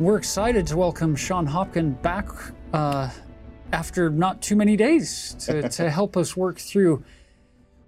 We're 0.00 0.16
excited 0.16 0.66
to 0.68 0.78
welcome 0.78 1.14
Sean 1.14 1.46
Hopkin 1.46 2.00
back 2.00 2.26
uh, 2.72 3.10
after 3.70 4.08
not 4.08 4.40
too 4.40 4.56
many 4.56 4.74
days 4.74 5.36
to, 5.40 5.68
to 5.76 5.90
help 5.90 6.16
us 6.16 6.34
work 6.34 6.58
through 6.58 7.04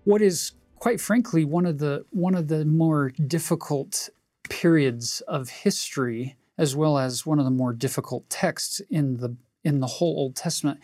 what 0.05 0.21
is, 0.21 0.53
quite 0.77 1.01
frankly, 1.01 1.47
one 1.47 1.65
of 1.65 1.79
the 1.79 2.05
one 2.11 2.35
of 2.35 2.49
the 2.49 2.67
more 2.67 3.13
difficult 3.13 4.11
periods 4.51 5.23
of 5.23 5.49
history, 5.49 6.37
as 6.59 6.77
well 6.77 6.99
as 6.99 7.25
one 7.25 7.39
of 7.39 7.47
the 7.47 7.51
more 7.51 7.73
difficult 7.73 8.29
texts 8.29 8.83
in 8.91 9.17
the 9.17 9.35
in 9.65 9.81
the 9.81 9.87
whole 9.87 10.15
Old 10.19 10.37
Testament, 10.37 10.81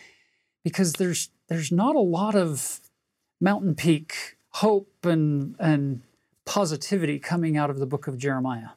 because 0.65 0.95
there's 0.95 1.29
there's 1.49 1.71
not 1.71 1.95
a 1.95 2.01
lot 2.01 2.37
of 2.37 2.81
mountain 3.39 3.75
peak 3.75 4.39
hope 4.49 5.05
and 5.05 5.57
and 5.59 6.01
positivity 6.47 7.19
coming 7.19 7.59
out 7.59 7.69
of 7.69 7.79
the 7.79 7.87
book 7.87 8.07
of 8.07 8.17
Jeremiah. 8.17 8.71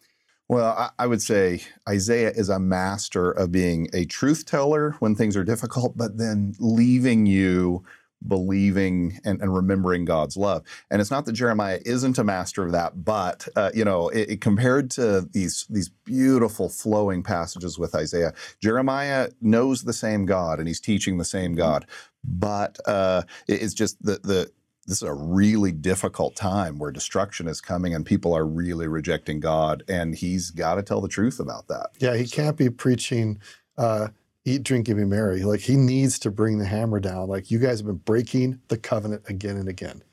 Well, 0.52 0.76
I, 0.78 0.90
I, 1.00 1.08
would 1.08 1.22
say 1.22 1.62
Isaiah 1.88 2.32
is 2.32 2.50
a 2.50 2.60
master 2.60 3.32
of 3.32 3.54
being 3.54 3.88
a 3.94 4.04
truth 4.04 4.46
teller 4.46 4.98
when 5.00 5.16
things 5.16 5.38
are 5.38 5.46
difficult, 5.46 5.96
but 5.96 6.18
then 6.18 6.56
leaving 6.60 7.26
you 7.26 7.86
believing 8.28 9.18
and, 9.24 9.42
and 9.42 9.56
remembering 9.56 10.04
God's 10.04 10.36
love. 10.36 10.64
And 10.90 11.00
it's 11.00 11.10
not 11.10 11.26
that 11.26 11.32
Jeremiah 11.32 11.80
isn't 11.86 12.18
a 12.18 12.26
master 12.26 12.66
of 12.66 12.74
that, 12.74 13.06
but 13.06 13.48
uh, 13.56 13.72
you 13.74 13.86
know, 13.86 14.10
it, 14.10 14.30
it, 14.30 14.42
compared 14.42 14.92
to 14.92 15.22
these 15.32 15.68
these 15.70 15.88
beautiful 15.88 16.68
flowing 16.68 17.24
passages 17.24 17.80
with 17.80 17.96
Isaiah, 17.96 18.34
Jeremiah 18.62 19.30
knows 19.40 19.84
the 19.84 19.94
same 19.94 20.26
God 20.26 20.60
and 20.60 20.68
he's 20.68 20.82
teaching 20.82 21.18
the 21.18 21.24
same 21.24 21.56
God. 21.56 21.86
But 22.26 22.78
uh, 22.86 23.24
it, 23.48 23.62
it's 23.64 23.74
just 23.74 24.04
the 24.04 24.20
the 24.22 24.52
this 24.88 24.98
is 24.98 25.04
a 25.04 25.14
really 25.14 25.72
difficult 25.72 26.36
time 26.36 26.80
where 26.80 26.92
destruction 26.92 27.48
is 27.48 27.62
coming 27.62 27.94
and 27.94 28.06
people 28.06 28.34
are 28.36 28.46
really 28.46 28.88
rejecting 28.88 29.40
God, 29.40 29.84
and 29.88 30.16
he's 30.16 30.52
got 30.52 30.76
to 30.76 30.84
tell 30.84 31.02
the 31.02 31.08
truth 31.08 31.40
about 31.40 31.68
that. 31.68 31.92
Yeah, 32.00 32.16
he 32.16 32.28
can't 32.28 32.58
be 32.58 32.70
preaching. 32.70 33.40
Uh, 33.78 34.10
eat, 34.46 34.64
drink, 34.64 34.88
and 34.88 34.98
be 34.98 35.06
merry. 35.06 35.44
Like 35.44 35.62
he 35.62 35.76
needs 35.76 36.18
to 36.20 36.32
bring 36.32 36.58
the 36.58 36.66
hammer 36.66 37.00
down. 37.00 37.30
Like 37.30 37.52
you 37.52 37.60
guys 37.60 37.80
have 37.80 37.88
been 37.88 37.98
breaking 37.98 38.60
the 38.68 38.78
covenant 38.78 39.24
again 39.28 39.58
and 39.58 39.70
again. 39.70 40.04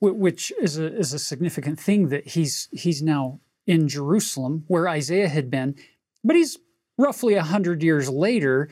Which 0.00 0.52
is 0.60 0.78
a 0.78 0.94
is 0.94 1.14
a 1.14 1.18
significant 1.18 1.80
thing 1.80 2.08
that 2.08 2.28
he's 2.28 2.68
he's 2.70 3.02
now 3.02 3.40
in 3.66 3.88
Jerusalem 3.88 4.64
where 4.66 4.88
Isaiah 4.88 5.28
had 5.28 5.50
been, 5.50 5.74
but 6.22 6.36
he's 6.36 6.58
roughly 6.98 7.34
a 7.34 7.42
hundred 7.42 7.82
years 7.82 8.08
later, 8.10 8.68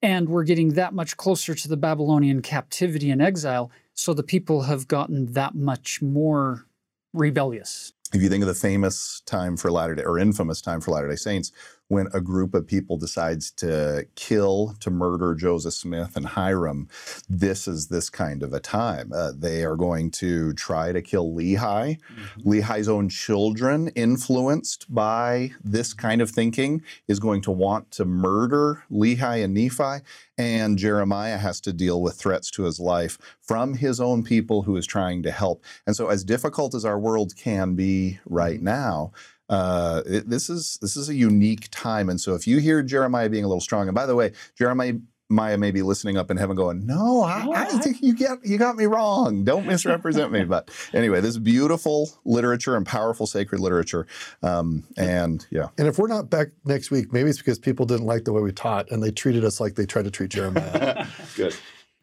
and 0.00 0.28
we're 0.28 0.44
getting 0.44 0.70
that 0.70 0.94
much 0.94 1.16
closer 1.18 1.54
to 1.54 1.68
the 1.68 1.76
Babylonian 1.76 2.40
captivity 2.40 3.10
and 3.10 3.20
exile. 3.20 3.70
So 3.94 4.14
the 4.14 4.22
people 4.22 4.62
have 4.62 4.88
gotten 4.88 5.32
that 5.32 5.54
much 5.54 6.00
more 6.02 6.66
rebellious. 7.12 7.92
If 8.12 8.20
you 8.20 8.28
think 8.28 8.42
of 8.42 8.48
the 8.48 8.54
famous 8.54 9.22
time 9.26 9.56
for 9.56 9.70
Latter 9.70 9.94
day 9.94 10.02
or 10.02 10.18
infamous 10.18 10.60
time 10.60 10.80
for 10.80 10.90
Latter 10.90 11.08
day 11.08 11.16
Saints, 11.16 11.52
when 11.92 12.08
a 12.14 12.22
group 12.22 12.54
of 12.54 12.66
people 12.66 12.96
decides 12.96 13.50
to 13.50 14.06
kill, 14.14 14.74
to 14.80 14.90
murder 14.90 15.34
Joseph 15.34 15.74
Smith 15.74 16.16
and 16.16 16.24
Hyrum, 16.24 16.88
this 17.28 17.68
is 17.68 17.88
this 17.88 18.08
kind 18.08 18.42
of 18.42 18.54
a 18.54 18.60
time. 18.60 19.12
Uh, 19.14 19.32
they 19.36 19.62
are 19.62 19.76
going 19.76 20.10
to 20.12 20.54
try 20.54 20.90
to 20.90 21.02
kill 21.02 21.30
Lehi. 21.30 21.58
Mm-hmm. 21.58 22.50
Lehi's 22.50 22.88
own 22.88 23.10
children, 23.10 23.88
influenced 23.88 24.86
by 24.92 25.50
this 25.62 25.92
kind 25.92 26.22
of 26.22 26.30
thinking, 26.30 26.82
is 27.08 27.20
going 27.20 27.42
to 27.42 27.50
want 27.50 27.90
to 27.90 28.06
murder 28.06 28.84
Lehi 28.90 29.44
and 29.44 29.52
Nephi. 29.52 30.02
And 30.38 30.78
Jeremiah 30.78 31.36
has 31.36 31.60
to 31.60 31.74
deal 31.74 32.00
with 32.00 32.14
threats 32.14 32.50
to 32.52 32.62
his 32.62 32.80
life 32.80 33.18
from 33.42 33.74
his 33.74 34.00
own 34.00 34.24
people 34.24 34.62
who 34.62 34.78
is 34.78 34.86
trying 34.86 35.22
to 35.24 35.30
help. 35.30 35.62
And 35.86 35.94
so, 35.94 36.08
as 36.08 36.24
difficult 36.24 36.74
as 36.74 36.86
our 36.86 36.98
world 36.98 37.36
can 37.36 37.74
be 37.74 38.18
right 38.24 38.56
mm-hmm. 38.56 38.64
now, 38.64 39.12
uh, 39.52 40.02
it, 40.06 40.30
this 40.30 40.48
is 40.48 40.78
this 40.80 40.96
is 40.96 41.10
a 41.10 41.14
unique 41.14 41.68
time, 41.70 42.08
and 42.08 42.18
so 42.18 42.34
if 42.34 42.46
you 42.46 42.58
hear 42.58 42.82
Jeremiah 42.82 43.28
being 43.28 43.44
a 43.44 43.48
little 43.48 43.60
strong, 43.60 43.86
and 43.86 43.94
by 43.94 44.06
the 44.06 44.14
way, 44.14 44.32
Jeremiah 44.56 44.94
Maya 45.28 45.58
may 45.58 45.70
be 45.70 45.82
listening 45.82 46.16
up 46.16 46.30
in 46.30 46.38
heaven 46.38 46.56
going, 46.56 46.86
No, 46.86 47.22
I, 47.22 47.46
I 47.54 47.64
think 47.66 48.00
you 48.00 48.14
get 48.14 48.38
you 48.44 48.56
got 48.56 48.76
me 48.76 48.86
wrong. 48.86 49.44
Don't 49.44 49.66
misrepresent 49.66 50.32
me. 50.32 50.44
But 50.44 50.70
anyway, 50.94 51.20
this 51.20 51.36
beautiful 51.36 52.10
literature 52.24 52.76
and 52.76 52.86
powerful 52.86 53.26
sacred 53.26 53.60
literature. 53.60 54.06
Um, 54.42 54.84
and 54.96 55.46
yeah. 55.50 55.68
And 55.76 55.86
if 55.86 55.98
we're 55.98 56.08
not 56.08 56.30
back 56.30 56.48
next 56.64 56.90
week, 56.90 57.12
maybe 57.12 57.28
it's 57.28 57.38
because 57.38 57.58
people 57.58 57.84
didn't 57.84 58.06
like 58.06 58.24
the 58.24 58.32
way 58.32 58.40
we 58.40 58.52
taught 58.52 58.90
and 58.90 59.02
they 59.02 59.10
treated 59.10 59.44
us 59.44 59.60
like 59.60 59.74
they 59.74 59.84
tried 59.84 60.04
to 60.04 60.10
treat 60.10 60.30
Jeremiah. 60.30 61.06
good. 61.36 61.54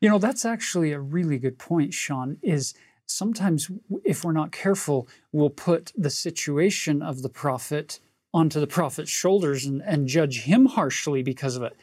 You 0.02 0.10
know, 0.10 0.20
that's 0.20 0.46
actually 0.46 0.92
a 0.92 1.00
really 1.00 1.40
good 1.40 1.58
point, 1.58 1.94
Sean, 1.94 2.38
is 2.42 2.74
sometimes 3.10 3.70
if 4.04 4.24
we're 4.24 4.32
not 4.32 4.52
careful, 4.52 5.08
we'll 5.32 5.50
put 5.50 5.92
the 5.98 6.10
situation 6.10 7.02
of 7.02 7.22
the 7.22 7.30
prophet 7.30 8.00
onto 8.34 8.60
the 8.60 8.68
prophet's 8.68 9.10
shoulders 9.10 9.66
and, 9.66 9.82
and 9.82 10.08
judge 10.08 10.42
him 10.42 10.68
harshly 10.68 11.24
because 11.24 11.56
of 11.56 11.64
it. 11.64 11.76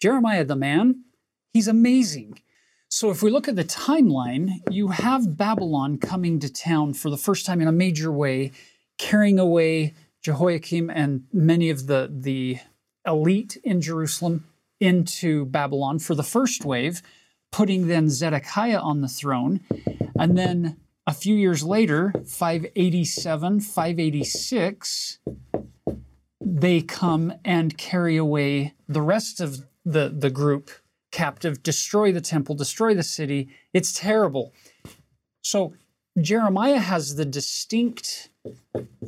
Jeremiah 0.00 0.44
the 0.44 0.56
man, 0.56 1.02
he's 1.52 1.68
amazing. 1.68 2.40
So 2.90 3.10
if 3.10 3.22
we 3.22 3.30
look 3.30 3.48
at 3.48 3.56
the 3.56 3.64
timeline, 3.64 4.60
you 4.70 4.88
have 4.88 5.36
Babylon 5.36 5.98
coming 5.98 6.38
to 6.40 6.52
town 6.52 6.94
for 6.94 7.10
the 7.10 7.18
first 7.18 7.44
time 7.44 7.60
in 7.60 7.68
a 7.68 7.72
major 7.72 8.10
way, 8.10 8.52
carrying 8.96 9.38
away 9.38 9.94
Jehoiakim 10.22 10.88
and 10.88 11.24
many 11.32 11.68
of 11.70 11.86
the, 11.86 12.10
the 12.10 12.58
elite 13.06 13.58
in 13.62 13.80
Jerusalem 13.80 14.44
into 14.80 15.44
Babylon 15.46 15.98
for 15.98 16.14
the 16.14 16.22
first 16.22 16.64
wave, 16.64 17.02
putting 17.50 17.86
then 17.86 18.08
Zedekiah 18.10 18.80
on 18.80 19.00
the 19.00 19.08
throne. 19.08 19.60
And 20.18 20.36
then 20.36 20.78
a 21.06 21.12
few 21.14 21.34
years 21.34 21.62
later, 21.62 22.12
587, 22.26 23.60
586, 23.60 25.18
they 26.40 26.80
come 26.82 27.32
and 27.44 27.78
carry 27.78 28.16
away 28.16 28.74
the 28.88 29.02
rest 29.02 29.40
of 29.40 29.64
the, 29.84 30.08
the 30.08 30.30
group 30.30 30.70
captive, 31.10 31.62
destroy 31.62 32.12
the 32.12 32.20
temple, 32.20 32.54
destroy 32.54 32.94
the 32.94 33.02
city. 33.02 33.48
It's 33.72 33.92
terrible. 33.92 34.52
So 35.40 35.74
Jeremiah 36.20 36.78
has 36.78 37.16
the 37.16 37.24
distinct 37.24 38.28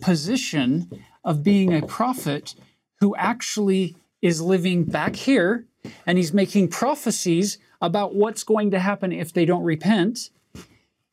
position 0.00 0.90
of 1.24 1.42
being 1.42 1.74
a 1.74 1.86
prophet 1.86 2.54
who 3.00 3.14
actually 3.16 3.96
is 4.22 4.40
living 4.40 4.84
back 4.84 5.16
here 5.16 5.66
and 6.06 6.18
he's 6.18 6.32
making 6.32 6.68
prophecies 6.68 7.58
about 7.80 8.14
what's 8.14 8.44
going 8.44 8.70
to 8.70 8.78
happen 8.78 9.12
if 9.12 9.32
they 9.32 9.44
don't 9.44 9.62
repent 9.62 10.30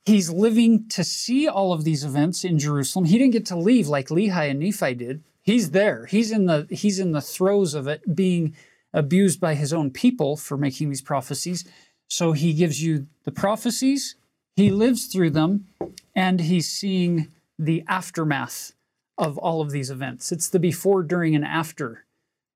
he's 0.08 0.30
living 0.30 0.88
to 0.88 1.04
see 1.04 1.48
all 1.50 1.74
of 1.74 1.84
these 1.84 2.04
events 2.06 2.46
in 2.46 2.58
Jerusalem. 2.58 3.06
He 3.06 3.18
didn't 3.18 3.34
get 3.34 3.46
to 3.48 3.58
leave 3.58 3.90
like 3.90 4.08
Lehi 4.08 4.50
and 4.50 4.60
Nephi 4.60 4.94
did. 4.96 5.22
He's 5.42 5.72
there. 5.72 6.06
He's 6.06 6.32
in 6.32 6.46
the 6.46 6.66
he's 6.70 6.98
in 6.98 7.12
the 7.12 7.22
throes 7.22 7.74
of 7.74 7.88
it, 7.88 8.16
being 8.16 8.56
abused 8.94 9.40
by 9.40 9.54
his 9.54 9.74
own 9.74 9.92
people 9.92 10.38
for 10.38 10.58
making 10.58 10.90
these 10.90 11.02
prophecies. 11.02 11.66
So 12.08 12.32
he 12.32 12.54
gives 12.54 12.82
you 12.82 13.08
the 13.26 13.32
prophecies, 13.32 14.16
he 14.56 14.72
lives 14.72 15.08
through 15.08 15.32
them, 15.32 15.68
and 16.16 16.40
he's 16.40 16.70
seeing 16.70 17.28
the 17.60 17.84
aftermath 17.88 18.72
of 19.18 19.38
all 19.38 19.62
of 19.62 19.72
these 19.72 19.90
events. 19.90 20.32
It's 20.32 20.48
the 20.48 20.60
before, 20.60 21.04
during, 21.04 21.36
and 21.36 21.44
after 21.44 22.06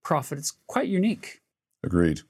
prophet. 0.03 0.37
It's 0.37 0.53
quite 0.67 0.87
unique. 0.87 1.41
Agreed. 1.83 2.21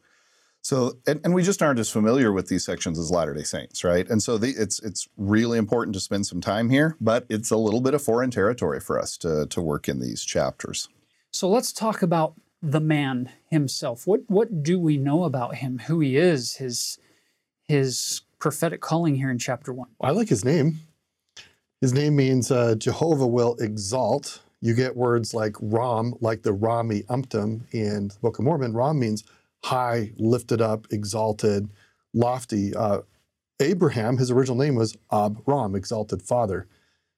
So, 0.64 1.00
and, 1.08 1.20
and, 1.24 1.34
we 1.34 1.42
just 1.42 1.64
aren't 1.64 1.80
as 1.80 1.90
familiar 1.90 2.32
with 2.32 2.48
these 2.48 2.64
sections 2.64 3.00
as 3.00 3.10
Latter 3.10 3.34
Day 3.34 3.42
Saints, 3.42 3.84
right? 3.84 4.08
And 4.08 4.22
so, 4.22 4.38
the, 4.38 4.52
it's 4.52 4.80
it's 4.80 5.08
really 5.18 5.58
important 5.58 5.96
to 5.96 6.00
spend 6.00 6.28
some 6.28 6.40
time 6.40 6.70
here, 6.70 6.96
but 7.02 7.26
it's 7.30 7.50
a 7.50 7.58
little 7.58 7.82
bit 7.82 7.96
of 7.96 8.02
foreign 8.04 8.30
territory 8.30 8.80
for 8.80 9.00
us 9.00 9.18
to 9.18 9.48
to 9.48 9.62
work 9.62 9.90
in 9.90 10.00
these 10.00 10.24
chapters. 10.24 10.88
So 11.32 11.50
let's 11.50 11.74
talk 11.74 12.02
about 12.02 12.36
the 12.62 12.80
man 12.80 13.32
himself. 13.50 14.06
What 14.06 14.22
what 14.28 14.62
do 14.62 14.80
we 14.80 14.98
know 14.98 15.24
about 15.24 15.56
him? 15.56 15.80
Who 15.88 16.00
he 16.00 16.18
is? 16.18 16.58
His 16.58 17.00
his 17.64 18.22
prophetic 18.38 18.82
calling 18.82 19.16
here 19.16 19.32
in 19.32 19.40
chapter 19.40 19.74
one. 19.74 19.90
I 20.00 20.12
like 20.12 20.30
his 20.30 20.46
name. 20.46 20.80
His 21.80 21.94
name 21.94 22.16
means 22.16 22.52
uh, 22.52 22.76
Jehovah 22.76 23.26
will 23.26 23.56
exalt. 23.60 24.42
You 24.62 24.76
get 24.76 24.96
words 24.96 25.34
like 25.34 25.56
Ram, 25.60 26.14
like 26.22 26.44
the 26.44 26.54
Rameumptom 26.54 27.74
in 27.74 28.10
the 28.10 28.20
Book 28.22 28.38
of 28.38 28.46
Mormon. 28.46 28.76
Ram 28.76 29.00
means 29.00 29.24
high, 29.64 30.12
lifted 30.18 30.62
up, 30.62 30.88
exalted, 30.92 31.70
lofty. 32.14 32.76
Uh, 32.76 33.02
Abraham, 33.60 34.18
his 34.18 34.32
original 34.32 34.58
name 34.58 34.76
was 34.76 34.98
Abram, 35.12 35.76
exalted 35.76 36.22
father. 36.22 36.68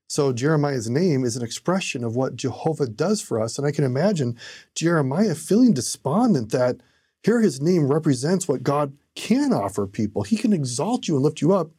So 0.08 0.34
Jeremiah's 0.34 0.90
name 0.90 1.24
is 1.24 1.38
an 1.38 1.44
expression 1.44 2.04
of 2.04 2.16
what 2.16 2.36
Jehovah 2.36 2.88
does 2.88 3.22
for 3.22 3.42
us. 3.42 3.58
And 3.58 3.66
I 3.66 3.72
can 3.72 3.86
imagine 3.86 4.38
Jeremiah 4.76 5.36
feeling 5.36 5.74
despondent 5.74 6.52
that 6.52 6.82
Here, 7.24 7.40
his 7.40 7.62
name 7.62 7.88
represents 7.88 8.48
what 8.48 8.64
God 8.64 8.98
can 9.16 9.54
offer 9.54 9.88
people. 9.88 10.24
He 10.24 10.36
can 10.36 10.52
exalt 10.54 11.08
you 11.08 11.16
and 11.16 11.24
lift 11.24 11.42
you 11.42 11.54
up. 11.54 11.72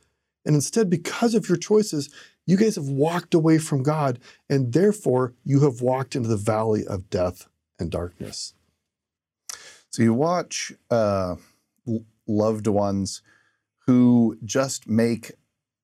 And 0.47 0.55
instead, 0.55 0.89
because 0.91 1.35
of 1.35 1.49
your 1.49 1.59
choices, 1.59 2.09
you 2.47 2.57
guys 2.57 2.77
have 2.77 2.89
walked 2.89 3.35
away 3.35 3.59
from 3.59 3.83
God, 3.83 4.19
and 4.49 4.73
therefore 4.73 5.35
you 5.45 5.61
have 5.61 5.81
walked 5.81 6.17
into 6.17 6.29
the 6.29 6.37
valley 6.37 6.87
of 6.87 7.09
death 7.11 7.47
and 7.79 7.91
darkness. 7.91 8.55
So 9.94 10.02
you 10.02 10.12
watch 10.12 10.73
uh, 10.91 11.37
loved 12.26 12.67
ones 12.67 13.23
who 13.87 14.37
just 14.44 14.88
make 14.88 15.31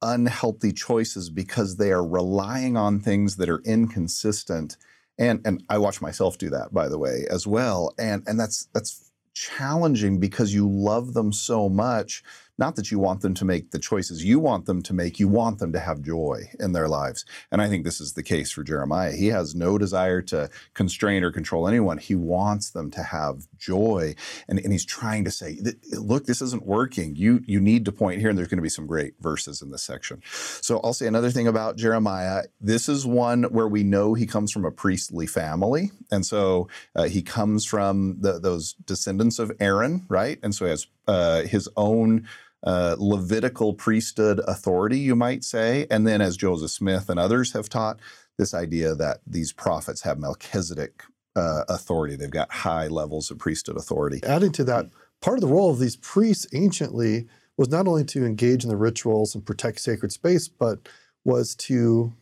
unhealthy 0.02 0.72
choices 0.72 1.30
because 1.30 1.76
they 1.76 1.92
are 1.92 2.04
relying 2.04 2.76
on 2.76 2.98
things 2.98 3.36
that 3.36 3.48
are 3.48 3.62
inconsistent. 3.64 4.76
And 5.16 5.40
and 5.46 5.62
I 5.68 5.78
watch 5.78 6.02
myself 6.02 6.38
do 6.38 6.50
that, 6.50 6.74
by 6.74 6.88
the 6.88 6.98
way, 6.98 7.24
as 7.30 7.46
well. 7.46 7.94
And 8.00 8.24
and 8.26 8.40
that's 8.40 8.66
that's 8.74 9.12
challenging 9.32 10.18
because 10.18 10.52
you 10.52 10.68
love 10.68 11.14
them 11.14 11.32
so 11.32 11.68
much 11.68 12.24
not 12.60 12.76
that 12.76 12.90
you 12.90 12.98
want 12.98 13.22
them 13.22 13.34
to 13.34 13.44
make 13.44 13.70
the 13.70 13.78
choices 13.78 14.22
you 14.22 14.38
want 14.38 14.66
them 14.66 14.82
to 14.82 14.92
make, 14.92 15.18
you 15.18 15.26
want 15.26 15.58
them 15.58 15.72
to 15.72 15.80
have 15.80 16.02
joy 16.02 16.42
in 16.60 16.72
their 16.72 16.88
lives. 16.88 17.24
And 17.50 17.62
I 17.62 17.68
think 17.68 17.84
this 17.84 18.00
is 18.00 18.12
the 18.12 18.22
case 18.22 18.52
for 18.52 18.62
Jeremiah. 18.62 19.12
He 19.12 19.28
has 19.28 19.54
no 19.54 19.78
desire 19.78 20.20
to 20.22 20.50
constrain 20.74 21.24
or 21.24 21.32
control 21.32 21.66
anyone. 21.66 21.98
He 21.98 22.14
wants 22.14 22.70
them 22.70 22.90
to 22.92 23.02
have 23.02 23.48
joy. 23.58 24.14
And, 24.46 24.58
and 24.58 24.72
he's 24.72 24.84
trying 24.84 25.24
to 25.24 25.30
say, 25.30 25.58
look, 25.92 26.26
this 26.26 26.42
isn't 26.42 26.66
working. 26.66 27.16
You, 27.16 27.42
you 27.46 27.60
need 27.60 27.86
to 27.86 27.92
point 27.92 28.20
here. 28.20 28.28
And 28.28 28.38
there's 28.38 28.48
going 28.48 28.58
to 28.58 28.62
be 28.62 28.68
some 28.68 28.86
great 28.86 29.14
verses 29.20 29.62
in 29.62 29.70
this 29.70 29.82
section. 29.82 30.22
So 30.60 30.80
I'll 30.84 30.92
say 30.92 31.06
another 31.06 31.30
thing 31.30 31.48
about 31.48 31.76
Jeremiah. 31.76 32.44
This 32.60 32.88
is 32.88 33.06
one 33.06 33.44
where 33.44 33.68
we 33.68 33.82
know 33.82 34.12
he 34.12 34.26
comes 34.26 34.52
from 34.52 34.66
a 34.66 34.70
priestly 34.70 35.26
family. 35.26 35.90
And 36.10 36.26
so 36.26 36.68
uh, 36.94 37.04
he 37.04 37.22
comes 37.22 37.64
from 37.64 38.20
the, 38.20 38.38
those 38.38 38.74
descendants 38.84 39.38
of 39.38 39.50
Aaron, 39.60 40.04
right? 40.08 40.38
And 40.42 40.54
so 40.54 40.66
he 40.66 40.70
has 40.70 40.86
uh, 41.08 41.42
his 41.42 41.68
own 41.76 42.28
uh, 42.62 42.96
Levitical 42.98 43.74
priesthood 43.74 44.40
authority, 44.46 44.98
you 44.98 45.16
might 45.16 45.44
say. 45.44 45.86
And 45.90 46.06
then, 46.06 46.20
as 46.20 46.36
Joseph 46.36 46.70
Smith 46.70 47.08
and 47.08 47.18
others 47.18 47.52
have 47.52 47.68
taught, 47.68 47.98
this 48.38 48.54
idea 48.54 48.94
that 48.94 49.20
these 49.26 49.52
prophets 49.52 50.02
have 50.02 50.18
Melchizedek 50.18 51.02
uh, 51.36 51.64
authority. 51.68 52.16
They've 52.16 52.30
got 52.30 52.50
high 52.52 52.88
levels 52.88 53.30
of 53.30 53.38
priesthood 53.38 53.76
authority. 53.76 54.20
Adding 54.24 54.52
to 54.52 54.64
that, 54.64 54.86
part 55.20 55.36
of 55.36 55.42
the 55.42 55.54
role 55.54 55.70
of 55.70 55.78
these 55.78 55.96
priests 55.96 56.46
anciently 56.52 57.28
was 57.56 57.68
not 57.68 57.86
only 57.86 58.04
to 58.04 58.24
engage 58.24 58.64
in 58.64 58.70
the 58.70 58.76
rituals 58.76 59.34
and 59.34 59.44
protect 59.44 59.80
sacred 59.80 60.12
space, 60.12 60.48
but 60.48 60.88
was 61.24 61.54
to 61.54 62.14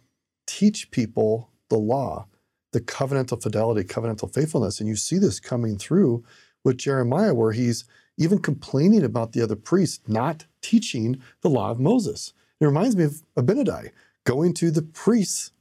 teach 0.47 0.91
people 0.91 1.51
the 1.69 1.79
law, 1.79 2.27
the 2.73 2.81
covenantal 2.81 3.41
fidelity, 3.41 3.85
covenantal 3.85 4.33
faithfulness. 4.33 4.81
And 4.81 4.89
you 4.89 4.97
see 4.97 5.19
this 5.19 5.39
coming 5.39 5.79
through 5.79 6.25
with 6.65 6.79
Jeremiah, 6.79 7.35
where 7.35 7.53
he's 7.53 7.85
even 8.19 8.39
complaining 8.39 9.05
about 9.05 9.33
the 9.33 9.43
other 9.43 9.57
priests 9.57 10.01
not 10.07 10.45
teaching 10.61 11.23
the 11.41 11.49
law 11.49 11.71
of 11.71 11.81
Moses. 11.81 12.35
It 12.61 12.67
reminds 12.67 12.97
me 12.97 13.05
of 13.05 13.23
Abinadi 13.37 13.91
going 14.25 14.53
to 14.55 14.71
the 14.71 14.83
priests 14.83 15.53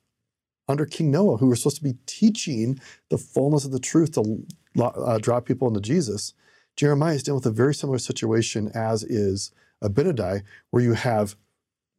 under 0.67 0.85
King 0.85 1.11
Noah 1.11 1.37
who 1.37 1.47
were 1.47 1.55
supposed 1.55 1.77
to 1.77 1.83
be 1.83 1.97
teaching 2.05 2.79
the 3.09 3.17
fullness 3.17 3.63
of 3.63 3.71
the 3.71 3.79
truth 3.79 4.11
to 4.13 4.45
uh, 4.81 5.17
draw 5.19 5.39
people 5.39 5.67
into 5.67 5.79
Jesus. 5.79 6.33
Jeremiah 6.75 7.15
is 7.15 7.23
dealing 7.23 7.37
with 7.37 7.45
a 7.45 7.51
very 7.51 7.73
similar 7.73 7.99
situation 7.99 8.69
as 8.73 9.03
is 9.03 9.51
Abinadi, 9.81 10.43
where 10.71 10.83
you 10.83 10.93
have 10.93 11.35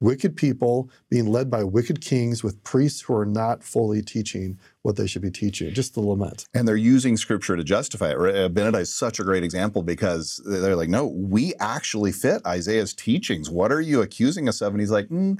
wicked 0.00 0.36
people 0.36 0.90
being 1.10 1.26
led 1.26 1.50
by 1.50 1.64
wicked 1.64 2.00
kings 2.00 2.44
with 2.44 2.62
priests 2.64 3.00
who 3.02 3.14
are 3.14 3.26
not 3.26 3.62
fully 3.62 4.02
teaching 4.02 4.58
what 4.82 4.96
they 4.96 5.06
should 5.06 5.22
be 5.22 5.30
teaching. 5.30 5.72
Just 5.74 5.94
the 5.94 6.00
lament. 6.00 6.46
And 6.54 6.66
they're 6.66 6.76
using 6.76 7.16
scripture 7.16 7.56
to 7.56 7.64
justify 7.64 8.10
it. 8.10 8.16
Uh, 8.16 8.48
Abinadi 8.48 8.80
is 8.80 8.94
such 8.94 9.18
a 9.18 9.24
great 9.24 9.44
example 9.44 9.82
because 9.82 10.40
they're 10.46 10.76
like, 10.76 10.88
no, 10.88 11.06
we 11.06 11.54
actually 11.60 12.12
fit 12.12 12.42
Isaiah's 12.46 12.94
teachings. 12.94 13.50
What 13.50 13.72
are 13.72 13.80
you 13.80 14.00
accusing 14.02 14.48
us 14.48 14.60
of? 14.60 14.72
And 14.72 14.80
he's 14.80 14.90
like, 14.90 15.08
mm, 15.08 15.38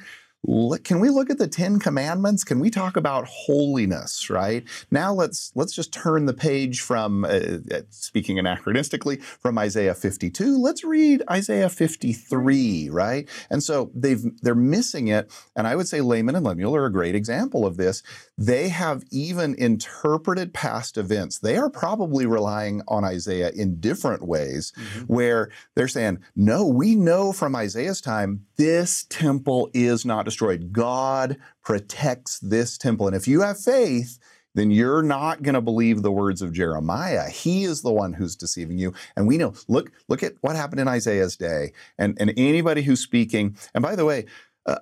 can 0.85 1.01
we 1.01 1.11
look 1.11 1.31
at 1.31 1.39
the 1.39 1.49
10 1.49 1.81
commandments? 1.81 2.45
Can 2.45 2.61
we 2.61 2.71
talk 2.71 2.97
about 2.97 3.27
holiness 3.27 4.31
right? 4.31 4.65
Now 4.91 5.13
let's 5.13 5.53
let's 5.55 5.75
just 5.75 5.93
turn 5.93 6.27
the 6.27 6.33
page 6.33 6.81
from 6.81 7.25
uh, 7.25 7.59
uh 7.73 7.81
speaking 7.91 8.37
anachronistically 8.37 9.21
from 9.21 9.59
isaiah 9.59 9.95
52 9.95 10.59
let's 10.59 10.85
read 10.85 11.23
isaiah 11.31 11.69
53 11.69 12.89
right? 12.91 13.29
And 13.51 13.63
so 13.63 13.91
they've 13.95 14.23
they're 14.43 14.55
missing 14.55 15.09
it 15.09 15.31
and 15.57 15.67
i 15.67 15.75
would 15.75 15.89
say 15.89 16.01
Laman 16.01 16.37
and 16.37 16.45
lemuel 16.45 16.77
are 16.77 16.87
a 16.87 16.93
great 16.93 17.15
example 17.15 17.67
of 17.67 17.77
this. 17.77 18.03
They 18.37 18.69
have 18.69 19.03
even 19.11 19.55
interpreted 19.57 20.55
past 20.55 20.97
events. 20.97 21.39
They 21.39 21.57
are 21.57 21.71
probably 21.71 22.27
relying 22.27 22.83
on 22.87 23.05
isaiah 23.05 23.51
in 23.51 23.81
different 23.81 24.27
ways 24.27 24.73
mm-hmm. 24.77 25.01
where 25.13 25.51
they're 25.75 25.89
saying 25.89 26.21
no 26.37 26.67
we 26.67 26.95
know 26.95 27.33
from 27.33 27.57
isaiah's 27.57 28.01
time 28.01 28.47
this 28.59 29.07
temple 29.09 29.71
is 29.73 30.05
not 30.05 30.25
destroyed. 30.25 30.73
God 30.73 31.39
protects 31.65 32.39
this 32.41 32.77
temple. 32.77 33.07
And 33.07 33.17
if 33.17 33.27
you 33.27 33.41
have 33.41 33.59
faith, 33.59 34.19
then 34.55 34.71
you're 34.71 35.03
not 35.03 35.43
going 35.43 35.55
to 35.55 35.61
believe 35.61 36.03
the 36.03 36.11
words 36.11 36.43
of 36.43 36.53
Jeremiah. 36.53 37.31
He 37.31 37.65
is 37.65 37.83
the 37.83 37.93
one 37.93 38.13
who's 38.13 38.35
deceiving 38.35 38.77
you. 38.77 38.93
And 39.17 39.29
we 39.29 39.39
know, 39.39 39.55
look, 39.69 39.93
look 40.09 40.23
at 40.23 40.35
what 40.41 40.57
happened 40.57 40.81
in 40.81 40.89
Isaiah's 40.89 41.37
day. 41.37 41.73
And, 41.97 42.17
and 42.21 42.33
anybody 42.37 42.83
who's 42.83 43.01
speaking, 43.01 43.57
and 43.75 43.83
by 43.83 43.95
the 43.95 44.05
way, 44.05 44.25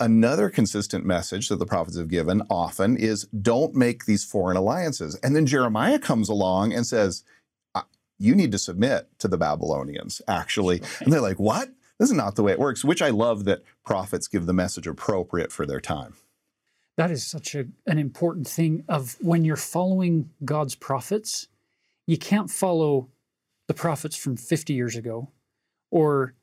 another 0.00 0.48
consistent 0.48 1.04
message 1.04 1.48
that 1.48 1.58
the 1.58 1.66
prophets 1.66 1.98
have 1.98 2.08
given 2.08 2.42
often 2.48 2.96
is 2.96 3.24
don't 3.24 3.74
make 3.74 4.06
these 4.06 4.24
foreign 4.24 4.56
alliances. 4.56 5.14
And 5.22 5.36
then 5.36 5.46
Jeremiah 5.46 5.98
comes 5.98 6.28
along 6.28 6.72
and 6.72 6.86
says, 6.86 7.22
you 8.18 8.34
need 8.34 8.52
to 8.52 8.58
submit 8.58 9.10
to 9.18 9.28
the 9.28 9.36
Babylonians, 9.36 10.22
actually. 10.26 10.80
And 11.00 11.12
they're 11.12 11.20
like, 11.20 11.38
what? 11.38 11.68
This 11.98 12.10
is 12.10 12.16
not 12.16 12.36
the 12.36 12.42
way 12.42 12.52
it 12.52 12.58
works, 12.58 12.84
which 12.84 13.00
I 13.00 13.10
love 13.10 13.44
that 13.44 13.62
prophets 13.84 14.28
give 14.28 14.46
the 14.46 14.52
message 14.52 14.86
appropriate 14.86 15.50
for 15.50 15.66
their 15.66 15.80
time. 15.80 16.14
That 16.96 17.10
is 17.10 17.26
such 17.26 17.54
a, 17.54 17.66
an 17.86 17.98
important 17.98 18.46
thing 18.48 18.84
of 18.88 19.16
when 19.20 19.44
you're 19.44 19.56
following 19.56 20.30
God's 20.44 20.74
prophets, 20.74 21.48
you 22.06 22.16
can't 22.16 22.50
follow 22.50 23.08
the 23.66 23.74
prophets 23.74 24.16
from 24.16 24.36
50 24.36 24.72
years 24.72 24.96
ago, 24.96 25.30
or 25.90 26.34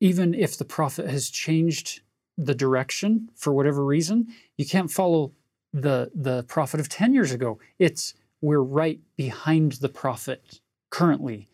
even 0.00 0.34
if 0.34 0.58
the 0.58 0.64
prophet 0.64 1.08
has 1.08 1.30
changed 1.30 2.00
the 2.36 2.54
direction 2.54 3.30
for 3.34 3.52
whatever 3.52 3.84
reason, 3.84 4.28
you 4.56 4.66
can't 4.66 4.90
follow 4.90 5.32
the 5.72 6.10
the 6.14 6.42
prophet 6.44 6.80
of 6.80 6.88
10 6.88 7.14
years 7.14 7.32
ago. 7.32 7.58
It's 7.78 8.14
we're 8.40 8.60
right 8.60 9.00
behind 9.16 9.72
the 9.72 9.88
prophet 9.88 10.60
currently. 10.90 11.48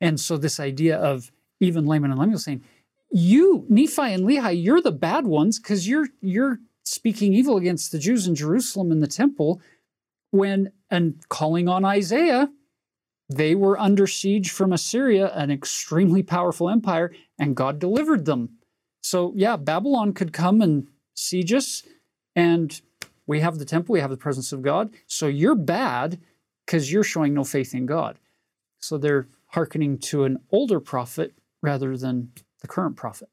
And 0.00 0.20
so 0.20 0.36
this 0.36 0.60
idea 0.60 0.98
of 0.98 1.30
even 1.60 1.86
Laman 1.86 2.10
and 2.10 2.20
Lemuel 2.20 2.38
saying, 2.38 2.62
you, 3.10 3.64
Nephi 3.68 4.12
and 4.12 4.24
Lehi, 4.24 4.62
you're 4.62 4.80
the 4.80 4.92
bad 4.92 5.26
ones 5.26 5.58
because 5.58 5.88
you're 5.88 6.08
you're 6.20 6.58
speaking 6.82 7.32
evil 7.32 7.56
against 7.56 7.92
the 7.92 7.98
Jews 7.98 8.26
in 8.26 8.34
Jerusalem 8.34 8.92
and 8.92 9.02
the 9.02 9.06
temple 9.06 9.60
when 10.30 10.72
and 10.90 11.22
calling 11.28 11.68
on 11.68 11.84
Isaiah. 11.84 12.50
They 13.28 13.56
were 13.56 13.78
under 13.78 14.06
siege 14.06 14.50
from 14.50 14.72
Assyria, 14.72 15.32
an 15.34 15.50
extremely 15.50 16.22
powerful 16.22 16.70
empire, 16.70 17.12
and 17.38 17.56
God 17.56 17.80
delivered 17.80 18.24
them. 18.24 18.50
So, 19.00 19.32
yeah, 19.34 19.56
Babylon 19.56 20.12
could 20.12 20.32
come 20.32 20.60
and 20.60 20.86
siege 21.14 21.52
us, 21.52 21.82
and 22.36 22.80
we 23.26 23.40
have 23.40 23.58
the 23.58 23.64
temple, 23.64 23.94
we 23.94 24.00
have 24.00 24.10
the 24.10 24.16
presence 24.16 24.52
of 24.52 24.62
God. 24.62 24.94
So, 25.08 25.26
you're 25.26 25.56
bad 25.56 26.20
because 26.64 26.92
you're 26.92 27.02
showing 27.02 27.34
no 27.34 27.42
faith 27.42 27.74
in 27.74 27.86
God. 27.86 28.20
So, 28.78 28.96
they're 28.96 29.26
hearkening 29.48 29.98
to 29.98 30.22
an 30.22 30.38
older 30.52 30.78
prophet 30.78 31.34
rather 31.62 31.96
than 31.96 32.30
the 32.60 32.68
current 32.68 32.96
prophet. 32.96 33.28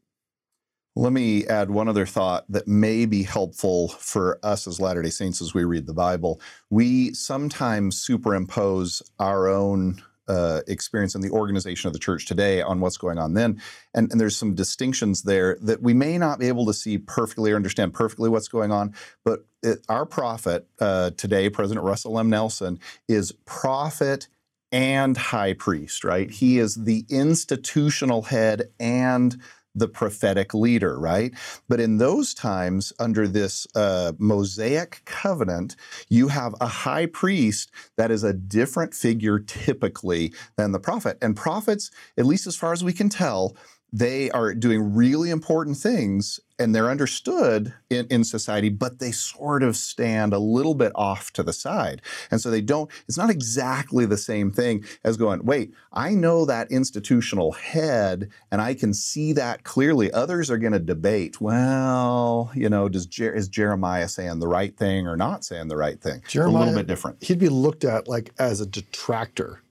Let 0.95 1.11
me 1.11 1.47
add 1.47 1.71
one 1.71 1.87
other 1.87 2.05
thought 2.05 2.45
that 2.49 2.67
may 2.67 3.07
be 3.07 3.23
helpful 3.23 3.87
for 3.87 4.37
us 4.43 4.67
as 4.67 4.79
Latter 4.79 5.01
day 5.01 5.09
Saints 5.09 5.41
as 5.41 5.53
we 5.53 5.63
read 5.63 5.87
the 5.87 5.93
Bible. 5.93 6.39
We 6.69 7.13
sometimes 7.15 7.99
superimpose 7.99 9.01
our 9.17 9.47
own 9.47 10.03
uh, 10.27 10.61
experience 10.67 11.15
in 11.15 11.21
the 11.21 11.31
organization 11.31 11.87
of 11.87 11.93
the 11.93 11.99
church 11.99 12.27
today 12.27 12.61
on 12.61 12.79
what's 12.79 12.97
going 12.97 13.17
on 13.17 13.33
then. 13.33 13.61
And, 13.93 14.09
and, 14.11 14.21
there's 14.21 14.37
some 14.37 14.55
distinctions 14.55 15.23
there 15.23 15.57
that 15.61 15.81
we 15.81 15.93
may 15.93 16.17
not 16.17 16.39
be 16.39 16.47
able 16.47 16.65
to 16.67 16.73
see 16.73 16.97
perfectly 16.97 17.51
or 17.51 17.57
understand 17.57 17.93
perfectly 17.93 18.29
what's 18.29 18.47
going 18.47 18.71
on. 18.71 18.93
But 19.25 19.45
it, 19.63 19.79
our 19.89 20.05
prophet 20.05 20.67
uh, 20.79 21.11
today, 21.17 21.49
President 21.49 21.85
Russell 21.85 22.17
M. 22.17 22.29
Nelson, 22.29 22.79
is 23.09 23.33
prophet 23.45 24.27
and 24.73 25.15
high 25.15 25.53
priest, 25.53 26.03
right? 26.03 26.29
He 26.29 26.57
is 26.57 26.75
the 26.75 27.05
institutional 27.09 28.23
head 28.23 28.63
and 28.79 29.37
the 29.75 29.87
prophetic 29.87 30.53
leader, 30.53 30.99
right? 30.99 31.33
But 31.67 31.79
in 31.79 31.97
those 31.97 32.33
times, 32.33 32.93
under 32.99 33.27
this 33.27 33.65
uh, 33.75 34.13
Mosaic 34.19 35.01
covenant, 35.05 35.75
you 36.09 36.27
have 36.27 36.53
a 36.61 36.67
high 36.67 37.05
priest 37.05 37.71
that 37.97 38.11
is 38.11 38.23
a 38.23 38.33
different 38.33 38.93
figure 38.93 39.39
typically 39.39 40.33
than 40.57 40.71
the 40.71 40.79
prophet. 40.79 41.17
And 41.21 41.35
prophets, 41.35 41.89
at 42.17 42.25
least 42.25 42.45
as 42.47 42.55
far 42.55 42.73
as 42.73 42.83
we 42.83 42.93
can 42.93 43.09
tell, 43.09 43.55
they 43.93 44.31
are 44.31 44.55
doing 44.55 44.95
really 44.95 45.29
important 45.29 45.77
things 45.77 46.39
and 46.57 46.73
they're 46.73 46.89
understood 46.89 47.73
in, 47.91 48.07
in 48.09 48.23
society, 48.23 48.69
but 48.69 48.97
they 48.97 49.11
sort 49.11 49.61
of 49.61 49.75
stand 49.75 50.33
a 50.33 50.39
little 50.39 50.73
bit 50.73 50.91
off 50.95 51.31
to 51.33 51.43
the 51.43 51.53
side. 51.53 52.01
And 52.31 52.41
so 52.41 52.49
they 52.49 52.61
don't, 52.61 52.89
it's 53.07 53.17
not 53.17 53.29
exactly 53.29 54.05
the 54.05 54.17
same 54.17 54.51
thing 54.51 54.83
as 55.03 55.17
going, 55.17 55.45
wait, 55.45 55.73
I 55.91 56.11
know 56.11 56.43
that 56.45 56.71
institutional 56.71 57.51
head 57.51 58.29
and 58.51 58.61
I 58.61 58.73
can 58.73 58.93
see 58.95 59.31
that 59.33 59.63
clearly. 59.63 60.11
Others 60.11 60.49
are 60.49 60.57
going 60.57 60.73
to 60.73 60.79
debate, 60.79 61.39
well, 61.39 62.51
you 62.55 62.69
know, 62.69 62.89
does 62.89 63.05
Jer- 63.05 63.33
is 63.33 63.47
Jeremiah 63.47 64.07
saying 64.07 64.39
the 64.39 64.47
right 64.47 64.75
thing 64.75 65.07
or 65.07 65.15
not 65.15 65.45
saying 65.45 65.67
the 65.67 65.77
right 65.77 66.01
thing? 66.01 66.23
Jeremiah, 66.27 66.55
a 66.55 66.65
little 66.65 66.79
bit 66.79 66.87
different. 66.87 67.23
He'd 67.23 67.39
be 67.39 67.49
looked 67.49 67.83
at 67.83 68.07
like 68.07 68.33
as 68.39 68.59
a 68.59 68.65
detractor 68.65 69.62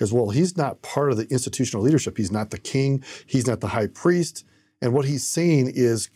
because, 0.00 0.14
well, 0.14 0.30
he's 0.30 0.56
not 0.56 0.80
part 0.80 1.10
of 1.10 1.18
the 1.18 1.26
institutional 1.26 1.84
leadership. 1.84 2.16
He's 2.16 2.32
not 2.32 2.48
the 2.48 2.58
king, 2.58 3.04
he's 3.26 3.46
not 3.46 3.60
the 3.60 3.68
high 3.68 3.86
priest. 3.86 4.46
And 4.80 4.94
what 4.94 5.04
he's 5.04 5.26
saying 5.26 5.72
is 5.74 6.08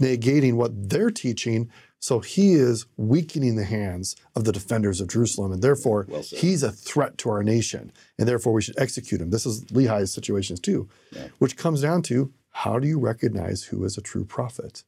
negating 0.00 0.54
what 0.54 0.90
they're 0.90 1.12
teaching. 1.12 1.70
So 2.00 2.18
he 2.18 2.54
is 2.54 2.84
weakening 2.96 3.54
the 3.54 3.62
hands 3.64 4.16
of 4.34 4.42
the 4.42 4.50
defenders 4.50 5.00
of 5.00 5.06
Jerusalem. 5.06 5.52
And 5.52 5.62
therefore, 5.62 6.06
Well 6.08 6.22
he's 6.22 6.64
a 6.64 6.72
threat 6.72 7.16
to 7.18 7.30
our 7.30 7.44
nation. 7.44 7.92
And 8.18 8.26
therefore, 8.26 8.52
we 8.52 8.60
should 8.60 8.76
execute 8.76 9.20
him. 9.20 9.30
This 9.30 9.46
is 9.46 9.66
Lehi's 9.66 10.12
situations 10.12 10.58
too, 10.58 10.88
Yeah. 11.12 11.28
which 11.38 11.56
comes 11.56 11.80
down 11.80 12.02
to 12.02 12.32
how 12.50 12.80
do 12.80 12.88
you 12.88 12.98
recognize 12.98 13.62
who 13.64 13.84
is 13.84 13.96
a 13.96 14.02
true 14.02 14.24
prophet? 14.24 14.82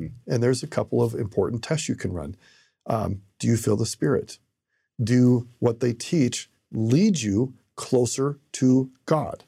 Hmm. 0.00 0.08
And 0.26 0.42
there's 0.42 0.64
a 0.64 0.66
couple 0.66 1.00
of 1.04 1.14
important 1.14 1.62
tests 1.62 1.88
you 1.88 1.94
can 1.94 2.12
run. 2.12 2.34
Um, 2.84 3.22
do 3.38 3.46
you 3.46 3.56
feel 3.56 3.76
the 3.76 3.86
Spirit? 3.86 4.38
Do 5.00 5.46
what 5.60 5.78
they 5.78 5.92
teach 5.92 6.50
lead 6.74 7.20
you 7.20 7.54
closer 7.76 8.38
to 8.52 8.90
God? 9.06 9.44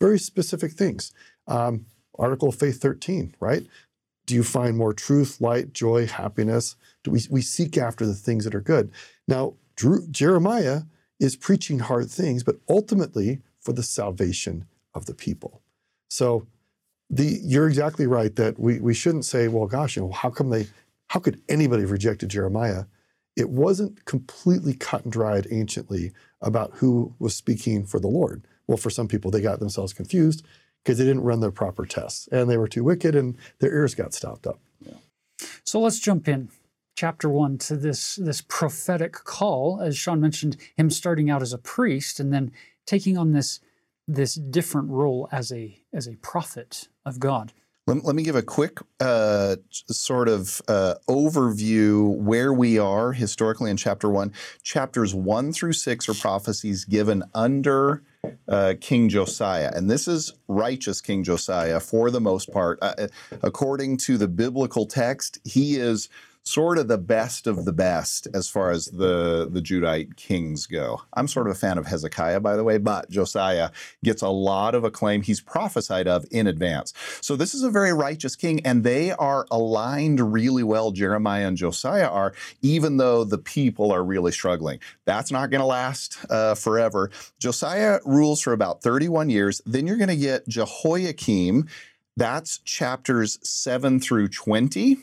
Very 0.00 0.18
specific 0.18 0.72
things. 0.72 1.12
Um, 1.46 1.86
Article 2.18 2.48
of 2.48 2.54
Faith 2.54 2.80
13, 2.80 3.34
right? 3.40 3.66
Do 4.26 4.34
you 4.34 4.42
find 4.42 4.76
more 4.76 4.92
truth, 4.92 5.40
light, 5.40 5.72
joy, 5.72 6.06
happiness? 6.06 6.76
Do 7.02 7.10
we, 7.10 7.20
we 7.30 7.42
seek 7.42 7.76
after 7.76 8.06
the 8.06 8.14
things 8.14 8.44
that 8.44 8.54
are 8.54 8.60
good? 8.60 8.92
Now, 9.26 9.54
Drew, 9.74 10.06
Jeremiah 10.08 10.82
is 11.18 11.36
preaching 11.36 11.80
hard 11.80 12.10
things, 12.10 12.42
but 12.42 12.60
ultimately 12.68 13.40
for 13.60 13.72
the 13.72 13.82
salvation 13.82 14.66
of 14.94 15.06
the 15.06 15.14
people. 15.14 15.62
So 16.08 16.46
the 17.08 17.40
you're 17.42 17.68
exactly 17.68 18.06
right 18.06 18.34
that 18.36 18.58
we, 18.58 18.80
we 18.80 18.94
shouldn't 18.94 19.24
say, 19.24 19.48
well, 19.48 19.66
gosh, 19.66 19.96
you 19.96 20.02
know, 20.02 20.12
how 20.12 20.30
come 20.30 20.50
they 20.50 20.66
how 21.08 21.18
could 21.18 21.40
anybody 21.48 21.82
have 21.82 21.90
rejected 21.90 22.28
Jeremiah? 22.28 22.84
It 23.40 23.48
wasn't 23.48 24.04
completely 24.04 24.74
cut 24.74 25.04
and 25.04 25.12
dried 25.12 25.46
anciently 25.50 26.12
about 26.42 26.72
who 26.74 27.14
was 27.18 27.34
speaking 27.34 27.86
for 27.86 27.98
the 27.98 28.06
Lord. 28.06 28.46
Well, 28.66 28.76
for 28.76 28.90
some 28.90 29.08
people, 29.08 29.30
they 29.30 29.40
got 29.40 29.60
themselves 29.60 29.94
confused 29.94 30.44
because 30.84 30.98
they 30.98 31.04
didn't 31.04 31.22
run 31.22 31.40
their 31.40 31.50
proper 31.50 31.86
tests 31.86 32.28
and 32.30 32.50
they 32.50 32.58
were 32.58 32.68
too 32.68 32.84
wicked 32.84 33.14
and 33.14 33.36
their 33.58 33.74
ears 33.74 33.94
got 33.94 34.12
stopped 34.12 34.46
up. 34.46 34.60
So 35.64 35.80
let's 35.80 35.98
jump 35.98 36.28
in, 36.28 36.50
chapter 36.96 37.30
one, 37.30 37.56
to 37.58 37.76
this 37.76 38.16
this 38.16 38.42
prophetic 38.42 39.12
call, 39.12 39.80
as 39.80 39.96
Sean 39.96 40.20
mentioned, 40.20 40.58
him 40.76 40.90
starting 40.90 41.30
out 41.30 41.40
as 41.40 41.54
a 41.54 41.58
priest 41.58 42.20
and 42.20 42.32
then 42.32 42.52
taking 42.86 43.16
on 43.16 43.32
this 43.32 43.60
this 44.06 44.34
different 44.34 44.90
role 44.90 45.28
as 45.32 45.50
a 45.50 45.82
as 45.94 46.06
a 46.06 46.16
prophet 46.16 46.88
of 47.06 47.20
God. 47.20 47.54
Let, 47.90 48.04
let 48.04 48.14
me 48.14 48.22
give 48.22 48.36
a 48.36 48.42
quick 48.42 48.78
uh, 49.00 49.56
sort 49.70 50.28
of 50.28 50.62
uh, 50.68 50.94
overview 51.08 52.16
where 52.18 52.52
we 52.52 52.78
are 52.78 53.10
historically 53.10 53.68
in 53.68 53.76
chapter 53.76 54.08
one. 54.08 54.32
Chapters 54.62 55.12
one 55.12 55.52
through 55.52 55.72
six 55.72 56.08
are 56.08 56.14
prophecies 56.14 56.84
given 56.84 57.24
under 57.34 58.04
uh, 58.48 58.74
King 58.80 59.08
Josiah. 59.08 59.72
And 59.74 59.90
this 59.90 60.06
is 60.06 60.32
righteous 60.46 61.00
King 61.00 61.24
Josiah 61.24 61.80
for 61.80 62.12
the 62.12 62.20
most 62.20 62.52
part. 62.52 62.78
Uh, 62.80 63.08
according 63.42 63.96
to 63.98 64.16
the 64.16 64.28
biblical 64.28 64.86
text, 64.86 65.40
he 65.44 65.74
is 65.74 66.08
sort 66.42 66.78
of 66.78 66.88
the 66.88 66.98
best 66.98 67.46
of 67.46 67.64
the 67.64 67.72
best 67.72 68.26
as 68.32 68.48
far 68.48 68.70
as 68.70 68.86
the, 68.86 69.48
the 69.50 69.60
Judite 69.60 70.16
kings 70.16 70.66
go. 70.66 71.02
I'm 71.12 71.28
sort 71.28 71.46
of 71.46 71.52
a 71.52 71.58
fan 71.58 71.76
of 71.76 71.86
Hezekiah, 71.86 72.40
by 72.40 72.56
the 72.56 72.64
way, 72.64 72.78
but 72.78 73.10
Josiah 73.10 73.70
gets 74.02 74.22
a 74.22 74.28
lot 74.28 74.74
of 74.74 74.84
acclaim. 74.84 75.22
He's 75.22 75.40
prophesied 75.40 76.08
of 76.08 76.24
in 76.30 76.46
advance. 76.46 76.94
So 77.20 77.36
this 77.36 77.54
is 77.54 77.62
a 77.62 77.70
very 77.70 77.92
righteous 77.92 78.36
king, 78.36 78.64
and 78.64 78.84
they 78.84 79.12
are 79.12 79.46
aligned 79.50 80.32
really 80.32 80.62
well, 80.62 80.92
Jeremiah 80.92 81.46
and 81.46 81.56
Josiah 81.56 82.08
are, 82.08 82.32
even 82.62 82.96
though 82.96 83.24
the 83.24 83.38
people 83.38 83.92
are 83.92 84.02
really 84.02 84.32
struggling. 84.32 84.80
That's 85.04 85.30
not 85.30 85.50
going 85.50 85.60
to 85.60 85.66
last 85.66 86.18
uh, 86.30 86.54
forever. 86.54 87.10
Josiah 87.38 88.00
rules 88.04 88.40
for 88.40 88.52
about 88.52 88.82
31 88.82 89.28
years. 89.28 89.60
Then 89.66 89.86
you're 89.86 89.98
going 89.98 90.08
to 90.08 90.16
get 90.16 90.48
Jehoiakim. 90.48 91.68
That's 92.16 92.58
chapters 92.58 93.38
7 93.42 94.00
through 94.00 94.28
20 94.28 94.98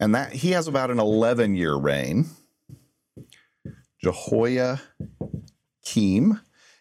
and 0.00 0.14
that 0.14 0.32
he 0.32 0.50
has 0.50 0.66
about 0.66 0.90
an 0.90 0.98
11 0.98 1.54
year 1.54 1.74
reign. 1.76 2.26
Jehoiakim, 4.02 4.80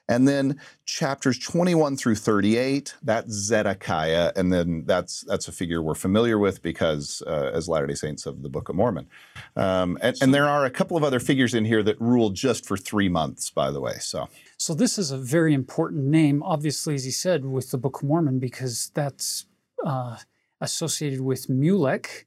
and 0.10 0.28
then 0.28 0.60
chapters 0.86 1.40
21 1.40 1.96
through 1.96 2.16
38, 2.16 2.96
that's 3.04 3.32
Zedekiah, 3.32 4.34
and 4.36 4.52
then 4.52 4.84
that's 4.86 5.24
that's 5.28 5.48
a 5.48 5.52
figure 5.52 5.82
we're 5.82 5.94
familiar 5.94 6.38
with 6.38 6.62
because 6.62 7.24
uh, 7.28 7.52
as 7.54 7.70
Latter 7.70 7.88
Day 7.88 7.94
Saints 7.94 8.26
of 8.26 8.42
the 8.42 8.50
Book 8.50 8.70
of 8.70 8.76
Mormon, 8.76 9.08
um, 9.56 9.98
and, 10.02 10.18
and 10.22 10.34
there 10.34 10.50
are 10.50 10.66
a 10.66 10.72
couple 10.72 10.98
of 10.98 11.04
other 11.04 11.20
figures 11.20 11.54
in 11.54 11.64
here 11.64 11.84
that 11.84 12.02
rule 12.02 12.32
just 12.32 12.66
for 12.66 12.76
three 12.76 13.08
months, 13.08 13.52
by 13.52 13.72
the 13.72 13.80
way. 13.80 13.94
So 14.00 14.28
So 14.58 14.74
this 14.74 14.98
is 14.98 15.12
a 15.12 15.18
very 15.18 15.54
important 15.54 16.06
name, 16.06 16.44
obviously, 16.44 16.96
as 16.96 17.06
he 17.06 17.12
said, 17.12 17.46
with 17.46 17.72
the 17.72 17.78
Book 17.78 18.02
of 18.02 18.08
Mormon, 18.08 18.40
because 18.40 18.92
that's 18.94 19.46
uh, 19.86 20.18
associated 20.60 21.22
with 21.22 21.48
Mulek, 21.48 22.26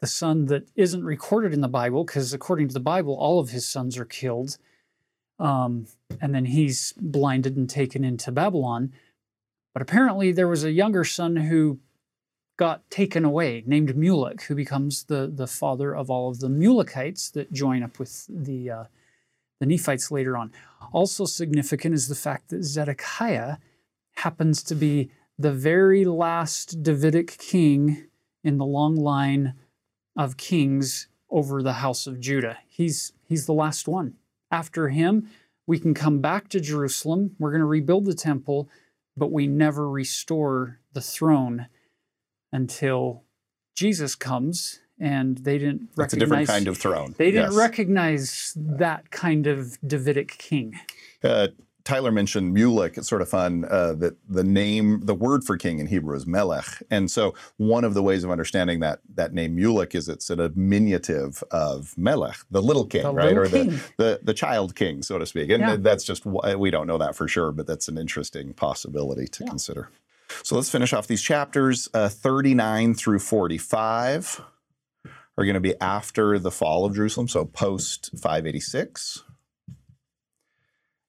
the 0.00 0.06
son 0.06 0.46
that 0.46 0.68
isn't 0.76 1.04
recorded 1.04 1.52
in 1.52 1.60
the 1.60 1.68
Bible, 1.68 2.04
because 2.04 2.32
according 2.32 2.68
to 2.68 2.74
the 2.74 2.80
Bible, 2.80 3.14
all 3.14 3.38
of 3.38 3.50
his 3.50 3.66
sons 3.68 3.98
are 3.98 4.04
killed. 4.04 4.56
Um, 5.38 5.86
and 6.20 6.34
then 6.34 6.46
he's 6.46 6.92
blinded 6.98 7.56
and 7.56 7.68
taken 7.68 8.04
into 8.04 8.32
Babylon. 8.32 8.92
But 9.72 9.82
apparently, 9.82 10.32
there 10.32 10.48
was 10.48 10.64
a 10.64 10.72
younger 10.72 11.04
son 11.04 11.36
who 11.36 11.80
got 12.58 12.88
taken 12.90 13.24
away, 13.24 13.62
named 13.66 13.94
Mulek, 13.94 14.42
who 14.42 14.54
becomes 14.54 15.04
the, 15.04 15.30
the 15.32 15.46
father 15.46 15.94
of 15.94 16.10
all 16.10 16.28
of 16.28 16.40
the 16.40 16.48
Mulekites 16.48 17.32
that 17.32 17.52
join 17.52 17.82
up 17.82 17.98
with 17.98 18.26
the, 18.28 18.70
uh, 18.70 18.84
the 19.60 19.66
Nephites 19.66 20.10
later 20.10 20.36
on. 20.36 20.52
Also 20.92 21.24
significant 21.24 21.94
is 21.94 22.08
the 22.08 22.14
fact 22.14 22.50
that 22.50 22.64
Zedekiah 22.64 23.56
happens 24.16 24.62
to 24.64 24.74
be 24.74 25.10
the 25.38 25.52
very 25.52 26.04
last 26.04 26.82
Davidic 26.82 27.38
king 27.38 28.08
in 28.44 28.58
the 28.58 28.66
long 28.66 28.94
line 28.94 29.54
of 30.16 30.36
kings 30.36 31.08
over 31.30 31.62
the 31.62 31.74
house 31.74 32.06
of 32.06 32.20
Judah. 32.20 32.58
He's 32.68 33.12
he's 33.26 33.46
the 33.46 33.52
last 33.54 33.86
one. 33.88 34.14
After 34.50 34.88
him, 34.88 35.28
we 35.66 35.78
can 35.78 35.94
come 35.94 36.20
back 36.20 36.48
to 36.48 36.60
Jerusalem. 36.60 37.36
We're 37.38 37.50
going 37.52 37.60
to 37.60 37.66
rebuild 37.66 38.04
the 38.06 38.14
temple, 38.14 38.68
but 39.16 39.30
we 39.30 39.46
never 39.46 39.88
restore 39.88 40.80
the 40.92 41.00
throne 41.00 41.66
until 42.52 43.22
Jesus 43.76 44.14
comes 44.14 44.80
and 44.98 45.38
they 45.38 45.56
didn't 45.58 45.94
that's 45.96 46.12
a 46.12 46.16
different 46.18 46.46
kind 46.48 46.68
of 46.68 46.76
throne. 46.76 47.14
they 47.16 47.30
didn't 47.30 47.52
Yes. 47.52 47.54
recognize 47.54 48.52
that 48.56 49.10
kind 49.10 49.46
of 49.46 49.78
Davidic 49.86 50.36
king. 50.36 50.78
Uh, 51.22 51.48
Tyler 51.90 52.12
mentioned 52.12 52.56
Mulek. 52.56 52.96
It's 52.98 53.08
sort 53.08 53.20
of 53.22 53.28
fun 53.28 53.64
uh, 53.68 53.94
that 53.94 54.16
the 54.28 54.44
name, 54.44 55.00
the 55.04 55.14
word 55.14 55.42
for 55.44 55.56
king 55.56 55.78
in 55.80 55.86
Hebrew 55.88 56.14
is 56.16 56.26
Melech, 56.26 56.82
and 56.90 57.10
so 57.10 57.34
one 57.56 57.84
of 57.84 57.94
the 57.94 58.02
ways 58.02 58.22
of 58.24 58.30
understanding 58.30 58.80
that 58.80 59.00
that 59.14 59.34
name 59.34 59.56
Mulek 59.56 59.94
is 59.94 60.08
it's 60.08 60.30
a 60.30 60.36
diminutive 60.36 61.42
of 61.50 61.92
Melech, 61.98 62.36
the 62.50 62.62
little 62.62 62.86
king, 62.86 63.02
The 63.02 63.12
right, 63.12 63.34
little 63.34 63.42
or 63.42 63.48
king. 63.48 63.70
the, 63.70 63.82
the 63.96 64.20
the 64.22 64.34
child 64.34 64.74
king, 64.76 65.02
so 65.02 65.18
to 65.18 65.26
speak. 65.26 65.50
And 65.50 65.60
Yeah. 65.60 65.76
that's 65.76 66.04
just 66.04 66.24
we 66.24 66.70
don't 66.70 66.86
know 66.86 66.98
that 66.98 67.16
for 67.16 67.26
sure, 67.28 67.50
but 67.52 67.66
that's 67.66 67.88
an 67.88 67.98
interesting 67.98 68.52
possibility 68.54 69.26
to 69.26 69.44
consider. 69.44 69.90
So 70.44 70.54
let's 70.54 70.70
finish 70.70 70.92
off 70.92 71.08
these 71.08 71.22
chapters. 71.22 71.88
Uh, 71.92 72.08
Thirty-nine 72.08 72.94
through 72.94 73.18
forty-five 73.18 74.40
are 75.36 75.44
going 75.44 75.54
to 75.54 75.60
be 75.60 75.74
after 75.80 76.38
the 76.38 76.50
fall 76.52 76.84
of 76.84 76.94
Jerusalem, 76.94 77.26
so 77.26 77.44
post 77.44 78.10
five 78.16 78.46
eighty-six. 78.46 79.24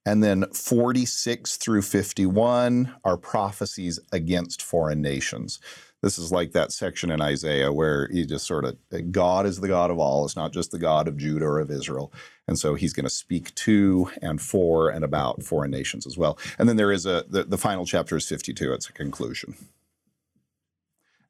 And 0.06 0.24
then 0.24 0.46
46 0.54 1.58
through 1.58 1.84
51 1.84 2.96
are 3.04 3.18
prophecies 3.18 4.00
against 4.12 4.62
foreign 4.62 5.02
nations. 5.02 5.60
This 6.02 6.18
is 6.18 6.32
like 6.32 6.54
that 6.54 6.72
section 6.72 7.12
in 7.12 7.22
Isaiah 7.22 7.72
where 7.72 8.10
you 8.12 8.26
just 8.26 8.48
sort 8.48 8.66
of, 8.66 8.76
God 9.12 9.46
is 9.46 9.60
the 9.60 9.68
God 9.68 9.92
of 9.92 10.00
all. 10.00 10.26
It's 10.26 10.36
not 10.36 10.52
just 10.52 10.72
the 10.72 10.80
God 10.80 11.08
of 11.08 11.18
Judah 11.18 11.46
or 11.46 11.60
of 11.60 11.70
Israel. 11.70 12.12
And 12.48 12.58
so 12.58 12.74
he's 12.74 12.94
going 12.94 13.04
to 13.04 13.10
speak 13.12 13.54
to 13.56 14.10
and 14.20 14.42
for 14.42 14.90
and 14.90 15.06
about 15.06 15.44
foreign 15.44 15.70
nations 15.70 16.08
as 16.08 16.18
well. 16.18 16.40
And 16.58 16.68
then 16.68 16.78
there 16.78 16.92
is 16.92 17.06
a, 17.06 17.26
the, 17.30 17.44
the 17.44 17.58
final 17.58 17.86
chapter 17.86 18.18
is 18.18 18.28
52. 18.28 18.74
It's 18.74 18.90
a 18.90 18.94
conclusion. 18.94 19.56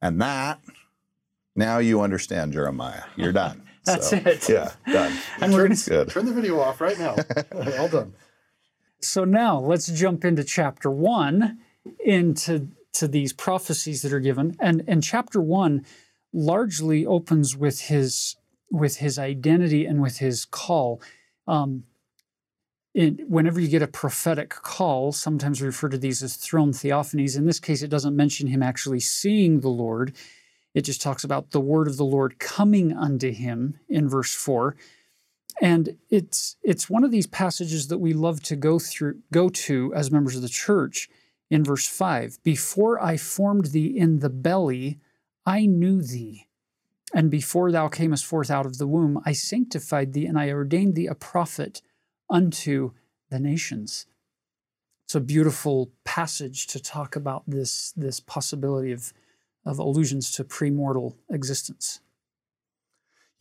And 0.01 0.21
that, 0.21 0.61
now 1.55 1.79
you 1.79 1.99
understand 1.99 2.53
Jeremiah. 2.53 3.03
You're 3.17 3.33
done. 3.33 3.63
That's 3.85 4.09
So, 4.09 4.15
it. 4.15 4.47
Yeah, 4.47 4.71
done. 4.85 5.13
And 5.41 5.51
we're 5.53 5.67
gonna 5.67 5.75
Good. 5.85 6.09
Turn 6.09 6.25
the 6.25 6.33
video 6.33 6.59
off 6.59 6.79
right 6.79 6.97
now. 6.97 7.15
All 7.79 7.87
done. 7.89 8.13
So 9.01 9.25
now 9.25 9.59
let's 9.59 9.87
jump 9.87 10.23
into 10.23 10.43
chapter 10.43 10.89
one, 10.89 11.59
into 12.03 12.67
to 12.93 13.07
these 13.07 13.33
prophecies 13.33 14.01
that 14.01 14.13
are 14.13 14.19
given, 14.19 14.55
and 14.59 14.83
and 14.87 15.03
chapter 15.03 15.41
one 15.41 15.85
largely 16.33 17.05
opens 17.05 17.57
with 17.57 17.81
his 17.81 18.35
with 18.69 18.97
his 18.97 19.17
identity 19.17 19.85
and 19.85 20.01
with 20.01 20.19
his 20.19 20.45
call. 20.45 21.01
Um, 21.47 21.83
whenever 22.93 23.59
you 23.59 23.67
get 23.67 23.81
a 23.81 23.87
prophetic 23.87 24.49
call, 24.49 25.11
sometimes 25.11 25.61
we 25.61 25.67
refer 25.67 25.89
to 25.89 25.97
these 25.97 26.21
as 26.21 26.35
throne 26.35 26.71
theophanies. 26.71 27.37
In 27.37 27.45
this 27.45 27.59
case, 27.59 27.81
it 27.81 27.89
doesn't 27.89 28.15
mention 28.15 28.47
him 28.47 28.61
actually 28.61 28.99
seeing 28.99 29.61
the 29.61 29.69
Lord. 29.69 30.13
It 30.73 30.81
just 30.81 31.01
talks 31.01 31.23
about 31.23 31.51
the 31.51 31.59
word 31.59 31.87
of 31.87 31.97
the 31.97 32.05
Lord 32.05 32.39
coming 32.39 32.93
unto 32.93 33.31
him 33.31 33.79
in 33.89 34.07
verse 34.07 34.33
4. 34.33 34.75
And 35.59 35.97
it's 36.09 36.55
it's 36.63 36.89
one 36.89 37.03
of 37.03 37.11
these 37.11 37.27
passages 37.27 37.87
that 37.87 37.97
we 37.97 38.13
love 38.13 38.41
to 38.43 38.55
go 38.55 38.79
through 38.79 39.19
go 39.31 39.49
to 39.49 39.93
as 39.93 40.11
members 40.11 40.35
of 40.35 40.41
the 40.41 40.49
church 40.49 41.09
in 41.49 41.63
verse 41.63 41.87
5. 41.87 42.39
Before 42.43 43.01
I 43.03 43.17
formed 43.17 43.65
thee 43.67 43.87
in 43.87 44.19
the 44.19 44.29
belly, 44.29 44.99
I 45.45 45.65
knew 45.65 46.01
thee. 46.01 46.47
And 47.13 47.29
before 47.29 47.71
thou 47.71 47.89
camest 47.89 48.25
forth 48.25 48.49
out 48.49 48.65
of 48.65 48.77
the 48.77 48.87
womb, 48.87 49.21
I 49.25 49.33
sanctified 49.33 50.13
thee 50.13 50.25
and 50.25 50.39
I 50.39 50.49
ordained 50.51 50.95
thee 50.95 51.07
a 51.07 51.15
prophet 51.15 51.81
unto 52.29 52.91
the 53.29 53.39
nations. 53.39 54.05
It's 55.03 55.15
a 55.15 55.19
beautiful 55.19 55.91
passage 56.05 56.67
to 56.67 56.79
talk 56.79 57.17
about 57.17 57.43
this, 57.45 57.91
this 57.97 58.21
possibility 58.21 58.93
of, 58.93 59.11
of 59.65 59.77
allusions 59.77 60.31
to 60.31 60.45
premortal 60.45 61.15
existence. 61.29 61.99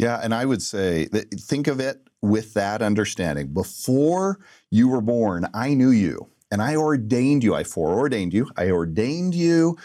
Yeah, 0.01 0.19
and 0.23 0.35
I 0.35 0.47
would 0.47 0.63
say 0.63 1.09
that 1.13 1.31
think 1.39 1.67
of 1.67 1.79
it 1.79 2.09
with 2.23 2.55
that 2.55 2.81
understanding. 2.81 3.49
Before 3.49 4.41
you 4.71 4.89
were 4.89 5.03
born, 5.03 5.47
I 5.53 5.75
knew 5.75 5.91
you 5.91 6.31
and 6.51 6.63
I 6.63 6.77
ordained 6.77 7.45
you. 7.45 7.55
I 7.55 7.65
foreordained 7.65 8.33
you. 8.33 8.49
I 8.57 8.71
ordained 8.71 9.35
you 9.35 9.77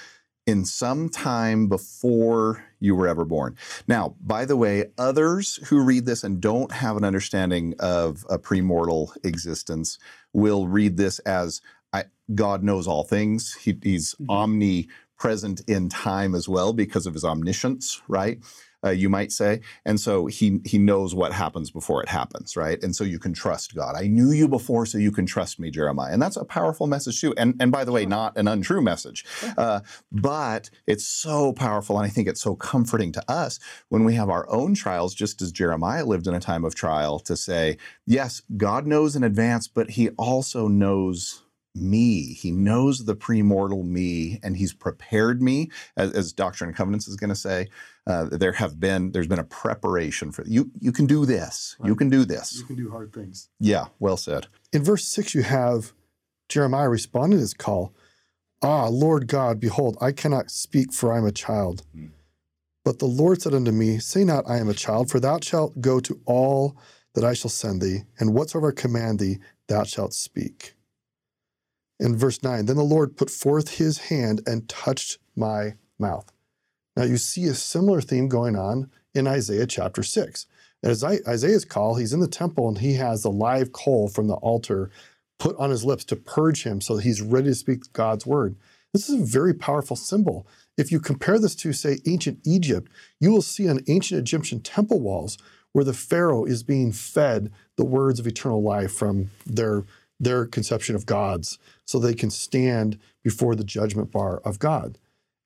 in 0.48 0.64
some 0.64 1.10
time 1.10 1.68
before 1.68 2.64
you 2.80 2.96
were 2.96 3.10
ever 3.10 3.26
born. 3.26 3.58
Now, 3.90 4.16
by 4.22 4.46
the 4.46 4.56
way, 4.56 4.86
others 4.98 5.58
who 5.68 5.84
read 5.84 6.06
this 6.06 6.24
and 6.24 6.40
don't 6.40 6.72
have 6.72 6.96
an 6.96 7.04
understanding 7.04 7.74
of 7.80 8.26
a 8.30 8.40
premortal 8.40 9.10
existence 9.26 9.98
will 10.32 10.68
read 10.68 10.96
this 10.96 11.20
as 11.20 11.60
I, 11.92 12.06
God 12.34 12.64
knows 12.64 12.88
all 12.88 13.04
things. 13.04 13.54
He, 13.56 13.78
he's 13.84 14.14
mm-hmm. 14.14 14.30
omnipresent 14.30 15.62
in 15.68 15.90
time 15.90 16.36
as 16.36 16.48
well 16.48 16.72
because 16.72 17.06
of 17.06 17.16
his 17.16 17.26
omniscience, 17.26 18.02
right? 18.08 18.40
Uh, 18.86 18.92
you 18.92 19.10
might 19.10 19.32
say. 19.32 19.62
And 19.86 20.00
so 20.00 20.28
he 20.28 20.60
he 20.66 20.78
knows 20.78 21.16
what 21.16 21.34
happens 21.34 21.72
before 21.72 22.04
it 22.04 22.10
happens, 22.10 22.56
right? 22.56 22.82
And 22.84 22.96
so 22.96 23.04
you 23.04 23.20
can 23.20 23.34
trust 23.34 23.76
God. 23.76 23.96
I 23.96 24.08
knew 24.08 24.32
you 24.32 24.48
before, 24.48 24.86
so 24.86 24.98
you 24.98 25.12
can 25.12 25.26
trust 25.26 25.60
me, 25.60 25.72
Jeremiah. 25.72 26.14
And 26.14 26.22
that's 26.22 26.38
a 26.38 26.46
powerful 26.46 26.88
message 26.88 27.20
too. 27.20 27.34
And 27.38 27.56
and 27.60 27.72
by 27.72 27.84
the 27.84 27.92
way, 27.92 28.06
not 28.06 28.38
an 28.38 28.48
untrue 28.48 28.82
message, 28.82 29.26
uh, 29.58 29.82
but 30.12 30.70
it's 30.88 31.06
so 31.06 31.54
powerful, 31.54 31.98
and 31.98 32.06
I 32.06 32.10
think 32.10 32.28
it's 32.28 32.42
so 32.42 32.56
comforting 32.56 33.12
to 33.14 33.32
us 33.32 33.60
when 33.90 34.04
we 34.04 34.16
have 34.16 34.30
our 34.30 34.50
own 34.50 34.76
trials, 34.76 35.14
just 35.16 35.42
as 35.42 35.52
Jeremiah 35.52 36.06
lived 36.06 36.28
in 36.28 36.34
a 36.34 36.40
time 36.40 36.66
of 36.66 36.76
trial, 36.76 37.20
to 37.20 37.36
say, 37.36 37.78
yes, 38.06 38.42
God 38.56 38.86
knows 38.86 39.16
in 39.16 39.24
advance, 39.24 39.68
but 39.68 39.92
He 39.92 40.10
also 40.10 40.68
knows 40.68 41.42
me. 41.76 42.34
He 42.34 42.52
knows 42.52 43.06
the 43.06 43.16
premortal 43.16 43.86
me, 43.86 44.40
and 44.42 44.58
he's 44.58 44.74
prepared 44.74 45.42
me, 45.42 45.70
as, 45.98 46.14
as 46.14 46.34
Doctrine 46.34 46.70
and 46.70 46.78
Covenants 46.78 47.08
is 47.08 47.16
going 47.16 47.30
to 47.30 47.36
say. 47.36 47.68
Uh, 48.08 48.26
there 48.32 48.52
have 48.52 48.80
been 48.80 49.12
there's 49.12 49.28
been 49.28 49.40
a 49.40 49.44
preparation 49.44 50.32
for 50.32 50.46
you. 50.46 50.72
You 50.80 50.92
can 50.92 51.06
do 51.06 51.26
this. 51.26 51.76
Right. 51.80 51.88
You 51.88 51.96
can 51.96 52.10
do 52.10 52.24
this. 52.24 52.56
You 52.58 52.66
can 52.66 52.76
do 52.76 52.92
hard 52.92 53.14
things. 53.14 53.50
Yeah, 53.60 53.86
well 54.00 54.18
said. 54.18 54.48
In 54.72 54.84
verse 54.84 55.06
six, 55.06 55.34
you 55.34 55.42
have 55.44 55.94
Jeremiah 56.48 56.90
responding 56.90 57.38
to 57.38 57.42
his 57.42 57.54
call. 57.54 57.96
Ah, 58.62 58.88
Lord 58.88 59.28
God, 59.28 59.60
behold, 59.60 59.98
I 60.00 60.12
cannot 60.12 60.52
speak, 60.52 60.94
for 60.94 61.12
I 61.12 61.18
am 61.18 61.26
a 61.26 61.32
child. 61.32 61.84
Hmm. 61.94 62.08
But 62.84 63.00
the 63.00 63.06
Lord 63.06 63.42
said 63.42 63.54
unto 63.54 63.72
me, 63.72 63.98
Say 63.98 64.24
not, 64.24 64.48
I 64.48 64.58
am 64.58 64.70
a 64.70 64.76
child, 64.76 65.10
for 65.10 65.20
thou 65.20 65.40
shalt 65.42 65.82
go 65.82 66.00
to 66.00 66.22
all 66.26 66.78
that 67.16 67.24
I 67.24 67.34
shall 67.34 67.50
send 67.50 67.82
thee, 67.82 68.02
and 68.20 68.34
whatsoever 68.34 68.70
I 68.70 68.80
command 68.80 69.20
thee, 69.20 69.40
thou 69.68 69.84
shalt 69.84 70.14
speak 70.14 70.76
in 72.00 72.16
verse 72.16 72.44
9 72.44 72.66
Then 72.66 72.76
the 72.76 72.84
Lord 72.84 73.18
put 73.18 73.30
forth 73.30 73.78
his 73.78 73.98
hand 73.98 74.42
and 74.46 74.68
touched 74.68 75.18
my 75.36 75.76
mouth. 76.00 76.32
Now 76.96 77.04
you 77.04 77.18
see 77.18 77.46
a 77.46 77.54
similar 77.54 78.02
theme 78.02 78.28
going 78.28 78.56
on 78.56 78.90
in 79.14 79.28
Isaiah 79.28 79.68
chapter 79.68 80.04
6. 80.04 80.46
As 80.84 81.04
Isaiah's 81.04 81.66
call, 81.66 81.96
he's 81.96 82.14
in 82.14 82.20
the 82.20 82.28
temple 82.28 82.68
and 82.68 82.78
he 82.78 82.94
has 82.94 83.24
the 83.24 83.32
live 83.32 83.72
coal 83.72 84.08
from 84.08 84.28
the 84.28 84.36
altar 84.36 84.92
put 85.40 85.58
on 85.58 85.70
his 85.70 85.84
lips 85.84 86.06
to 86.06 86.16
purge 86.16 86.64
him 86.64 86.80
so 86.80 86.96
that 86.96 87.04
he's 87.04 87.22
ready 87.22 87.48
to 87.48 87.56
speak 87.56 87.92
God's 87.92 88.26
word. 88.26 88.56
This 88.94 89.10
is 89.10 89.22
a 89.22 89.26
very 89.26 89.54
powerful 89.54 89.98
symbol. 89.98 90.48
If 90.78 90.92
you 90.92 91.00
compare 91.00 91.40
this 91.40 91.56
to, 91.56 91.74
say, 91.74 92.00
ancient 92.06 92.40
Egypt, 92.46 92.90
you 93.20 93.32
will 93.32 93.42
see 93.42 93.68
on 93.68 93.82
ancient 93.88 94.20
Egyptian 94.20 94.62
temple 94.62 95.02
walls 95.02 95.38
where 95.74 95.84
the 95.84 95.94
Pharaoh 95.94 96.46
is 96.46 96.64
being 96.64 96.94
fed 96.94 97.52
the 97.76 97.84
words 97.84 98.20
of 98.20 98.28
eternal 98.28 98.64
life 98.64 98.94
from 98.94 99.32
their 99.46 99.84
their 100.18 100.46
conception 100.46 100.96
of 100.96 101.06
gods 101.06 101.60
so 101.84 102.00
they 102.00 102.14
can 102.14 102.30
stand 102.30 102.98
before 103.22 103.54
the 103.54 103.66
judgment 103.66 104.12
bar 104.12 104.38
of 104.46 104.60
God. 104.60 104.98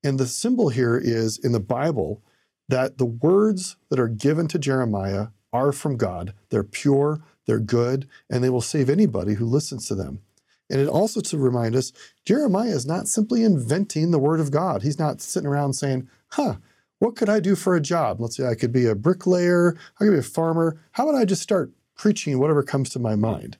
And 0.03 0.19
the 0.19 0.27
symbol 0.27 0.69
here 0.69 0.97
is 0.97 1.37
in 1.37 1.51
the 1.51 1.59
Bible 1.59 2.21
that 2.67 2.97
the 2.97 3.05
words 3.05 3.75
that 3.89 3.99
are 3.99 4.07
given 4.07 4.47
to 4.47 4.59
Jeremiah 4.59 5.27
are 5.51 5.71
from 5.71 5.97
God. 5.97 6.33
They're 6.49 6.63
pure, 6.63 7.21
they're 7.45 7.59
good, 7.59 8.07
and 8.29 8.43
they 8.43 8.49
will 8.49 8.61
save 8.61 8.89
anybody 8.89 9.33
who 9.33 9.45
listens 9.45 9.87
to 9.87 9.95
them. 9.95 10.21
And 10.69 10.79
it 10.79 10.87
also 10.87 11.19
to 11.19 11.37
remind 11.37 11.75
us 11.75 11.91
Jeremiah 12.25 12.69
is 12.69 12.85
not 12.85 13.07
simply 13.07 13.43
inventing 13.43 14.11
the 14.11 14.19
word 14.19 14.39
of 14.39 14.51
God. 14.51 14.83
He's 14.83 14.99
not 14.99 15.19
sitting 15.19 15.47
around 15.47 15.73
saying, 15.73 16.07
huh, 16.29 16.55
what 16.99 17.15
could 17.15 17.29
I 17.29 17.39
do 17.39 17.55
for 17.55 17.75
a 17.75 17.81
job? 17.81 18.21
Let's 18.21 18.37
say 18.37 18.45
I 18.45 18.55
could 18.55 18.71
be 18.71 18.85
a 18.85 18.95
bricklayer, 18.95 19.75
I 19.99 20.03
could 20.03 20.11
be 20.11 20.19
a 20.19 20.23
farmer. 20.23 20.79
How 20.91 21.07
about 21.07 21.19
I 21.19 21.25
just 21.25 21.41
start 21.41 21.71
preaching 21.95 22.37
whatever 22.37 22.61
comes 22.61 22.89
to 22.91 22.99
my 22.99 23.15
mind? 23.15 23.57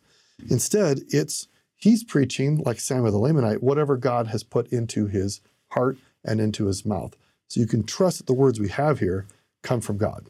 Instead, 0.50 1.02
it's 1.10 1.48
he's 1.76 2.04
preaching, 2.04 2.62
like 2.66 2.80
Samuel 2.80 3.12
the 3.12 3.18
Lamanite, 3.18 3.64
whatever 3.64 3.98
God 3.98 4.28
has 4.28 4.44
put 4.44 4.68
into 4.72 5.08
his 5.08 5.42
heart 5.70 5.98
and 6.24 6.40
into 6.40 6.66
his 6.66 6.86
mouth. 6.86 7.16
So 7.48 7.60
you 7.60 7.68
can 7.68 7.84
trust 7.84 8.20
that 8.20 8.28
the 8.28 8.34
words 8.34 8.60
we 8.60 8.70
have 8.70 9.00
here 9.00 9.26
come 9.64 9.82
from 9.82 9.98
God. 9.98 10.30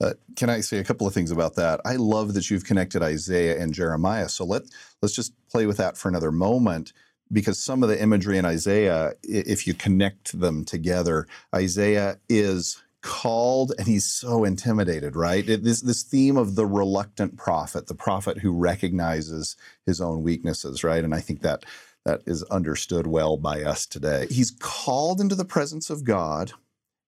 Uh, 0.00 0.12
can 0.36 0.48
I 0.48 0.60
say 0.60 0.78
a 0.78 0.84
couple 0.84 1.06
of 1.06 1.14
things 1.14 1.32
about 1.32 1.56
that? 1.56 1.80
I 1.84 1.96
love 1.96 2.34
that 2.34 2.50
you've 2.50 2.64
connected 2.64 3.02
Isaiah 3.02 3.60
and 3.60 3.74
Jeremiah. 3.74 4.28
So 4.28 4.44
let 4.44 4.62
let's 5.02 5.14
just 5.14 5.32
play 5.50 5.66
with 5.66 5.78
that 5.78 5.96
for 5.96 6.08
another 6.08 6.30
moment, 6.30 6.92
because 7.32 7.58
some 7.58 7.82
of 7.82 7.88
the 7.88 8.00
imagery 8.00 8.38
in 8.38 8.44
Isaiah, 8.44 9.14
if 9.24 9.66
you 9.66 9.74
connect 9.74 10.38
them 10.38 10.64
together, 10.64 11.26
Isaiah 11.52 12.18
is 12.28 12.80
called 13.00 13.72
and 13.78 13.86
he's 13.86 14.04
so 14.04 14.44
intimidated 14.44 15.14
right 15.14 15.48
it, 15.48 15.62
this 15.62 15.80
this 15.82 16.02
theme 16.02 16.36
of 16.36 16.56
the 16.56 16.66
reluctant 16.66 17.36
prophet 17.36 17.86
the 17.86 17.94
prophet 17.94 18.38
who 18.38 18.50
recognizes 18.50 19.56
his 19.86 20.00
own 20.00 20.22
weaknesses 20.24 20.82
right 20.82 21.04
and 21.04 21.14
i 21.14 21.20
think 21.20 21.40
that 21.40 21.64
that 22.04 22.22
is 22.26 22.42
understood 22.44 23.06
well 23.06 23.36
by 23.36 23.62
us 23.62 23.86
today. 23.86 24.26
He's 24.30 24.50
called 24.50 25.20
into 25.20 25.34
the 25.34 25.44
presence 25.44 25.90
of 25.90 26.04
god 26.04 26.52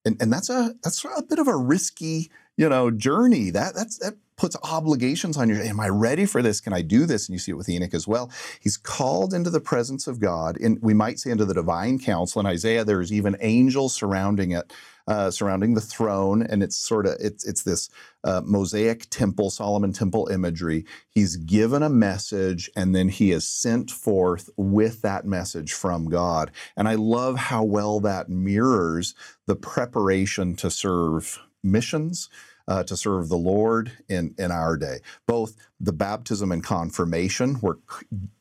and 0.04 0.16
and 0.20 0.32
that's 0.32 0.50
a 0.50 0.74
that's 0.82 1.04
a 1.04 1.22
bit 1.22 1.38
of 1.38 1.48
a 1.48 1.56
risky 1.56 2.30
you 2.60 2.68
know 2.68 2.90
journey 2.90 3.48
that 3.48 3.74
that's 3.74 3.96
that 3.98 4.14
puts 4.36 4.54
obligations 4.62 5.38
on 5.38 5.48
you 5.48 5.56
am 5.56 5.80
i 5.80 5.88
ready 5.88 6.26
for 6.26 6.42
this 6.42 6.60
can 6.60 6.74
i 6.74 6.82
do 6.82 7.06
this 7.06 7.26
and 7.26 7.34
you 7.34 7.38
see 7.38 7.52
it 7.52 7.56
with 7.56 7.70
enoch 7.70 7.94
as 7.94 8.06
well 8.06 8.30
he's 8.60 8.76
called 8.76 9.32
into 9.32 9.48
the 9.48 9.60
presence 9.60 10.06
of 10.06 10.20
god 10.20 10.58
and 10.60 10.78
we 10.82 10.92
might 10.92 11.18
say 11.18 11.30
into 11.30 11.46
the 11.46 11.54
divine 11.54 11.98
council 11.98 12.38
in 12.38 12.46
isaiah 12.46 12.84
there's 12.84 13.12
even 13.12 13.34
angels 13.40 13.94
surrounding 13.94 14.52
it 14.52 14.70
uh, 15.08 15.28
surrounding 15.28 15.74
the 15.74 15.80
throne, 15.80 16.40
and 16.40 16.62
it's 16.62 16.76
sort 16.76 17.04
of 17.04 17.16
it's 17.18 17.44
it's 17.44 17.64
this 17.64 17.88
uh, 18.22 18.40
mosaic 18.44 19.10
temple, 19.10 19.50
Solomon 19.50 19.92
temple 19.92 20.28
imagery. 20.28 20.84
He's 21.08 21.34
given 21.34 21.82
a 21.82 21.88
message, 21.88 22.70
and 22.76 22.94
then 22.94 23.08
he 23.08 23.32
is 23.32 23.48
sent 23.48 23.90
forth 23.90 24.50
with 24.56 25.02
that 25.02 25.24
message 25.24 25.72
from 25.72 26.08
God. 26.08 26.52
And 26.76 26.86
I 26.86 26.94
love 26.94 27.36
how 27.36 27.64
well 27.64 27.98
that 28.00 28.28
mirrors 28.28 29.16
the 29.46 29.56
preparation 29.56 30.54
to 30.56 30.70
serve 30.70 31.40
missions. 31.62 32.28
Uh, 32.70 32.84
to 32.84 32.96
serve 32.96 33.28
the 33.28 33.36
Lord 33.36 33.90
in, 34.08 34.32
in 34.38 34.52
our 34.52 34.76
day. 34.76 35.00
Both 35.26 35.56
the 35.80 35.92
baptism 35.92 36.52
and 36.52 36.62
confirmation 36.62 37.58
were 37.60 37.80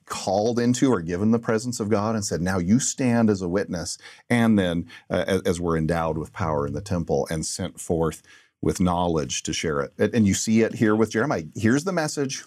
called 0.05 0.59
into 0.59 0.91
or 0.91 1.01
given 1.01 1.31
the 1.31 1.39
presence 1.39 1.79
of 1.79 1.89
God 1.89 2.13
and 2.13 2.23
said, 2.23 2.39
Now 2.39 2.59
you 2.59 2.79
stand 2.79 3.31
as 3.31 3.41
a 3.41 3.49
witness. 3.49 3.97
And 4.29 4.59
then, 4.59 4.87
uh, 5.09 5.23
as, 5.25 5.41
as, 5.41 5.59
we're 5.59 5.77
endowed 5.77 6.19
with 6.19 6.31
power 6.31 6.67
in 6.67 6.73
the 6.73 6.81
temple 6.81 7.27
and 7.31 7.43
sent 7.43 7.79
forth 7.79 8.21
with 8.61 8.79
knowledge 8.79 9.41
to 9.43 9.51
share 9.51 9.81
it. 9.81 10.13
And 10.13 10.27
you 10.27 10.35
see 10.35 10.61
it 10.61 10.75
here 10.75 10.95
with 10.95 11.09
Jeremiah. 11.09 11.45
Here's 11.55 11.83
the 11.83 11.91
message 11.91 12.43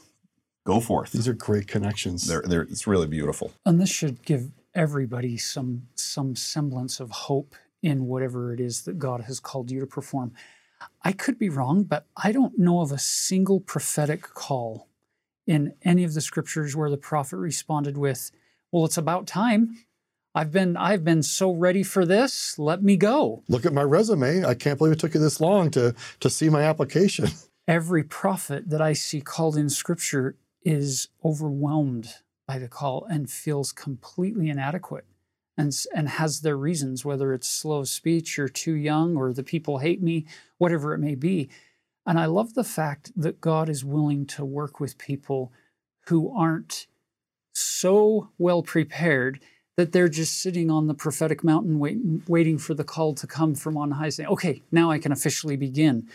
go 0.65 0.79
forth. 0.79 1.11
These 1.11 1.27
are 1.27 1.33
great 1.33 1.67
connections. 1.67 2.29
They're, 2.29 2.43
they're, 2.43 2.63
it's 2.63 2.87
really 2.87 3.09
beautiful. 3.09 3.53
And 3.67 3.81
this 3.81 3.91
should 3.91 4.25
give 4.25 4.53
everybody 4.73 5.37
some, 5.37 5.89
some 5.97 6.37
semblance 6.37 7.01
of 7.01 7.11
hope 7.11 7.57
in 7.83 8.07
whatever 8.07 8.55
it 8.55 8.61
is 8.61 8.83
that 8.83 9.01
God 9.01 9.23
has 9.23 9.41
called 9.41 9.73
you 9.73 9.81
to 9.81 9.87
perform. 9.87 10.33
I 11.03 11.13
could 11.13 11.39
be 11.39 11.49
wrong, 11.49 11.85
but 11.85 12.07
I 12.17 12.33
don't 12.33 12.59
know 12.59 12.81
of 12.81 12.93
a 12.93 12.99
single 12.99 13.61
prophetic 13.61 14.23
call 14.23 14.89
in 15.47 15.75
any 15.83 16.05
of 16.05 16.15
the 16.15 16.21
scriptures 16.21 16.77
where 16.77 16.91
the 16.91 16.97
prophet 16.97 17.37
responded 17.37 17.97
with, 17.97 18.31
Well, 18.71 18.85
it's 18.85 18.99
about 18.99 19.27
time. 19.27 19.77
I've 20.35 20.51
been 20.51 20.77
I've 20.77 21.05
been 21.05 21.23
so 21.23 21.53
ready 21.53 21.83
for 21.83 22.07
this. 22.07 22.59
Let 22.59 22.83
me 22.83 22.97
go. 22.97 23.43
Look 23.49 23.67
at 23.67 23.75
my 23.75 23.83
resume. 23.83 24.45
I 24.45 24.55
can't 24.55 24.79
believe 24.79 24.95
it 24.95 24.99
took 24.99 25.15
you 25.15 25.21
this 25.21 25.41
long 25.41 25.71
to 25.73 25.95
to 26.21 26.31
see 26.31 26.49
my 26.49 26.63
application. 26.63 27.29
Every 27.69 28.03
prophet 28.03 28.71
that 28.71 28.81
I 28.81 28.93
see 28.93 29.21
called 29.21 29.57
in 29.57 29.69
scripture 29.69 30.37
is 30.65 31.09
overwhelmed 31.25 32.15
by 32.47 32.59
the 32.59 32.69
call 32.69 33.05
and 33.05 33.31
feels 33.31 33.73
completely 33.73 34.49
inadequate 34.49 35.05
and, 35.57 35.73
and 35.95 36.09
has 36.09 36.41
their 36.41 36.57
reasons, 36.57 37.05
whether 37.05 37.33
it's 37.33 37.49
slow 37.49 37.85
speech 37.85 38.39
or 38.39 38.49
too 38.49 38.75
young 38.75 39.17
or 39.17 39.33
the 39.33 39.43
people 39.43 39.79
hate 39.79 40.03
me, 40.03 40.27
whatever 40.59 40.95
it 40.95 40.99
may 40.99 41.15
be. 41.15 41.49
And 42.07 42.19
I 42.19 42.27
love 42.27 42.55
the 42.55 42.65
fact 42.65 43.13
that 43.17 43.41
God 43.41 43.69
is 43.69 43.85
willing 43.85 44.27
to 44.27 44.45
work 44.45 44.81
with 44.81 44.99
people 44.99 45.53
who 46.07 46.35
aren't 46.37 46.87
so 47.55 48.31
well 48.39 48.63
prepared 48.63 49.41
that 49.77 49.93
they're 49.93 50.09
just 50.09 50.41
sitting 50.41 50.71
on 50.71 50.87
the 50.87 50.95
prophetic 50.95 51.43
mountain 51.43 51.79
waiting, 51.79 52.23
waiting 52.27 52.59
for 52.59 52.75
the 52.75 52.85
call 52.85 53.15
to 53.15 53.27
come 53.27 53.55
from 53.55 53.77
on 53.77 53.93
high, 53.93 54.09
saying, 54.09 54.29
okay, 54.29 54.63
now 54.71 54.91
I 54.91 54.99
can 54.99 55.13
officially 55.13 55.57
begin. 55.57 56.09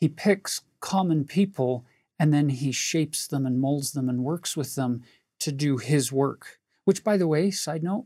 He 0.00 0.08
picks 0.08 0.62
common 0.80 1.24
people 1.24 1.84
and 2.18 2.32
then 2.32 2.50
he 2.50 2.70
shapes 2.70 3.26
them 3.26 3.46
and 3.46 3.60
molds 3.60 3.92
them 3.92 4.08
and 4.08 4.22
works 4.22 4.56
with 4.56 4.74
them 4.74 5.02
to 5.40 5.50
do 5.50 5.78
his 5.78 6.12
work. 6.12 6.58
Which, 6.84 7.02
by 7.02 7.16
the 7.16 7.26
way, 7.26 7.50
side 7.50 7.82
note, 7.82 8.04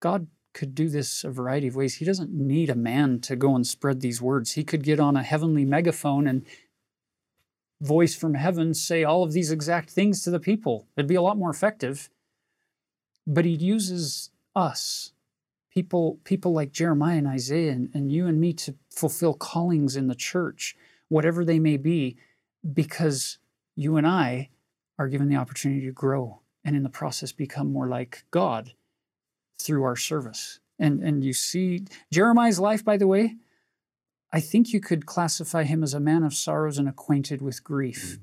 God 0.00 0.28
could 0.56 0.74
do 0.74 0.88
this 0.88 1.22
a 1.22 1.30
variety 1.30 1.68
of 1.68 1.76
ways. 1.76 1.96
He 1.96 2.04
doesn't 2.04 2.32
need 2.32 2.70
a 2.70 2.74
man 2.74 3.20
to 3.20 3.36
go 3.36 3.54
and 3.54 3.66
spread 3.66 4.00
these 4.00 4.22
words. 4.22 4.52
He 4.52 4.64
could 4.64 4.82
get 4.82 4.98
on 4.98 5.16
a 5.16 5.22
heavenly 5.22 5.66
megaphone 5.66 6.26
and 6.26 6.46
voice 7.80 8.14
from 8.14 8.34
heaven 8.34 8.72
say 8.72 9.04
all 9.04 9.22
of 9.22 9.32
these 9.32 9.50
exact 9.50 9.90
things 9.90 10.22
to 10.22 10.30
the 10.30 10.40
people. 10.40 10.86
It'd 10.96 11.08
be 11.08 11.14
a 11.14 11.22
lot 11.22 11.36
more 11.36 11.50
effective. 11.50 12.08
But 13.26 13.44
he 13.44 13.50
uses 13.50 14.30
us, 14.54 15.12
people, 15.70 16.20
people 16.24 16.52
like 16.52 16.72
Jeremiah 16.72 17.18
and 17.18 17.28
Isaiah 17.28 17.72
and, 17.72 17.90
and 17.92 18.10
you 18.10 18.26
and 18.26 18.40
me 18.40 18.54
to 18.54 18.76
fulfill 18.90 19.34
callings 19.34 19.94
in 19.94 20.06
the 20.06 20.14
church, 20.14 20.74
whatever 21.08 21.44
they 21.44 21.58
may 21.58 21.76
be, 21.76 22.16
because 22.72 23.36
you 23.74 23.98
and 23.98 24.06
I 24.06 24.48
are 24.98 25.08
given 25.08 25.28
the 25.28 25.36
opportunity 25.36 25.84
to 25.84 25.92
grow 25.92 26.40
and 26.64 26.74
in 26.74 26.82
the 26.82 26.88
process 26.88 27.30
become 27.30 27.70
more 27.70 27.88
like 27.88 28.24
God 28.30 28.72
through 29.58 29.84
our 29.84 29.96
service. 29.96 30.60
And, 30.78 31.02
and 31.02 31.24
you 31.24 31.32
see 31.32 31.86
Jeremiah's 32.12 32.60
life, 32.60 32.84
by 32.84 32.96
the 32.96 33.06
way, 33.06 33.36
I 34.32 34.40
think 34.40 34.72
you 34.72 34.80
could 34.80 35.06
classify 35.06 35.64
him 35.64 35.82
as 35.82 35.94
a 35.94 36.00
man 36.00 36.22
of 36.22 36.34
sorrows 36.34 36.78
and 36.78 36.88
acquainted 36.88 37.40
with 37.40 37.64
grief. 37.64 38.18
Mm. 38.18 38.20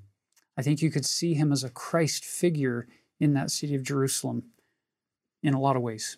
I 0.57 0.61
think 0.61 0.81
you 0.81 0.91
could 0.91 1.05
see 1.05 1.33
him 1.33 1.51
as 1.51 1.63
a 1.63 1.69
Christ 1.69 2.23
figure 2.23 2.87
in 3.19 3.33
that 3.33 3.49
city 3.49 3.73
of 3.73 3.83
Jerusalem 3.83 4.43
in 5.41 5.53
a 5.53 5.59
lot 5.59 5.75
of 5.75 5.81
ways. 5.81 6.17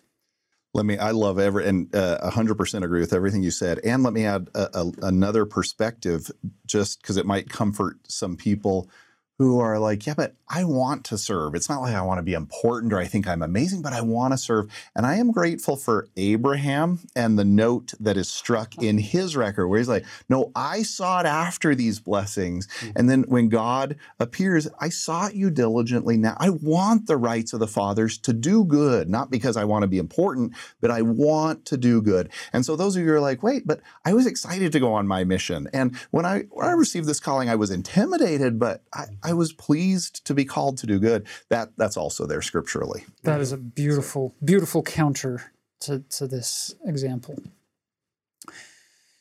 Let 0.74 0.84
me, 0.84 0.98
I 0.98 1.12
love 1.12 1.38
every, 1.38 1.66
and 1.66 1.94
uh, 1.94 2.18
100% 2.30 2.84
agree 2.84 3.00
with 3.00 3.14
everything 3.14 3.42
you 3.42 3.50
said. 3.50 3.80
And 3.82 4.02
let 4.02 4.12
me 4.12 4.26
add 4.26 4.50
a, 4.54 4.68
a, 4.74 4.92
another 5.02 5.46
perspective, 5.46 6.30
just 6.66 7.00
because 7.00 7.16
it 7.16 7.24
might 7.24 7.48
comfort 7.48 7.96
some 8.08 8.36
people 8.36 8.90
who 9.38 9.60
are 9.60 9.78
like, 9.78 10.06
yeah, 10.06 10.14
but 10.16 10.34
I 10.48 10.64
want 10.64 11.04
to 11.06 11.18
serve. 11.18 11.54
It's 11.54 11.68
not 11.68 11.82
like 11.82 11.94
I 11.94 12.00
want 12.02 12.18
to 12.18 12.22
be 12.22 12.32
important 12.32 12.92
or 12.92 12.98
I 12.98 13.04
think 13.04 13.26
I'm 13.26 13.42
amazing, 13.42 13.82
but 13.82 13.92
I 13.92 14.00
want 14.00 14.32
to 14.32 14.38
serve. 14.38 14.70
And 14.94 15.04
I 15.04 15.16
am 15.16 15.32
grateful 15.32 15.76
for 15.76 16.08
Abraham 16.16 17.00
and 17.14 17.38
the 17.38 17.44
note 17.44 17.92
that 18.00 18.16
is 18.16 18.28
struck 18.28 18.80
in 18.82 18.98
his 18.98 19.36
record 19.36 19.68
where 19.68 19.78
he's 19.78 19.88
like, 19.88 20.06
no, 20.28 20.52
I 20.54 20.82
sought 20.82 21.26
after 21.26 21.74
these 21.74 22.00
blessings. 22.00 22.66
Mm-hmm. 22.66 22.90
And 22.96 23.10
then 23.10 23.22
when 23.24 23.48
God 23.48 23.96
appears, 24.20 24.68
I 24.80 24.88
sought 24.88 25.34
you 25.34 25.50
diligently. 25.50 26.16
Now 26.16 26.36
I 26.38 26.50
want 26.50 27.06
the 27.06 27.16
rights 27.16 27.52
of 27.52 27.60
the 27.60 27.66
fathers 27.66 28.16
to 28.18 28.32
do 28.32 28.64
good, 28.64 29.10
not 29.10 29.30
because 29.30 29.56
I 29.56 29.64
want 29.64 29.82
to 29.82 29.88
be 29.88 29.98
important, 29.98 30.54
but 30.80 30.90
I 30.90 31.02
want 31.02 31.66
to 31.66 31.76
do 31.76 32.00
good. 32.00 32.30
And 32.54 32.64
so 32.64 32.76
those 32.76 32.96
of 32.96 33.02
you 33.02 33.12
are 33.12 33.20
like, 33.20 33.42
wait, 33.42 33.66
but 33.66 33.80
I 34.04 34.14
was 34.14 34.26
excited 34.26 34.72
to 34.72 34.80
go 34.80 34.94
on 34.94 35.06
my 35.06 35.24
mission. 35.24 35.68
And 35.74 35.96
when 36.10 36.24
I, 36.24 36.44
when 36.50 36.66
I 36.66 36.72
received 36.72 37.06
this 37.06 37.20
calling, 37.20 37.50
I 37.50 37.56
was 37.56 37.70
intimidated, 37.70 38.58
but 38.58 38.82
I, 38.94 39.06
I 39.26 39.32
was 39.32 39.52
pleased 39.52 40.24
to 40.26 40.34
be 40.34 40.44
called 40.44 40.78
to 40.78 40.86
do 40.86 41.00
good. 41.00 41.26
That 41.48 41.70
that's 41.76 41.96
also 41.96 42.26
there 42.26 42.42
scripturally. 42.42 43.04
That 43.24 43.40
is 43.40 43.50
a 43.50 43.56
beautiful, 43.56 44.36
beautiful 44.44 44.84
counter 44.84 45.52
to, 45.80 46.04
to 46.10 46.28
this 46.28 46.76
example. 46.84 47.42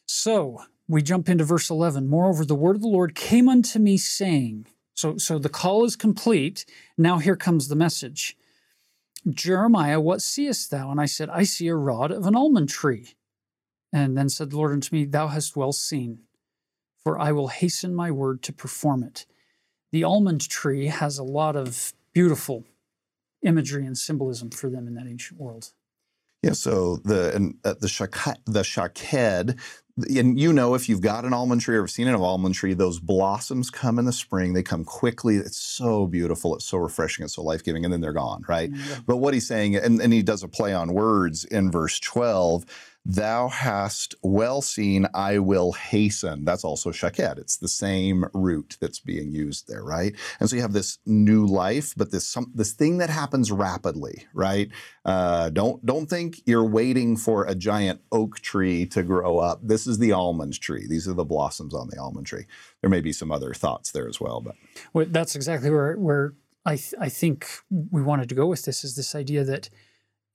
So 0.05 0.61
we 0.87 1.01
jump 1.01 1.27
into 1.27 1.43
verse 1.43 1.71
11. 1.71 2.07
Moreover, 2.07 2.45
the 2.45 2.53
word 2.53 2.75
of 2.75 2.83
the 2.83 2.87
Lord 2.87 3.15
came 3.15 3.49
unto 3.49 3.79
me, 3.79 3.97
saying, 3.97 4.67
so, 4.93 5.17
so 5.17 5.39
the 5.39 5.49
call 5.49 5.83
is 5.85 5.95
complete. 5.95 6.65
Now 6.99 7.17
here 7.17 7.35
comes 7.35 7.67
the 7.67 7.75
message. 7.75 8.37
Jeremiah, 9.27 9.99
what 9.99 10.21
seest 10.21 10.69
thou? 10.69 10.91
And 10.91 11.01
I 11.01 11.07
said, 11.07 11.29
I 11.29 11.43
see 11.43 11.67
a 11.67 11.75
rod 11.75 12.11
of 12.11 12.27
an 12.27 12.35
almond 12.35 12.69
tree. 12.69 13.15
And 13.91 14.15
then 14.15 14.29
said 14.29 14.51
the 14.51 14.57
Lord 14.57 14.71
unto 14.71 14.95
me, 14.95 15.05
Thou 15.05 15.29
hast 15.29 15.57
well 15.57 15.73
seen, 15.73 16.19
for 17.03 17.19
I 17.19 17.31
will 17.31 17.47
hasten 17.47 17.95
my 17.95 18.11
word 18.11 18.43
to 18.43 18.53
perform 18.53 19.01
it 19.01 19.25
the 19.95 20.03
almond 20.03 20.49
tree 20.49 20.87
has 20.87 21.17
a 21.17 21.23
lot 21.23 21.55
of 21.55 21.93
beautiful 22.11 22.65
imagery 23.43 23.85
and 23.85 23.97
symbolism 23.97 24.49
for 24.49 24.69
them 24.69 24.89
in 24.89 24.95
that 24.95 25.07
ancient 25.07 25.39
world. 25.39 25.71
Yeah, 26.43 26.51
so 26.51 26.97
the 26.97 27.33
and, 27.33 27.55
uh, 27.63 27.75
the 27.79 27.87
shaked, 27.87 28.39
the 28.45 28.65
shaked, 28.65 29.13
and 29.13 30.37
you 30.37 30.51
know 30.51 30.75
if 30.75 30.89
you've 30.89 30.99
got 30.99 31.23
an 31.23 31.31
almond 31.31 31.61
tree 31.61 31.77
or 31.77 31.83
have 31.83 31.91
seen 31.91 32.09
an 32.09 32.15
almond 32.15 32.55
tree, 32.55 32.73
those 32.73 32.99
blossoms 32.99 33.69
come 33.69 33.97
in 33.97 34.03
the 34.03 34.11
spring. 34.11 34.51
They 34.51 34.63
come 34.63 34.83
quickly. 34.83 35.37
It's 35.37 35.57
so 35.57 36.07
beautiful. 36.07 36.55
It's 36.55 36.65
so 36.65 36.77
refreshing. 36.77 37.23
It's 37.23 37.35
so 37.35 37.41
life 37.41 37.63
giving, 37.63 37.85
and 37.85 37.93
then 37.93 38.01
they're 38.01 38.11
gone, 38.11 38.43
right? 38.49 38.69
Yeah. 38.73 38.97
But 39.07 39.17
what 39.17 39.33
he's 39.33 39.47
saying, 39.47 39.77
and, 39.77 40.01
and 40.01 40.11
he 40.11 40.21
does 40.21 40.43
a 40.43 40.49
play 40.49 40.73
on 40.73 40.93
words 40.93 41.45
in 41.45 41.71
verse 41.71 42.01
twelve 42.01 42.65
Thou 43.05 43.49
hast 43.49 44.15
well 44.23 44.61
seen, 44.61 45.07
I 45.13 45.37
will 45.37 45.73
hasten. 45.73 46.43
That's 46.43 46.63
also 46.63 46.91
shaked. 46.91 47.19
It's 47.19 47.57
the 47.57 47.67
same 47.67 48.25
root 48.33 48.77
that's 48.81 48.99
being 48.99 49.31
used 49.31 49.67
there, 49.67 49.83
right? 49.83 50.15
And 50.39 50.49
so 50.49 50.55
you 50.55 50.63
have 50.63 50.73
this 50.73 50.97
new 51.05 51.45
life, 51.45 51.93
but 51.95 52.11
this 52.11 52.27
some, 52.27 52.51
this 52.55 52.73
thing 52.73 52.97
that 52.97 53.11
happens 53.11 53.51
rapidly, 53.51 54.25
right? 54.33 54.69
Uh, 55.05 55.49
don't 55.49 55.85
don't 55.85 56.09
think 56.09 56.41
you're 56.45 56.65
waiting 56.65 57.15
for 57.15 57.45
a 57.45 57.53
giant 57.53 58.01
oak 58.11 58.39
tree 58.39 58.87
to 58.87 59.03
grow 59.03 59.37
up. 59.37 59.59
This 59.61 59.85
is 59.85 59.99
the 59.99 60.11
almond 60.11 60.59
tree. 60.59 60.87
These 60.87 61.07
are 61.07 61.13
the 61.13 61.23
blossoms 61.23 61.75
on 61.75 61.89
the 61.89 61.99
almond 61.99 62.25
tree. 62.25 62.45
There 62.81 62.89
may 62.89 63.01
be 63.01 63.13
some 63.13 63.31
other 63.31 63.53
thoughts 63.53 63.91
there 63.91 64.09
as 64.09 64.19
well, 64.19 64.41
but 64.41 64.55
well, 64.93 65.05
that's 65.07 65.35
exactly 65.35 65.69
where 65.69 65.95
where 65.95 66.33
I 66.65 66.77
th- 66.77 66.95
I 66.99 67.09
think 67.09 67.47
we 67.69 68.01
wanted 68.01 68.29
to 68.29 68.35
go 68.35 68.47
with 68.47 68.63
this 68.63 68.83
is 68.83 68.95
this 68.95 69.13
idea 69.13 69.43
that 69.43 69.69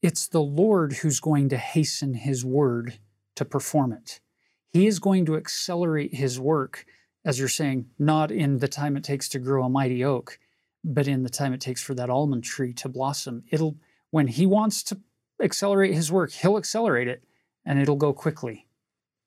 it's 0.03 0.29
the 0.29 0.41
Lord 0.41 0.95
who's 0.95 1.21
going 1.21 1.49
to 1.51 1.57
hasten 1.57 2.15
his 2.15 2.45
word 2.45 2.99
to 3.37 3.45
perform 3.45 3.93
it. 3.93 4.21
He 4.69 4.87
is 4.87 4.99
going 4.99 5.27
to 5.27 5.37
accelerate 5.37 6.15
his 6.15 6.39
work, 6.39 6.87
as 7.25 7.39
you're 7.39 7.49
saying, 7.49 7.87
not 7.99 8.31
in 8.31 8.59
the 8.59 8.69
time 8.69 8.97
it 8.97 9.05
takes 9.05 9.29
to 9.31 9.39
grow 9.39 9.65
a 9.65 9.69
mighty 9.69 10.05
oak, 10.05 10.39
but 10.85 11.09
in 11.09 11.23
the 11.23 11.29
time 11.29 11.53
it 11.53 11.61
takes 11.61 11.83
for 11.83 11.95
that 11.95 12.11
almond 12.11 12.45
tree 12.45 12.73
to 12.75 12.89
blossom. 12.89 13.45
It'll 13.51 13.77
when 14.11 14.29
he 14.29 14.47
wants 14.47 14.83
to 14.85 15.01
accelerate 15.41 15.95
his 15.95 16.11
work, 16.11 16.33
he'll 16.33 16.57
accelerate 16.57 17.09
it 17.09 17.23
and 17.65 17.79
it'll 17.79 17.97
go 17.97 18.13
quickly 18.13 18.67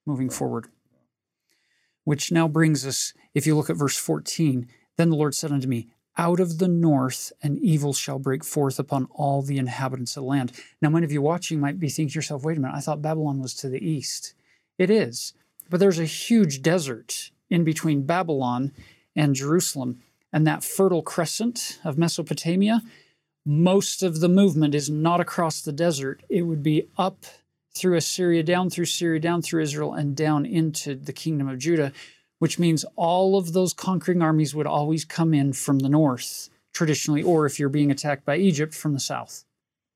moving 0.06 0.30
forward. 0.30 0.68
Which 2.04 2.32
now 2.32 2.48
brings 2.48 2.86
us, 2.86 3.14
if 3.34 3.48
you 3.48 3.56
look 3.56 3.70
at 3.70 3.78
verse 3.78 3.96
14, 3.96 4.68
then 4.98 5.10
the 5.10 5.16
Lord 5.16 5.36
said 5.36 5.52
unto 5.52 5.68
me, 5.68 5.90
out 6.18 6.40
of 6.40 6.60
the 6.60 6.68
north 6.68 7.32
and 7.42 7.58
evil 7.60 7.94
shall 7.94 8.20
break 8.20 8.44
forth 8.44 8.78
upon 8.80 9.08
all 9.12 9.42
the 9.42 9.58
inhabitants 9.58 10.16
of 10.16 10.24
the 10.24 10.30
land. 10.30 10.52
Now, 10.82 10.90
many 10.90 11.06
of 11.06 11.12
you 11.12 11.22
watching 11.22 11.60
might 11.60 11.80
be 11.80 11.90
thinking 11.90 12.12
to 12.12 12.16
yourself, 12.16 12.44
wait 12.44 12.58
a 12.58 12.60
minute, 12.60 12.76
I 12.76 12.82
thought 12.82 13.02
Babylon 13.02 13.42
was 13.42 13.54
to 13.56 13.70
the 13.70 13.84
east. 13.84 14.34
It 14.78 14.90
is, 14.90 15.34
but 15.70 15.80
there's 15.80 16.00
a 16.00 16.06
huge 16.06 16.62
desert 16.62 17.32
in 17.50 17.64
between 17.64 18.06
Babylon 18.06 18.72
and 19.16 19.36
Jerusalem. 19.36 20.02
And 20.32 20.46
that 20.48 20.64
fertile 20.64 21.04
crescent 21.04 21.80
of 21.84 21.98
Mesopotamia, 21.98 22.82
most 23.46 24.04
of 24.04 24.20
the 24.20 24.30
movement 24.30 24.74
is 24.74 24.90
not 24.90 25.20
across 25.20 25.62
the 25.62 25.72
desert. 25.72 26.24
It 26.30 26.44
would 26.44 26.64
be 26.64 26.88
up 26.98 27.26
through 27.76 27.98
Assyria, 27.98 28.44
down 28.44 28.70
through 28.70 28.86
Syria, 28.86 29.20
down 29.20 29.42
through 29.42 29.64
Israel, 29.64 29.94
and 29.94 30.16
down 30.16 30.46
into 30.46 30.96
the 30.96 31.14
kingdom 31.14 31.48
of 31.48 31.58
Judah 31.58 31.92
which 32.44 32.60
means 32.60 32.84
all 32.98 33.38
of 33.38 33.54
those 33.54 33.72
conquering 33.72 34.22
armies 34.22 34.54
would 34.54 34.68
always 34.68 35.06
come 35.06 35.34
in 35.34 35.54
from 35.54 35.80
the 35.80 35.88
north 35.88 36.50
traditionally, 36.74 37.24
or 37.24 37.46
if 37.46 37.58
you're 37.58 37.70
being 37.70 37.90
attacked 37.90 38.26
by 38.26 38.36
Egypt, 38.36 38.74
from 38.74 38.92
the 38.92 39.00
south. 39.00 39.46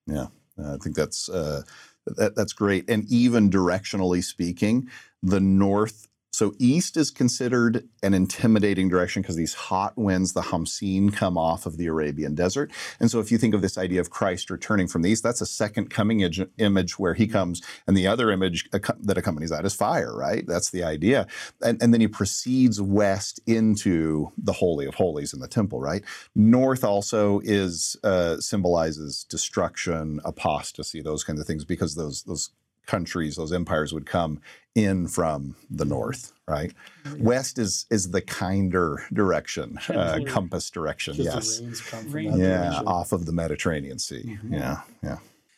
Yeah, 0.06 0.28
I 0.58 0.78
think 0.78 0.96
that's 0.96 1.28
uh, 1.28 1.64
that, 2.06 2.38
that's 2.38 2.54
great. 2.54 2.90
And 2.90 3.04
even 3.10 3.50
directionally 3.50 4.24
speaking, 4.24 4.88
the 5.22 5.42
north 5.42 6.08
So 6.38 6.54
east 6.60 6.98
is 6.98 7.10
considered 7.10 7.90
an 8.04 8.14
intimidating 8.14 8.90
direction 8.90 9.24
because 9.24 9.38
these 9.38 9.56
hot 9.56 9.98
winds, 9.98 10.34
the 10.34 10.44
Hamsin, 10.44 11.12
come 11.12 11.36
off 11.36 11.66
of 11.66 11.78
the 11.78 11.88
Arabian 11.88 12.36
desert. 12.36 12.72
And 13.00 13.10
so 13.10 13.20
if 13.20 13.32
you 13.32 13.40
think 13.40 13.56
of 13.56 13.64
this 13.64 13.76
idea 13.76 14.00
of 14.02 14.12
Christ 14.12 14.52
returning 14.52 14.88
from 14.88 15.02
the 15.02 15.10
east, 15.10 15.24
that's 15.24 15.42
a 15.42 15.48
second 15.48 15.90
coming 15.90 16.20
image 16.60 17.00
where 17.00 17.16
he 17.16 17.26
comes, 17.26 17.64
and 17.88 17.98
the 17.98 18.06
other 18.06 18.30
image 18.30 18.70
that 18.72 19.18
accompanies 19.18 19.50
that 19.50 19.66
is 19.66 19.74
fire, 19.74 20.16
right? 20.16 20.46
That's 20.46 20.70
the 20.70 20.84
idea. 20.84 21.26
And, 21.60 21.82
and 21.82 21.92
then 21.92 22.02
he 22.02 22.08
proceeds 22.08 22.80
west 22.80 23.40
into 23.48 24.32
the 24.38 24.54
Holy 24.54 24.86
of 24.86 24.94
Holies 24.94 25.34
in 25.34 25.40
the 25.40 25.48
temple, 25.48 25.80
right? 25.80 26.04
North 26.36 26.84
also 26.84 27.40
is 27.46 27.98
uh, 28.04 28.38
symbolizes 28.40 29.26
destruction, 29.28 30.20
apostasy, 30.24 31.02
those 31.02 31.24
kinds 31.24 31.40
of 31.40 31.48
things, 31.48 31.66
because 31.66 31.96
those 31.96 32.22
those 32.24 32.52
countries, 32.88 33.36
those 33.36 33.54
empires 33.54 33.94
would 33.94 34.06
come 34.06 34.40
in 34.74 35.08
from 35.08 35.56
the 35.70 35.86
north, 35.86 36.34
right? 36.48 36.72
Mm-hmm. 37.04 37.24
West 37.24 37.60
is 37.60 37.86
is 37.90 38.12
the 38.12 38.22
kinder 38.22 39.04
direction, 39.14 39.80
uh, 39.90 40.20
compass 40.28 40.70
direction. 40.70 41.16
yes, 41.16 41.60
yeah, 41.62 42.02
direction. 42.02 42.88
off 42.88 43.12
of 43.12 43.26
the 43.26 43.32
Mediterranean 43.32 44.00
Sea. 44.00 44.24
Mm-hmm. 44.26 44.54
Yeah, 44.54 44.82
yeah. 45.04 45.18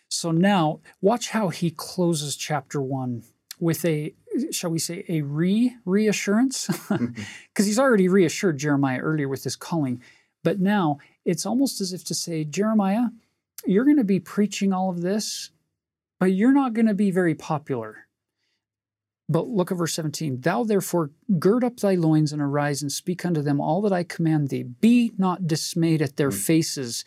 So 0.10 0.32
now, 0.32 0.80
watch 1.02 1.30
how 1.30 1.50
he 1.50 1.70
closes 1.70 2.36
chapter 2.36 2.82
one 2.82 3.24
with 3.60 3.86
a, 3.86 4.14
shall 4.52 4.72
we 4.72 4.80
say, 4.80 5.06
a 5.08 5.22
re 5.22 5.76
reassurance, 5.86 6.68
because 6.90 7.66
he's 7.66 7.80
already 7.80 8.08
reassured 8.08 8.58
Jeremiah 8.58 9.00
earlier 9.00 9.28
with 9.28 9.44
his 9.44 9.56
calling, 9.56 10.02
but 10.44 10.60
now 10.60 10.98
it's 11.26 11.46
almost 11.46 11.82
as 11.82 11.94
if 11.94 12.04
to 12.06 12.16
say, 12.16 12.44
Jeremiah, 12.44 13.10
you're 13.66 13.86
going 13.86 13.98
to 13.98 14.04
be 14.04 14.20
preaching 14.20 14.74
all 14.74 14.90
of 14.90 15.02
this 15.02 15.52
but 16.20 16.28
you're 16.28 16.54
not 16.54 16.74
going 16.74 16.88
to 16.88 16.94
be 16.94 17.12
very 17.12 17.36
popular. 17.36 18.08
But 19.30 19.48
look 19.48 19.72
at 19.72 19.78
verse 19.78 19.94
17. 19.94 20.42
Thou 20.42 20.64
therefore 20.64 21.12
gird 21.38 21.64
up 21.64 21.78
thy 21.78 21.94
loins 21.94 22.34
and 22.34 22.42
arise 22.42 22.82
and 22.82 22.92
speak 22.92 23.24
unto 23.26 23.42
them 23.44 23.62
all 23.62 23.82
that 23.84 23.94
I 23.94 24.04
command 24.04 24.50
thee. 24.50 24.64
Be 24.64 25.12
not 25.18 25.48
dismayed 25.48 26.02
at 26.02 26.18
their 26.18 26.32
hmm. 26.32 26.38
faces, 26.38 27.06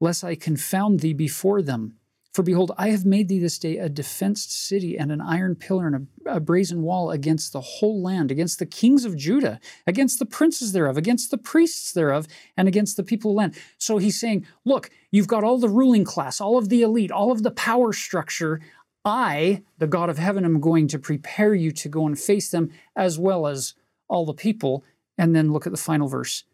lest 0.00 0.24
I 0.24 0.34
confound 0.34 1.00
thee 1.00 1.12
before 1.12 1.60
them. 1.60 1.97
For 2.34 2.42
behold, 2.42 2.72
I 2.76 2.90
have 2.90 3.04
made 3.04 3.28
thee 3.28 3.38
this 3.38 3.58
day 3.58 3.78
a 3.78 3.88
defenced 3.88 4.52
city 4.52 4.98
and 4.98 5.10
an 5.10 5.20
iron 5.20 5.54
pillar 5.56 5.86
and 5.86 6.08
a, 6.26 6.36
a, 6.36 6.40
brazen 6.40 6.82
wall 6.82 7.10
against 7.10 7.52
the 7.52 7.60
whole 7.60 8.02
land, 8.02 8.30
against 8.30 8.58
the 8.58 8.66
kings 8.66 9.04
of 9.04 9.16
Judah, 9.16 9.58
against 9.86 10.18
the 10.18 10.26
princes 10.26 10.72
thereof, 10.72 10.96
against 10.96 11.30
the 11.30 11.38
priests 11.38 11.92
thereof, 11.92 12.26
and 12.56 12.68
against 12.68 12.96
the 12.96 13.02
people 13.02 13.30
of 13.30 13.34
the 13.34 13.38
land. 13.38 13.54
So 13.78 13.98
he's 13.98 14.20
saying, 14.20 14.46
Look, 14.64 14.90
you've 15.10 15.26
got 15.26 15.42
all 15.42 15.58
the 15.58 15.70
ruling 15.70 16.04
class, 16.04 16.40
all 16.40 16.58
of 16.58 16.68
the 16.68 16.82
elite, 16.82 17.10
all 17.10 17.32
of 17.32 17.42
the 17.42 17.50
power 17.50 17.92
structure. 17.92 18.60
I, 19.04 19.62
the 19.78 19.86
God 19.86 20.10
of 20.10 20.18
heaven, 20.18 20.44
am 20.44 20.60
going 20.60 20.86
to 20.88 20.98
prepare 20.98 21.54
you 21.54 21.72
to 21.72 21.88
go 21.88 22.06
and 22.06 22.18
face 22.18 22.50
them, 22.50 22.70
as 22.94 23.18
well 23.18 23.46
as 23.46 23.74
all 24.06 24.26
the 24.26 24.34
people. 24.34 24.84
And 25.16 25.34
then 25.34 25.52
look 25.52 25.66
at 25.66 25.72
the 25.72 25.78
final 25.78 26.08
verse. 26.08 26.44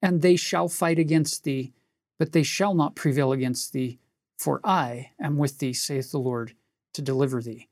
And 0.00 0.22
they 0.22 0.36
shall 0.36 0.68
fight 0.68 0.98
against 0.98 1.42
thee, 1.42 1.72
but 2.18 2.32
they 2.32 2.44
shall 2.44 2.72
not 2.72 2.94
prevail 2.94 3.32
against 3.32 3.72
thee 3.72 3.98
for 4.38 4.60
I 4.64 5.10
am 5.20 5.36
with 5.36 5.58
thee, 5.58 5.72
saith 5.72 6.12
the 6.12 6.18
Lord, 6.18 6.54
to 6.94 7.02
deliver 7.02 7.42
thee. 7.42 7.68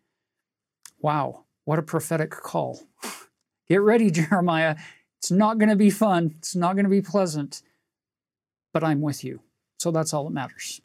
Wow, 1.01 1.45
what 1.65 1.79
a 1.79 1.83
prophetic 1.83 2.31
call. 2.31 2.83
Get 3.69 3.81
ready, 3.81 4.11
Jeremiah. 4.13 4.77
It's 5.19 5.31
not 5.31 5.59
going 5.59 5.71
to 5.71 5.77
be 5.77 5.91
fun, 5.91 6.35
it's 6.39 6.55
not 6.55 6.75
going 6.75 6.85
to 6.85 6.91
be 6.91 7.03
pleasant, 7.03 7.63
but 8.73 8.85
I'm 8.85 9.01
with 9.01 9.25
you. 9.25 9.41
So 9.79 9.91
that's 9.91 10.13
all 10.13 10.25
that 10.25 10.31
matters. 10.31 10.81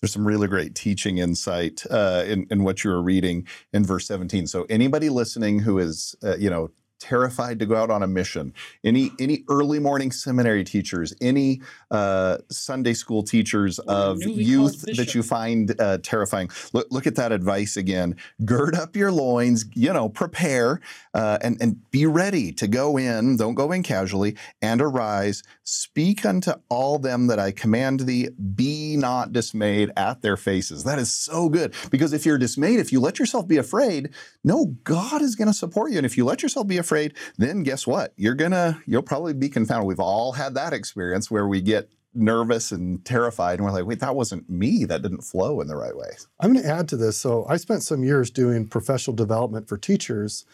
There's 0.00 0.12
some 0.12 0.26
really 0.26 0.46
great 0.46 0.74
teaching 0.74 1.18
insight 1.18 1.82
uh, 1.90 2.24
in, 2.26 2.46
in 2.50 2.64
what 2.64 2.84
you 2.84 2.90
were 2.90 3.02
reading 3.02 3.46
in 3.72 3.84
verse 3.84 4.06
17. 4.06 4.46
So 4.46 4.66
anybody 4.68 5.08
listening 5.08 5.60
who 5.60 5.78
is, 5.78 6.14
uh, 6.22 6.36
you 6.36 6.50
know, 6.50 6.70
terrified 6.98 7.58
to 7.58 7.66
go 7.66 7.76
out 7.76 7.90
on 7.90 8.02
a 8.02 8.06
mission. 8.06 8.52
Any 8.84 9.10
any 9.18 9.44
early 9.48 9.78
morning 9.78 10.10
seminary 10.12 10.64
teachers, 10.64 11.14
any 11.20 11.60
uh, 11.90 12.38
Sunday 12.50 12.94
school 12.94 13.22
teachers 13.22 13.78
of 13.80 14.22
youth 14.22 14.82
that 14.96 15.14
you 15.14 15.22
find 15.22 15.78
uh, 15.80 15.98
terrifying. 16.02 16.50
Look 16.72 16.88
look 16.90 17.06
at 17.06 17.16
that 17.16 17.32
advice 17.32 17.76
again. 17.76 18.16
Gird 18.44 18.74
up 18.74 18.96
your 18.96 19.12
loins. 19.12 19.64
You 19.74 19.92
know, 19.92 20.08
prepare 20.08 20.80
uh, 21.14 21.38
and 21.42 21.56
and 21.60 21.90
be 21.90 22.06
ready 22.06 22.52
to 22.52 22.66
go 22.66 22.96
in. 22.96 23.36
Don't 23.36 23.54
go 23.54 23.72
in 23.72 23.82
casually. 23.82 24.36
And 24.62 24.80
arise. 24.80 25.42
Speak 25.64 26.24
unto 26.24 26.52
all 26.68 26.98
them 26.98 27.26
that 27.26 27.38
I 27.38 27.50
command 27.50 28.00
thee. 28.00 28.28
Be 28.54 28.85
not 28.96 29.32
dismayed 29.32 29.92
at 29.96 30.22
their 30.22 30.36
faces. 30.36 30.84
That 30.84 30.98
is 30.98 31.12
so 31.12 31.48
good 31.48 31.74
because 31.90 32.12
if 32.12 32.26
you're 32.26 32.38
dismayed, 32.38 32.80
if 32.80 32.92
you 32.92 33.00
let 33.00 33.18
yourself 33.18 33.46
be 33.46 33.56
afraid, 33.56 34.10
no, 34.44 34.76
God 34.84 35.22
is 35.22 35.36
going 35.36 35.48
to 35.48 35.54
support 35.54 35.90
you. 35.92 35.98
And 35.98 36.06
if 36.06 36.16
you 36.16 36.24
let 36.24 36.42
yourself 36.42 36.66
be 36.66 36.78
afraid, 36.78 37.14
then 37.38 37.62
guess 37.62 37.86
what? 37.86 38.12
You're 38.16 38.34
gonna, 38.34 38.82
you'll 38.86 39.02
probably 39.02 39.34
be 39.34 39.48
confounded. 39.48 39.86
We've 39.86 40.00
all 40.00 40.32
had 40.32 40.54
that 40.54 40.72
experience 40.72 41.30
where 41.30 41.46
we 41.46 41.60
get 41.60 41.90
nervous 42.16 42.72
and 42.72 43.04
terrified 43.04 43.58
and 43.58 43.64
we're 43.64 43.72
like 43.72 43.84
wait 43.84 44.00
that 44.00 44.16
wasn't 44.16 44.48
me 44.48 44.84
that 44.84 45.02
didn't 45.02 45.20
flow 45.20 45.60
in 45.60 45.68
the 45.68 45.76
right 45.76 45.96
way 45.96 46.08
i'm 46.40 46.52
going 46.52 46.64
to 46.64 46.70
add 46.70 46.88
to 46.88 46.96
this 46.96 47.16
so 47.16 47.44
i 47.48 47.56
spent 47.56 47.82
some 47.82 48.02
years 48.02 48.30
doing 48.30 48.66
professional 48.66 49.14
development 49.14 49.68
for 49.68 49.76
teachers 49.76 50.46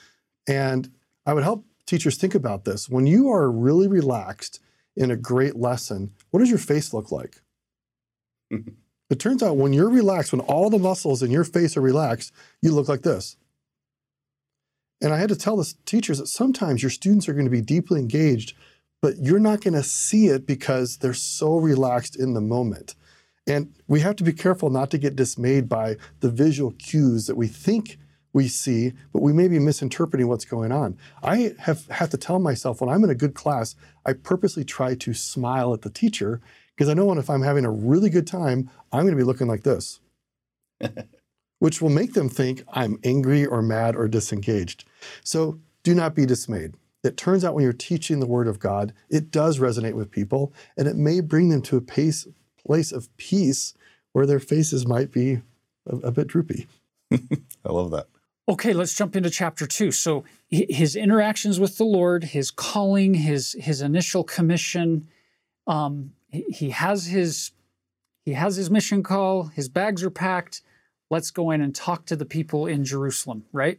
and 0.49 0.91
i 1.25 1.33
would 1.33 1.45
help 1.45 1.65
teachers 1.87 2.17
think 2.17 2.35
about 2.35 2.65
this 2.65 2.89
when 2.89 3.07
you 3.07 3.31
are 3.31 3.51
really 3.51 3.87
relaxed 3.87 4.61
in 4.97 5.11
a 5.11 5.17
great 5.17 5.55
lesson 5.55 6.11
what 6.31 6.41
does 6.41 6.51
your 6.51 6.59
face 6.59 6.93
look 6.93 7.13
like 7.13 7.41
it 9.11 9.19
turns 9.19 9.43
out 9.43 9.57
when 9.57 9.73
you're 9.73 9.91
relaxed 9.91 10.33
when 10.33 10.41
all 10.41 10.71
the 10.71 10.79
muscles 10.79 11.23
in 11.23 11.31
your 11.31 11.45
face 11.45 11.77
are 11.77 11.83
relaxed 11.83 12.33
you 12.61 12.73
look 12.73 12.89
like 12.89 13.03
this 13.03 13.37
and 15.03 15.13
I 15.13 15.19
had 15.19 15.31
to 15.31 15.37
tell 15.37 15.57
the 15.57 15.75
teachers 15.85 16.19
that 16.19 16.29
sometimes 16.29 16.81
your 16.81 16.91
students 16.91 17.29
are 17.29 17.33
going 17.33 17.45
to 17.45 17.51
be 17.51 17.61
deeply 17.61 17.99
engaged, 17.99 18.55
but 19.03 19.19
you're 19.19 19.41
not 19.41 19.61
going 19.61 19.75
to 19.75 19.83
see 19.83 20.29
it 20.29 20.47
because 20.47 20.99
they're 20.99 21.13
so 21.13 21.57
relaxed 21.57 22.17
in 22.17 22.35
the 22.35 22.41
moment. 22.41 22.95
And 23.45 23.75
we 23.89 23.99
have 24.01 24.15
to 24.17 24.25
be 24.25 24.33
careful 24.33 24.71
not 24.71 24.93
to 24.93 24.99
get 24.99 25.17
dismayed 25.17 25.69
by 25.69 25.97
the 26.21 26.31
visual 26.31 26.71
cues 26.79 27.27
that 27.27 27.37
we 27.37 27.49
think 27.49 27.99
we 28.33 28.47
see, 28.47 28.93
but 29.13 29.23
we 29.23 29.33
may 29.33 29.49
be 29.49 29.59
misinterpreting 29.59 30.29
what's 30.29 30.45
going 30.45 30.71
on. 30.71 30.97
I 31.21 31.55
have 31.59 31.89
had 31.89 32.13
to 32.13 32.17
tell 32.17 32.39
myself 32.39 32.81
when 32.81 32.89
I'm 32.89 33.03
in 33.03 33.11
a 33.11 33.15
good 33.17 33.35
class, 33.35 33.75
I 34.07 34.13
purposely 34.13 34.65
try 34.65 34.95
to 34.95 35.13
smile 35.13 35.75
at 35.75 35.83
the 35.83 35.91
teacher 35.91 36.41
because 36.77 36.89
I 36.89 36.95
know 36.95 37.13
if 37.13 37.31
I'm 37.31 37.43
having 37.43 37.65
a 37.65 37.71
really 37.71 38.11
good 38.11 38.27
time, 38.27 38.71
I'm 38.93 39.03
going 39.03 39.13
to 39.13 39.17
be 39.17 39.23
looking 39.23 39.49
like 39.49 39.63
this. 39.63 40.01
which 41.63 41.81
will 41.81 41.91
make 41.91 42.15
them 42.15 42.29
think 42.29 42.65
I'm 42.73 42.99
angry 43.05 43.47
or 43.47 43.63
mad 43.63 43.95
or 43.95 44.09
disengaged. 44.09 44.85
So 45.23 45.61
do 45.85 45.95
not 45.95 46.13
be 46.13 46.27
dismayed. 46.27 46.75
It 47.05 47.17
turns 47.17 47.45
out 47.45 47.55
when 47.55 47.63
you're 47.63 47.73
teaching 47.73 48.19
the 48.19 48.27
Word 48.27 48.49
of 48.49 48.59
God, 48.59 48.93
it 49.09 49.31
does 49.31 49.61
resonate 49.61 49.95
with 49.95 50.11
people, 50.11 50.53
and 50.77 50.89
it 50.89 50.97
may 50.97 51.21
bring 51.21 51.51
them 51.51 51.63
to 51.63 51.77
a 51.77 51.81
pace, 51.81 52.27
place 52.67 52.91
of 52.91 53.17
peace 53.17 53.75
where 54.11 54.27
their 54.27 54.41
faces 54.41 54.89
might 54.89 55.13
be 55.13 55.43
a, 55.87 55.97
a 55.99 56.11
bit 56.11 56.27
droopy. 56.27 56.67
I 57.13 57.19
love 57.67 57.93
that. 57.93 58.09
Okay, 58.49 58.73
let's 58.73 58.95
jump 58.95 59.15
into 59.15 59.31
chapter 59.31 59.65
two. 59.65 59.93
So 59.93 60.25
his 60.51 60.97
interactions 60.97 61.61
with 61.61 61.79
the 61.79 61.85
Lord, 61.85 62.25
his 62.25 62.51
calling, 62.51 63.15
his 63.15 63.53
his 63.61 63.83
initial 63.83 64.25
commission. 64.25 65.07
Um, 65.69 66.11
he, 66.33 66.71
has 66.71 67.07
his 67.07 67.53
he 68.25 68.33
has 68.33 68.57
his 68.57 68.71
mission 68.71 69.03
call. 69.03 69.45
His 69.45 69.69
bags 69.69 70.03
are 70.03 70.11
packed 70.11 70.63
let's 71.13 71.31
go 71.31 71.51
in 71.51 71.61
and 71.61 71.75
talk 71.75 72.07
to 72.07 72.17
the 72.17 72.25
people 72.25 72.67
in 72.67 72.85
Jerusalem, 72.85 73.45
right? 73.53 73.79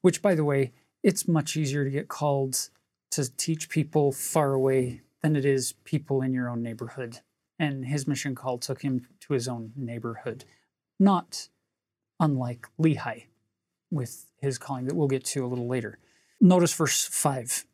Which, 0.00 0.20
by 0.20 0.34
the 0.34 0.44
way, 0.44 0.72
it's 1.04 1.28
much 1.28 1.56
easier 1.56 1.84
to 1.84 1.90
get 1.90 2.08
called 2.08 2.68
to 3.12 3.36
teach 3.36 3.68
people 3.68 4.10
far 4.10 4.54
away 4.54 5.02
than 5.22 5.36
it 5.36 5.44
is 5.44 5.74
people 5.84 6.20
in 6.20 6.34
your 6.34 6.50
own 6.50 6.60
neighborhood. 6.60 7.20
And 7.60 7.84
his 7.84 8.08
mission 8.08 8.34
call 8.34 8.58
took 8.58 8.82
him 8.82 9.06
to 9.20 9.34
his 9.34 9.46
own 9.46 9.72
neighborhood, 9.76 10.44
not 10.98 11.48
unlike 12.18 12.66
Lehi 12.76 13.26
with 13.88 14.26
his 14.40 14.58
calling 14.58 14.86
that 14.86 14.96
we'll 14.96 15.06
get 15.06 15.24
to 15.26 15.46
a 15.46 15.48
little 15.48 15.68
later. 15.68 16.00
Notice 16.40 16.74
verse 16.74 17.04
5 17.04 17.64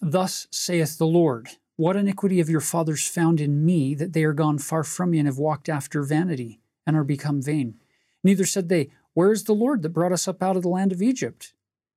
Thus 0.00 0.46
saith 0.52 0.98
the 0.98 1.06
Lord, 1.06 1.48
What 1.80 1.96
iniquity 1.96 2.40
of 2.40 2.50
your 2.50 2.60
fathers 2.60 3.08
found 3.08 3.40
in 3.40 3.64
me 3.64 3.94
that 3.94 4.12
they 4.12 4.22
are 4.24 4.34
gone 4.34 4.58
far 4.58 4.84
from 4.84 5.12
me 5.12 5.18
and 5.18 5.26
have 5.26 5.38
walked 5.38 5.66
after 5.66 6.02
vanity 6.02 6.60
and 6.86 6.94
are 6.94 7.04
become 7.04 7.40
vain? 7.40 7.80
Neither 8.22 8.44
said 8.44 8.68
they, 8.68 8.90
Where 9.14 9.32
is 9.32 9.44
the 9.44 9.54
Lord 9.54 9.80
that 9.80 9.94
brought 9.94 10.12
us 10.12 10.28
up 10.28 10.42
out 10.42 10.58
of 10.58 10.62
the 10.62 10.68
land 10.68 10.92
of 10.92 11.00
Egypt, 11.00 11.54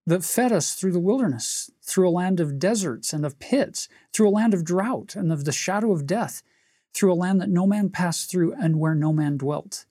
that 0.08 0.24
fed 0.24 0.54
us 0.54 0.74
through 0.74 0.94
the 0.94 1.02
wilderness, 1.02 1.70
through 1.82 2.08
a 2.08 2.12
land 2.12 2.40
of 2.40 2.60
deserts 2.60 3.12
and 3.12 3.26
of 3.26 3.40
pits, 3.40 3.90
through 4.14 4.30
a 4.30 4.32
land 4.32 4.54
of 4.54 4.64
drought 4.64 5.18
and 5.18 5.34
of 5.34 5.44
the 5.44 5.52
shadow 5.52 5.92
of 5.92 6.08
death, 6.08 6.44
through 6.94 7.12
a 7.12 7.14
land 7.14 7.42
that 7.42 7.50
no 7.50 7.68
man 7.68 7.90
passed 7.90 8.32
through 8.32 8.54
and 8.54 8.80
where 8.80 8.96
no 8.96 9.12
man 9.12 9.36
dwelt? 9.36 9.86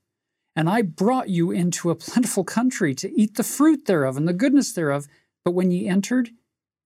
And 0.57 0.71
I 0.71 0.81
brought 0.81 1.29
you 1.29 1.51
into 1.51 1.91
a 1.91 1.97
plentiful 1.97 2.45
country 2.45 2.95
to 2.95 3.13
eat 3.13 3.35
the 3.35 3.45
fruit 3.45 3.85
thereof 3.85 4.17
and 4.17 4.27
the 4.27 4.33
goodness 4.33 4.73
thereof. 4.73 5.07
But 5.45 5.53
when 5.53 5.71
ye 5.71 5.87
entered, 5.87 6.31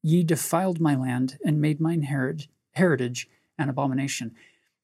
ye 0.02 0.24
defiled 0.24 0.80
my 0.80 0.96
land 0.96 1.38
and 1.44 1.60
made 1.60 1.80
mine 1.80 2.02
heritage 2.76 3.28
and 3.58 3.70
abomination. 3.70 4.34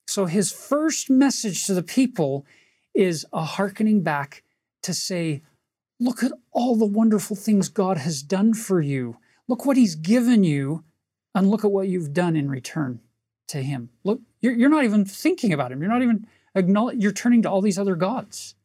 So 0.06 0.26
his 0.26 0.50
first 0.52 1.08
message 1.08 1.66
to 1.66 1.74
the 1.74 1.82
people 1.82 2.44
is 2.94 3.24
a 3.32 3.44
hearkening 3.44 4.02
back 4.02 4.42
to 4.82 4.92
say, 4.92 5.42
Look 6.00 6.24
at 6.24 6.32
all 6.50 6.74
the 6.74 6.84
wonderful 6.84 7.36
things 7.36 7.68
God 7.68 7.98
has 7.98 8.22
done 8.22 8.54
for 8.54 8.80
you. 8.80 9.18
look 9.46 9.64
what 9.64 9.76
he's 9.76 9.94
given 9.94 10.42
you 10.42 10.82
and 11.34 11.48
look 11.48 11.64
at 11.64 11.70
what 11.70 11.86
you've 11.86 12.12
done 12.12 12.34
in 12.34 12.50
return 12.50 13.00
to 13.48 13.62
him. 13.62 13.90
Look, 14.02 14.20
you're, 14.40 14.52
you're 14.52 14.68
not 14.68 14.84
even 14.84 15.04
thinking 15.04 15.52
about 15.52 15.70
him. 15.70 15.80
You're 15.80 15.90
not 15.90 16.02
even 16.02 16.26
acknowledging, 16.56 17.00
you're 17.00 17.12
turning 17.12 17.42
to 17.42 17.50
all 17.50 17.60
these 17.60 17.78
other 17.78 17.94
gods. 17.94 18.56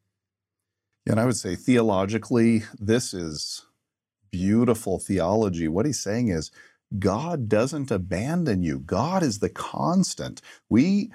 And 1.06 1.20
I 1.20 1.26
would 1.26 1.38
say 1.38 1.56
theologically, 1.56 2.64
this 2.80 3.14
is 3.14 3.66
beautiful 4.32 5.00
theology. 5.00 5.68
What 5.68 5.86
he's 5.86 6.02
saying 6.02 6.30
is 6.30 6.52
God 6.98 7.50
doesn't 7.50 7.92
abandon 7.92 8.64
you. 8.64 8.80
God 8.80 9.24
is 9.24 9.40
the 9.40 9.50
constant. 9.50 10.42
We, 10.70 11.12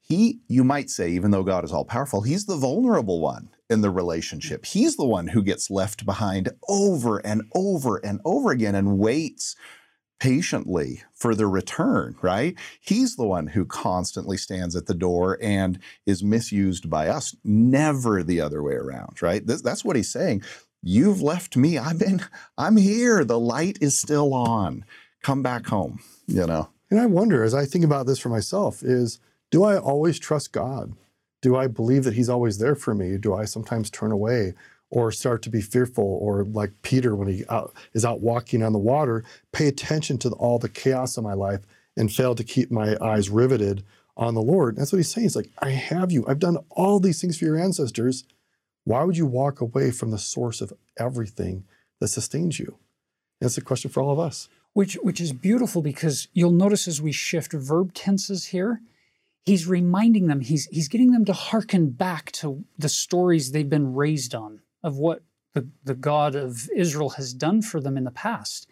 he 0.00 0.40
you 0.48 0.64
might 0.64 0.90
say 0.90 1.10
even 1.10 1.30
though 1.30 1.42
God 1.42 1.64
is 1.64 1.72
all 1.72 1.84
powerful, 1.84 2.22
he's 2.22 2.46
the 2.46 2.56
vulnerable 2.56 3.20
one 3.20 3.48
in 3.70 3.80
the 3.80 3.90
relationship. 3.90 4.64
He's 4.64 4.96
the 4.96 5.06
one 5.06 5.28
who 5.28 5.42
gets 5.42 5.70
left 5.70 6.06
behind 6.06 6.50
over 6.68 7.18
and 7.18 7.42
over 7.54 7.96
and 8.04 8.20
over 8.24 8.50
again 8.50 8.74
and 8.74 8.98
waits 8.98 9.56
patiently 10.20 11.02
for 11.14 11.34
the 11.34 11.46
return, 11.46 12.16
right? 12.22 12.56
He's 12.80 13.16
the 13.16 13.26
one 13.26 13.48
who 13.48 13.64
constantly 13.64 14.36
stands 14.36 14.74
at 14.74 14.86
the 14.86 14.94
door 14.94 15.38
and 15.40 15.78
is 16.06 16.24
misused 16.24 16.90
by 16.90 17.08
us, 17.08 17.36
never 17.44 18.22
the 18.22 18.40
other 18.40 18.62
way 18.62 18.74
around, 18.74 19.22
right? 19.22 19.46
That's 19.46 19.84
what 19.84 19.96
he's 19.96 20.10
saying. 20.10 20.42
You've 20.82 21.20
left 21.20 21.56
me. 21.56 21.78
I've 21.78 21.98
been, 21.98 22.22
I'm 22.56 22.76
here. 22.76 23.24
The 23.24 23.38
light 23.38 23.78
is 23.80 23.98
still 23.98 24.32
on. 24.32 24.84
Come 25.22 25.42
back 25.42 25.66
home, 25.66 26.00
you 26.26 26.46
know? 26.46 26.70
And 26.90 27.00
I 27.00 27.06
wonder, 27.06 27.42
as 27.42 27.54
I 27.54 27.66
think 27.66 27.84
about 27.84 28.06
this 28.06 28.18
for 28.18 28.28
myself, 28.28 28.82
is 28.82 29.18
do 29.50 29.64
I 29.64 29.78
always 29.78 30.18
trust 30.18 30.52
God? 30.52 30.92
Do 31.42 31.56
I 31.56 31.66
believe 31.66 32.04
that 32.04 32.14
He's 32.14 32.28
always 32.28 32.58
there 32.58 32.74
for 32.74 32.94
me? 32.94 33.18
Do 33.18 33.34
I 33.34 33.44
sometimes 33.44 33.90
turn 33.90 34.12
away? 34.12 34.54
or 34.90 35.12
start 35.12 35.42
to 35.42 35.50
be 35.50 35.60
fearful, 35.60 36.18
or 36.22 36.44
like 36.44 36.72
Peter 36.82 37.14
when 37.14 37.28
he 37.28 37.44
out, 37.48 37.74
is 37.92 38.04
out 38.04 38.20
walking 38.20 38.62
on 38.62 38.72
the 38.72 38.78
water, 38.78 39.24
pay 39.52 39.68
attention 39.68 40.18
to 40.18 40.30
all 40.30 40.58
the 40.58 40.68
chaos 40.68 41.16
of 41.16 41.24
my 41.24 41.34
life 41.34 41.60
and 41.96 42.12
fail 42.12 42.34
to 42.34 42.44
keep 42.44 42.70
my 42.70 42.96
eyes 43.00 43.28
riveted 43.28 43.84
on 44.16 44.34
the 44.34 44.42
Lord. 44.42 44.76
That's 44.76 44.92
what 44.92 44.98
he's 44.98 45.10
saying. 45.10 45.24
He's 45.24 45.36
like, 45.36 45.50
I 45.58 45.70
have 45.70 46.10
you. 46.10 46.24
I've 46.26 46.38
done 46.38 46.58
all 46.70 47.00
these 47.00 47.20
things 47.20 47.38
for 47.38 47.44
your 47.44 47.58
ancestors. 47.58 48.24
Why 48.88 49.04
would 49.04 49.18
you 49.18 49.26
walk 49.26 49.60
away 49.60 49.90
from 49.90 50.12
the 50.12 50.18
source 50.18 50.62
of 50.62 50.72
everything 50.98 51.64
that 52.00 52.08
sustains 52.08 52.58
you? 52.58 52.78
That's 53.38 53.58
a 53.58 53.60
question 53.60 53.90
for 53.90 54.02
all 54.02 54.10
of 54.10 54.18
us. 54.18 54.48
Which, 54.72 54.94
which 55.02 55.20
is 55.20 55.34
beautiful 55.34 55.82
because 55.82 56.28
you'll 56.32 56.52
notice 56.52 56.88
as 56.88 57.02
we 57.02 57.12
shift 57.12 57.52
verb 57.52 57.92
tenses 57.92 58.46
here, 58.46 58.80
he's 59.44 59.66
reminding 59.66 60.28
them, 60.28 60.40
he's, 60.40 60.68
he's 60.68 60.88
getting 60.88 61.10
them 61.10 61.26
to 61.26 61.34
hearken 61.34 61.90
back 61.90 62.32
to 62.32 62.64
the 62.78 62.88
stories 62.88 63.52
they've 63.52 63.68
been 63.68 63.92
raised 63.92 64.34
on 64.34 64.60
of 64.82 64.96
what 64.96 65.20
the, 65.52 65.68
the 65.84 65.94
God 65.94 66.34
of 66.34 66.70
Israel 66.74 67.10
has 67.10 67.34
done 67.34 67.60
for 67.60 67.82
them 67.82 67.98
in 67.98 68.04
the 68.04 68.10
past. 68.10 68.66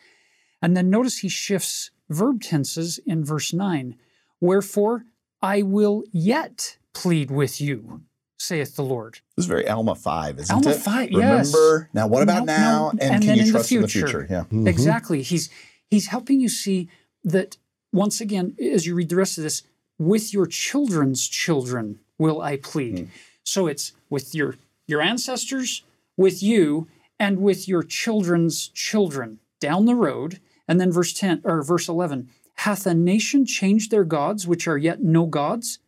And 0.62 0.74
then 0.74 0.88
notice 0.88 1.18
he 1.18 1.28
shifts 1.28 1.90
verb 2.08 2.40
tenses 2.40 2.98
in 3.04 3.22
verse 3.22 3.52
9. 3.52 3.96
Wherefore, 4.40 5.04
I 5.42 5.60
will 5.60 6.04
yet 6.10 6.78
plead 6.94 7.30
with 7.30 7.60
you, 7.60 8.00
saith 8.38 8.76
the 8.76 8.82
Lord. 8.82 9.20
This 9.36 9.44
is 9.44 9.46
very 9.48 9.66
Alma 9.68 9.94
5, 9.94 10.38
isn't 10.40 10.54
it? 10.54 10.66
Alma 10.66 10.70
it? 10.76 10.80
5, 10.80 11.08
Remember, 11.10 11.88
now 11.92 12.06
what 12.06 12.22
about 12.22 12.44
No, 12.46 12.56
now? 12.56 12.78
no, 12.82 12.88
and, 12.90 13.02
and 13.02 13.22
can 13.22 13.28
then 13.28 13.36
you 13.38 13.42
in 13.42 13.46
the 13.48 13.52
trust 13.52 13.72
in 13.72 13.82
the 13.82 13.88
future. 13.88 14.06
future? 14.08 14.26
Yeah. 14.30 14.44
Mhm. 14.52 14.68
Exactly. 14.68 15.22
He's 15.22 15.48
he's 15.88 16.08
helping 16.08 16.40
you 16.40 16.48
see 16.48 16.88
that 17.24 17.56
once 17.92 18.20
again, 18.20 18.54
as 18.60 18.86
you 18.86 18.94
read 18.94 19.08
the 19.08 19.16
rest 19.16 19.38
of 19.38 19.44
this, 19.44 19.62
with 19.98 20.32
your 20.34 20.46
children's 20.46 21.26
children 21.26 21.98
will 22.18 22.42
I 22.42 22.56
plead. 22.56 22.96
Mm. 22.96 23.08
So 23.44 23.66
it's 23.66 23.92
with 24.10 24.34
your 24.34 24.56
your 24.86 25.00
ancestors, 25.00 25.82
with 26.16 26.42
you, 26.42 26.88
and 27.18 27.38
with 27.38 27.66
your 27.66 27.82
children's 27.82 28.68
children 28.68 29.38
down 29.60 29.86
the 29.86 29.94
road. 29.94 30.40
And 30.68 30.80
then 30.80 30.90
verse 30.92 31.12
10 31.12 31.42
or 31.44 31.62
verse 31.62 31.88
11, 31.88 32.28
hath 32.56 32.86
a 32.86 32.94
nation 32.94 33.46
changed 33.46 33.90
their 33.92 34.04
gods, 34.04 34.46
which 34.46 34.66
are 34.68 34.76
yet 34.76 35.00
no 35.02 35.26
gods? 35.26 35.78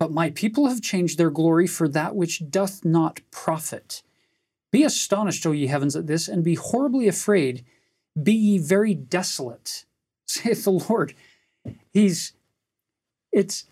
But 0.00 0.10
my 0.10 0.30
people 0.30 0.66
have 0.66 0.80
changed 0.80 1.18
their 1.18 1.30
glory 1.30 1.66
for 1.66 1.86
that 1.86 2.16
which 2.16 2.50
doth 2.50 2.86
not 2.86 3.20
profit. 3.30 4.02
Be 4.72 4.82
astonished, 4.82 5.44
O 5.46 5.52
ye 5.52 5.66
heavens, 5.66 5.94
at 5.94 6.06
this, 6.06 6.26
and 6.26 6.42
be 6.42 6.54
horribly 6.54 7.06
afraid. 7.06 7.66
Be 8.20 8.32
ye 8.32 8.58
very 8.58 8.94
desolate, 8.94 9.84
saith 10.26 10.64
the 10.64 10.72
Lord. 10.72 11.14
He's 11.92 12.32
it's 13.30 13.66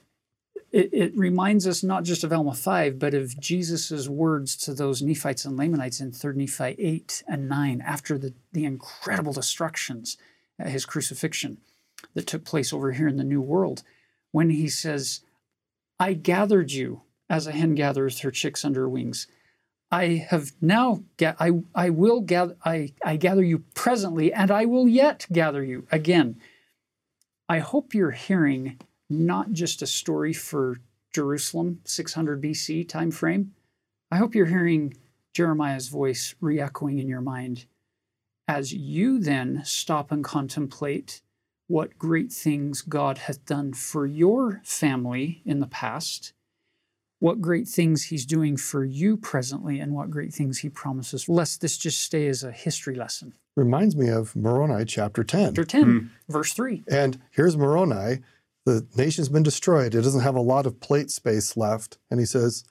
it, 0.71 0.91
it 0.93 1.17
reminds 1.17 1.67
us 1.67 1.83
not 1.83 2.05
just 2.05 2.25
of 2.25 2.33
Alma 2.33 2.53
5, 2.53 2.99
but 2.99 3.15
of 3.15 3.41
Jesus' 3.41 4.07
words 4.07 4.55
to 4.59 4.75
those 4.75 5.01
Nephites 5.01 5.47
and 5.47 5.57
Lamanites 5.57 5.99
in 5.99 6.13
3 6.13 6.35
Nephi 6.37 6.77
8 6.79 7.23
and 7.27 7.49
9 7.49 7.81
after 7.81 8.19
the, 8.19 8.35
the 8.53 8.67
incredible 8.67 9.33
destructions 9.33 10.19
at 10.59 10.69
his 10.69 10.85
crucifixion 10.85 11.57
that 12.13 12.27
took 12.27 12.45
place 12.45 12.71
over 12.71 12.93
here 12.93 13.09
in 13.09 13.17
the 13.17 13.25
New 13.25 13.41
World, 13.41 13.83
when 14.31 14.51
he 14.51 14.69
says, 14.69 15.23
I 15.99 16.13
gathered 16.15 16.73
you 16.73 17.03
as 17.29 17.47
a 17.47 17.53
hen 17.53 17.75
gathers 17.75 18.21
her 18.21 18.31
chicks 18.31 18.65
under 18.65 18.83
her 18.83 18.89
wings. 18.89 19.27
I 19.91 20.27
have 20.29 20.53
now 20.61 21.03
ga- 21.17 21.37
I 21.41 21.53
I 21.75 21.91
will 21.91 22.21
gather 22.21 22.57
I, 22.65 22.93
I 23.05 23.17
gather 23.17 23.43
you 23.43 23.61
presently, 23.75 24.33
and 24.33 24.51
I 24.51 24.67
will 24.67 24.87
yet 24.87 25.27
gather 25.33 25.65
you 25.65 25.87
again. 25.91 26.41
I 27.49 27.61
hope 27.61 27.95
you're 27.95 28.11
hearing 28.11 28.79
not 29.09 29.53
just 29.53 29.81
a 29.81 29.87
story 29.87 30.35
for 30.35 30.79
Jerusalem, 31.15 31.81
600 31.85 32.43
BC 32.43 32.87
time 32.87 33.11
frame. 33.11 33.55
I 34.11 34.19
hope 34.19 34.35
you're 34.35 34.47
hearing 34.47 34.95
Jeremiah's 35.35 35.89
voice 35.89 36.35
re-echoing 36.41 36.99
in 36.99 37.09
your 37.09 37.23
mind 37.23 37.65
as 38.47 38.73
you 38.73 39.19
then 39.19 39.63
stop 39.65 40.11
and 40.11 40.25
contemplate 40.25 41.23
what 41.69 41.99
great 41.99 42.33
things 42.33 42.83
God 42.83 43.19
hath 43.19 43.45
done 43.45 43.75
for 43.75 44.07
your 44.07 44.61
family 44.65 45.43
in 45.45 45.61
the 45.61 45.67
past, 45.67 46.33
what 47.21 47.41
great 47.41 47.69
things 47.69 48.05
He's 48.05 48.27
doing 48.27 48.57
for 48.57 48.85
you 48.85 49.17
presently, 49.17 49.79
and 49.79 49.95
what 49.95 50.11
great 50.11 50.33
things 50.35 50.59
He 50.59 50.69
promises, 50.69 51.29
lest 51.29 51.61
this 51.61 51.79
just 51.79 52.01
stay 52.01 52.27
as 52.27 52.43
a 52.43 52.51
history 52.51 52.95
lesson. 52.95 53.35
Reminds 53.55 53.97
me 53.97 54.09
of 54.09 54.35
Moroni 54.35 54.85
chapter 54.85 55.23
10. 55.23 55.49
Chapter 55.49 55.65
10, 55.65 55.83
hmm. 55.83 56.07
verse 56.33 56.53
3. 56.53 56.85
And 56.91 57.21
here's 57.31 57.57
Moroni. 57.57 58.21
The 58.65 58.87
nation's 58.97 59.29
been 59.29 59.43
destroyed. 59.43 59.95
It 59.95 60.03
doesn't 60.03 60.23
have 60.23 60.37
a 60.37 60.41
lot 60.41 60.67
of 60.67 60.81
plate 60.81 61.11
space 61.11 61.57
left. 61.57 61.99
And 62.11 62.21
he 62.21 62.27
says, 62.27 62.65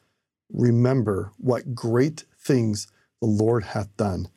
Remember 0.51 1.31
what 1.37 1.75
great 1.75 2.25
things 2.39 2.87
the 3.19 3.27
Lord 3.27 3.63
hath 3.63 3.95
done. 3.97 4.29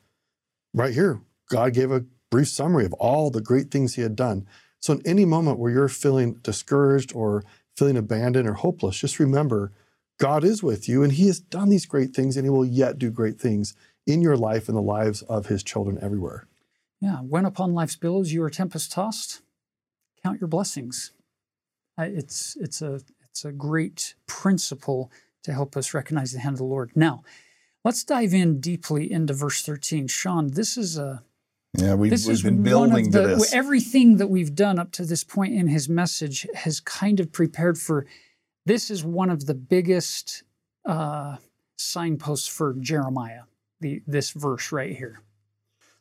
Right 0.73 0.93
here, 0.93 1.21
God 1.49 1.73
gave 1.73 1.91
a 1.91 2.05
brief 2.31 2.47
summary 2.47 2.85
of 2.85 2.93
all 2.93 3.29
the 3.29 3.41
great 3.41 3.69
things 3.69 3.93
he 3.93 4.01
had 4.01 4.15
done. 4.15 4.47
So, 4.79 4.93
in 4.93 5.01
any 5.05 5.25
moment 5.25 5.59
where 5.59 5.71
you're 5.71 5.87
feeling 5.87 6.33
discouraged 6.41 7.13
or 7.13 7.43
feeling 7.75 7.97
abandoned 7.97 8.49
or 8.49 8.53
hopeless, 8.53 8.97
just 8.97 9.19
remember 9.19 9.71
God 10.17 10.43
is 10.43 10.63
with 10.63 10.89
you 10.89 11.03
and 11.03 11.13
he 11.13 11.27
has 11.27 11.39
done 11.39 11.69
these 11.69 11.85
great 11.85 12.15
things 12.15 12.35
and 12.35 12.45
he 12.45 12.49
will 12.49 12.65
yet 12.65 12.97
do 12.97 13.11
great 13.11 13.39
things 13.39 13.75
in 14.07 14.21
your 14.21 14.37
life 14.37 14.67
and 14.67 14.75
the 14.75 14.81
lives 14.81 15.21
of 15.23 15.47
his 15.47 15.61
children 15.61 15.99
everywhere. 16.01 16.47
Yeah, 16.99 17.17
when 17.17 17.45
upon 17.45 17.73
life's 17.73 17.95
billows 17.95 18.31
you 18.31 18.43
are 18.43 18.49
tempest 18.49 18.91
tossed, 18.91 19.41
count 20.23 20.39
your 20.39 20.47
blessings. 20.47 21.11
Uh, 21.97 22.03
it's 22.03 22.55
it's 22.59 22.81
a 22.81 23.01
it's 23.29 23.45
a 23.45 23.51
great 23.51 24.15
principle 24.25 25.11
to 25.43 25.53
help 25.53 25.75
us 25.75 25.93
recognize 25.93 26.31
the 26.31 26.39
hand 26.39 26.53
of 26.53 26.59
the 26.59 26.65
Lord. 26.65 26.91
Now, 26.95 27.23
let's 27.83 28.03
dive 28.03 28.33
in 28.33 28.59
deeply 28.59 29.11
into 29.11 29.33
verse 29.33 29.63
13. 29.63 30.07
Sean, 30.07 30.51
this 30.51 30.77
is 30.77 30.97
a 30.97 31.23
Yeah, 31.73 31.95
we've, 31.95 32.11
this 32.11 32.27
we've 32.27 32.43
been 32.43 32.55
one 32.57 32.63
building 32.63 33.07
of 33.07 33.13
to 33.13 33.21
the 33.21 33.27
this. 33.35 33.53
everything 33.53 34.17
that 34.17 34.27
we've 34.27 34.53
done 34.53 34.77
up 34.77 34.91
to 34.93 35.05
this 35.05 35.23
point 35.23 35.53
in 35.53 35.67
his 35.67 35.87
message 35.87 36.45
has 36.53 36.81
kind 36.81 37.19
of 37.19 37.31
prepared 37.31 37.77
for 37.77 38.05
this 38.65 38.91
is 38.91 39.03
one 39.03 39.29
of 39.29 39.45
the 39.45 39.53
biggest 39.53 40.43
uh, 40.85 41.37
signposts 41.77 42.47
for 42.47 42.75
Jeremiah. 42.79 43.43
The 43.79 44.03
this 44.05 44.31
verse 44.31 44.71
right 44.71 44.95
here. 44.95 45.21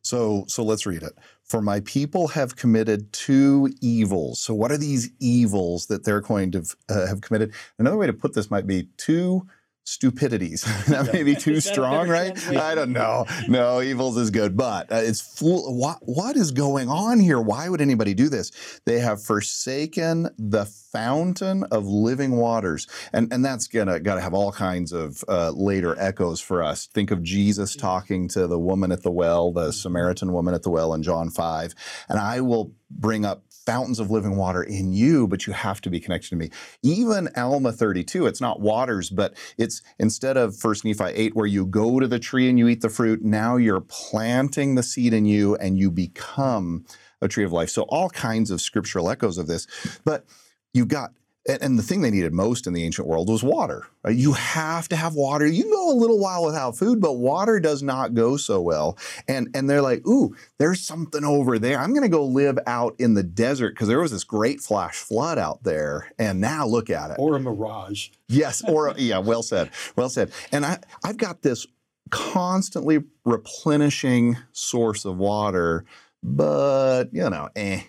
So, 0.02 0.44
so 0.48 0.62
let's 0.62 0.86
read 0.86 1.02
it. 1.02 1.12
For 1.44 1.60
my 1.60 1.80
people 1.80 2.28
have 2.28 2.56
committed 2.56 3.12
two 3.12 3.72
evils. 3.80 4.40
So, 4.40 4.54
what 4.54 4.72
are 4.72 4.78
these 4.78 5.10
evils 5.20 5.86
that 5.86 6.04
they're 6.04 6.20
going 6.20 6.50
to 6.52 6.64
uh, 6.88 7.06
have 7.06 7.20
committed? 7.20 7.52
Another 7.78 7.96
way 7.96 8.06
to 8.06 8.12
put 8.12 8.34
this 8.34 8.50
might 8.50 8.66
be 8.66 8.88
two 8.96 9.46
stupidities. 9.84 10.62
that 10.88 11.12
may 11.12 11.22
be 11.22 11.34
too 11.34 11.52
Is 11.52 11.64
that 11.64 11.70
a 11.70 11.74
strong, 11.74 12.08
right? 12.08 12.48
I 12.56 12.74
don't 12.74 12.92
know. 12.92 13.26
No, 13.48 13.80
evils 13.80 14.16
is 14.16 14.30
good, 14.30 14.56
but 14.56 14.90
uh, 14.92 14.96
it's 14.96 15.20
fool. 15.20 15.76
What 15.76 15.98
what 16.02 16.36
is 16.36 16.50
going 16.50 16.88
on 16.88 17.20
here? 17.20 17.40
Why 17.40 17.68
would 17.68 17.80
anybody 17.80 18.14
do 18.14 18.28
this? 18.28 18.80
They 18.86 19.00
have 19.00 19.22
forsaken 19.22 20.28
the 20.38 20.64
fountain 20.64 21.64
of 21.64 21.86
living 21.86 22.36
waters, 22.36 22.86
and 23.12 23.32
and 23.32 23.44
that's 23.44 23.66
gonna 23.66 24.00
gotta 24.00 24.20
have 24.20 24.34
all 24.34 24.52
kinds 24.52 24.92
of 24.92 25.24
uh, 25.28 25.50
later 25.50 25.98
echoes 25.98 26.40
for 26.40 26.62
us. 26.62 26.86
Think 26.86 27.10
of 27.10 27.22
Jesus 27.22 27.74
talking 27.76 28.28
to 28.28 28.46
the 28.46 28.58
woman 28.58 28.92
at 28.92 29.02
the 29.02 29.10
well, 29.10 29.52
the 29.52 29.72
Samaritan 29.72 30.32
woman 30.32 30.54
at 30.54 30.62
the 30.62 30.70
well 30.70 30.94
in 30.94 31.02
John 31.02 31.30
five, 31.30 31.74
and 32.08 32.18
I 32.18 32.40
will 32.40 32.74
bring 32.90 33.24
up 33.24 33.44
fountains 33.48 34.00
of 34.00 34.10
living 34.10 34.36
water 34.36 34.62
in 34.62 34.92
you, 34.92 35.28
but 35.28 35.46
you 35.46 35.52
have 35.52 35.80
to 35.82 35.90
be 35.90 36.00
connected 36.00 36.28
to 36.28 36.36
me. 36.36 36.50
Even 36.82 37.28
Alma 37.36 37.72
32, 37.72 38.26
it's 38.26 38.40
not 38.40 38.60
waters, 38.60 39.10
but 39.10 39.36
it's 39.58 39.82
instead 39.98 40.36
of 40.36 40.56
First 40.56 40.84
Nephi 40.84 41.04
8, 41.04 41.36
where 41.36 41.46
you 41.46 41.66
go 41.66 42.00
to 42.00 42.08
the 42.08 42.18
tree 42.18 42.48
and 42.48 42.58
you 42.58 42.68
eat 42.68 42.80
the 42.80 42.88
fruit, 42.88 43.22
now 43.22 43.56
you're 43.56 43.80
planting 43.80 44.74
the 44.74 44.82
seed 44.82 45.14
in 45.14 45.24
you 45.24 45.56
and 45.56 45.78
you 45.78 45.90
become 45.90 46.84
a 47.22 47.28
tree 47.28 47.44
of 47.44 47.52
life. 47.52 47.70
So 47.70 47.82
all 47.82 48.10
kinds 48.10 48.50
of 48.50 48.60
scriptural 48.60 49.10
echoes 49.10 49.38
of 49.38 49.46
this. 49.46 49.66
But 50.04 50.24
you've 50.72 50.88
got 50.88 51.12
and, 51.48 51.78
the 51.78 51.82
thing 51.82 52.02
they 52.02 52.10
needed 52.10 52.32
most 52.32 52.66
in 52.66 52.72
the 52.74 52.84
ancient 52.84 53.08
world 53.08 53.28
was 53.28 53.42
water. 53.42 53.86
You 54.08 54.32
have 54.32 54.88
to 54.90 54.96
have 54.96 55.14
water. 55.14 55.46
You 55.46 55.62
can 55.62 55.72
go 55.72 55.90
a 55.90 55.94
little 55.94 56.18
while 56.18 56.44
without 56.44 56.76
food, 56.76 57.00
but 57.00 57.14
water 57.14 57.60
does 57.60 57.82
not 57.82 58.14
go 58.14 58.36
so 58.36 58.60
well. 58.60 58.98
And 59.26 59.48
and 59.54 59.68
they're 59.68 59.82
like, 59.82 60.06
ooh, 60.06 60.36
there's 60.58 60.80
something 60.80 61.24
over 61.24 61.58
there. 61.58 61.78
I'm 61.78 61.90
going 61.90 62.02
to 62.02 62.08
go 62.08 62.24
live 62.24 62.58
out 62.66 62.94
in 62.98 63.14
the 63.14 63.22
desert 63.22 63.74
because 63.74 63.88
there 63.88 64.00
was 64.00 64.10
this 64.10 64.24
great 64.24 64.60
flash 64.60 64.96
flood 64.96 65.38
out 65.38 65.62
there, 65.62 66.12
and 66.18 66.40
now 66.40 66.66
look 66.66 66.90
at 66.90 67.10
it. 67.10 67.16
Or 67.18 67.36
a 67.36 67.40
mirage. 67.40 68.08
Yes, 68.28 68.62
or 68.68 68.94
yeah, 68.98 69.18
well 69.18 69.42
said, 69.42 69.70
well 69.96 70.10
said. 70.10 70.32
And 70.52 70.66
I 70.66 70.78
I've 71.04 71.16
got 71.16 71.42
this 71.42 71.66
constantly 72.10 72.98
replenishing 73.24 74.36
source 74.52 75.04
of 75.04 75.16
water, 75.16 75.84
but 76.22 77.04
you 77.12 77.30
know, 77.30 77.48
eh 77.56 77.82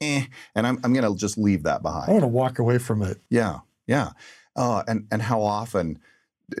eh, 0.00 0.24
and 0.54 0.66
I'm, 0.66 0.78
I'm 0.84 0.92
going 0.92 1.10
to 1.10 1.18
just 1.18 1.38
leave 1.38 1.64
that 1.64 1.82
behind. 1.82 2.08
I 2.08 2.12
want 2.12 2.22
to 2.22 2.28
walk 2.28 2.58
away 2.58 2.78
from 2.78 3.02
it. 3.02 3.20
Yeah, 3.30 3.60
yeah. 3.86 4.10
Uh, 4.56 4.82
and 4.88 5.06
and 5.10 5.22
how 5.22 5.40
often 5.40 5.98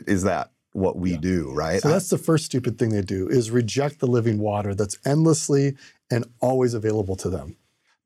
is 0.06 0.22
that 0.22 0.52
what 0.72 0.96
we 0.96 1.12
yeah. 1.12 1.18
do, 1.18 1.52
right? 1.52 1.80
So 1.80 1.88
that's 1.88 2.10
the 2.10 2.18
first 2.18 2.44
stupid 2.44 2.78
thing 2.78 2.90
they 2.90 3.02
do 3.02 3.28
is 3.28 3.50
reject 3.50 4.00
the 4.00 4.06
living 4.06 4.38
water 4.38 4.74
that's 4.74 4.98
endlessly 5.04 5.76
and 6.10 6.24
always 6.40 6.74
available 6.74 7.16
to 7.16 7.30
them. 7.30 7.56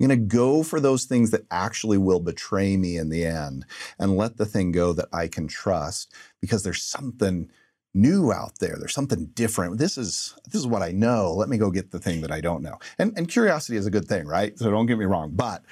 I'm 0.00 0.08
going 0.08 0.20
to 0.20 0.36
go 0.36 0.62
for 0.62 0.80
those 0.80 1.04
things 1.04 1.30
that 1.30 1.44
actually 1.50 1.98
will 1.98 2.18
betray 2.18 2.76
me 2.76 2.96
in 2.96 3.08
the 3.08 3.24
end 3.24 3.66
and 3.98 4.16
let 4.16 4.36
the 4.36 4.46
thing 4.46 4.72
go 4.72 4.92
that 4.94 5.08
I 5.12 5.28
can 5.28 5.46
trust 5.46 6.12
because 6.40 6.62
there's 6.62 6.82
something 6.82 7.50
new 7.94 8.32
out 8.32 8.58
there. 8.58 8.76
There's 8.78 8.94
something 8.94 9.26
different. 9.34 9.78
This 9.78 9.98
is 9.98 10.34
this 10.44 10.54
is 10.54 10.66
what 10.66 10.82
I 10.82 10.92
know. 10.92 11.32
Let 11.34 11.48
me 11.48 11.58
go 11.58 11.70
get 11.70 11.90
the 11.90 11.98
thing 11.98 12.22
that 12.22 12.32
I 12.32 12.40
don't 12.40 12.62
know. 12.62 12.78
And 12.98 13.12
and 13.16 13.28
curiosity 13.28 13.76
is 13.76 13.86
a 13.86 13.90
good 13.90 14.06
thing, 14.06 14.26
right? 14.26 14.58
So 14.58 14.70
don't 14.70 14.86
get 14.86 14.98
me 14.98 15.04
wrong. 15.04 15.32
But 15.34 15.62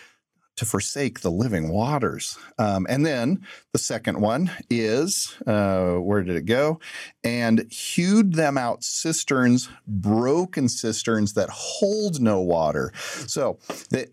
to 0.61 0.67
forsake 0.67 1.21
the 1.21 1.31
living 1.31 1.71
waters. 1.71 2.37
Um, 2.59 2.87
and 2.91 3.07
then 3.07 3.47
the 3.73 3.79
second 3.79 4.21
one 4.21 4.51
is 4.69 5.35
uh, 5.47 5.95
where 5.95 6.23
did 6.23 6.37
it 6.37 6.45
go? 6.45 6.81
And 7.25 7.67
hewed 7.73 8.35
them 8.35 8.59
out 8.59 8.85
cisterns, 8.85 9.71
broken 9.87 10.69
cisterns 10.69 11.33
that 11.33 11.49
hold 11.49 12.21
no 12.21 12.43
water. 12.43 12.93
So 13.27 13.59
that 13.89 14.11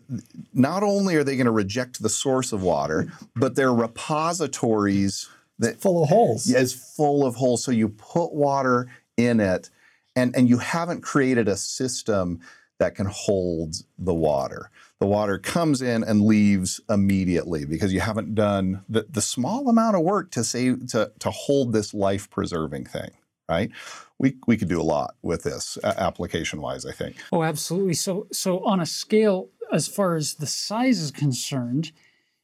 not 0.54 0.82
only 0.82 1.16
are 1.16 1.24
they 1.24 1.36
going 1.36 1.44
to 1.44 1.52
reject 1.52 2.02
the 2.02 2.08
source 2.08 2.50
of 2.54 2.62
water, 2.62 3.12
but 3.36 3.54
they're 3.54 3.74
repositories 3.74 5.28
that 5.58 5.80
full 5.80 6.02
of 6.02 6.08
holes. 6.08 6.48
Is 6.48 6.72
full 6.72 7.24
of 7.24 7.34
holes. 7.34 7.64
So 7.64 7.72
you 7.72 7.88
put 7.88 8.32
water 8.32 8.88
in 9.16 9.40
it, 9.40 9.70
and 10.16 10.34
and 10.36 10.48
you 10.48 10.58
haven't 10.58 11.02
created 11.02 11.48
a 11.48 11.56
system 11.56 12.40
that 12.78 12.94
can 12.94 13.06
hold 13.06 13.74
the 13.98 14.14
water. 14.14 14.70
The 15.00 15.06
water 15.06 15.38
comes 15.38 15.82
in 15.82 16.02
and 16.04 16.22
leaves 16.22 16.80
immediately 16.88 17.64
because 17.64 17.92
you 17.92 18.00
haven't 18.00 18.34
done 18.34 18.84
the, 18.88 19.06
the 19.08 19.20
small 19.20 19.68
amount 19.68 19.96
of 19.96 20.02
work 20.02 20.30
to 20.32 20.44
save 20.44 20.88
to 20.88 21.12
to 21.18 21.30
hold 21.30 21.72
this 21.72 21.94
life 21.94 22.30
preserving 22.30 22.86
thing. 22.86 23.10
Right? 23.48 23.70
We 24.18 24.36
we 24.46 24.56
could 24.56 24.68
do 24.68 24.80
a 24.80 24.82
lot 24.82 25.14
with 25.22 25.42
this 25.42 25.78
uh, 25.82 25.94
application 25.96 26.60
wise. 26.60 26.84
I 26.84 26.92
think. 26.92 27.16
Oh, 27.32 27.42
absolutely. 27.42 27.94
So 27.94 28.26
so 28.32 28.64
on 28.64 28.80
a 28.80 28.86
scale 28.86 29.48
as 29.72 29.88
far 29.88 30.16
as 30.16 30.34
the 30.34 30.46
size 30.46 30.98
is 31.00 31.10
concerned, 31.10 31.92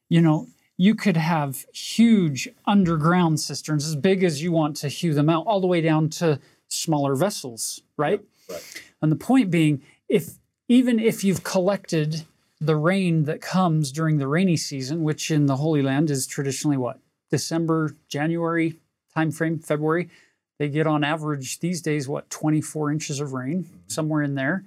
you 0.09 0.21
know, 0.21 0.47
you 0.77 0.95
could 0.95 1.17
have 1.17 1.65
huge 1.73 2.49
underground 2.65 3.39
cisterns 3.39 3.87
as 3.87 3.95
big 3.95 4.23
as 4.23 4.43
you 4.43 4.51
want 4.51 4.75
to 4.77 4.87
hew 4.87 5.13
them 5.13 5.29
out, 5.29 5.45
all 5.47 5.61
the 5.61 5.67
way 5.67 5.81
down 5.81 6.09
to 6.09 6.39
smaller 6.67 7.15
vessels, 7.15 7.81
right? 7.97 8.21
Yeah, 8.49 8.55
right. 8.55 8.83
And 9.01 9.11
the 9.11 9.15
point 9.15 9.51
being, 9.51 9.81
if 10.09 10.37
even 10.67 10.99
if 10.99 11.23
you've 11.23 11.43
collected 11.43 12.25
the 12.59 12.75
rain 12.75 13.23
that 13.25 13.41
comes 13.41 13.91
during 13.91 14.17
the 14.17 14.27
rainy 14.27 14.57
season, 14.57 15.03
which 15.03 15.29
in 15.29 15.45
the 15.45 15.57
Holy 15.57 15.81
Land 15.81 16.09
is 16.09 16.25
traditionally 16.25 16.77
what 16.77 16.99
December, 17.29 17.95
January 18.07 18.75
timeframe, 19.15 19.63
February, 19.63 20.09
they 20.57 20.69
get 20.69 20.87
on 20.87 21.03
average 21.03 21.59
these 21.59 21.81
days 21.81 22.07
what 22.07 22.29
24 22.29 22.91
inches 22.91 23.19
of 23.19 23.33
rain, 23.33 23.63
mm-hmm. 23.63 23.77
somewhere 23.87 24.23
in 24.23 24.35
there 24.35 24.65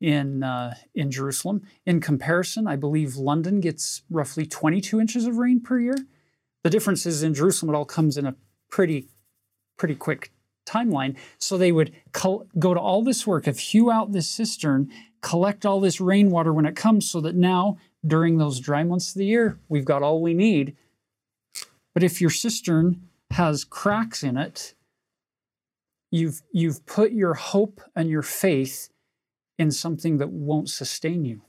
in 0.00 0.42
uh, 0.42 0.74
in 0.94 1.10
Jerusalem. 1.10 1.62
In 1.86 2.00
comparison, 2.00 2.66
I 2.66 2.76
believe 2.76 3.16
London 3.16 3.60
gets 3.60 4.02
roughly 4.10 4.46
22 4.46 5.00
inches 5.00 5.26
of 5.26 5.36
rain 5.36 5.60
per 5.60 5.78
year. 5.80 5.96
The 6.64 6.70
difference 6.70 7.06
is 7.06 7.22
in 7.22 7.34
Jerusalem, 7.34 7.74
it 7.74 7.78
all 7.78 7.84
comes 7.84 8.16
in 8.16 8.26
a 8.26 8.36
pretty 8.70 9.08
pretty 9.76 9.94
quick 9.94 10.32
timeline. 10.66 11.16
So 11.38 11.56
they 11.56 11.72
would 11.72 11.92
col- 12.12 12.46
go 12.58 12.74
to 12.74 12.80
all 12.80 13.02
this 13.02 13.26
work 13.26 13.46
of 13.46 13.58
hew 13.58 13.90
out 13.90 14.12
this 14.12 14.28
cistern, 14.28 14.90
collect 15.22 15.64
all 15.64 15.80
this 15.80 16.00
rainwater 16.00 16.52
when 16.52 16.66
it 16.66 16.76
comes, 16.76 17.10
so 17.10 17.20
that 17.22 17.34
now 17.34 17.78
during 18.06 18.38
those 18.38 18.60
dry 18.60 18.84
months 18.84 19.10
of 19.10 19.18
the 19.18 19.26
year, 19.26 19.58
we've 19.68 19.84
got 19.84 20.02
all 20.02 20.20
we 20.20 20.34
need. 20.34 20.76
But 21.94 22.02
if 22.02 22.20
your 22.20 22.30
cistern 22.30 23.08
has 23.30 23.64
cracks 23.64 24.22
in 24.22 24.36
it, 24.36 24.74
you've 26.10 26.42
you've 26.52 26.86
put 26.86 27.12
your 27.12 27.34
hope 27.34 27.80
and 27.96 28.08
your 28.08 28.22
faith 28.22 28.88
in 29.58 29.70
something 29.70 30.18
that 30.18 30.30
won't 30.30 30.70
sustain 30.70 31.24
you. 31.24 31.42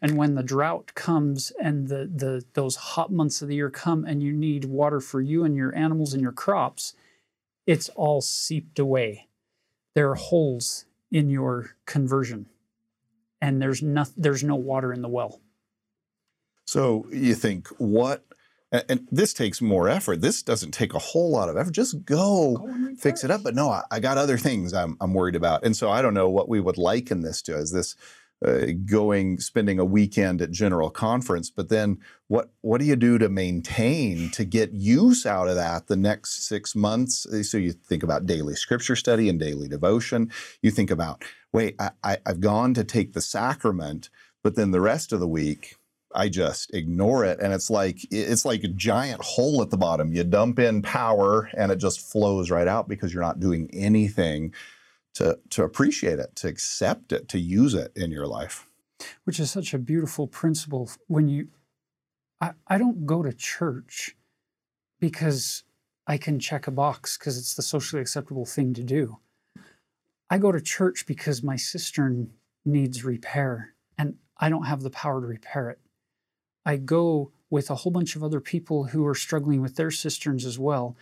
And 0.00 0.16
when 0.16 0.34
the 0.34 0.42
drought 0.42 0.94
comes 0.94 1.52
and 1.62 1.88
the, 1.88 2.10
the 2.12 2.44
those 2.54 2.76
hot 2.76 3.12
months 3.12 3.40
of 3.40 3.48
the 3.48 3.54
year 3.54 3.70
come 3.70 4.04
and 4.04 4.22
you 4.22 4.32
need 4.32 4.64
water 4.64 5.00
for 5.00 5.20
you 5.20 5.44
and 5.44 5.56
your 5.56 5.74
animals 5.74 6.12
and 6.12 6.22
your 6.22 6.32
crops, 6.32 6.94
it's 7.66 7.88
all 7.90 8.20
seeped 8.20 8.78
away. 8.78 9.28
There 9.94 10.10
are 10.10 10.16
holes 10.16 10.84
in 11.10 11.30
your 11.30 11.76
conversion, 11.86 12.46
and 13.40 13.62
there's 13.62 13.82
no, 13.82 14.04
there's 14.16 14.42
no 14.42 14.56
water 14.56 14.92
in 14.92 15.00
the 15.00 15.08
well. 15.08 15.40
So 16.66 17.06
you 17.10 17.34
think 17.34 17.68
what 17.78 18.24
and 18.72 19.06
this 19.10 19.32
takes 19.32 19.60
more 19.60 19.88
effort. 19.88 20.20
This 20.20 20.42
doesn't 20.42 20.72
take 20.72 20.94
a 20.94 20.98
whole 20.98 21.30
lot 21.30 21.48
of 21.48 21.56
effort. 21.56 21.72
Just 21.72 22.04
go, 22.04 22.56
go 22.56 22.94
fix 22.96 23.22
it 23.22 23.30
up. 23.30 23.42
But 23.42 23.54
no, 23.54 23.70
I, 23.70 23.82
I, 23.90 24.00
got 24.00 24.18
other 24.18 24.38
things 24.38 24.74
I'm, 24.74 24.96
I'm 25.00 25.14
worried 25.14 25.36
about. 25.36 25.64
And 25.64 25.76
so 25.76 25.90
I 25.90 26.02
don't 26.02 26.14
know 26.14 26.28
what 26.28 26.48
we 26.48 26.60
would 26.60 26.78
liken 26.78 27.22
this 27.22 27.40
to. 27.42 27.56
Is 27.56 27.72
this 27.72 27.94
uh, 28.44 28.72
going, 28.84 29.38
spending 29.38 29.78
a 29.78 29.84
weekend 29.84 30.42
at 30.42 30.50
General 30.50 30.90
Conference? 30.90 31.50
But 31.50 31.68
then 31.68 31.98
what, 32.28 32.50
what 32.62 32.78
do 32.78 32.84
you 32.84 32.96
do 32.96 33.16
to 33.18 33.28
maintain, 33.28 34.30
to 34.30 34.44
get 34.44 34.72
use 34.72 35.24
out 35.24 35.48
of 35.48 35.54
that 35.54 35.86
the 35.86 35.96
next 35.96 36.46
six 36.46 36.74
months? 36.74 37.26
So 37.48 37.58
you 37.58 37.72
think 37.72 38.02
about 38.02 38.26
daily 38.26 38.54
scripture 38.54 38.96
study 38.96 39.28
and 39.28 39.38
daily 39.38 39.68
devotion. 39.68 40.32
You 40.62 40.70
think 40.72 40.90
about, 40.90 41.24
wait, 41.52 41.76
I, 41.78 41.90
I, 42.02 42.18
I've 42.26 42.40
gone 42.40 42.74
to 42.74 42.84
take 42.84 43.12
the 43.12 43.20
sacrament, 43.20 44.10
but 44.42 44.56
then 44.56 44.72
the 44.72 44.80
rest 44.80 45.12
of 45.12 45.20
the 45.20 45.28
week, 45.28 45.76
I 46.14 46.28
just 46.28 46.72
ignore 46.74 47.24
it. 47.24 47.40
And 47.40 47.52
it's 47.52 47.70
like 47.70 48.06
it's 48.10 48.44
like 48.44 48.64
a 48.64 48.68
giant 48.68 49.22
hole 49.22 49.62
at 49.62 49.70
the 49.70 49.76
bottom. 49.76 50.12
You 50.12 50.24
dump 50.24 50.58
in 50.58 50.82
power 50.82 51.50
and 51.54 51.72
it 51.72 51.76
just 51.76 52.00
flows 52.00 52.50
right 52.50 52.68
out 52.68 52.88
because 52.88 53.12
you're 53.12 53.22
not 53.22 53.40
doing 53.40 53.68
anything 53.72 54.54
to 55.14 55.38
to 55.50 55.64
appreciate 55.64 56.18
it, 56.18 56.36
to 56.36 56.48
accept 56.48 57.12
it, 57.12 57.28
to 57.28 57.38
use 57.38 57.74
it 57.74 57.92
in 57.96 58.10
your 58.10 58.26
life. 58.26 58.68
Which 59.24 59.40
is 59.40 59.50
such 59.50 59.74
a 59.74 59.78
beautiful 59.78 60.26
principle 60.26 60.90
when 61.08 61.28
you 61.28 61.48
I, 62.40 62.52
I 62.68 62.78
don't 62.78 63.06
go 63.06 63.22
to 63.22 63.32
church 63.32 64.16
because 65.00 65.64
I 66.06 66.18
can 66.18 66.38
check 66.38 66.66
a 66.66 66.70
box 66.70 67.16
because 67.16 67.38
it's 67.38 67.54
the 67.54 67.62
socially 67.62 68.02
acceptable 68.02 68.46
thing 68.46 68.74
to 68.74 68.82
do. 68.82 69.18
I 70.30 70.38
go 70.38 70.52
to 70.52 70.60
church 70.60 71.06
because 71.06 71.42
my 71.42 71.56
cistern 71.56 72.30
needs 72.64 73.04
repair 73.04 73.74
and 73.98 74.16
I 74.38 74.48
don't 74.48 74.64
have 74.64 74.82
the 74.82 74.90
power 74.90 75.20
to 75.20 75.26
repair 75.26 75.70
it. 75.70 75.78
I 76.64 76.76
go 76.76 77.32
with 77.50 77.70
a 77.70 77.76
whole 77.76 77.92
bunch 77.92 78.16
of 78.16 78.24
other 78.24 78.40
people 78.40 78.84
who 78.84 79.06
are 79.06 79.14
struggling 79.14 79.60
with 79.60 79.76
their 79.76 79.90
cisterns 79.90 80.44
as 80.44 80.58
well. 80.58 80.96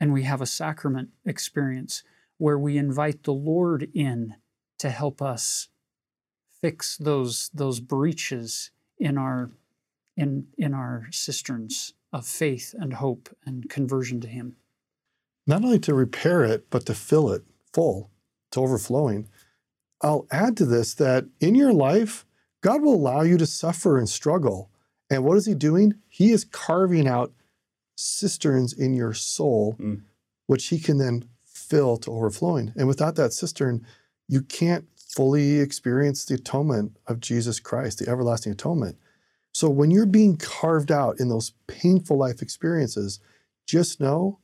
And 0.00 0.12
we 0.12 0.22
have 0.22 0.40
a 0.40 0.46
sacrament 0.46 1.08
experience 1.24 2.02
where 2.36 2.58
we 2.58 2.76
invite 2.76 3.24
the 3.24 3.32
Lord 3.32 3.88
in 3.94 4.36
to 4.78 4.90
help 4.90 5.20
us 5.20 5.68
fix 6.60 6.96
those, 6.96 7.50
those 7.52 7.80
breaches 7.80 8.70
in 8.98 9.18
our, 9.18 9.50
in, 10.16 10.46
in 10.56 10.72
our 10.72 11.08
cisterns 11.10 11.94
of 12.12 12.26
faith 12.26 12.74
and 12.78 12.94
hope 12.94 13.28
and 13.44 13.68
conversion 13.68 14.20
to 14.20 14.28
Him. 14.28 14.56
Not 15.46 15.64
only 15.64 15.78
to 15.80 15.94
repair 15.94 16.44
it, 16.44 16.70
but 16.70 16.86
to 16.86 16.94
fill 16.94 17.30
it 17.32 17.42
full, 17.72 18.10
to 18.52 18.60
overflowing. 18.60 19.28
I'll 20.00 20.26
add 20.30 20.56
to 20.58 20.64
this 20.64 20.94
that 20.94 21.26
in 21.40 21.54
your 21.54 21.72
life, 21.72 22.24
God 22.60 22.82
will 22.82 22.94
allow 22.94 23.22
you 23.22 23.36
to 23.38 23.46
suffer 23.46 23.98
and 23.98 24.08
struggle 24.08 24.70
and 25.10 25.24
what 25.24 25.36
is 25.36 25.46
he 25.46 25.54
doing? 25.54 25.94
He 26.08 26.30
is 26.30 26.44
carving 26.44 27.08
out 27.08 27.32
cisterns 27.96 28.72
in 28.72 28.94
your 28.94 29.14
soul, 29.14 29.76
mm. 29.78 30.02
which 30.46 30.66
he 30.66 30.78
can 30.78 30.98
then 30.98 31.28
fill 31.44 31.96
to 31.98 32.12
overflowing. 32.12 32.72
And 32.76 32.86
without 32.86 33.16
that 33.16 33.32
cistern, 33.32 33.86
you 34.28 34.42
can't 34.42 34.86
fully 34.96 35.58
experience 35.58 36.24
the 36.24 36.34
atonement 36.34 36.96
of 37.06 37.20
Jesus 37.20 37.60
Christ, 37.60 37.98
the 37.98 38.08
everlasting 38.08 38.52
atonement. 38.52 38.96
So 39.52 39.68
when 39.70 39.90
you're 39.90 40.06
being 40.06 40.36
carved 40.36 40.92
out 40.92 41.18
in 41.18 41.28
those 41.28 41.52
painful 41.66 42.18
life 42.18 42.42
experiences, 42.42 43.18
just 43.66 44.00
know 44.00 44.38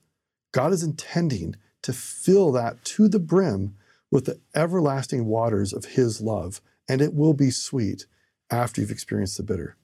God 0.53 0.73
is 0.73 0.83
intending 0.83 1.57
to 1.83 1.93
fill 1.93 2.51
that 2.53 2.83
to 2.85 3.09
the 3.09 3.19
brim 3.19 3.77
with 4.11 4.25
the 4.25 4.41
everlasting 4.55 5.27
waters 5.27 5.73
of 5.73 5.85
his 5.85 6.21
love, 6.21 6.61
and 6.89 7.03
it 7.03 7.15
will 7.15 7.35
be 7.35 7.51
sweet 7.51 8.07
after 8.51 8.81
you've 8.81 8.91
experienced 8.91 9.37
the 9.37 9.43
bitter. 9.43 9.77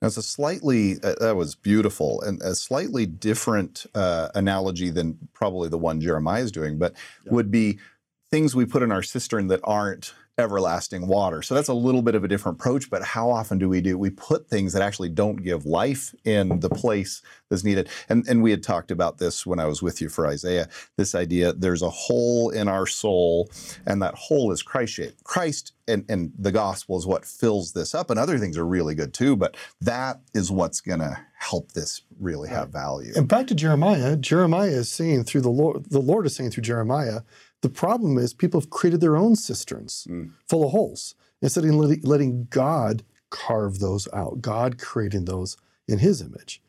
Now, 0.00 0.06
it's 0.06 0.16
a 0.16 0.22
slightly, 0.22 0.96
uh, 1.02 1.14
that 1.20 1.36
was 1.36 1.54
beautiful, 1.54 2.20
and 2.22 2.40
a 2.42 2.54
slightly 2.54 3.04
different 3.04 3.84
uh, 3.94 4.28
analogy 4.34 4.90
than 4.90 5.18
probably 5.32 5.68
the 5.68 5.78
one 5.78 6.00
Jeremiah 6.00 6.42
is 6.42 6.52
doing, 6.52 6.78
but 6.78 6.94
yeah. 7.24 7.32
would 7.32 7.50
be 7.50 7.78
things 8.30 8.54
we 8.54 8.64
put 8.64 8.82
in 8.82 8.92
our 8.92 9.02
cistern 9.02 9.48
that 9.48 9.60
aren't 9.64 10.14
everlasting 10.38 11.06
water. 11.06 11.42
So 11.42 11.54
that's 11.54 11.68
a 11.68 11.74
little 11.74 12.02
bit 12.02 12.14
of 12.14 12.24
a 12.24 12.28
different 12.28 12.58
approach, 12.58 12.88
but 12.88 13.02
how 13.02 13.30
often 13.30 13.58
do 13.58 13.68
we 13.68 13.80
do? 13.80 13.98
We 13.98 14.10
put 14.10 14.48
things 14.48 14.72
that 14.72 14.82
actually 14.82 15.08
don't 15.08 15.36
give 15.36 15.66
life 15.66 16.14
in 16.24 16.60
the 16.60 16.70
place 16.70 17.22
that's 17.50 17.64
needed. 17.64 17.88
And, 18.08 18.26
and 18.28 18.42
we 18.42 18.52
had 18.52 18.62
talked 18.62 18.90
about 18.90 19.18
this 19.18 19.44
when 19.44 19.58
I 19.58 19.66
was 19.66 19.82
with 19.82 20.00
you 20.00 20.08
for 20.08 20.26
Isaiah 20.26 20.68
this 20.96 21.14
idea 21.14 21.52
there's 21.52 21.82
a 21.82 21.90
hole 21.90 22.50
in 22.50 22.68
our 22.68 22.86
soul, 22.86 23.50
and 23.86 24.02
that 24.02 24.14
hole 24.14 24.52
is 24.52 24.62
Christ 24.62 24.94
shaped. 24.94 25.24
Christ 25.24 25.72
and, 25.86 26.04
and 26.08 26.32
the 26.38 26.52
gospel 26.52 26.98
is 26.98 27.06
what 27.06 27.24
fills 27.24 27.72
this 27.72 27.94
up, 27.94 28.10
and 28.10 28.18
other 28.18 28.38
things 28.38 28.58
are 28.58 28.66
really 28.66 28.94
good 28.94 29.14
too, 29.14 29.36
but 29.36 29.56
that 29.80 30.20
is 30.34 30.50
what's 30.50 30.80
going 30.80 31.00
to 31.00 31.18
help 31.38 31.72
this 31.72 32.02
really 32.18 32.48
have 32.48 32.70
value. 32.70 33.12
And 33.16 33.28
back 33.28 33.46
to 33.46 33.54
Jeremiah, 33.54 34.16
Jeremiah 34.16 34.68
is 34.68 34.90
saying 34.90 35.24
through 35.24 35.42
the 35.42 35.50
Lord, 35.50 35.84
the 35.90 36.00
Lord 36.00 36.26
is 36.26 36.34
saying 36.34 36.50
through 36.50 36.64
Jeremiah, 36.64 37.20
the 37.62 37.68
problem 37.68 38.18
is 38.18 38.32
people 38.32 38.60
have 38.60 38.70
created 38.70 39.00
their 39.00 39.16
own 39.16 39.36
cisterns 39.36 40.06
mm. 40.08 40.30
full 40.48 40.64
of 40.64 40.70
holes 40.70 41.14
instead 41.42 41.64
of 41.64 41.74
letting 41.74 42.46
God 42.50 43.02
carve 43.30 43.78
those 43.78 44.08
out, 44.12 44.40
God 44.40 44.78
creating 44.78 45.24
those 45.24 45.56
in 45.86 45.98
His 45.98 46.20
image. 46.20 46.62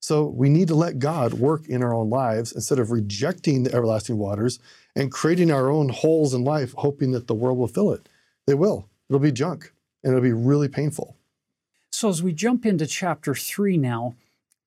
So 0.00 0.24
we 0.24 0.48
need 0.48 0.68
to 0.68 0.74
let 0.74 0.98
God 0.98 1.34
work 1.34 1.68
in 1.68 1.82
our 1.82 1.94
own 1.94 2.08
lives 2.08 2.52
instead 2.52 2.78
of 2.78 2.90
rejecting 2.90 3.64
the 3.64 3.74
everlasting 3.74 4.16
waters 4.16 4.58
and 4.96 5.12
creating 5.12 5.50
our 5.50 5.70
own 5.70 5.90
holes 5.90 6.32
in 6.32 6.42
life, 6.42 6.72
hoping 6.78 7.12
that 7.12 7.26
the 7.26 7.34
world 7.34 7.58
will 7.58 7.68
fill 7.68 7.92
it. 7.92 8.08
They 8.46 8.54
will. 8.54 8.88
It'll 9.08 9.20
be 9.20 9.30
junk 9.30 9.72
and 10.02 10.12
it'll 10.12 10.22
be 10.22 10.32
really 10.32 10.68
painful. 10.68 11.16
So 11.92 12.08
as 12.08 12.22
we 12.22 12.32
jump 12.32 12.64
into 12.64 12.86
chapter 12.86 13.34
three 13.34 13.76
now, 13.76 14.14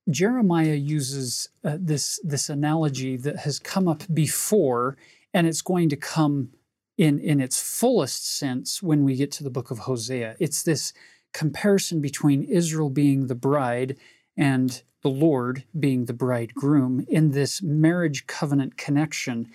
Jeremiah 0.09 0.75
uses 0.75 1.49
uh, 1.63 1.77
this, 1.79 2.19
this 2.23 2.49
analogy 2.49 3.17
that 3.17 3.37
has 3.37 3.57
come 3.57 3.87
up 3.87 4.03
before 4.13 4.97
and 5.33 5.47
it's 5.47 5.61
going 5.61 5.89
to 5.89 5.95
come 5.95 6.49
in 6.97 7.19
in 7.19 7.41
its 7.41 7.61
fullest 7.61 8.37
sense 8.37 8.83
when 8.83 9.03
we 9.03 9.15
get 9.15 9.31
to 9.31 9.43
the 9.43 9.49
book 9.49 9.71
of 9.71 9.79
Hosea. 9.79 10.35
It's 10.39 10.63
this 10.63 10.93
comparison 11.33 12.01
between 12.01 12.43
Israel 12.43 12.89
being 12.89 13.27
the 13.27 13.35
bride 13.35 13.97
and 14.37 14.81
the 15.01 15.09
Lord 15.09 15.65
being 15.77 16.05
the 16.05 16.13
bridegroom 16.13 17.05
in 17.09 17.31
this 17.31 17.61
marriage 17.61 18.27
covenant 18.27 18.77
connection 18.77 19.47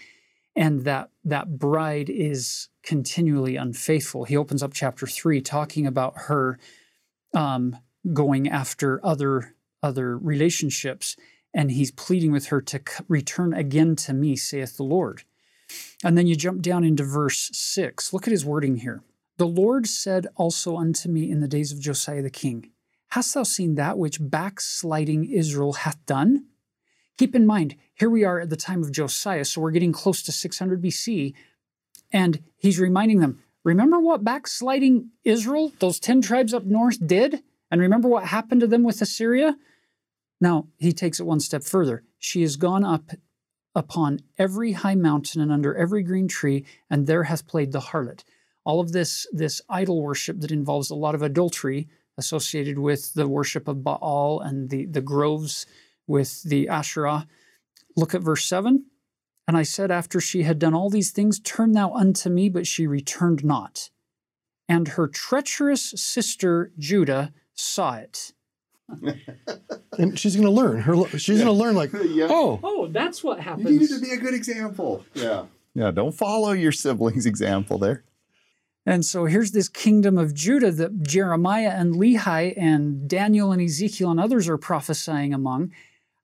and 0.55 0.85
that 0.85 1.11
that 1.24 1.59
bride 1.59 2.11
is 2.11 2.68
continually 2.83 3.57
unfaithful. 3.57 4.24
He 4.24 4.37
opens 4.37 4.62
up 4.62 4.74
chapter 4.74 5.07
3 5.07 5.41
talking 5.41 5.87
about 5.87 6.14
her 6.26 6.59
um, 7.33 7.79
going 8.12 8.49
after 8.49 9.05
other 9.05 9.55
other 9.81 10.18
relationships 10.18 11.16
and 11.55 11.70
he's 11.70 11.93
pleading 11.93 12.33
with 12.33 12.47
her 12.47 12.61
to 12.61 12.81
return 13.07 13.55
again 13.55 13.95
to 13.95 14.12
me 14.12 14.35
saith 14.35 14.76
the 14.76 14.83
Lord. 14.83 15.22
And 16.04 16.16
then 16.16 16.26
you 16.26 16.36
jump 16.36 16.62
down 16.62 16.84
into 16.84 17.04
verse 17.04 17.50
6. 17.52 18.12
Look 18.12 18.26
at 18.26 18.32
his 18.32 18.44
wording 18.44 18.76
here. 18.76 19.02
The 19.36 19.46
Lord 19.46 19.86
said 19.86 20.26
also 20.36 20.76
unto 20.76 21.08
me 21.08 21.30
in 21.30 21.40
the 21.40 21.48
days 21.48 21.72
of 21.72 21.80
Josiah 21.80 22.22
the 22.22 22.30
king, 22.30 22.70
Hast 23.12 23.34
thou 23.34 23.42
seen 23.42 23.76
that 23.76 23.98
which 23.98 24.18
backsliding 24.20 25.24
Israel 25.24 25.72
hath 25.74 26.04
done? 26.06 26.46
Keep 27.16 27.34
in 27.34 27.46
mind, 27.46 27.74
here 27.94 28.10
we 28.10 28.24
are 28.24 28.40
at 28.40 28.50
the 28.50 28.56
time 28.56 28.82
of 28.82 28.92
Josiah, 28.92 29.44
so 29.44 29.60
we're 29.60 29.70
getting 29.70 29.92
close 29.92 30.22
to 30.22 30.32
600 30.32 30.82
BC, 30.82 31.34
and 32.12 32.42
he's 32.56 32.78
reminding 32.78 33.20
them, 33.20 33.42
Remember 33.64 33.98
what 33.98 34.24
backsliding 34.24 35.10
Israel, 35.24 35.72
those 35.78 35.98
10 35.98 36.22
tribes 36.22 36.54
up 36.54 36.64
north, 36.64 37.04
did? 37.04 37.42
And 37.70 37.80
remember 37.80 38.08
what 38.08 38.24
happened 38.24 38.60
to 38.62 38.66
them 38.66 38.82
with 38.82 39.02
Assyria? 39.02 39.56
Now, 40.40 40.68
he 40.78 40.92
takes 40.92 41.18
it 41.20 41.26
one 41.26 41.40
step 41.40 41.64
further. 41.64 42.04
She 42.18 42.42
has 42.42 42.56
gone 42.56 42.84
up 42.84 43.10
upon 43.74 44.20
every 44.38 44.72
high 44.72 44.94
mountain 44.94 45.40
and 45.40 45.52
under 45.52 45.74
every 45.74 46.02
green 46.02 46.28
tree, 46.28 46.64
and 46.90 47.06
there 47.06 47.24
hath 47.24 47.46
played 47.46 47.72
the 47.72 47.80
harlot. 47.80 48.24
All 48.64 48.80
of 48.80 48.92
this, 48.92 49.26
this 49.32 49.62
idol 49.68 50.02
worship 50.02 50.40
that 50.40 50.50
involves 50.50 50.90
a 50.90 50.94
lot 50.94 51.14
of 51.14 51.22
adultery 51.22 51.88
associated 52.16 52.78
with 52.78 53.14
the 53.14 53.28
worship 53.28 53.68
of 53.68 53.84
Baal 53.84 54.40
and 54.40 54.68
the, 54.70 54.86
the 54.86 55.00
groves 55.00 55.66
with 56.06 56.42
the 56.42 56.68
Asherah. 56.68 57.26
Look 57.96 58.14
at 58.14 58.22
verse 58.22 58.44
7. 58.44 58.84
And 59.46 59.56
I 59.56 59.62
said, 59.62 59.90
After 59.90 60.20
she 60.20 60.42
had 60.42 60.58
done 60.58 60.74
all 60.74 60.90
these 60.90 61.10
things, 61.10 61.40
turn 61.40 61.72
thou 61.72 61.92
unto 61.92 62.28
me, 62.28 62.48
but 62.48 62.66
she 62.66 62.86
returned 62.86 63.44
not. 63.44 63.88
And 64.68 64.88
her 64.88 65.08
treacherous 65.08 65.94
sister 65.96 66.72
Judah 66.78 67.32
saw 67.54 67.94
it 67.94 68.32
and 69.99 70.18
she's 70.18 70.34
going 70.34 70.47
to 70.47 70.53
learn. 70.53 70.80
Her 70.80 71.07
she's 71.18 71.28
yeah. 71.39 71.45
going 71.45 71.57
to 71.57 71.64
learn 71.64 71.74
like, 71.74 71.93
yeah. 72.09 72.28
oh, 72.30 72.59
oh, 72.62 72.86
that's 72.89 73.22
what 73.22 73.41
happens. 73.41 73.70
You 73.70 73.80
need 73.80 73.89
to 73.91 74.01
be 74.01 74.11
a 74.11 74.16
good 74.16 74.34
example. 74.34 75.05
Yeah, 75.14 75.45
yeah. 75.74 75.91
Don't 75.91 76.12
follow 76.12 76.53
your 76.53 76.72
siblings' 76.72 77.26
example 77.26 77.78
there. 77.78 78.05
And 78.86 79.05
so 79.05 79.26
here's 79.26 79.53
this 79.53 79.68
kingdom 79.68 80.16
of 80.16 80.32
Judah 80.32 80.70
that 80.72 81.03
Jeremiah 81.03 81.74
and 81.76 81.95
Lehi 81.95 82.55
and 82.57 83.07
Daniel 83.07 83.53
and 83.53 83.61
Ezekiel 83.61 84.11
and 84.11 84.18
others 84.18 84.49
are 84.49 84.57
prophesying 84.57 85.34
among, 85.34 85.72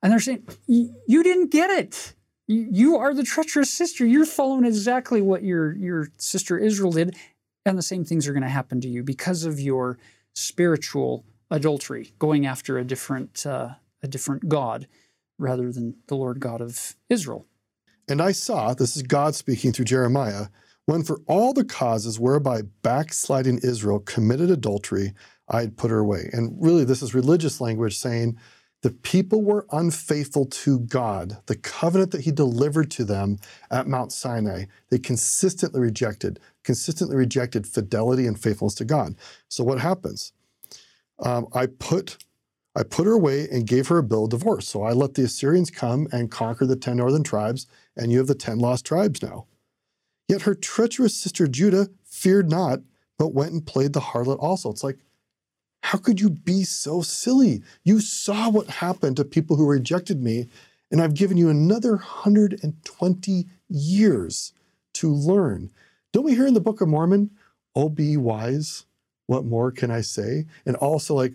and 0.03 0.11
they're 0.11 0.21
saying, 0.21 0.47
"You 0.67 1.23
didn't 1.23 1.51
get 1.51 1.71
it. 1.71 2.15
You 2.47 2.97
are 2.97 3.15
the 3.15 3.23
treacherous 3.23 3.71
sister. 3.71 4.07
You're 4.07 4.27
following 4.27 4.65
exactly 4.65 5.21
what 5.21 5.43
your 5.43 5.77
your 5.77 6.09
sister 6.17 6.57
Israel 6.57 6.93
did, 6.93 7.17
and 7.67 7.77
the 7.77 7.83
same 7.83 8.05
things 8.05 8.27
are 8.27 8.33
going 8.33 8.43
to 8.43 8.49
happen 8.49 8.81
to 8.81 8.89
you 8.89 9.03
because 9.03 9.45
of 9.45 9.61
your 9.61 9.99
spiritual." 10.35 11.27
Adultery, 11.55 12.13
going 12.19 12.47
after 12.47 12.79
a 12.79 12.85
different 12.85 13.47
uh, 13.47 13.71
a 14.03 14.09
different 14.09 14.49
god 14.49 14.87
rather 15.39 15.73
than 15.73 15.97
the 16.09 16.15
Lord 16.15 16.41
God 16.41 16.61
of 16.61 16.95
Israel. 17.09 17.47
And 18.09 18.21
I 18.21 18.33
saw, 18.33 18.75
this 18.75 18.97
is 18.97 19.03
God 19.03 19.35
speaking 19.35 19.73
through 19.73 19.87
Jeremiah, 19.87 20.49
when 20.87 21.03
for 21.03 21.23
all 21.27 21.55
the 21.55 21.65
causes 21.65 22.21
whereby 22.21 22.63
backsliding 22.83 23.61
Israel 23.63 24.01
committed 24.01 24.51
adultery, 24.51 25.15
I 25.49 25.63
had 25.63 25.77
put 25.77 25.91
her 25.91 25.99
away. 25.99 26.29
And 26.33 26.57
really, 26.61 26.85
this 26.85 27.03
is 27.03 27.15
religious 27.15 27.61
language 27.61 27.97
saying 27.97 28.37
the 28.83 28.91
people 28.91 29.43
were 29.43 29.67
unfaithful 29.73 30.45
to 30.45 30.81
God, 30.81 31.39
the 31.47 31.57
covenant 31.57 32.11
that 32.11 32.21
He 32.21 32.31
delivered 32.31 32.91
to 32.93 33.05
them 33.05 33.39
at 33.71 33.89
Mount 33.89 34.13
Sinai. 34.13 34.67
They 34.91 34.99
consistently 34.99 35.81
rejected, 35.81 36.39
consistently 36.65 37.17
rejected 37.17 37.67
fidelity 37.67 38.27
and 38.27 38.39
faithfulness 38.39 38.75
to 38.77 38.85
God. 38.85 39.15
So 39.49 39.65
what 39.65 39.81
happens? 39.81 40.35
Um, 41.21 41.47
I 41.53 41.67
put 41.67 42.19
I 42.77 42.83
put 42.83 43.07
her 43.07 43.13
away 43.13 43.47
and 43.53 43.67
gave 43.67 43.87
her 43.89 43.99
a 43.99 44.03
bill 44.03 44.25
of 44.25 44.31
divorce. 44.31 44.67
So 44.67 44.83
I 44.83 44.93
let 44.93 45.15
the 45.15 45.23
Assyrians 45.23 45.71
come 45.71 46.09
and 46.11 46.31
conquer 46.31 46.67
the 46.67 46.77
ten 46.77 46.97
northern 46.97 47.23
tribes, 47.23 47.67
and 47.97 48.11
you 48.11 48.19
have 48.19 48.27
the 48.27 48.35
ten 48.35 48.59
lost 48.59 48.85
tribes 48.85 49.23
now. 49.23 49.47
Yet 50.29 50.43
her 50.43 50.55
treacherous 50.55 51.15
sister 51.17 51.47
Judah 51.47 51.89
feared 52.05 52.51
not, 52.51 52.81
but 53.19 53.35
went 53.35 53.53
and 53.53 53.65
played 53.65 53.93
the 53.93 54.01
harlot 54.01 54.39
also. 54.41 54.71
It's 54.71 54.83
like, 54.83 54.99
how 55.83 55.99
could 55.99 56.21
you 56.21 56.31
be 56.31 56.65
so 56.65 57.03
silly? 57.03 57.63
You 57.85 58.01
saw 58.01 58.49
what 58.49 58.69
happened 58.69 59.17
to 59.19 59.25
people 59.25 59.57
who 59.57 59.67
rejected 59.67 60.23
me, 60.23 60.49
and 60.91 61.01
I've 61.01 61.15
given 61.15 61.37
you 61.37 61.51
another 61.51 61.91
120 61.91 63.47
years 63.69 64.53
to 64.95 65.13
learn. 65.13 65.71
Don't 66.13 66.25
we 66.25 66.35
hear 66.35 66.47
in 66.47 66.55
the 66.55 66.61
Book 66.61 66.81
of 66.81 66.89
Mormon, 66.89 67.31
oh, 67.75 67.89
be 67.89 68.17
wise? 68.17 68.87
What 69.27 69.45
more 69.45 69.71
can 69.71 69.91
I 69.91 70.03
say? 70.03 70.47
And 70.67 70.77
also, 70.77 71.15
like 71.15 71.35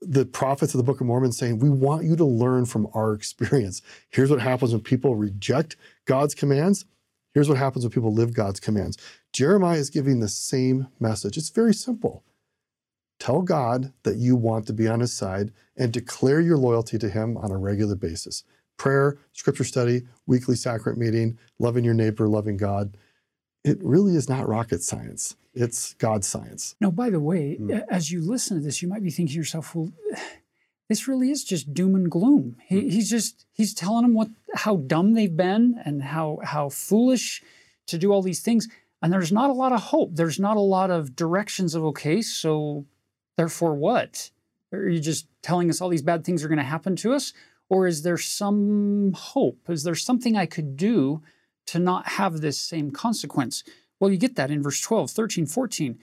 the 0.00 0.26
prophets 0.26 0.74
of 0.74 0.78
the 0.78 0.84
Book 0.84 1.00
of 1.00 1.06
Mormon 1.06 1.32
saying, 1.32 1.58
we 1.58 1.70
want 1.70 2.04
you 2.04 2.16
to 2.16 2.24
learn 2.24 2.66
from 2.66 2.88
our 2.94 3.12
experience. 3.14 3.82
Here's 4.10 4.30
what 4.30 4.40
happens 4.40 4.72
when 4.72 4.82
people 4.82 5.16
reject 5.16 5.76
God's 6.04 6.34
commands. 6.34 6.84
Here's 7.32 7.48
what 7.48 7.58
happens 7.58 7.84
when 7.84 7.92
people 7.92 8.12
live 8.12 8.34
God's 8.34 8.60
commands. 8.60 8.98
Jeremiah 9.32 9.78
is 9.78 9.90
giving 9.90 10.20
the 10.20 10.28
same 10.28 10.88
message. 11.00 11.36
It's 11.36 11.48
very 11.50 11.74
simple. 11.74 12.22
Tell 13.18 13.42
God 13.42 13.92
that 14.02 14.16
you 14.16 14.36
want 14.36 14.66
to 14.66 14.72
be 14.72 14.86
on 14.86 15.00
his 15.00 15.12
side 15.12 15.52
and 15.76 15.92
declare 15.92 16.40
your 16.40 16.58
loyalty 16.58 16.98
to 16.98 17.08
him 17.08 17.36
on 17.36 17.50
a 17.50 17.56
regular 17.56 17.94
basis. 17.96 18.44
Prayer, 18.76 19.18
scripture 19.32 19.64
study, 19.64 20.02
weekly 20.26 20.56
sacrament 20.56 20.98
meeting, 20.98 21.38
loving 21.58 21.84
your 21.84 21.94
neighbor, 21.94 22.28
loving 22.28 22.56
God. 22.56 22.96
It 23.64 23.78
really 23.82 24.14
is 24.14 24.28
not 24.28 24.46
rocket 24.46 24.82
science. 24.82 25.36
It's 25.54 25.94
God's 25.94 26.26
science. 26.26 26.76
Now, 26.80 26.90
by 26.90 27.10
the 27.10 27.20
way, 27.20 27.56
mm. 27.58 27.82
as 27.88 28.10
you 28.10 28.20
listen 28.20 28.58
to 28.58 28.62
this, 28.62 28.82
you 28.82 28.88
might 28.88 29.02
be 29.02 29.10
thinking 29.10 29.32
to 29.32 29.38
yourself, 29.38 29.74
well, 29.74 29.90
this 30.88 31.08
really 31.08 31.30
is 31.30 31.44
just 31.44 31.72
doom 31.72 31.94
and 31.94 32.10
gloom. 32.10 32.56
He, 32.66 32.76
mm. 32.76 32.90
He's 32.90 33.08
just, 33.08 33.46
he's 33.52 33.72
telling 33.72 34.02
them 34.02 34.14
what, 34.14 34.28
how 34.54 34.76
dumb 34.76 35.14
they've 35.14 35.34
been 35.34 35.80
and 35.84 36.02
how, 36.02 36.40
how 36.42 36.68
foolish 36.68 37.42
to 37.86 37.96
do 37.96 38.12
all 38.12 38.22
these 38.22 38.40
things. 38.40 38.68
And 39.00 39.12
there's 39.12 39.32
not 39.32 39.50
a 39.50 39.54
lot 39.54 39.72
of 39.72 39.80
hope. 39.80 40.10
There's 40.12 40.40
not 40.40 40.56
a 40.56 40.60
lot 40.60 40.90
of 40.90 41.16
directions 41.16 41.74
of, 41.74 41.84
okay, 41.84 42.20
so 42.20 42.84
therefore 43.36 43.74
what? 43.74 44.30
Are 44.72 44.88
you 44.88 45.00
just 45.00 45.26
telling 45.40 45.70
us 45.70 45.80
all 45.80 45.88
these 45.88 46.02
bad 46.02 46.24
things 46.24 46.44
are 46.44 46.48
going 46.48 46.58
to 46.58 46.64
happen 46.64 46.96
to 46.96 47.14
us? 47.14 47.32
Or 47.68 47.86
is 47.86 48.02
there 48.02 48.18
some 48.18 49.12
hope? 49.14 49.58
Is 49.68 49.84
there 49.84 49.94
something 49.94 50.36
I 50.36 50.46
could 50.46 50.76
do 50.76 51.22
to 51.66 51.78
not 51.78 52.06
have 52.08 52.40
this 52.40 52.58
same 52.58 52.90
consequence? 52.90 53.64
Well, 54.00 54.10
you 54.10 54.18
get 54.18 54.36
that 54.36 54.50
in 54.50 54.62
verse 54.62 54.80
12, 54.80 55.10
13, 55.10 55.46
14. 55.46 55.98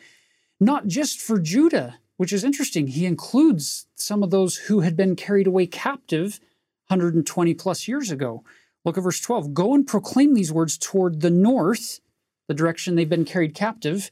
not 0.61 0.85
just 0.87 1.19
for 1.19 1.39
Judah, 1.39 1.97
which 2.17 2.31
is 2.31 2.43
interesting. 2.43 2.87
He 2.87 3.05
includes 3.05 3.87
some 3.95 4.21
of 4.21 4.29
those 4.29 4.55
who 4.55 4.81
had 4.81 4.95
been 4.95 5.15
carried 5.15 5.47
away 5.47 5.65
captive 5.65 6.39
120 6.87 7.53
plus 7.55 7.87
years 7.87 8.11
ago. 8.11 8.43
Look 8.85 8.97
at 8.97 9.03
verse 9.03 9.19
12. 9.19 9.53
Go 9.55 9.73
and 9.73 9.87
proclaim 9.87 10.35
these 10.35 10.53
words 10.53 10.77
toward 10.77 11.21
the 11.21 11.31
north, 11.31 11.99
the 12.47 12.53
direction 12.53 12.95
they've 12.95 13.09
been 13.09 13.25
carried 13.25 13.55
captive, 13.55 14.11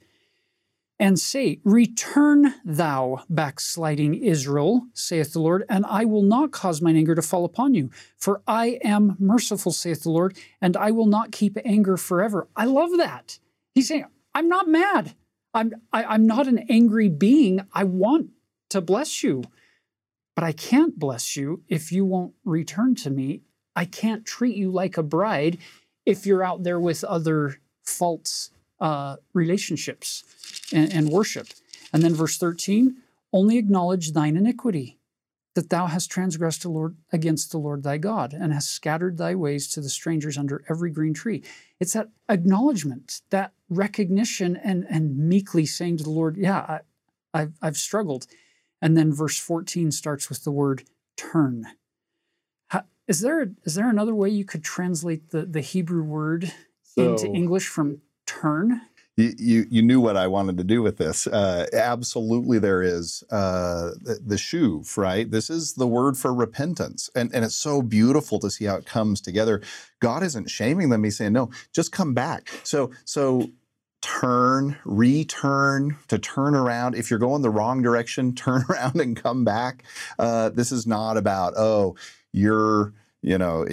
and 0.99 1.17
say, 1.17 1.59
Return 1.63 2.55
thou, 2.65 3.23
backsliding 3.29 4.15
Israel, 4.15 4.87
saith 4.93 5.33
the 5.33 5.39
Lord, 5.39 5.63
and 5.69 5.85
I 5.85 6.05
will 6.05 6.23
not 6.23 6.51
cause 6.51 6.81
mine 6.81 6.97
anger 6.97 7.15
to 7.15 7.21
fall 7.21 7.45
upon 7.45 7.73
you. 7.73 7.89
For 8.17 8.41
I 8.45 8.79
am 8.83 9.15
merciful, 9.17 9.71
saith 9.71 10.03
the 10.03 10.11
Lord, 10.11 10.37
and 10.61 10.75
I 10.75 10.91
will 10.91 11.05
not 11.05 11.31
keep 11.31 11.57
anger 11.63 11.95
forever. 11.95 12.47
I 12.55 12.65
love 12.65 12.97
that. 12.97 13.39
He's 13.73 13.87
saying, 13.87 14.05
I'm 14.35 14.49
not 14.49 14.67
mad. 14.67 15.15
I'm, 15.53 15.73
I, 15.93 16.03
am 16.03 16.09
i 16.09 16.15
am 16.15 16.27
not 16.27 16.47
an 16.47 16.65
angry 16.69 17.09
being. 17.09 17.61
I 17.73 17.85
want 17.85 18.29
to 18.69 18.81
bless 18.81 19.23
you, 19.23 19.43
but 20.35 20.43
I 20.43 20.51
can't 20.51 20.99
bless 20.99 21.35
you 21.35 21.63
if 21.69 21.91
you 21.91 22.05
won't 22.05 22.33
return 22.43 22.95
to 22.95 23.09
me. 23.09 23.41
I 23.75 23.85
can't 23.85 24.25
treat 24.25 24.57
you 24.57 24.69
like 24.69 24.97
a 24.97 25.03
bride 25.03 25.57
if 26.05 26.25
you're 26.25 26.43
out 26.43 26.63
there 26.63 26.79
with 26.79 27.03
other 27.03 27.59
false 27.83 28.51
uh, 28.79 29.17
relationships 29.33 30.23
and, 30.73 30.93
and 30.93 31.09
worship. 31.09 31.47
And 31.93 32.03
then 32.03 32.13
verse 32.13 32.37
13 32.37 32.97
only 33.31 33.57
acknowledge 33.57 34.11
thine 34.11 34.35
iniquity, 34.35 34.97
that 35.55 35.69
thou 35.69 35.85
hast 35.87 36.09
transgressed 36.09 36.63
the 36.63 36.69
Lord 36.69 36.95
against 37.11 37.51
the 37.51 37.57
Lord 37.57 37.83
thy 37.83 37.97
God, 37.97 38.33
and 38.33 38.53
hast 38.53 38.71
scattered 38.71 39.17
thy 39.17 39.35
ways 39.35 39.67
to 39.73 39.81
the 39.81 39.89
strangers 39.89 40.37
under 40.37 40.63
every 40.69 40.89
green 40.89 41.13
tree. 41.13 41.43
It's 41.79 41.93
that 41.93 42.09
acknowledgement, 42.27 43.21
that 43.29 43.53
recognition, 43.69 44.55
and, 44.55 44.85
and 44.89 45.17
meekly 45.17 45.65
saying 45.65 45.97
to 45.97 46.03
the 46.03 46.09
Lord, 46.09 46.37
Yeah, 46.37 46.59
I, 46.59 46.79
I've, 47.33 47.53
I've 47.61 47.77
struggled. 47.77 48.25
And 48.81 48.95
then 48.95 49.13
verse 49.13 49.37
14 49.37 49.91
starts 49.91 50.29
with 50.29 50.43
the 50.43 50.51
word 50.51 50.83
turn. 51.17 51.65
How, 52.69 52.83
is 53.07 53.19
there, 53.19 53.51
is 53.63 53.75
there 53.75 53.89
another 53.89 54.15
way 54.15 54.29
you 54.29 54.45
could 54.45 54.63
translate 54.63 55.31
the, 55.31 55.45
the 55.45 55.61
Hebrew 55.61 56.03
word 56.03 56.51
so, 56.83 57.09
into 57.09 57.27
English 57.27 57.67
from 57.67 58.01
turn? 58.29 58.81
You, 59.17 59.65
you, 59.69 59.81
knew 59.81 59.99
what 59.99 60.15
I 60.15 60.27
wanted 60.27 60.57
to 60.59 60.63
do 60.63 60.81
with 60.81 60.95
this. 60.95 61.27
Uh, 61.27 61.65
absolutely, 61.73 62.57
there 62.57 62.81
is 62.81 63.21
uh, 63.29 63.91
the, 64.01 64.19
the 64.25 64.35
shuv, 64.35 64.95
right? 64.95 65.29
This 65.29 65.49
is 65.49 65.73
the 65.73 65.87
word 65.87 66.15
for 66.15 66.33
repentance. 66.33 67.09
And, 67.13 67.29
and 67.33 67.43
it's 67.43 67.55
so 67.55 67.81
beautiful 67.81 68.39
to 68.39 68.49
see 68.49 68.63
how 68.63 68.77
it 68.77 68.85
comes 68.85 69.19
together. 69.19 69.61
God 69.99 70.23
isn't 70.23 70.49
shaming 70.49 70.87
them. 70.87 71.03
He's 71.03 71.17
saying, 71.17 71.33
no, 71.33 71.49
just 71.73 71.91
come 71.91 72.13
back. 72.13 72.49
So, 72.63 72.91
so 73.03 73.49
turn, 74.01 74.77
return, 74.85 75.97
to 76.07 76.17
turn 76.17 76.55
around. 76.55 76.95
If 76.95 77.09
you're 77.09 77.19
going 77.19 77.41
the 77.41 77.49
wrong 77.49 77.81
direction, 77.81 78.35
turn 78.35 78.63
around 78.69 79.01
and 79.01 79.21
come 79.21 79.43
back. 79.43 79.83
Uh, 80.17 80.47
this 80.47 80.71
is 80.71 80.87
not 80.87 81.17
about, 81.17 81.55
oh, 81.57 81.97
you're, 82.31 82.93
you 83.21 83.37
know, 83.37 83.65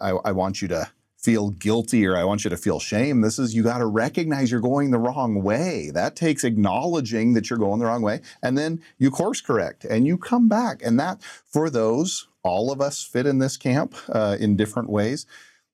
I, 0.00 0.10
I 0.10 0.32
want 0.32 0.62
you 0.62 0.68
to 0.68 0.90
feel 1.24 1.50
guilty 1.50 2.06
or 2.06 2.18
I 2.18 2.24
want 2.24 2.44
you 2.44 2.50
to 2.50 2.56
feel 2.56 2.78
shame. 2.78 3.22
This 3.22 3.38
is 3.38 3.54
you 3.54 3.62
got 3.62 3.78
to 3.78 3.86
recognize 3.86 4.50
you're 4.50 4.60
going 4.60 4.90
the 4.90 4.98
wrong 4.98 5.42
way. 5.42 5.90
That 5.90 6.16
takes 6.16 6.44
acknowledging 6.44 7.32
that 7.32 7.48
you're 7.48 7.58
going 7.58 7.78
the 7.78 7.86
wrong 7.86 8.02
way. 8.02 8.20
And 8.42 8.58
then 8.58 8.82
you 8.98 9.10
course 9.10 9.40
correct 9.40 9.86
and 9.86 10.06
you 10.06 10.18
come 10.18 10.48
back. 10.48 10.82
And 10.84 11.00
that, 11.00 11.22
for 11.22 11.70
those, 11.70 12.28
all 12.42 12.70
of 12.70 12.82
us 12.82 13.02
fit 13.02 13.26
in 13.26 13.38
this 13.38 13.56
camp 13.56 13.94
uh, 14.10 14.36
in 14.38 14.54
different 14.54 14.90
ways. 14.90 15.24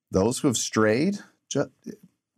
Those 0.09 0.39
who 0.39 0.47
have 0.47 0.57
strayed, 0.57 1.19
just, 1.49 1.69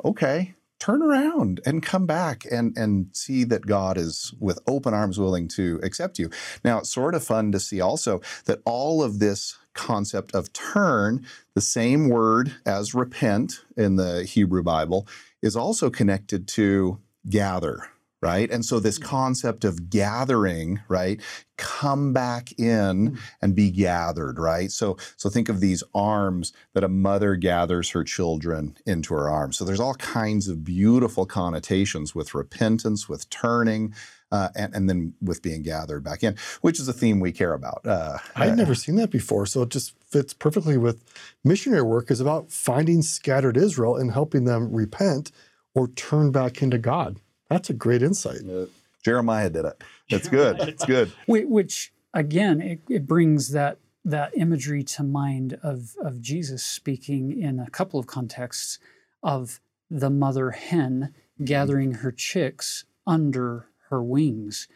okay, 0.04 0.56
turn 0.80 1.04
around 1.04 1.62
and 1.66 1.84
come 1.84 2.08
back 2.08 2.46
and, 2.52 2.76
and 2.76 3.08
see 3.14 3.44
that 3.44 3.68
God 3.68 3.98
is 3.98 4.34
with 4.40 4.60
open 4.68 4.94
arms 4.94 5.20
willing 5.20 5.48
to 5.50 5.80
accept 5.84 6.18
you. 6.18 6.30
Now, 6.66 6.80
it's 6.80 6.90
sort 6.90 7.16
of 7.16 7.24
fun 7.24 7.52
to 7.52 7.60
see 7.60 7.80
also 7.80 8.22
that 8.46 8.60
all 8.66 9.04
of 9.04 9.20
this 9.20 9.58
concept 9.74 10.34
of 10.34 10.54
turn, 10.54 11.26
the 11.56 11.62
same 11.62 12.10
word 12.10 12.54
as 12.66 12.94
repent 12.94 13.62
in 13.76 13.96
the 13.96 14.24
Hebrew 14.24 14.64
Bible, 14.64 15.08
is 15.42 15.56
also 15.56 15.90
connected 15.90 16.48
to 16.50 17.00
gather 17.30 17.90
right? 18.24 18.50
And 18.50 18.64
so 18.64 18.80
this 18.80 19.00
mm. 19.00 19.04
concept 19.04 19.66
of 19.66 19.90
gathering, 19.90 20.80
right? 20.88 21.20
Come 21.58 22.14
back 22.14 22.58
in 22.58 23.12
mm. 23.12 23.20
and 23.42 23.54
be 23.54 23.70
gathered, 23.70 24.40
right? 24.40 24.72
So 24.72 24.96
so 25.18 25.30
think 25.30 25.50
of 25.50 25.60
these 25.60 25.84
arms 25.94 26.54
that 26.74 26.86
a 26.86 26.88
mother 26.88 27.36
gathers 27.36 27.90
her 27.90 28.06
children 28.06 28.78
into 28.86 29.14
her 29.14 29.30
arms. 29.30 29.58
So 29.58 29.66
there's 29.66 29.82
all 29.82 29.96
kinds 29.96 30.48
of 30.48 30.64
beautiful 30.64 31.26
connotations 31.26 32.16
with 32.16 32.34
repentance, 32.34 33.10
with 33.10 33.30
turning. 33.30 33.94
Uh, 34.34 34.50
and, 34.56 34.74
and, 34.74 34.90
then 34.90 35.14
with 35.22 35.44
being 35.44 35.62
gathered 35.62 36.04
back 36.04 36.24
in, 36.24 36.36
which 36.62 36.80
is 36.80 36.88
a 36.88 36.94
theme 36.94 37.20
we 37.20 37.32
care 37.32 37.54
about. 37.54 37.86
Uh, 37.86 38.18
I'd 38.36 38.58
never 38.58 38.74
seen 38.74 38.96
that 38.96 39.12
before, 39.12 39.46
so 39.46 39.62
it 39.62 39.70
just 39.70 39.94
fits 40.10 40.34
perfectly 40.34 40.76
with 40.76 41.04
missionary 41.44 41.84
work. 41.84 42.10
is 42.10 42.20
about 42.20 42.52
finding 42.52 43.04
scattered 43.04 43.58
Israel 43.58 43.96
and 43.96 44.12
helping 44.12 44.46
them 44.46 44.74
repent 44.74 45.32
or 45.76 45.88
turn 45.90 46.32
back 46.32 46.64
into 46.64 46.80
God. 46.80 47.20
That's 47.48 47.70
a 47.70 47.74
great 47.74 48.02
insight. 48.02 48.42
Uh, 48.50 48.66
Jeremiah 49.04 49.52
did 49.52 49.66
it. 49.66 49.84
That's 50.10 50.28
good. 50.28 50.60
It's 50.62 50.86
good. 50.86 51.12
Which 51.28 51.94
again, 52.12 52.60
it, 52.60 52.82
it, 52.90 53.06
brings 53.06 53.52
that 53.52 53.78
that 54.04 54.36
imagery 54.36 54.84
to 54.84 55.04
mind 55.04 55.60
of 55.62 55.96
of 56.02 56.22
Jesus 56.22 56.64
speaking 56.64 57.40
in 57.40 57.60
a 57.60 57.70
couple 57.70 58.00
of 58.00 58.08
contexts 58.08 58.80
of 59.22 59.60
the 59.92 60.10
mother 60.10 60.52
hen 60.52 61.14
gathering 61.44 61.96
her 61.96 62.12
chicks 62.12 62.86
under 63.06 63.68
her 63.94 64.04
wings, 64.04 64.68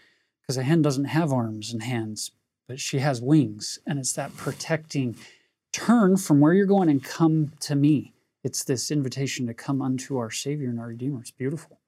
because 0.42 0.58
a 0.58 0.64
hen 0.64 0.84
doesn't 0.84 1.06
have 1.06 1.34
arms 1.34 1.74
and 1.74 1.82
hands, 1.82 2.32
but 2.68 2.80
she 2.80 3.00
has 3.00 3.20
wings, 3.20 3.80
and 3.88 3.98
it's 3.98 4.14
that 4.14 4.38
protecting. 4.38 5.16
Turn 5.74 6.18
from 6.18 6.40
where 6.40 6.54
you're 6.54 6.68
going 6.68 6.90
and 6.90 7.04
come 7.04 7.52
to 7.62 7.76
me. 7.76 8.14
It's 8.44 8.64
this 8.64 8.92
invitation 8.92 9.48
to 9.48 9.56
come 9.56 9.82
unto 9.82 10.18
our 10.18 10.30
Savior 10.30 10.70
and 10.70 10.80
our 10.80 10.88
Redeemer. 10.88 11.20
It's 11.20 11.32
beautiful. 11.32 11.80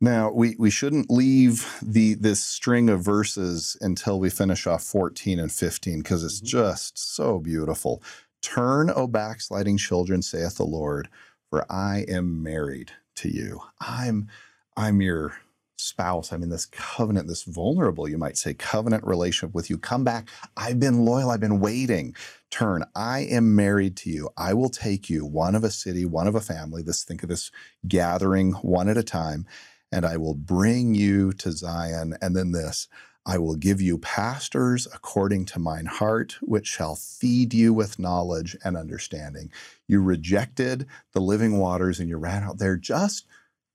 Now, 0.00 0.30
we, 0.30 0.54
we 0.58 0.70
shouldn't 0.70 1.10
leave 1.10 1.66
the 1.82 2.14
this 2.14 2.42
string 2.42 2.88
of 2.88 3.02
verses 3.02 3.76
until 3.80 4.20
we 4.20 4.30
finish 4.30 4.66
off 4.66 4.84
14 4.84 5.40
and 5.40 5.50
15 5.50 6.02
because 6.02 6.22
it's 6.22 6.36
mm-hmm. 6.36 6.46
just 6.46 6.98
so 6.98 7.38
beautiful. 7.38 8.02
Turn, 8.42 8.90
O 8.90 9.06
backsliding 9.08 9.78
children, 9.78 10.22
saith 10.22 10.56
the 10.56 10.64
Lord, 10.64 11.08
for 11.50 11.64
I 11.72 12.04
am 12.08 12.42
married 12.42 12.92
to 13.16 13.28
you. 13.28 13.60
I'm 13.80 14.28
I'm 14.76 15.00
your 15.02 15.36
spouse. 15.80 16.32
I'm 16.32 16.42
in 16.42 16.50
this 16.50 16.66
covenant, 16.66 17.28
this 17.28 17.44
vulnerable, 17.44 18.08
you 18.08 18.18
might 18.18 18.36
say, 18.36 18.54
covenant 18.54 19.04
relationship 19.06 19.54
with 19.54 19.70
you. 19.70 19.78
Come 19.78 20.04
back. 20.04 20.28
I've 20.56 20.80
been 20.80 21.04
loyal. 21.04 21.30
I've 21.30 21.40
been 21.40 21.60
waiting. 21.60 22.14
Turn. 22.50 22.84
I 22.94 23.20
am 23.20 23.56
married 23.56 23.96
to 23.98 24.10
you. 24.10 24.30
I 24.36 24.54
will 24.54 24.70
take 24.70 25.08
you, 25.08 25.24
one 25.24 25.54
of 25.54 25.64
a 25.64 25.70
city, 25.70 26.04
one 26.04 26.26
of 26.26 26.34
a 26.34 26.40
family. 26.40 26.82
This 26.82 27.04
think 27.04 27.22
of 27.22 27.28
this 27.28 27.50
gathering 27.86 28.52
one 28.52 28.88
at 28.88 28.96
a 28.96 29.02
time 29.02 29.46
and 29.92 30.04
I 30.04 30.16
will 30.16 30.34
bring 30.34 30.94
you 30.94 31.32
to 31.34 31.52
Zion. 31.52 32.16
And 32.20 32.36
then 32.36 32.52
this, 32.52 32.88
I 33.26 33.38
will 33.38 33.56
give 33.56 33.80
you 33.80 33.98
pastors 33.98 34.86
according 34.92 35.46
to 35.46 35.58
mine 35.58 35.86
heart, 35.86 36.36
which 36.40 36.66
shall 36.66 36.96
feed 36.96 37.52
you 37.54 37.72
with 37.74 37.98
knowledge 37.98 38.56
and 38.64 38.76
understanding. 38.76 39.50
You 39.86 40.02
rejected 40.02 40.86
the 41.12 41.20
living 41.20 41.58
waters 41.58 42.00
and 42.00 42.08
you 42.08 42.16
ran 42.16 42.42
out 42.42 42.58
there. 42.58 42.76
Just 42.76 43.26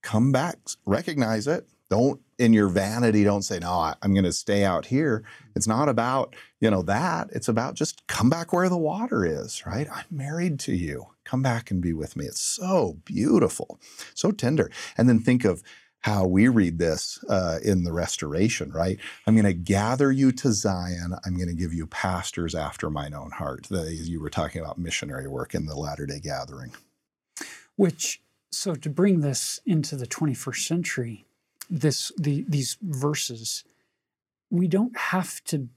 come 0.01 0.32
back, 0.32 0.58
recognize 0.86 1.47
it. 1.47 1.68
Don't, 1.94 2.20
in 2.39 2.54
your 2.54 2.70
vanity, 2.70 3.24
don't 3.24 3.44
say, 3.44 3.60
no, 3.60 3.94
I'm 4.02 4.14
going 4.16 4.24
to 4.24 4.34
stay 4.34 4.66
out 4.66 4.88
here. 4.88 5.24
It's 5.56 5.68
not 5.68 5.89
about, 5.89 6.36
you 6.60 6.72
know, 6.72 6.82
that. 6.82 7.30
It's 7.34 7.48
about 7.48 7.76
just 7.76 8.08
come 8.08 8.32
back 8.32 8.52
where 8.52 8.68
the 8.68 8.80
water 8.80 9.24
is, 9.24 9.64
right? 9.64 9.88
I'm 9.94 10.06
married 10.10 10.60
to 10.62 10.74
you. 10.74 11.06
Come 11.24 11.44
back 11.44 11.70
and 11.70 11.82
be 11.82 11.94
with 11.94 12.16
me. 12.16 12.26
It's 12.26 12.41
so 12.41 12.98
beautiful, 13.06 13.80
so 14.16 14.32
tender. 14.32 14.72
And 14.98 15.08
then 15.08 15.20
think 15.20 15.46
of, 15.46 15.62
how 16.00 16.26
we 16.26 16.50
read 16.50 16.80
this 16.80 17.24
uh, 17.30 17.60
in 17.64 17.86
the 17.86 17.94
restoration, 17.94 18.72
right? 18.72 19.00
I'm 19.26 19.36
going 19.36 19.46
to 19.46 19.54
gather 19.54 20.12
you 20.12 20.34
to 20.34 20.52
Zion. 20.52 21.14
I'm 21.26 21.38
going 21.38 21.48
to 21.48 21.56
give 21.56 21.74
you 21.74 21.88
pastors 21.88 22.56
after 22.56 22.89
mine 22.89 23.14
own 23.14 23.32
heart. 23.32 23.68
The, 23.70 23.94
you 23.94 24.20
were 24.20 24.30
talking 24.30 24.62
about 24.62 24.78
missionary 24.78 25.30
work 25.30 25.56
in 25.56 25.66
the 25.66 25.76
Latter 25.76 26.06
day 26.06 26.20
Gathering. 26.20 26.72
Which, 27.78 28.22
so 28.52 28.76
to 28.76 28.89
bring 28.89 29.22
this 29.22 29.62
into 29.66 29.96
the 29.96 30.06
21st 30.06 30.68
century, 30.68 31.26
this 31.70 32.11
the 32.18 32.45
these 32.47 32.78
verses, 32.82 33.64
we 34.49 34.68
don't 34.68 34.97
have 34.97 35.43
to 35.45 35.70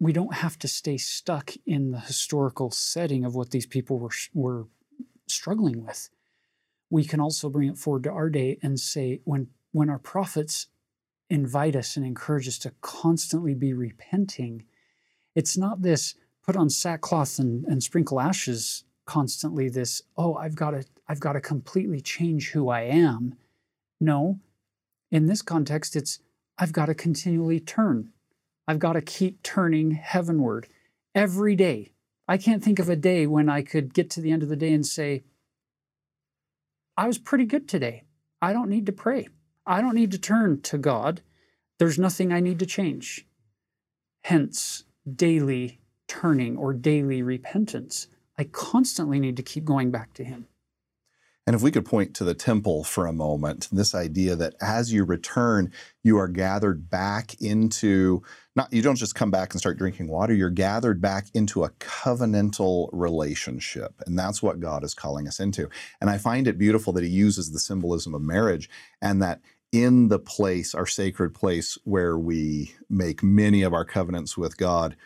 we 0.00 0.12
don't 0.12 0.34
have 0.34 0.58
to 0.60 0.68
stay 0.68 0.96
stuck 0.96 1.52
in 1.66 1.90
the 1.90 2.00
historical 2.00 2.70
setting 2.70 3.24
of 3.24 3.34
what 3.34 3.50
these 3.50 3.66
people 3.66 3.98
were 3.98 4.10
were 4.34 4.66
struggling 5.26 5.84
with. 5.84 6.10
We 6.90 7.04
can 7.04 7.20
also 7.20 7.50
bring 7.50 7.68
it 7.68 7.78
forward 7.78 8.04
to 8.04 8.10
our 8.10 8.30
day 8.30 8.58
and 8.62 8.78
say 8.78 9.20
when 9.24 9.48
when 9.72 9.90
our 9.90 9.98
prophets 9.98 10.68
invite 11.30 11.76
us 11.76 11.96
and 11.96 12.06
encourage 12.06 12.48
us 12.48 12.58
to 12.58 12.72
constantly 12.80 13.54
be 13.54 13.72
repenting, 13.74 14.64
it's 15.34 15.58
not 15.58 15.82
this 15.82 16.14
put 16.42 16.56
on 16.56 16.70
sackcloth 16.70 17.38
and, 17.38 17.64
and 17.66 17.82
sprinkle 17.82 18.20
ashes 18.20 18.84
constantly, 19.04 19.68
this, 19.68 20.02
oh, 20.16 20.34
I've 20.34 20.54
got 20.54 20.70
to, 20.70 20.84
I've 21.08 21.20
got 21.20 21.32
to 21.32 21.40
completely 21.40 22.00
change 22.00 22.50
who 22.50 22.68
I 22.68 22.82
am. 22.82 23.34
No, 24.00 24.38
in 25.10 25.26
this 25.26 25.42
context, 25.42 25.96
it's 25.96 26.20
I've 26.58 26.72
got 26.72 26.86
to 26.86 26.94
continually 26.94 27.60
turn. 27.60 28.10
I've 28.66 28.78
got 28.78 28.94
to 28.94 29.00
keep 29.00 29.42
turning 29.42 29.92
heavenward 29.92 30.68
every 31.14 31.56
day. 31.56 31.92
I 32.26 32.36
can't 32.36 32.62
think 32.62 32.78
of 32.78 32.88
a 32.88 32.96
day 32.96 33.26
when 33.26 33.48
I 33.48 33.62
could 33.62 33.94
get 33.94 34.10
to 34.10 34.20
the 34.20 34.30
end 34.30 34.42
of 34.42 34.48
the 34.48 34.56
day 34.56 34.72
and 34.72 34.86
say, 34.86 35.24
I 36.96 37.06
was 37.06 37.16
pretty 37.16 37.44
good 37.44 37.68
today. 37.68 38.04
I 38.42 38.52
don't 38.52 38.68
need 38.68 38.86
to 38.86 38.92
pray. 38.92 39.28
I 39.64 39.80
don't 39.80 39.94
need 39.94 40.10
to 40.10 40.18
turn 40.18 40.60
to 40.62 40.78
God. 40.78 41.22
There's 41.78 41.98
nothing 41.98 42.32
I 42.32 42.40
need 42.40 42.58
to 42.58 42.66
change. 42.66 43.26
Hence, 44.24 44.84
daily 45.10 45.80
turning 46.08 46.56
or 46.56 46.72
daily 46.72 47.22
repentance. 47.22 48.08
I 48.36 48.44
constantly 48.44 49.20
need 49.20 49.36
to 49.36 49.42
keep 49.42 49.64
going 49.64 49.90
back 49.90 50.12
to 50.14 50.24
Him. 50.24 50.46
And 51.48 51.54
if 51.54 51.62
we 51.62 51.70
could 51.70 51.86
point 51.86 52.12
to 52.16 52.24
the 52.24 52.34
temple 52.34 52.84
for 52.84 53.06
a 53.06 53.12
moment, 53.14 53.68
this 53.72 53.94
idea 53.94 54.36
that 54.36 54.52
as 54.60 54.92
you 54.92 55.02
return, 55.02 55.72
you 56.02 56.18
are 56.18 56.28
gathered 56.28 56.90
back 56.90 57.40
into 57.40 58.22
not 58.54 58.70
you 58.70 58.82
don't 58.82 58.96
just 58.96 59.14
come 59.14 59.30
back 59.30 59.54
and 59.54 59.58
start 59.58 59.78
drinking 59.78 60.08
water, 60.08 60.34
you're 60.34 60.50
gathered 60.50 61.00
back 61.00 61.28
into 61.32 61.64
a 61.64 61.70
covenantal 61.70 62.90
relationship. 62.92 63.94
And 64.04 64.18
that's 64.18 64.42
what 64.42 64.60
God 64.60 64.84
is 64.84 64.92
calling 64.92 65.26
us 65.26 65.40
into. 65.40 65.70
And 66.02 66.10
I 66.10 66.18
find 66.18 66.46
it 66.46 66.58
beautiful 66.58 66.92
that 66.92 67.04
he 67.04 67.08
uses 67.08 67.50
the 67.50 67.60
symbolism 67.60 68.14
of 68.14 68.20
marriage 68.20 68.68
and 69.00 69.22
that 69.22 69.40
in 69.72 70.08
the 70.08 70.18
place, 70.18 70.74
our 70.74 70.86
sacred 70.86 71.30
place 71.32 71.78
where 71.84 72.18
we 72.18 72.74
make 72.90 73.22
many 73.22 73.62
of 73.62 73.72
our 73.72 73.86
covenants 73.86 74.36
with 74.36 74.58
God, 74.58 74.96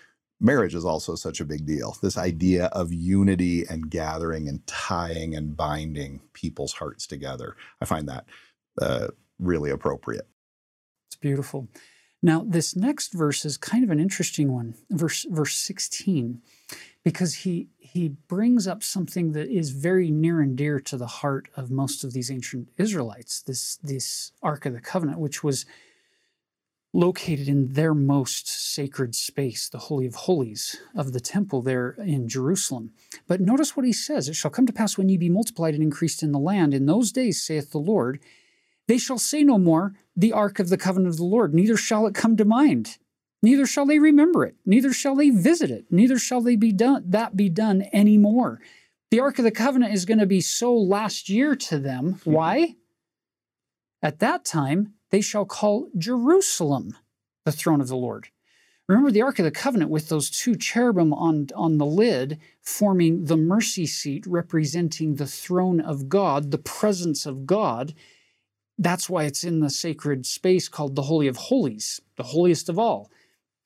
marriage 0.42 0.74
is 0.74 0.84
also 0.84 1.14
such 1.14 1.40
a 1.40 1.44
big 1.44 1.64
deal. 1.64 1.96
This 2.02 2.18
idea 2.18 2.66
of 2.66 2.92
unity 2.92 3.64
and 3.68 3.88
gathering 3.88 4.48
and 4.48 4.66
tying 4.66 5.34
and 5.34 5.56
binding 5.56 6.20
people's 6.32 6.74
hearts 6.74 7.06
together. 7.06 7.56
I 7.80 7.84
find 7.84 8.08
that 8.08 8.26
uh, 8.80 9.08
really 9.38 9.70
appropriate. 9.70 10.26
It's 11.08 11.16
beautiful. 11.16 11.68
Now, 12.22 12.44
this 12.46 12.76
next 12.76 13.12
verse 13.12 13.44
is 13.44 13.56
kind 13.56 13.82
of 13.82 13.90
an 13.90 13.98
interesting 13.98 14.52
one, 14.52 14.74
verse 14.90 15.26
verse 15.28 15.56
16, 15.56 16.40
because 17.02 17.34
he 17.34 17.68
he 17.78 18.08
brings 18.08 18.68
up 18.68 18.82
something 18.84 19.32
that 19.32 19.48
is 19.48 19.70
very 19.70 20.10
near 20.10 20.40
and 20.40 20.56
dear 20.56 20.78
to 20.80 20.96
the 20.96 21.06
heart 21.06 21.48
of 21.56 21.70
most 21.70 22.04
of 22.04 22.12
these 22.12 22.30
ancient 22.30 22.68
Israelites, 22.78 23.42
this 23.42 23.76
this 23.82 24.32
Ark 24.40 24.66
of 24.66 24.72
the 24.72 24.80
Covenant, 24.80 25.18
which 25.18 25.42
was 25.42 25.66
located 26.92 27.48
in 27.48 27.72
their 27.72 27.94
most 27.94 28.46
sacred 28.48 29.14
space, 29.14 29.68
the 29.68 29.78
Holy 29.78 30.06
of 30.06 30.14
Holies 30.14 30.78
of 30.94 31.12
the 31.12 31.20
temple 31.20 31.62
there 31.62 31.92
in 31.98 32.28
Jerusalem. 32.28 32.92
But 33.26 33.40
notice 33.40 33.76
what 33.76 33.86
he 33.86 33.92
says 33.92 34.28
It 34.28 34.36
shall 34.36 34.50
come 34.50 34.66
to 34.66 34.72
pass 34.72 34.98
when 34.98 35.08
ye 35.08 35.16
be 35.16 35.30
multiplied 35.30 35.74
and 35.74 35.82
increased 35.82 36.22
in 36.22 36.32
the 36.32 36.38
land, 36.38 36.74
in 36.74 36.86
those 36.86 37.12
days, 37.12 37.42
saith 37.42 37.70
the 37.70 37.78
Lord, 37.78 38.20
they 38.88 38.98
shall 38.98 39.18
say 39.18 39.42
no 39.44 39.58
more, 39.58 39.94
the 40.16 40.32
ark 40.32 40.58
of 40.58 40.68
the 40.68 40.76
covenant 40.76 41.10
of 41.10 41.16
the 41.16 41.24
Lord, 41.24 41.54
neither 41.54 41.76
shall 41.76 42.06
it 42.06 42.14
come 42.14 42.36
to 42.36 42.44
mind. 42.44 42.98
Neither 43.42 43.66
shall 43.66 43.86
they 43.86 43.98
remember 43.98 44.44
it, 44.44 44.54
neither 44.64 44.92
shall 44.92 45.16
they 45.16 45.30
visit 45.30 45.70
it, 45.70 45.86
neither 45.90 46.18
shall 46.18 46.40
they 46.40 46.54
be 46.54 46.72
done 46.72 47.04
that 47.08 47.36
be 47.36 47.48
done 47.48 47.84
anymore. 47.92 48.60
The 49.10 49.20
Ark 49.20 49.38
of 49.38 49.44
the 49.44 49.50
Covenant 49.50 49.92
is 49.92 50.04
going 50.04 50.20
to 50.20 50.26
be 50.26 50.40
so 50.40 50.74
last 50.74 51.28
year 51.28 51.56
to 51.56 51.78
them. 51.78 52.14
Mm-hmm. 52.14 52.32
Why? 52.32 52.76
At 54.00 54.20
that 54.20 54.44
time, 54.44 54.94
they 55.12 55.20
shall 55.20 55.44
call 55.44 55.88
Jerusalem 55.96 56.96
the 57.44 57.52
throne 57.52 57.80
of 57.80 57.88
the 57.88 57.96
Lord. 57.96 58.28
Remember 58.88 59.10
the 59.10 59.22
Ark 59.22 59.38
of 59.38 59.44
the 59.44 59.50
Covenant 59.50 59.90
with 59.90 60.08
those 60.08 60.28
two 60.28 60.56
cherubim 60.56 61.12
on, 61.12 61.48
on 61.54 61.78
the 61.78 61.86
lid, 61.86 62.40
forming 62.60 63.26
the 63.26 63.36
mercy 63.36 63.86
seat, 63.86 64.26
representing 64.26 65.14
the 65.14 65.26
throne 65.26 65.80
of 65.80 66.08
God, 66.08 66.50
the 66.50 66.58
presence 66.58 67.26
of 67.26 67.46
God. 67.46 67.94
That's 68.76 69.08
why 69.08 69.24
it's 69.24 69.44
in 69.44 69.60
the 69.60 69.70
sacred 69.70 70.26
space 70.26 70.68
called 70.68 70.96
the 70.96 71.02
Holy 71.02 71.28
of 71.28 71.36
Holies, 71.36 72.00
the 72.16 72.24
holiest 72.24 72.68
of 72.68 72.78
all. 72.78 73.10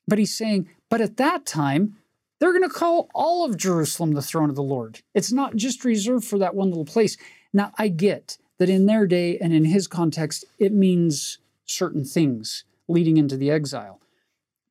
But 0.07 0.19
he's 0.19 0.37
saying, 0.37 0.69
but 0.91 1.01
at 1.01 1.17
that 1.17 1.47
time, 1.47 1.97
they're 2.39 2.53
going 2.53 2.69
to 2.69 2.69
call 2.69 3.09
all 3.15 3.45
of 3.45 3.57
Jerusalem 3.57 4.13
the 4.13 4.21
throne 4.21 4.51
of 4.51 4.57
the 4.57 4.63
Lord. 4.63 5.01
It's 5.15 5.33
not 5.33 5.57
just 5.57 5.85
reserved 5.85 6.27
for 6.27 6.39
that 6.39 6.55
one 6.55 6.69
little 6.69 6.85
place. 6.85 7.17
Now, 7.53 7.73
I 7.79 7.89
get 7.89 8.37
that 8.59 8.69
in 8.69 8.87
their 8.87 9.07
day 9.07 9.39
and 9.39 9.53
in 9.53 9.65
his 9.65 9.87
context, 9.87 10.45
it 10.59 10.73
means 10.73 11.39
certain 11.67 12.05
things 12.05 12.65
leading 12.89 13.17
into 13.17 13.37
the 13.37 13.51
exile. 13.51 14.01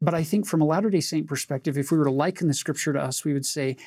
But 0.01 0.13
I 0.13 0.23
think 0.23 0.45
from 0.45 0.61
a 0.61 0.65
Latter 0.65 0.89
day 0.89 0.99
Saint 0.99 1.27
perspective, 1.27 1.77
if 1.77 1.91
we 1.91 1.97
were 1.97 2.05
to 2.05 2.11
liken 2.11 2.47
the 2.47 2.53
scripture 2.53 2.93
to 2.93 3.01
us, 3.01 3.23
we 3.23 3.33
would 3.33 3.45
say 3.45 3.77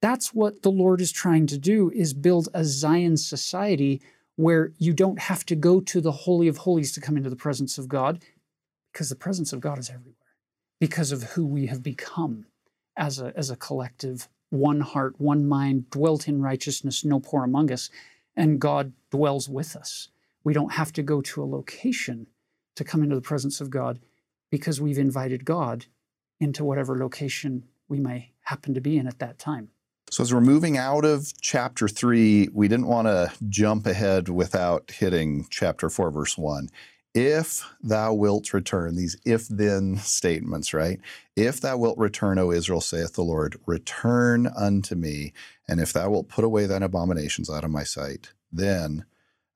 that's 0.00 0.34
what 0.34 0.62
the 0.62 0.70
Lord 0.70 1.00
is 1.00 1.12
trying 1.12 1.46
to 1.48 1.58
do 1.58 1.90
is 1.94 2.12
build 2.12 2.48
a 2.54 2.64
Zion 2.64 3.16
society 3.16 4.00
where 4.36 4.72
you 4.78 4.92
don't 4.92 5.18
have 5.18 5.46
to 5.46 5.56
go 5.56 5.80
to 5.80 6.00
the 6.00 6.12
Holy 6.12 6.48
of 6.48 6.58
Holies 6.58 6.92
to 6.92 7.00
come 7.00 7.16
into 7.16 7.30
the 7.30 7.36
presence 7.36 7.78
of 7.78 7.88
God, 7.88 8.22
because 8.92 9.08
the 9.08 9.16
presence 9.16 9.52
of 9.52 9.60
God 9.60 9.78
is 9.78 9.88
everywhere, 9.88 10.14
because 10.78 11.10
of 11.10 11.22
who 11.22 11.46
we 11.46 11.66
have 11.66 11.82
become 11.82 12.44
as 12.96 13.18
a, 13.18 13.32
as 13.36 13.48
a 13.48 13.56
collective, 13.56 14.28
one 14.50 14.80
heart, 14.80 15.14
one 15.18 15.48
mind, 15.48 15.88
dwelt 15.90 16.28
in 16.28 16.42
righteousness, 16.42 17.04
no 17.04 17.18
poor 17.18 17.44
among 17.44 17.72
us 17.72 17.90
and 18.36 18.60
God 18.60 18.92
dwells 19.16 19.48
with 19.48 19.74
us. 19.74 20.08
We 20.44 20.52
don't 20.52 20.72
have 20.72 20.92
to 20.92 21.02
go 21.02 21.20
to 21.22 21.42
a 21.42 21.46
location 21.46 22.26
to 22.76 22.84
come 22.84 23.02
into 23.02 23.14
the 23.14 23.22
presence 23.22 23.60
of 23.60 23.70
God 23.70 23.98
because 24.50 24.80
we've 24.80 24.98
invited 24.98 25.44
God 25.44 25.86
into 26.38 26.64
whatever 26.64 26.96
location 26.96 27.64
we 27.88 27.98
may 27.98 28.32
happen 28.42 28.74
to 28.74 28.80
be 28.80 28.98
in 28.98 29.06
at 29.06 29.18
that 29.18 29.38
time. 29.38 29.70
So, 30.10 30.22
as 30.22 30.32
we're 30.32 30.40
moving 30.40 30.76
out 30.78 31.04
of 31.04 31.32
chapter 31.40 31.88
three, 31.88 32.48
we 32.52 32.68
didn't 32.68 32.86
want 32.86 33.08
to 33.08 33.32
jump 33.48 33.86
ahead 33.86 34.28
without 34.28 34.92
hitting 34.92 35.46
chapter 35.50 35.90
four, 35.90 36.12
verse 36.12 36.38
one. 36.38 36.68
If 37.12 37.66
thou 37.82 38.12
wilt 38.12 38.52
return, 38.52 38.94
these 38.94 39.16
if 39.24 39.48
then 39.48 39.96
statements, 39.96 40.72
right? 40.72 41.00
If 41.34 41.60
thou 41.60 41.78
wilt 41.78 41.98
return, 41.98 42.38
O 42.38 42.52
Israel, 42.52 42.82
saith 42.82 43.14
the 43.14 43.24
Lord, 43.24 43.58
return 43.66 44.46
unto 44.46 44.94
me. 44.94 45.32
And 45.66 45.80
if 45.80 45.92
thou 45.92 46.10
wilt 46.10 46.28
put 46.28 46.44
away 46.44 46.66
thine 46.66 46.84
abominations 46.84 47.50
out 47.50 47.64
of 47.64 47.70
my 47.70 47.82
sight, 47.82 48.32
then 48.52 49.04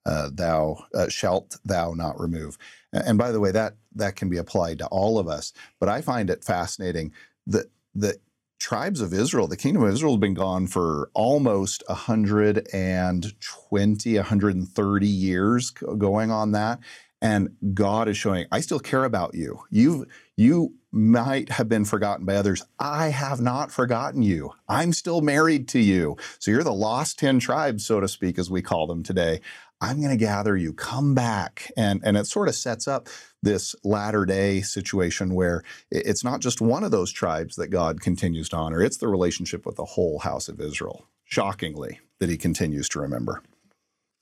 uh, 0.07 0.31
thou 0.33 0.85
uh, 0.95 1.09
shalt 1.09 1.59
thou 1.65 1.93
not 1.93 2.19
remove. 2.19 2.57
And 2.93 3.19
by 3.19 3.33
the 3.33 3.41
way, 3.41 3.53
that 3.53 3.75
that 3.95 4.17
can 4.17 4.29
be 4.29 4.39
applied 4.39 4.79
to 4.79 4.87
all 4.87 5.19
of 5.19 5.29
us. 5.29 5.53
But 5.79 5.89
I 5.89 6.01
find 6.01 6.31
it 6.31 6.45
fascinating 6.45 7.13
that 7.47 7.67
the 7.95 8.19
tribes 8.59 9.01
of 9.01 9.15
Israel, 9.15 9.49
the 9.49 9.57
kingdom 9.57 9.83
of 9.83 9.93
Israel, 9.93 10.15
has 10.15 10.21
been 10.21 10.35
gone 10.35 10.67
for 10.67 11.11
almost 11.15 11.83
120, 11.87 14.17
130 14.17 15.07
years 15.07 15.71
going 15.71 16.31
on 16.31 16.53
that 16.53 16.81
and 17.23 17.51
God 17.75 18.09
is 18.09 18.17
showing, 18.17 18.47
I 18.51 18.61
still 18.61 18.79
care 18.79 19.05
about 19.05 19.35
you. 19.35 19.61
You 19.71 20.07
you 20.41 20.75
might 20.91 21.51
have 21.51 21.69
been 21.69 21.85
forgotten 21.85 22.25
by 22.25 22.35
others. 22.35 22.65
I 22.79 23.09
have 23.09 23.43
not 23.43 23.71
forgotten 23.71 24.23
you. 24.23 24.53
I'm 24.69 24.95
still 24.95 25.21
married 25.21 25.69
to 25.69 25.79
you. 25.79 26.17
So 26.39 26.51
you're 26.51 26.65
the 26.65 26.73
lost 26.73 27.19
10 27.19 27.41
tribes, 27.41 27.85
so 27.85 28.01
to 28.01 28.09
speak, 28.09 28.39
as 28.39 28.51
we 28.51 28.63
call 28.63 28.87
them 28.87 29.03
today. 29.03 29.43
I'm 29.83 29.99
going 29.99 30.11
to 30.11 30.17
gather 30.17 30.57
you. 30.57 30.73
Come 30.73 31.15
back. 31.15 31.71
And, 31.77 32.01
and 32.05 32.17
it 32.17 32.27
sort 32.27 32.49
of 32.49 32.55
sets 32.55 32.89
up 32.89 33.09
this 33.43 33.75
latter 33.85 34.25
day 34.25 34.63
situation 34.63 35.35
where 35.35 35.63
it's 35.91 36.25
not 36.25 36.41
just 36.41 36.63
one 36.63 36.85
of 36.85 36.91
those 36.91 37.13
tribes 37.13 37.57
that 37.57 37.69
God 37.69 38.01
continues 38.01 38.49
to 38.49 38.57
honor, 38.57 38.83
it's 38.83 38.97
the 38.97 39.09
relationship 39.09 39.67
with 39.67 39.77
the 39.77 39.85
whole 39.85 40.21
house 40.21 40.49
of 40.49 40.59
Israel, 40.59 41.05
shockingly, 41.25 42.01
that 42.19 42.31
he 42.31 42.39
continues 42.39 42.89
to 42.91 43.01
remember. 43.01 43.43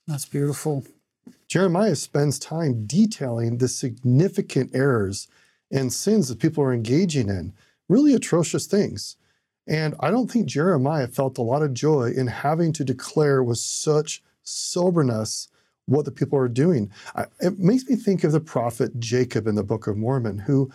That's 0.05 0.25
beautiful. 0.25 0.83
Jeremiah 1.47 1.95
spends 1.95 2.39
time 2.39 2.85
detailing 2.85 3.57
the 3.57 3.69
significant 3.69 4.71
errors 4.73 5.27
and 5.71 5.93
sins 5.93 6.27
that 6.27 6.39
people 6.39 6.63
are 6.63 6.73
engaging 6.73 7.29
in, 7.29 7.53
really 7.87 8.13
atrocious 8.13 8.65
things. 8.65 9.17
And 9.67 9.93
I 9.99 10.09
don't 10.09 10.29
think 10.29 10.47
Jeremiah 10.47 11.07
felt 11.07 11.37
a 11.37 11.43
lot 11.43 11.61
of 11.61 11.73
joy 11.73 12.11
in 12.15 12.27
having 12.27 12.73
to 12.73 12.83
declare 12.83 13.43
with 13.43 13.59
such 13.59 14.23
soberness 14.41 15.47
what 15.85 16.05
the 16.05 16.11
people 16.11 16.37
are 16.39 16.47
doing. 16.47 16.91
I, 17.15 17.25
it 17.39 17.59
makes 17.59 17.87
me 17.87 17.95
think 17.95 18.23
of 18.23 18.31
the 18.31 18.39
prophet 18.39 18.99
Jacob 18.99 19.47
in 19.47 19.55
the 19.55 19.63
Book 19.63 19.87
of 19.87 19.97
Mormon, 19.97 20.39
who 20.39 20.71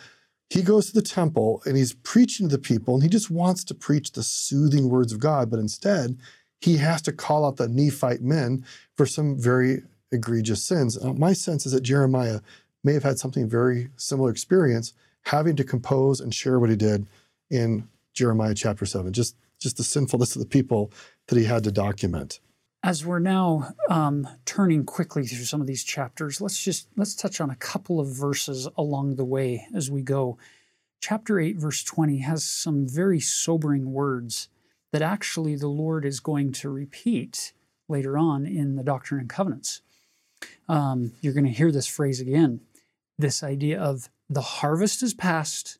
he 0.50 0.62
goes 0.62 0.86
to 0.86 0.92
the 0.92 1.02
temple 1.02 1.62
and 1.66 1.76
he's 1.76 1.94
preaching 1.94 2.48
to 2.48 2.56
the 2.56 2.62
people, 2.62 2.94
and 2.94 3.02
he 3.02 3.08
just 3.08 3.30
wants 3.30 3.64
to 3.64 3.74
preach 3.74 4.12
the 4.12 4.22
soothing 4.22 4.88
words 4.88 5.12
of 5.12 5.18
God, 5.18 5.50
but 5.50 5.58
instead, 5.58 6.18
he 6.60 6.76
has 6.78 7.02
to 7.02 7.12
call 7.12 7.44
out 7.44 7.56
the 7.56 7.68
Nephite 7.68 8.22
men 8.22 8.64
for 8.96 9.06
some 9.06 9.38
very 9.38 9.82
egregious 10.12 10.62
sins. 10.62 10.96
Uh, 10.96 11.12
my 11.12 11.32
sense 11.32 11.66
is 11.66 11.72
that 11.72 11.82
Jeremiah 11.82 12.40
may 12.84 12.92
have 12.92 13.02
had 13.02 13.18
something 13.18 13.48
very 13.48 13.88
similar 13.96 14.30
experience 14.30 14.92
having 15.22 15.56
to 15.56 15.64
compose 15.64 16.20
and 16.20 16.34
share 16.34 16.60
what 16.60 16.70
he 16.70 16.76
did 16.76 17.06
in 17.50 17.88
Jeremiah 18.12 18.54
chapter 18.54 18.84
7, 18.84 19.12
just, 19.12 19.36
just 19.58 19.78
the 19.78 19.84
sinfulness 19.84 20.36
of 20.36 20.40
the 20.40 20.48
people 20.48 20.92
that 21.28 21.38
he 21.38 21.44
had 21.44 21.64
to 21.64 21.72
document. 21.72 22.40
As 22.82 23.04
we're 23.04 23.18
now 23.18 23.72
um, 23.88 24.28
turning 24.44 24.84
quickly 24.84 25.24
through 25.26 25.46
some 25.46 25.62
of 25.62 25.66
these 25.66 25.82
chapters, 25.82 26.42
let's 26.42 26.62
just 26.62 26.88
let's 26.96 27.14
touch 27.14 27.40
on 27.40 27.48
a 27.48 27.56
couple 27.56 27.98
of 27.98 28.08
verses 28.08 28.68
along 28.76 29.16
the 29.16 29.24
way 29.24 29.66
as 29.74 29.90
we 29.90 30.02
go. 30.02 30.36
Chapter 31.00 31.40
8, 31.40 31.56
verse 31.56 31.82
20 31.82 32.18
has 32.18 32.44
some 32.44 32.86
very 32.86 33.20
sobering 33.20 33.92
words 33.92 34.48
that 34.92 35.00
actually 35.00 35.56
the 35.56 35.68
Lord 35.68 36.04
is 36.04 36.20
going 36.20 36.52
to 36.52 36.68
repeat 36.68 37.54
later 37.88 38.18
on 38.18 38.44
in 38.44 38.76
the 38.76 38.84
Doctrine 38.84 39.20
and 39.20 39.30
Covenants 39.30 39.80
um, 40.68 41.12
you're 41.20 41.32
going 41.32 41.44
to 41.44 41.50
hear 41.50 41.72
this 41.72 41.86
phrase 41.86 42.20
again 42.20 42.60
this 43.18 43.42
idea 43.42 43.80
of 43.80 44.08
the 44.28 44.40
harvest 44.40 45.02
is 45.02 45.14
past, 45.14 45.78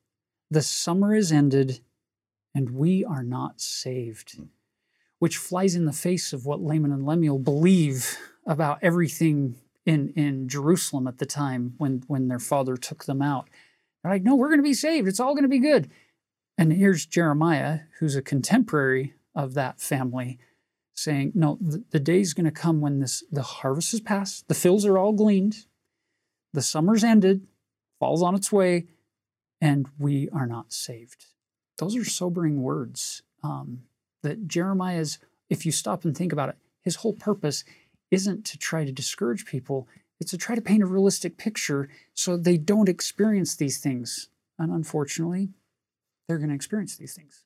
the 0.50 0.62
summer 0.62 1.14
is 1.14 1.32
ended, 1.32 1.80
and 2.54 2.70
we 2.70 3.04
are 3.04 3.22
not 3.22 3.60
saved. 3.60 4.38
Mm. 4.38 4.48
Which 5.18 5.36
flies 5.36 5.74
in 5.74 5.86
the 5.86 5.92
face 5.92 6.32
of 6.32 6.44
what 6.44 6.60
Laman 6.60 6.92
and 6.92 7.06
Lemuel 7.06 7.38
believe 7.38 8.18
about 8.46 8.78
everything 8.82 9.56
in, 9.86 10.10
in 10.10 10.48
Jerusalem 10.48 11.06
at 11.06 11.18
the 11.18 11.26
time 11.26 11.74
when, 11.78 12.02
when 12.06 12.28
their 12.28 12.38
father 12.38 12.76
took 12.76 13.04
them 13.04 13.22
out. 13.22 13.48
They're 14.02 14.12
like, 14.12 14.22
no, 14.22 14.34
we're 14.34 14.48
going 14.48 14.60
to 14.60 14.62
be 14.62 14.74
saved. 14.74 15.08
It's 15.08 15.20
all 15.20 15.34
going 15.34 15.42
to 15.44 15.48
be 15.48 15.58
good. 15.58 15.90
And 16.56 16.72
here's 16.72 17.06
Jeremiah, 17.06 17.80
who's 17.98 18.16
a 18.16 18.22
contemporary 18.22 19.14
of 19.34 19.54
that 19.54 19.80
family, 19.80 20.38
saying, 20.94 21.32
no, 21.34 21.58
the, 21.60 21.84
the 21.90 22.00
day's 22.00 22.34
going 22.34 22.44
to 22.44 22.50
come 22.52 22.80
when 22.80 23.00
this 23.00 23.24
the 23.30 23.42
harvest 23.42 23.92
is 23.94 24.00
past, 24.00 24.46
the 24.48 24.54
fields 24.54 24.84
are 24.84 24.98
all 24.98 25.12
gleaned, 25.12 25.66
the 26.54 26.62
summer's 26.62 27.04
ended, 27.04 27.46
fall's 27.98 28.22
on 28.22 28.34
its 28.34 28.50
way, 28.50 28.86
and 29.60 29.88
we 29.98 30.28
are 30.30 30.46
not 30.46 30.72
saved. 30.72 31.26
Those 31.78 31.96
are 31.96 32.04
sobering 32.04 32.62
words. 32.62 33.22
Um, 33.42 33.82
that 34.22 34.48
Jeremiah's, 34.48 35.18
if 35.50 35.66
you 35.66 35.72
stop 35.72 36.04
and 36.04 36.16
think 36.16 36.32
about 36.32 36.48
it, 36.48 36.56
his 36.80 36.96
whole 36.96 37.12
purpose 37.12 37.62
isn't 38.10 38.46
to 38.46 38.58
try 38.58 38.84
to 38.84 38.92
discourage 38.92 39.44
people, 39.44 39.86
it's 40.18 40.30
to 40.30 40.38
try 40.38 40.54
to 40.54 40.62
paint 40.62 40.82
a 40.82 40.86
realistic 40.86 41.36
picture 41.36 41.88
so 42.14 42.36
they 42.36 42.56
don't 42.56 42.88
experience 42.88 43.54
these 43.54 43.78
things. 43.78 44.28
And 44.58 44.72
unfortunately, 44.72 45.50
they're 46.26 46.38
going 46.38 46.48
to 46.48 46.54
experience 46.54 46.96
these 46.96 47.14
things. 47.14 47.44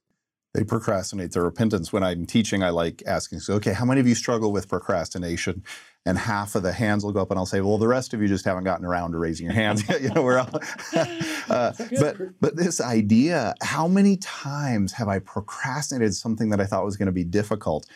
They 0.55 0.65
procrastinate 0.65 1.33
their 1.33 1.43
repentance. 1.43 1.93
When 1.93 2.03
I'm 2.03 2.25
teaching, 2.25 2.63
I 2.63 2.71
like 2.71 3.03
asking, 3.07 3.41
so, 3.41 3.55
okay, 3.55 3.73
how 3.75 3.85
many 3.85 4.01
of 4.01 4.09
you 4.09 4.15
struggle 4.15 4.51
with 4.51 4.69
procrastination? 4.69 5.63
And 6.07 6.17
half 6.17 6.55
of 6.55 6.63
the 6.63 6.73
hands 6.73 7.05
will 7.05 7.13
go 7.13 7.21
up, 7.21 7.31
and 7.31 7.39
I'll 7.39 7.45
say, 7.45 7.61
well, 7.61 7.77
the 7.77 7.89
rest 7.89 8.15
of 8.15 8.23
you 8.23 8.29
just 8.29 8.47
haven't 8.47 8.65
gotten 8.65 8.87
around 8.87 9.13
to 9.13 9.19
raising 9.19 9.45
your 9.45 9.55
hands. 9.55 9.87
you 10.01 10.09
know, 10.09 10.23
we're 10.23 10.39
all. 10.39 10.49
uh, 11.51 11.73
but 12.01 12.17
but 12.41 12.57
this 12.57 12.81
idea, 12.81 13.55
how 13.63 13.87
many 13.87 14.17
times 14.17 14.93
have 14.93 15.09
I 15.09 15.19
procrastinated 15.19 16.15
something 16.15 16.49
that 16.49 16.61
I 16.61 16.65
thought 16.65 16.85
was 16.85 16.97
going 16.97 17.07
to 17.07 17.13
be 17.13 17.25
difficult? 17.25 17.87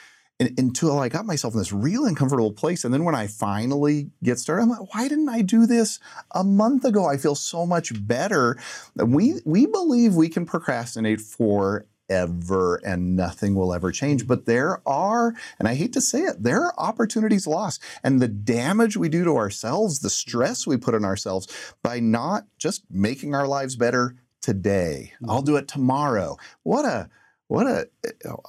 until 0.58 0.98
I 0.98 1.08
got 1.08 1.26
myself 1.26 1.54
in 1.54 1.60
this 1.60 1.72
real 1.72 2.04
uncomfortable 2.04 2.52
place. 2.52 2.84
And 2.84 2.92
then 2.92 3.04
when 3.04 3.14
I 3.14 3.26
finally 3.26 4.10
get 4.22 4.38
started, 4.38 4.62
I'm 4.62 4.70
like, 4.70 4.94
why 4.94 5.08
didn't 5.08 5.28
I 5.28 5.42
do 5.42 5.66
this 5.66 6.00
a 6.32 6.42
month 6.42 6.84
ago? 6.84 7.06
I 7.06 7.16
feel 7.16 7.34
so 7.34 7.66
much 7.66 7.92
better. 8.06 8.58
We 8.96 9.40
we 9.44 9.66
believe 9.66 10.14
we 10.14 10.28
can 10.28 10.46
procrastinate 10.46 11.20
for 11.20 11.86
ever 12.08 12.76
and 12.84 13.16
nothing 13.16 13.54
will 13.54 13.72
ever 13.72 13.90
change. 13.92 14.26
But 14.26 14.46
there 14.46 14.80
are, 14.86 15.34
and 15.58 15.68
I 15.68 15.74
hate 15.74 15.92
to 15.94 16.00
say 16.00 16.20
it, 16.20 16.42
there 16.42 16.62
are 16.62 16.74
opportunities 16.78 17.46
lost. 17.46 17.82
And 18.02 18.20
the 18.20 18.28
damage 18.28 18.96
we 18.96 19.08
do 19.08 19.24
to 19.24 19.36
ourselves, 19.36 20.00
the 20.00 20.10
stress 20.10 20.66
we 20.66 20.76
put 20.76 20.94
on 20.94 21.04
ourselves 21.04 21.48
by 21.82 22.00
not 22.00 22.44
just 22.58 22.84
making 22.90 23.34
our 23.34 23.46
lives 23.46 23.76
better 23.76 24.16
today. 24.40 25.12
I'll 25.28 25.42
do 25.42 25.56
it 25.56 25.68
tomorrow. 25.68 26.36
What 26.62 26.84
a 26.84 27.08
what 27.52 27.66
a 27.66 27.86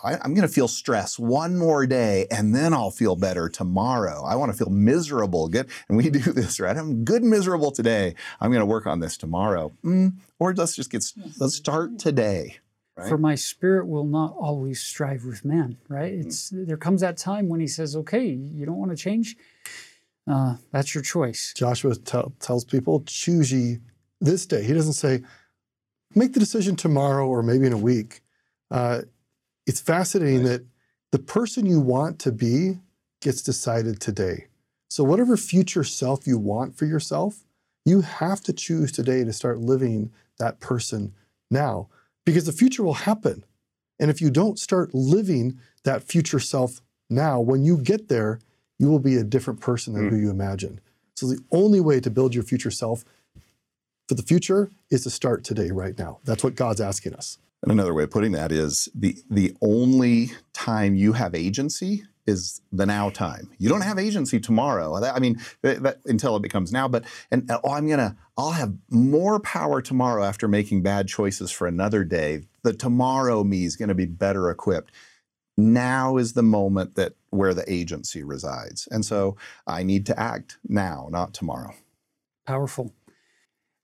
I, 0.01 0.13
i'm 0.13 0.33
going 0.33 0.47
to 0.47 0.53
feel 0.53 0.69
stress 0.69 1.19
one 1.19 1.57
more 1.57 1.85
day 1.85 2.25
and 2.31 2.55
then 2.55 2.73
i'll 2.73 2.89
feel 2.89 3.17
better 3.17 3.49
tomorrow 3.49 4.23
i 4.23 4.35
want 4.35 4.53
to 4.53 4.57
feel 4.57 4.69
miserable 4.69 5.49
good 5.49 5.67
and 5.89 5.97
we 5.97 6.09
do 6.09 6.19
this 6.19 6.57
right 6.57 6.77
i'm 6.77 7.03
good 7.03 7.21
miserable 7.21 7.71
today 7.71 8.15
i'm 8.39 8.49
going 8.49 8.61
to 8.61 8.65
work 8.65 8.87
on 8.87 9.01
this 9.01 9.17
tomorrow 9.17 9.73
mm, 9.83 10.13
or 10.39 10.53
let's 10.53 10.73
just 10.73 10.89
get 10.89 11.03
let's 11.37 11.55
start 11.55 11.99
today 11.99 12.59
right? 12.97 13.09
for 13.09 13.17
my 13.17 13.35
spirit 13.35 13.87
will 13.87 14.05
not 14.05 14.33
always 14.37 14.81
strive 14.81 15.25
with 15.25 15.43
man 15.45 15.77
right? 15.87 16.13
Mm. 16.13 16.25
it's 16.25 16.49
there 16.53 16.77
comes 16.77 17.01
that 17.01 17.17
time 17.17 17.49
when 17.49 17.59
he 17.59 17.67
says 17.67 17.95
okay 17.95 18.25
you 18.25 18.65
don't 18.65 18.77
want 18.77 18.91
to 18.91 18.97
change? 18.97 19.35
Uh, 20.29 20.55
that's 20.71 20.95
your 20.95 21.03
choice. 21.03 21.53
Joshua 21.55 21.95
t- 21.95 22.21
tells 22.39 22.63
people 22.63 23.03
choose 23.05 23.51
ye 23.51 23.79
this 24.21 24.45
day. 24.45 24.63
He 24.63 24.73
doesn't 24.73 24.93
say 24.93 25.21
make 26.15 26.33
the 26.33 26.39
decision 26.39 26.75
tomorrow 26.75 27.27
or 27.27 27.43
maybe 27.43 27.67
in 27.67 27.73
a 27.73 27.77
week. 27.77 28.21
Uh, 28.71 29.01
it's 29.65 29.81
fascinating 29.81 30.43
that 30.43 30.65
the 31.11 31.19
person 31.19 31.65
you 31.65 31.79
want 31.79 32.19
to 32.19 32.31
be 32.31 32.79
gets 33.21 33.41
decided 33.41 33.99
today. 33.99 34.47
So, 34.89 35.03
whatever 35.03 35.37
future 35.37 35.83
self 35.83 36.27
you 36.27 36.37
want 36.37 36.77
for 36.77 36.85
yourself, 36.85 37.43
you 37.85 38.01
have 38.01 38.41
to 38.43 38.53
choose 38.53 38.91
today 38.91 39.23
to 39.23 39.33
start 39.33 39.59
living 39.59 40.11
that 40.39 40.59
person 40.59 41.13
now 41.51 41.89
because 42.25 42.45
the 42.45 42.51
future 42.51 42.83
will 42.83 42.93
happen. 42.93 43.43
And 43.99 44.09
if 44.09 44.21
you 44.21 44.29
don't 44.29 44.59
start 44.59 44.93
living 44.93 45.59
that 45.83 46.03
future 46.03 46.39
self 46.39 46.81
now, 47.09 47.39
when 47.39 47.63
you 47.63 47.77
get 47.77 48.09
there, 48.09 48.39
you 48.79 48.89
will 48.89 48.99
be 48.99 49.15
a 49.15 49.23
different 49.23 49.59
person 49.59 49.93
than 49.93 50.07
mm. 50.07 50.09
who 50.09 50.15
you 50.17 50.29
imagine. 50.29 50.79
So, 51.15 51.27
the 51.27 51.39
only 51.51 51.79
way 51.79 51.99
to 51.99 52.09
build 52.09 52.33
your 52.33 52.43
future 52.43 52.71
self 52.71 53.05
for 54.07 54.15
the 54.15 54.23
future 54.23 54.71
is 54.89 55.03
to 55.03 55.09
start 55.09 55.43
today, 55.43 55.69
right 55.69 55.97
now. 55.97 56.19
That's 56.25 56.43
what 56.43 56.55
God's 56.55 56.81
asking 56.81 57.13
us. 57.13 57.37
And 57.61 57.71
another 57.71 57.93
way 57.93 58.03
of 58.03 58.11
putting 58.11 58.33
that 58.33 58.51
is 58.51 58.89
the 58.93 59.17
the 59.29 59.55
only 59.61 60.31
time 60.53 60.95
you 60.95 61.13
have 61.13 61.33
agency 61.33 62.03
is 62.25 62.61
the 62.71 62.85
now 62.85 63.09
time. 63.09 63.49
You 63.57 63.69
don't 63.69 63.81
have 63.81 63.99
agency 63.99 64.39
tomorrow. 64.39 64.95
I 64.95 65.19
mean, 65.19 65.39
that, 65.61 65.83
that, 65.83 65.97
until 66.05 66.35
it 66.35 66.41
becomes 66.41 66.71
now. 66.71 66.87
But 66.87 67.03
and 67.31 67.49
oh, 67.51 67.71
I'm 67.71 67.87
gonna, 67.87 68.15
I'll 68.37 68.51
have 68.51 68.73
more 68.89 69.39
power 69.39 69.81
tomorrow 69.81 70.23
after 70.23 70.47
making 70.47 70.83
bad 70.83 71.07
choices 71.07 71.51
for 71.51 71.67
another 71.67 72.03
day. 72.03 72.43
The 72.63 72.73
tomorrow 72.73 73.43
me 73.43 73.65
is 73.65 73.75
to 73.75 73.95
be 73.95 74.05
better 74.05 74.49
equipped. 74.49 74.91
Now 75.55 76.17
is 76.17 76.33
the 76.33 76.43
moment 76.43 76.95
that 76.95 77.13
where 77.29 77.53
the 77.53 77.71
agency 77.71 78.23
resides, 78.23 78.87
and 78.89 79.05
so 79.05 79.37
I 79.67 79.83
need 79.83 80.05
to 80.07 80.19
act 80.19 80.57
now, 80.67 81.09
not 81.11 81.33
tomorrow. 81.33 81.75
Powerful. 82.47 82.93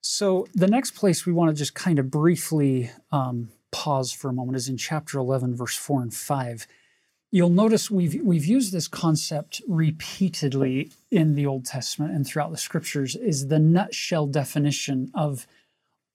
So 0.01 0.47
the 0.53 0.67
next 0.67 0.91
place 0.91 1.25
we 1.25 1.33
want 1.33 1.49
to 1.49 1.55
just 1.55 1.75
kind 1.75 1.99
of 1.99 2.09
briefly 2.09 2.89
um, 3.11 3.49
pause 3.71 4.11
for 4.11 4.29
a 4.29 4.33
moment 4.33 4.55
is 4.55 4.69
in 4.69 4.77
chapter 4.77 5.19
11, 5.19 5.55
verse 5.55 5.75
4 5.75 6.01
and 6.01 6.13
5. 6.13 6.67
You'll 7.31 7.49
notice 7.49 7.91
we've, 7.91 8.23
we've 8.23 8.45
used 8.45 8.73
this 8.73 8.87
concept 8.87 9.61
repeatedly 9.67 10.91
in 11.11 11.35
the 11.35 11.45
Old 11.45 11.65
Testament 11.65 12.11
and 12.11 12.25
throughout 12.25 12.51
the 12.51 12.57
scriptures, 12.57 13.15
is 13.15 13.47
the 13.47 13.59
nutshell 13.59 14.25
definition 14.25 15.11
of 15.13 15.45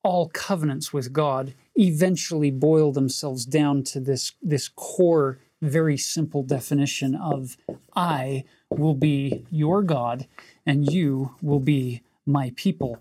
all 0.03 0.29
covenants 0.29 0.93
with 0.93 1.13
God 1.13 1.55
eventually 1.77 2.51
boil 2.51 2.93
themselves 2.93 3.47
down 3.47 3.85
to 3.85 4.01
this, 4.01 4.33
this 4.43 4.69
core, 4.69 5.39
very 5.63 5.97
simple 5.97 6.43
definition 6.43 7.15
of 7.15 7.57
I 7.95 8.45
will 8.69 8.95
be 8.95 9.47
your 9.51 9.83
God 9.83 10.27
and 10.67 10.93
you 10.93 11.37
will 11.41 11.61
be 11.61 12.03
my 12.27 12.53
people. 12.57 12.99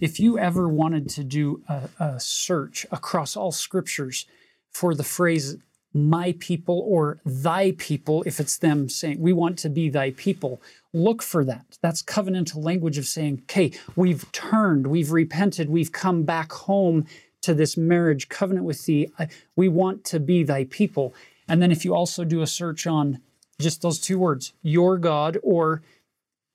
If 0.00 0.20
you 0.20 0.38
ever 0.38 0.68
wanted 0.68 1.08
to 1.10 1.24
do 1.24 1.62
a, 1.68 1.88
a, 1.98 2.20
search 2.20 2.86
across 2.92 3.36
all 3.36 3.52
scriptures 3.52 4.26
for 4.70 4.94
the 4.94 5.04
phrase 5.04 5.56
my 5.96 6.34
people 6.38 6.84
or 6.86 7.18
thy 7.24 7.72
people, 7.72 8.22
if 8.26 8.38
it's 8.38 8.58
them 8.58 8.88
saying, 8.88 9.18
we 9.18 9.32
want 9.32 9.58
to 9.58 9.68
be 9.68 9.88
thy 9.88 10.10
people, 10.12 10.60
look 10.92 11.22
for 11.22 11.44
that. 11.44 11.78
That's 11.80 12.02
covenantal 12.02 12.62
language 12.62 12.98
of 12.98 13.06
saying, 13.06 13.42
okay, 13.44 13.72
we've 13.96 14.30
turned, 14.32 14.86
we've 14.86 15.10
repented, 15.10 15.70
we've 15.70 15.92
come 15.92 16.22
back 16.24 16.52
home 16.52 17.06
to 17.42 17.54
this 17.54 17.76
marriage 17.76 18.28
covenant 18.28 18.66
with 18.66 18.84
thee. 18.84 19.10
We 19.54 19.68
want 19.68 20.04
to 20.04 20.20
be 20.20 20.42
thy 20.42 20.64
people. 20.64 21.14
And 21.48 21.62
then 21.62 21.72
if 21.72 21.84
you 21.84 21.94
also 21.94 22.24
do 22.24 22.42
a 22.42 22.46
search 22.46 22.86
on 22.86 23.20
just 23.58 23.82
those 23.82 23.98
two 23.98 24.18
words, 24.18 24.52
your 24.62 24.98
God 24.98 25.38
or 25.42 25.82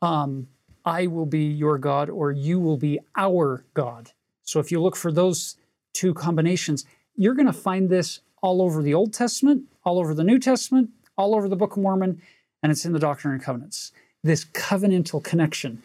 um, 0.02 0.48
I 0.86 1.08
will 1.08 1.26
be 1.26 1.46
your 1.46 1.78
God 1.78 2.10
or 2.10 2.32
you 2.32 2.60
will 2.60 2.78
be 2.78 3.00
our 3.16 3.64
God. 3.74 4.12
So 4.44 4.60
if 4.60 4.72
you 4.72 4.82
look 4.82 4.96
for 4.96 5.12
those 5.12 5.56
two 5.94 6.14
combinations, 6.14 6.86
you're 7.16 7.36
going 7.36 7.48
to 7.48 7.54
find 7.54 7.90
this 7.90 8.20
all 8.42 8.62
over 8.62 8.82
the 8.82 8.94
Old 8.94 9.14
Testament, 9.14 9.64
all 9.84 10.00
over 10.00 10.14
the 10.14 10.24
New 10.24 10.40
Testament, 10.40 10.90
all 11.18 11.36
over 11.36 11.48
the 11.48 11.56
Book 11.56 11.78
of 11.78 11.84
Mormon, 11.84 12.22
and 12.64 12.72
it's 12.72 12.86
in 12.86 12.94
the 12.94 13.00
Doctrine 13.00 13.34
and 13.34 13.44
Covenants. 13.44 13.92
This 14.24 14.46
covenantal 14.46 15.24
connection. 15.24 15.82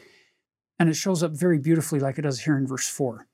And 0.79 0.89
it 0.89 0.95
shows 0.95 1.23
up 1.23 1.33
very 1.33 1.59
beautifully, 1.59 2.01
like 2.01 2.19
it 2.19 2.23
does 2.23 2.41
here 2.41 2.57
in 2.57 2.67
verse 2.67 2.89
4 2.89 3.27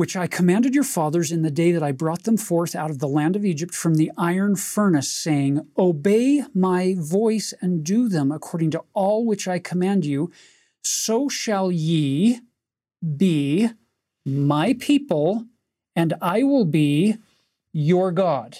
which 0.00 0.16
I 0.16 0.28
commanded 0.28 0.74
your 0.74 0.82
fathers 0.82 1.30
in 1.30 1.42
the 1.42 1.50
day 1.50 1.72
that 1.72 1.82
I 1.82 1.92
brought 1.92 2.22
them 2.22 2.38
forth 2.38 2.74
out 2.74 2.88
of 2.88 3.00
the 3.00 3.06
land 3.06 3.36
of 3.36 3.44
Egypt 3.44 3.74
from 3.74 3.96
the 3.96 4.10
iron 4.16 4.56
furnace, 4.56 5.12
saying, 5.12 5.60
Obey 5.76 6.42
my 6.54 6.94
voice 6.96 7.52
and 7.60 7.84
do 7.84 8.08
them 8.08 8.32
according 8.32 8.70
to 8.70 8.82
all 8.94 9.26
which 9.26 9.46
I 9.46 9.58
command 9.58 10.06
you, 10.06 10.32
so 10.82 11.28
shall 11.28 11.70
ye 11.70 12.40
be 13.14 13.68
my 14.24 14.72
people, 14.72 15.44
and 15.94 16.14
I 16.22 16.44
will 16.44 16.64
be 16.64 17.18
your 17.72 18.12
God. 18.12 18.58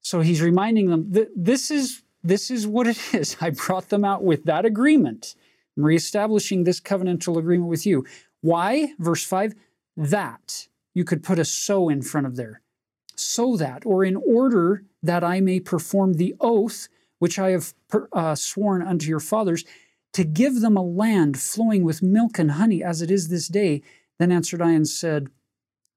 So 0.00 0.20
he's 0.20 0.42
reminding 0.42 0.90
them 0.90 1.12
that 1.12 1.28
this 1.34 1.70
is 1.70 2.02
this 2.22 2.50
is 2.50 2.66
what 2.66 2.86
it 2.86 2.98
is. 3.14 3.36
I 3.40 3.50
brought 3.50 3.88
them 3.88 4.04
out 4.04 4.24
with 4.24 4.44
that 4.44 4.64
agreement. 4.64 5.34
I'm 5.76 5.84
reestablishing 5.84 6.64
this 6.64 6.80
covenantal 6.80 7.36
agreement 7.36 7.68
with 7.68 7.84
you. 7.84 8.06
Why? 8.40 8.94
Verse 8.98 9.24
5 9.24 9.54
that. 9.96 10.68
You 10.94 11.04
could 11.04 11.22
put 11.22 11.38
a 11.38 11.44
so 11.44 11.88
in 11.88 12.02
front 12.02 12.26
of 12.26 12.36
there. 12.36 12.60
So 13.16 13.56
that, 13.56 13.84
or 13.84 14.04
in 14.04 14.16
order 14.16 14.84
that 15.02 15.24
I 15.24 15.40
may 15.40 15.60
perform 15.60 16.14
the 16.14 16.34
oath 16.40 16.88
which 17.24 17.38
I 17.38 17.52
have 17.52 17.72
uh, 18.12 18.34
sworn 18.34 18.82
unto 18.82 19.06
your 19.06 19.18
fathers, 19.18 19.64
to 20.12 20.24
give 20.24 20.60
them 20.60 20.76
a 20.76 20.82
land 20.82 21.38
flowing 21.38 21.82
with 21.82 22.02
milk 22.02 22.38
and 22.38 22.52
honey 22.52 22.82
as 22.84 23.00
it 23.00 23.10
is 23.10 23.28
this 23.28 23.48
day, 23.48 23.82
Then 24.18 24.30
answered 24.30 24.60
I 24.60 24.72
and 24.72 24.86
said, 24.86 25.28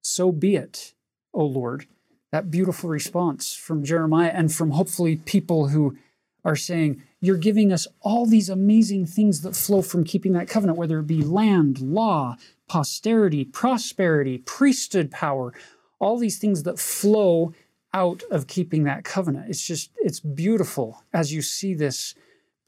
So 0.02 0.32
be 0.32 0.56
it, 0.56 0.94
O 1.34 1.46
Lord. 1.46 1.86
That 2.32 2.52
beautiful 2.52 2.90
response 2.90 3.56
from 3.56 3.84
Jeremiah 3.84 4.32
and 4.34 4.54
from 4.54 4.72
hopefully 4.72 5.18
people 5.18 5.70
who 5.70 5.98
are 6.44 6.56
saying, 6.56 7.02
You're 7.20 7.38
giving 7.38 7.72
us 7.72 7.88
all 8.02 8.26
these 8.26 8.50
amazing 8.50 9.06
things 9.06 9.42
that 9.42 9.56
flow 9.56 9.82
from 9.82 10.04
keeping 10.04 10.34
that 10.34 10.50
covenant, 10.50 10.78
whether 10.78 11.00
it 11.00 11.08
be 11.08 11.22
land, 11.22 11.80
law, 11.80 12.36
posterity, 12.68 13.46
prosperity, 13.46 14.40
priesthood 14.40 15.10
power, 15.10 15.54
all 16.00 16.18
these 16.18 16.38
things 16.38 16.64
that 16.64 16.80
flow 16.80 17.54
out 17.94 18.24
of 18.30 18.48
keeping 18.48 18.84
that 18.84 19.04
covenant. 19.04 19.50
It's 19.50 19.66
just, 19.66 19.92
it's 19.98 20.20
beautiful 20.20 21.04
as 21.14 21.34
you 21.34 21.42
see 21.42 21.74
this 21.74 22.14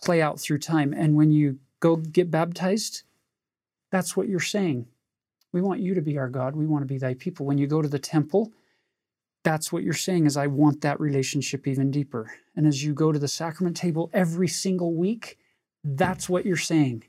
play 0.02 0.22
out 0.22 0.40
through 0.40 0.60
time. 0.60 0.94
And 0.94 1.16
when 1.16 1.32
you 1.32 1.60
go 1.80 1.98
get 1.98 2.32
baptized, 2.32 3.04
that's 3.92 4.16
what 4.16 4.30
you're 4.30 4.40
saying. 4.40 4.88
We 5.52 5.62
want 5.62 5.82
you 5.82 5.94
to 5.94 6.02
be 6.02 6.18
our 6.18 6.30
God. 6.30 6.56
We 6.56 6.68
want 6.68 6.84
to 6.84 6.88
be 6.88 6.98
thy 6.98 7.16
people. 7.16 7.46
When 7.46 7.58
you 7.58 7.68
go 7.68 7.82
to 7.82 7.88
the 7.88 8.00
temple, 8.00 8.52
that's 9.44 9.72
what 9.72 9.84
you're 9.84 9.94
saying 9.94 10.26
is 10.26 10.38
I 10.38 10.48
want 10.48 10.82
that 10.82 11.00
relationship 11.00 11.68
even 11.68 11.92
deeper. 11.92 12.32
And 12.56 12.68
as 12.68 12.84
you 12.84 12.94
go 12.94 13.12
to 13.12 13.20
the 13.20 13.28
sacrament 13.28 13.78
table 13.78 14.10
every 14.14 14.48
single 14.48 14.94
week, 14.94 15.38
that's 15.84 16.28
what 16.28 16.46
you're 16.46 16.58
saying. 16.58 17.06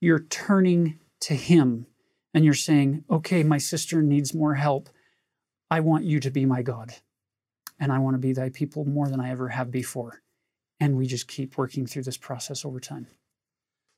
You're 0.00 0.24
turning 0.24 0.98
to 1.20 1.34
him 1.34 1.86
and 2.34 2.44
you're 2.44 2.54
saying, 2.54 3.04
okay, 3.08 3.42
my 3.42 3.58
sister 3.58 4.02
needs 4.02 4.34
more 4.34 4.54
help. 4.54 4.88
I 5.70 5.80
want 5.80 6.04
you 6.04 6.18
to 6.20 6.30
be 6.30 6.44
my 6.44 6.62
God. 6.62 6.94
And 7.78 7.92
I 7.92 7.98
want 7.98 8.14
to 8.14 8.18
be 8.18 8.32
thy 8.32 8.48
people 8.48 8.84
more 8.84 9.08
than 9.08 9.20
I 9.20 9.30
ever 9.30 9.48
have 9.48 9.70
before. 9.70 10.22
And 10.80 10.96
we 10.96 11.06
just 11.06 11.28
keep 11.28 11.56
working 11.56 11.86
through 11.86 12.02
this 12.02 12.16
process 12.16 12.64
over 12.64 12.80
time. 12.80 13.06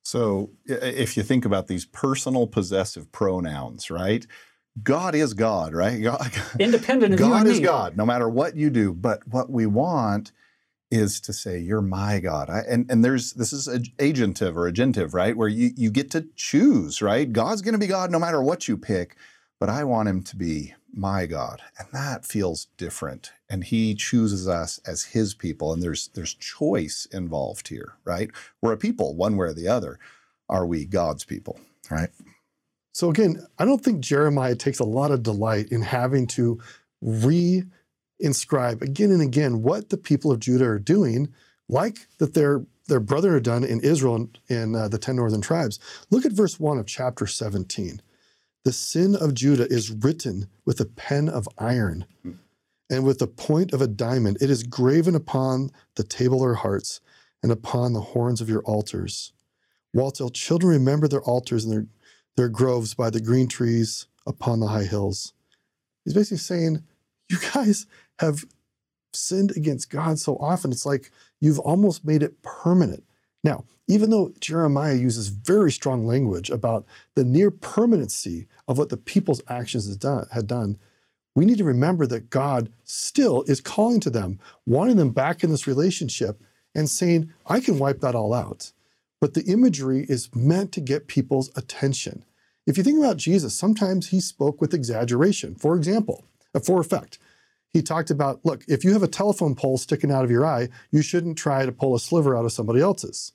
So 0.03 0.51
if 0.67 1.17
you 1.17 1.23
think 1.23 1.47
about 1.47 1.67
these 1.67 1.87
personal 1.87 2.47
possessive 2.47 3.11
pronouns, 3.11 3.91
right? 3.91 4.27
God 4.83 5.15
is 5.15 5.35
God, 5.35 5.73
right? 5.73 6.03
God, 6.03 6.33
Independent 6.59 7.15
of 7.15 7.21
God 7.21 7.45
you 7.45 7.53
is 7.53 7.61
me. 7.61 7.67
God, 7.67 7.97
no 7.97 8.05
matter 8.05 8.29
what 8.29 8.57
you 8.57 8.71
do. 8.71 8.93
But 8.93 9.27
what 9.29 9.51
we 9.51 9.67
want 9.67 10.33
is 10.91 11.21
to 11.21 11.33
say, 11.33 11.59
"You're 11.59 11.81
my 11.81 12.21
God," 12.21 12.51
I, 12.51 12.61
and 12.69 12.91
and 12.91 13.05
there's 13.05 13.33
this 13.35 13.53
is 13.53 13.69
agentive 13.99 14.57
or 14.57 14.71
agentive, 14.71 15.15
right? 15.15 15.37
Where 15.37 15.49
you 15.49 15.71
you 15.77 15.91
get 15.91 16.11
to 16.13 16.27
choose, 16.35 17.01
right? 17.01 17.33
God's 17.33 17.63
going 17.63 17.75
to 17.75 17.79
be 17.79 17.87
God 17.87 18.11
no 18.11 18.19
matter 18.19 18.43
what 18.43 18.67
you 18.67 18.77
pick, 18.77 19.17
but 19.61 19.69
I 19.69 19.85
want 19.85 20.09
Him 20.09 20.23
to 20.25 20.37
be 20.37 20.75
my 20.93 21.27
God, 21.27 21.61
and 21.79 21.89
that 21.93 22.25
feels 22.25 22.67
different. 22.77 23.33
And 23.49 23.65
He 23.65 23.95
chooses 23.95 24.49
us 24.49 24.79
as 24.87 25.05
His 25.05 25.35
people, 25.35 25.73
and 25.73 25.83
there's 25.83 26.09
there's 26.09 26.35
choice 26.35 27.07
involved 27.13 27.69
here, 27.69 27.95
right? 28.05 28.31
We're 28.61 28.73
a 28.73 28.77
people, 28.77 29.15
one 29.15 29.37
way 29.37 29.47
or 29.47 29.55
the 29.55 29.69
other. 29.69 29.99
Are 30.49 30.67
we 30.67 30.85
God's 30.85 31.25
people, 31.25 31.59
right? 31.91 32.11
So 32.95 33.11
again, 33.11 33.45
I 33.59 33.65
don't 33.65 33.83
think 33.83 34.01
Jeremiah 34.01 34.55
takes 34.55 34.79
a 34.79 34.85
lot 34.85 35.11
of 35.11 35.25
delight 35.25 35.67
in 35.73 35.83
having 35.83 36.29
to 36.29 36.61
re 37.03 37.65
inscribe 38.21 38.81
again 38.81 39.11
and 39.11 39.21
again 39.21 39.63
what 39.63 39.91
the 39.91 39.97
people 39.97 40.31
of 40.31 40.39
Judah 40.39 40.67
are 40.67 40.79
doing, 40.79 41.29
like 41.69 42.07
that 42.19 42.35
their 42.35 42.65
their 42.87 43.01
brother 43.01 43.35
had 43.35 43.43
done 43.43 43.65
in 43.65 43.81
Israel 43.81 44.15
in, 44.17 44.31
in 44.49 44.75
uh, 44.77 44.89
the 44.89 44.99
ten 44.99 45.17
northern 45.17 45.41
tribes. 45.41 45.81
Look 46.11 46.25
at 46.25 46.33
verse 46.33 46.61
one 46.61 46.79
of 46.79 46.87
chapter 46.87 47.27
seventeen. 47.27 48.01
The 48.65 48.73
sin 48.73 49.17
of 49.17 49.35
Judah 49.35 49.67
is 49.69 49.91
written 49.91 50.47
with 50.65 50.81
a 50.81 50.87
pen 50.87 51.29
of 51.29 51.49
iron, 51.59 52.07
and 52.89 53.05
with 53.05 53.19
the 53.19 53.27
point 53.27 53.73
of 53.73 53.83
a 53.83 53.89
diamond. 53.89 54.39
It 54.41 54.51
is 54.51 54.63
graven 54.63 55.17
upon 55.17 55.71
the 55.97 56.05
table 56.05 56.37
of 56.37 56.49
their 56.49 56.55
hearts 56.55 57.01
and 57.43 57.51
upon 57.51 57.93
the 57.93 58.01
horns 58.01 58.41
of 58.41 58.49
your 58.49 58.63
altars. 58.63 59.33
While 59.93 60.13
till 60.13 60.31
children 60.31 60.73
remember 60.73 61.09
their 61.09 61.23
altars 61.23 61.65
and 61.65 61.73
their 61.73 61.87
their 62.37 62.49
groves 62.49 62.95
by 62.95 63.11
the 63.11 63.21
green 63.21 63.49
trees 63.49 64.07
upon 64.27 64.61
the 64.61 64.69
high 64.69 64.85
hills. 64.85 65.33
He's 66.05 66.15
basically 66.15 66.39
saying, 66.39 66.83
You 67.29 67.39
guys 67.53 67.87
have 68.19 68.45
sinned 69.13 69.53
against 69.57 69.91
God 69.91 70.19
so 70.19 70.37
often, 70.37 70.73
it's 70.73 70.87
like 70.87 71.11
you've 71.41 71.61
almost 71.61 72.05
made 72.05 72.23
it 72.23 72.43
permanent. 72.43 73.05
Now, 73.43 73.65
even 73.87 74.11
though 74.11 74.33
Jeremiah 74.41 74.95
uses 74.95 75.29
very 75.29 75.71
strong 75.71 76.07
language 76.07 76.49
about 76.51 76.87
the 77.15 77.25
near 77.25 77.51
permanency 77.51 78.47
of 78.67 78.79
what 78.79 78.89
the 78.89 78.97
people's 78.97 79.43
actions 79.49 79.87
had 79.87 80.47
done, 80.47 80.79
we 81.35 81.45
need 81.45 81.59
to 81.59 81.65
remember 81.65 82.07
that 82.07 82.31
God 82.31 82.73
still 82.85 83.43
is 83.43 83.61
calling 83.61 84.01
to 84.01 84.11
them, 84.11 84.39
wanting 84.67 84.97
them 84.97 85.11
back 85.11 85.45
in 85.45 85.51
this 85.51 85.67
relationship, 85.67 86.41
and 86.75 86.89
saying, 86.89 87.33
I 87.47 87.61
can 87.61 87.79
wipe 87.79 88.01
that 88.01 88.15
all 88.15 88.33
out. 88.33 88.73
But 89.25 89.33
the 89.33 89.51
imagery 89.51 90.05
is 90.07 90.29
meant 90.35 90.71
to 90.73 90.83
get 90.83 91.09
people's 91.09 91.51
attention. 91.57 92.27
If 92.67 92.77
you 92.77 92.85
think 92.85 92.99
about 92.99 93.17
Jesus, 93.17 93.55
sometimes 93.55 94.11
he 94.11 94.21
spoke 94.21 94.61
with 94.61 94.75
exaggeration. 94.75 95.55
For 95.55 95.77
example, 95.77 96.27
uh, 96.55 96.61
for 96.61 96.79
effect, 96.79 97.19
he 97.73 97.81
talked 97.81 98.11
about 98.11 98.45
look, 98.45 98.65
if 98.69 98.85
you 98.85 98.93
have 98.93 99.03
a 99.03 99.09
telephone 99.09 99.55
pole 99.55 99.79
sticking 99.79 100.13
out 100.13 100.25
of 100.25 100.31
your 100.31 100.45
eye, 100.45 100.69
you 100.91 101.01
shouldn't 101.01 101.39
try 101.39 101.65
to 101.65 101.73
pull 101.73 101.95
a 101.95 101.99
sliver 101.99 102.37
out 102.37 102.45
of 102.45 102.53
somebody 102.53 102.83
else's. 102.83 103.33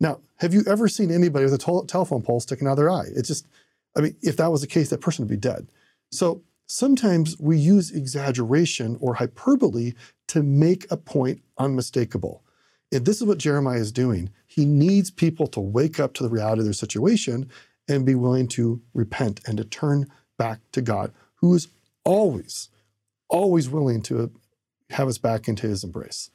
Now, 0.00 0.22
have 0.38 0.54
you 0.54 0.64
ever 0.66 0.88
seen 0.88 1.12
anybody 1.12 1.44
with 1.44 1.54
a 1.54 1.84
telephone 1.86 2.22
pole 2.22 2.40
sticking 2.40 2.66
out 2.66 2.72
of 2.72 2.78
their 2.78 2.90
eye? 2.90 3.06
It's 3.14 3.28
just, 3.28 3.46
I 3.96 4.00
mean, 4.00 4.16
if 4.20 4.36
that 4.38 4.50
was 4.50 4.62
the 4.62 4.66
case, 4.66 4.90
that 4.90 5.00
person 5.00 5.24
would 5.24 5.30
be 5.30 5.36
dead. 5.36 5.68
So 6.10 6.42
sometimes 6.66 7.38
we 7.38 7.58
use 7.58 7.92
exaggeration 7.92 8.98
or 9.00 9.14
hyperbole 9.14 9.92
to 10.26 10.42
make 10.42 10.90
a 10.90 10.96
point 10.96 11.42
unmistakable. 11.58 12.42
This 12.90 13.16
is 13.16 13.24
what 13.24 13.38
Jeremiah 13.38 13.80
is 13.80 13.92
doing. 13.92 14.30
He 14.46 14.64
needs 14.64 15.10
people 15.10 15.46
to 15.48 15.60
wake 15.60 16.00
up 16.00 16.14
to 16.14 16.22
the 16.22 16.30
reality 16.30 16.60
of 16.60 16.66
their 16.66 16.72
situation 16.72 17.50
and 17.88 18.06
be 18.06 18.14
willing 18.14 18.48
to 18.48 18.80
repent 18.94 19.40
and 19.46 19.58
to 19.58 19.64
turn 19.64 20.06
back 20.38 20.60
to 20.72 20.80
God, 20.80 21.12
who 21.36 21.54
is 21.54 21.68
always, 22.04 22.68
always 23.28 23.68
willing 23.68 24.02
to 24.02 24.30
have 24.90 25.08
us 25.08 25.18
back 25.18 25.48
into 25.48 25.66
his 25.66 25.84
embrace. 25.84 26.30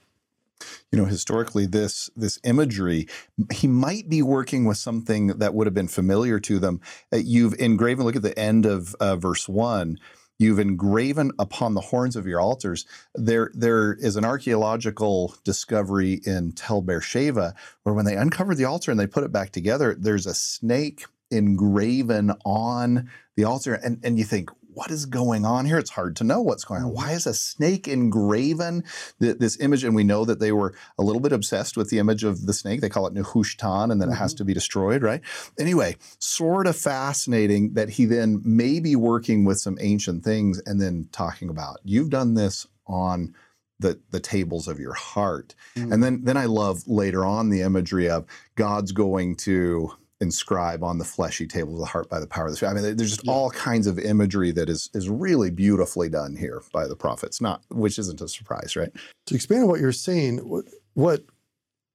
You 0.91 0.99
know, 0.99 1.05
historically, 1.05 1.65
this 1.65 2.09
this 2.15 2.39
imagery, 2.43 3.07
he 3.51 3.67
might 3.67 4.07
be 4.07 4.21
working 4.21 4.65
with 4.65 4.77
something 4.77 5.27
that 5.27 5.53
would 5.53 5.67
have 5.67 5.73
been 5.73 5.87
familiar 5.87 6.39
to 6.41 6.59
them. 6.59 6.79
Uh, 7.11 7.17
you've 7.17 7.55
engraven. 7.59 8.05
Look 8.05 8.15
at 8.15 8.21
the 8.21 8.37
end 8.39 8.65
of 8.65 8.95
uh, 8.99 9.15
verse 9.15 9.49
one. 9.49 9.97
You've 10.39 10.59
engraven 10.59 11.31
upon 11.39 11.73
the 11.73 11.81
horns 11.81 12.15
of 12.15 12.25
your 12.25 12.41
altars. 12.41 12.85
There, 13.15 13.51
there 13.53 13.93
is 13.93 14.15
an 14.15 14.25
archaeological 14.25 15.35
discovery 15.43 16.21
in 16.25 16.51
Tel 16.53 16.81
Beersheba 16.81 17.53
where, 17.83 17.95
when 17.95 18.05
they 18.05 18.17
uncovered 18.17 18.57
the 18.57 18.65
altar 18.65 18.91
and 18.91 18.99
they 18.99 19.07
put 19.07 19.23
it 19.23 19.31
back 19.31 19.51
together, 19.51 19.95
there's 19.97 20.25
a 20.25 20.33
snake 20.33 21.05
engraven 21.31 22.31
on 22.45 23.09
the 23.35 23.43
altar. 23.43 23.73
And, 23.73 23.99
and 24.03 24.17
you 24.17 24.23
think, 24.23 24.49
what 24.73 24.91
is 24.91 25.05
going 25.05 25.45
on 25.45 25.65
here? 25.65 25.77
It's 25.77 25.91
hard 25.91 26.15
to 26.17 26.23
know 26.23 26.41
what's 26.41 26.65
going 26.65 26.83
on. 26.83 26.93
Why 26.93 27.11
is 27.11 27.25
a 27.25 27.33
snake 27.33 27.87
engraven? 27.87 28.83
This 29.19 29.59
image, 29.59 29.83
and 29.83 29.95
we 29.95 30.03
know 30.03 30.25
that 30.25 30.39
they 30.39 30.51
were 30.51 30.73
a 30.97 31.03
little 31.03 31.21
bit 31.21 31.31
obsessed 31.31 31.77
with 31.77 31.89
the 31.89 31.99
image 31.99 32.23
of 32.23 32.45
the 32.45 32.53
snake. 32.53 32.81
They 32.81 32.89
call 32.89 33.07
it 33.07 33.13
Nehushtan, 33.13 33.91
and 33.91 34.01
then 34.01 34.09
mm-hmm. 34.09 34.15
it 34.15 34.19
has 34.19 34.33
mm-hmm. 34.33 34.37
to 34.37 34.45
be 34.45 34.53
destroyed, 34.53 35.03
right? 35.03 35.21
Anyway, 35.59 35.97
sort 36.19 36.67
of 36.67 36.75
fascinating 36.75 37.73
that 37.73 37.89
he 37.89 38.05
then 38.05 38.41
may 38.43 38.79
be 38.79 38.95
working 38.95 39.45
with 39.45 39.59
some 39.59 39.77
ancient 39.81 40.23
things 40.23 40.61
and 40.65 40.81
then 40.81 41.07
talking 41.11 41.49
about, 41.49 41.79
you've 41.83 42.09
done 42.09 42.33
this 42.33 42.67
on 42.87 43.33
the, 43.79 43.99
the 44.11 44.19
tables 44.19 44.67
of 44.67 44.79
your 44.79 44.93
heart. 44.93 45.55
Mm-hmm. 45.75 45.91
And 45.91 46.03
then, 46.03 46.23
then 46.23 46.37
I 46.37 46.45
love 46.45 46.87
later 46.87 47.25
on 47.25 47.49
the 47.49 47.61
imagery 47.61 48.09
of 48.09 48.25
God's 48.55 48.91
going 48.91 49.35
to 49.37 49.91
inscribe 50.23 50.83
on 50.83 50.97
the 50.97 51.05
fleshy 51.05 51.45
table 51.45 51.73
of 51.73 51.79
the 51.79 51.85
heart 51.85 52.09
by 52.09 52.19
the 52.19 52.25
power 52.25 52.45
of 52.45 52.51
the 52.51 52.55
spirit. 52.55 52.71
I 52.71 52.75
mean, 52.75 52.95
there's 52.95 53.11
just 53.11 53.25
yeah. 53.25 53.31
all 53.31 53.51
kinds 53.51 53.85
of 53.85 53.99
imagery 53.99 54.51
that 54.51 54.69
is 54.69 54.89
is 54.93 55.09
really 55.09 55.51
beautifully 55.51 56.09
done 56.09 56.35
here 56.35 56.63
by 56.71 56.87
the 56.87 56.95
prophets. 56.95 57.41
Not 57.41 57.61
which 57.69 57.99
isn't 57.99 58.21
a 58.21 58.27
surprise, 58.27 58.75
right? 58.75 58.91
To 59.27 59.35
expand 59.35 59.63
on 59.63 59.69
what 59.69 59.81
you're 59.81 59.91
saying, 59.91 60.37
what 60.49 60.65
what 60.93 61.23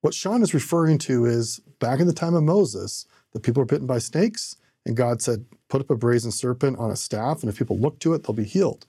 what 0.03 0.15
Sean 0.15 0.43
is 0.43 0.55
referring 0.55 0.99
to 0.99 1.25
is 1.25 1.59
back 1.81 1.99
in 1.99 2.07
the 2.07 2.13
time 2.13 2.35
of 2.35 2.45
Moses, 2.45 3.07
the 3.33 3.41
people 3.41 3.63
were 3.63 3.67
bitten 3.67 3.87
by 3.87 3.99
snakes, 3.99 4.57
and 4.87 4.97
God 4.97 5.21
said, 5.21 5.47
"Put 5.69 5.81
up 5.81 5.91
a 5.91 5.97
brazen 5.97 6.31
serpent 6.31 6.79
on 6.79 6.91
a 6.91 6.97
staff, 6.97 7.43
and 7.43 7.51
if 7.51 7.59
people 7.59 7.79
look 7.79 7.99
to 8.01 8.15
it, 8.15 8.23
they'll 8.23 8.37
be 8.37 8.45
healed." 8.45 8.87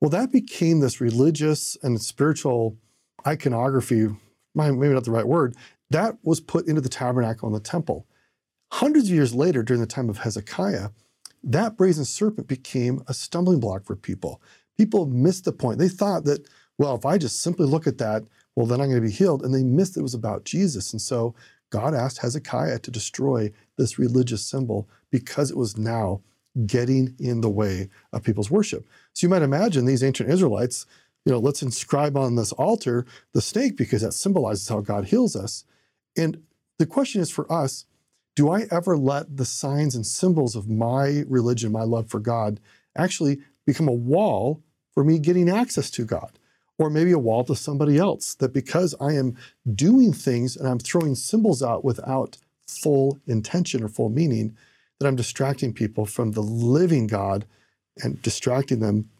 Well, 0.00 0.10
that 0.10 0.32
became 0.32 0.80
this 0.80 1.00
religious 1.00 1.76
and 1.82 2.00
spiritual 2.00 2.76
iconography. 3.24 4.08
Maybe 4.54 4.88
not 4.88 5.04
the 5.04 5.12
right 5.12 5.28
word. 5.28 5.54
That 5.90 6.16
was 6.24 6.40
put 6.40 6.66
into 6.66 6.80
the 6.80 6.88
tabernacle 6.88 7.46
and 7.46 7.54
the 7.54 7.60
temple. 7.60 8.06
Hundreds 8.72 9.08
of 9.08 9.14
years 9.14 9.34
later, 9.34 9.62
during 9.62 9.82
the 9.82 9.86
time 9.86 10.08
of 10.08 10.16
Hezekiah, 10.16 10.88
that 11.44 11.76
brazen 11.76 12.06
serpent 12.06 12.48
became 12.48 13.02
a 13.06 13.12
stumbling 13.12 13.60
block 13.60 13.84
for 13.84 13.94
people. 13.94 14.40
People 14.78 15.04
missed 15.04 15.44
the 15.44 15.52
point. 15.52 15.78
They 15.78 15.90
thought 15.90 16.24
that, 16.24 16.48
well, 16.78 16.94
if 16.94 17.04
I 17.04 17.18
just 17.18 17.42
simply 17.42 17.66
look 17.66 17.86
at 17.86 17.98
that, 17.98 18.24
well, 18.56 18.64
then 18.64 18.80
I'm 18.80 18.88
going 18.88 19.02
to 19.02 19.06
be 19.06 19.12
healed. 19.12 19.42
And 19.44 19.54
they 19.54 19.62
missed 19.62 19.98
it 19.98 20.02
was 20.02 20.14
about 20.14 20.46
Jesus. 20.46 20.90
And 20.90 21.02
so 21.02 21.34
God 21.68 21.94
asked 21.94 22.22
Hezekiah 22.22 22.78
to 22.78 22.90
destroy 22.90 23.52
this 23.76 23.98
religious 23.98 24.42
symbol 24.42 24.88
because 25.10 25.50
it 25.50 25.56
was 25.58 25.76
now 25.76 26.22
getting 26.64 27.14
in 27.18 27.42
the 27.42 27.50
way 27.50 27.90
of 28.14 28.22
people's 28.22 28.50
worship. 28.50 28.88
So 29.12 29.26
you 29.26 29.28
might 29.28 29.42
imagine 29.42 29.84
these 29.84 30.02
ancient 30.02 30.30
Israelites, 30.30 30.86
you 31.26 31.32
know, 31.32 31.38
let's 31.38 31.62
inscribe 31.62 32.16
on 32.16 32.36
this 32.36 32.52
altar 32.52 33.04
the 33.34 33.42
snake 33.42 33.76
because 33.76 34.00
that 34.00 34.12
symbolizes 34.12 34.66
how 34.66 34.80
God 34.80 35.04
heals 35.04 35.36
us. 35.36 35.66
And 36.16 36.42
the 36.78 36.86
question 36.86 37.20
is 37.20 37.30
for 37.30 37.50
us, 37.52 37.84
do 38.34 38.50
I 38.50 38.66
ever 38.70 38.96
let 38.96 39.36
the 39.36 39.44
signs 39.44 39.94
and 39.94 40.06
symbols 40.06 40.56
of 40.56 40.68
my 40.68 41.24
religion, 41.28 41.72
my 41.72 41.82
love 41.82 42.08
for 42.08 42.20
God, 42.20 42.60
actually 42.96 43.40
become 43.66 43.88
a 43.88 43.92
wall 43.92 44.62
for 44.92 45.04
me 45.04 45.18
getting 45.18 45.48
access 45.48 45.90
to 45.92 46.04
God? 46.04 46.38
Or 46.78 46.88
maybe 46.90 47.12
a 47.12 47.18
wall 47.18 47.44
to 47.44 47.54
somebody 47.54 47.98
else 47.98 48.34
that 48.36 48.52
because 48.52 48.94
I 49.00 49.12
am 49.12 49.36
doing 49.72 50.12
things 50.12 50.56
and 50.56 50.66
I'm 50.66 50.78
throwing 50.78 51.14
symbols 51.14 51.62
out 51.62 51.84
without 51.84 52.38
full 52.66 53.20
intention 53.26 53.84
or 53.84 53.88
full 53.88 54.08
meaning, 54.08 54.56
that 54.98 55.06
I'm 55.06 55.14
distracting 55.16 55.74
people 55.74 56.06
from 56.06 56.32
the 56.32 56.40
living 56.40 57.06
God 57.06 57.44
and 58.02 58.20
distracting 58.22 58.80
them 58.80 59.10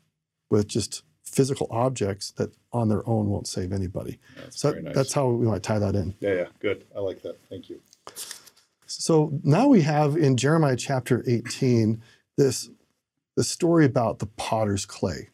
with 0.51 0.67
just 0.67 1.03
physical 1.25 1.67
objects 1.71 2.31
that 2.33 2.55
on 2.73 2.89
their 2.89 3.07
own 3.09 3.29
won't 3.29 3.47
save 3.47 3.73
anybody. 3.73 4.19
That's 4.37 4.61
So 4.61 4.73
nice. 4.73 4.95
that's 4.95 5.13
how 5.13 5.29
we 5.29 5.47
might 5.47 5.63
tie 5.63 5.79
that 5.79 5.95
in. 5.95 6.15
yeah, 6.21 6.35
yeah, 6.35 6.47
good. 6.59 6.85
I 6.97 7.01
like 7.01 7.23
that. 7.23 7.37
Thank 7.49 7.69
you. 7.71 7.81
So 8.99 9.41
now 9.43 9.69
we 9.69 9.83
have 9.83 10.17
in 10.17 10.37
Jeremiah 10.37 10.77
chapter 10.77 11.25
18 11.27 12.03
this, 12.37 12.71
this 13.37 13.49
story 13.49 13.85
about 13.85 14.19
the 14.19 14.27
potter's 14.27 14.85
clay. 14.85 15.31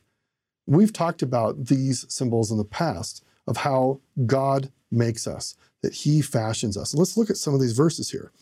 We've 0.66 0.92
talked 0.92 1.22
about 1.22 1.66
these 1.66 2.04
symbols 2.08 2.50
in 2.50 2.58
the 2.58 2.64
past 2.64 3.24
of 3.46 3.58
how 3.58 4.00
God 4.26 4.70
makes 4.90 5.26
us, 5.26 5.56
that 5.82 5.94
he 5.94 6.20
fashions 6.20 6.76
us. 6.76 6.94
Let's 6.94 7.16
look 7.16 7.30
at 7.30 7.36
some 7.36 7.54
of 7.54 7.60
these 7.60 7.72
verses 7.72 8.10
here. 8.10 8.32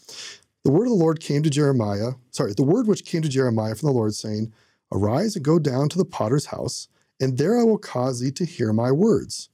The 0.65 0.73
word 0.73 0.85
of 0.85 0.91
the 0.91 0.95
Lord 0.95 1.21
came 1.21 1.43
to 1.45 1.51
Jeremiah, 1.51 2.13
sorry, 2.31 2.53
the 2.55 2.65
word 2.65 2.89
which 2.89 3.05
came 3.05 3.23
to 3.23 3.29
Jeremiah 3.29 3.77
from 3.77 3.87
the 3.87 3.95
Lord, 3.95 4.15
saying, 4.15 4.53
Arise 4.93 5.37
and 5.37 5.45
go 5.45 5.59
down 5.59 5.89
to 5.91 5.99
the 5.99 6.05
potter's 6.05 6.47
house, 6.47 6.89
and 7.21 7.39
there 7.39 7.59
I 7.59 7.63
will 7.63 7.79
cause 7.79 8.21
thee 8.21 8.33
to 8.33 8.45
hear 8.45 8.73
my 8.73 8.91
words. 8.91 9.49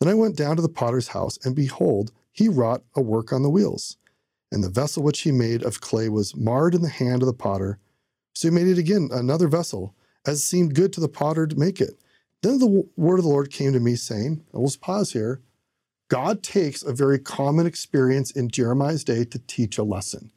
Then 0.00 0.08
I 0.08 0.14
went 0.14 0.36
down 0.36 0.56
to 0.56 0.62
the 0.62 0.68
potter's 0.68 1.08
house, 1.08 1.38
and 1.44 1.54
behold, 1.54 2.12
he 2.32 2.48
wrought 2.48 2.82
a 2.96 3.02
work 3.02 3.32
on 3.32 3.42
the 3.42 3.50
wheels. 3.50 3.98
And 4.52 4.64
the 4.64 4.68
vessel 4.68 5.02
which 5.02 5.20
he 5.20 5.32
made 5.32 5.62
of 5.62 5.80
clay 5.80 6.08
was 6.08 6.36
marred 6.36 6.74
in 6.74 6.82
the 6.82 6.88
hand 6.88 7.22
of 7.22 7.26
the 7.26 7.32
potter. 7.32 7.78
So 8.34 8.48
he 8.48 8.54
made 8.54 8.66
it 8.66 8.78
again, 8.78 9.10
another 9.12 9.48
vessel, 9.48 9.94
as 10.26 10.42
seemed 10.42 10.74
good 10.74 10.92
to 10.94 11.00
the 11.00 11.08
potter 11.08 11.46
to 11.46 11.58
make 11.58 11.80
it. 11.80 12.00
Then 12.42 12.58
the 12.58 12.88
word 12.96 13.18
of 13.18 13.24
the 13.24 13.30
Lord 13.30 13.50
came 13.50 13.72
to 13.72 13.80
me, 13.80 13.96
saying, 13.96 14.42
Let's 14.52 14.76
pause 14.76 15.12
here. 15.12 15.40
God 16.08 16.42
takes 16.42 16.82
a 16.82 16.92
very 16.92 17.18
common 17.18 17.66
experience 17.66 18.30
in 18.32 18.50
Jeremiah's 18.50 19.04
day 19.04 19.24
to 19.26 19.38
teach 19.38 19.78
a 19.78 19.84
lesson. 19.84 20.32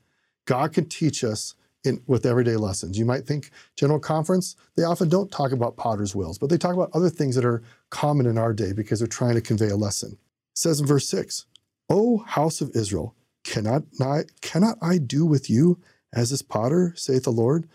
God 0.45 0.73
can 0.73 0.85
teach 0.85 1.23
us 1.23 1.55
in, 1.83 2.01
with 2.05 2.25
everyday 2.25 2.55
lessons. 2.57 2.97
You 2.97 3.05
might 3.05 3.25
think 3.25 3.49
General 3.75 3.99
Conference, 3.99 4.55
they 4.75 4.83
often 4.83 5.09
don't 5.09 5.31
talk 5.31 5.51
about 5.51 5.77
potter's 5.77 6.15
wheels, 6.15 6.37
but 6.37 6.49
they 6.49 6.57
talk 6.57 6.73
about 6.75 6.91
other 6.93 7.09
things 7.09 7.35
that 7.35 7.45
are 7.45 7.63
common 7.89 8.25
in 8.25 8.37
our 8.37 8.53
day 8.53 8.73
because 8.73 8.99
they're 8.99 9.07
trying 9.07 9.35
to 9.35 9.41
convey 9.41 9.69
a 9.69 9.75
lesson. 9.75 10.11
It 10.11 10.57
says 10.57 10.79
in 10.79 10.85
verse 10.85 11.07
6, 11.07 11.45
O 11.89 12.19
house 12.19 12.61
of 12.61 12.71
Israel, 12.75 13.15
cannot 13.43 13.83
I, 14.01 14.23
cannot 14.41 14.77
I 14.81 14.97
do 14.97 15.25
with 15.25 15.49
you 15.49 15.79
as 16.13 16.29
this 16.29 16.41
potter, 16.41 16.93
saith 16.95 17.23
the 17.23 17.31
Lord? 17.31 17.67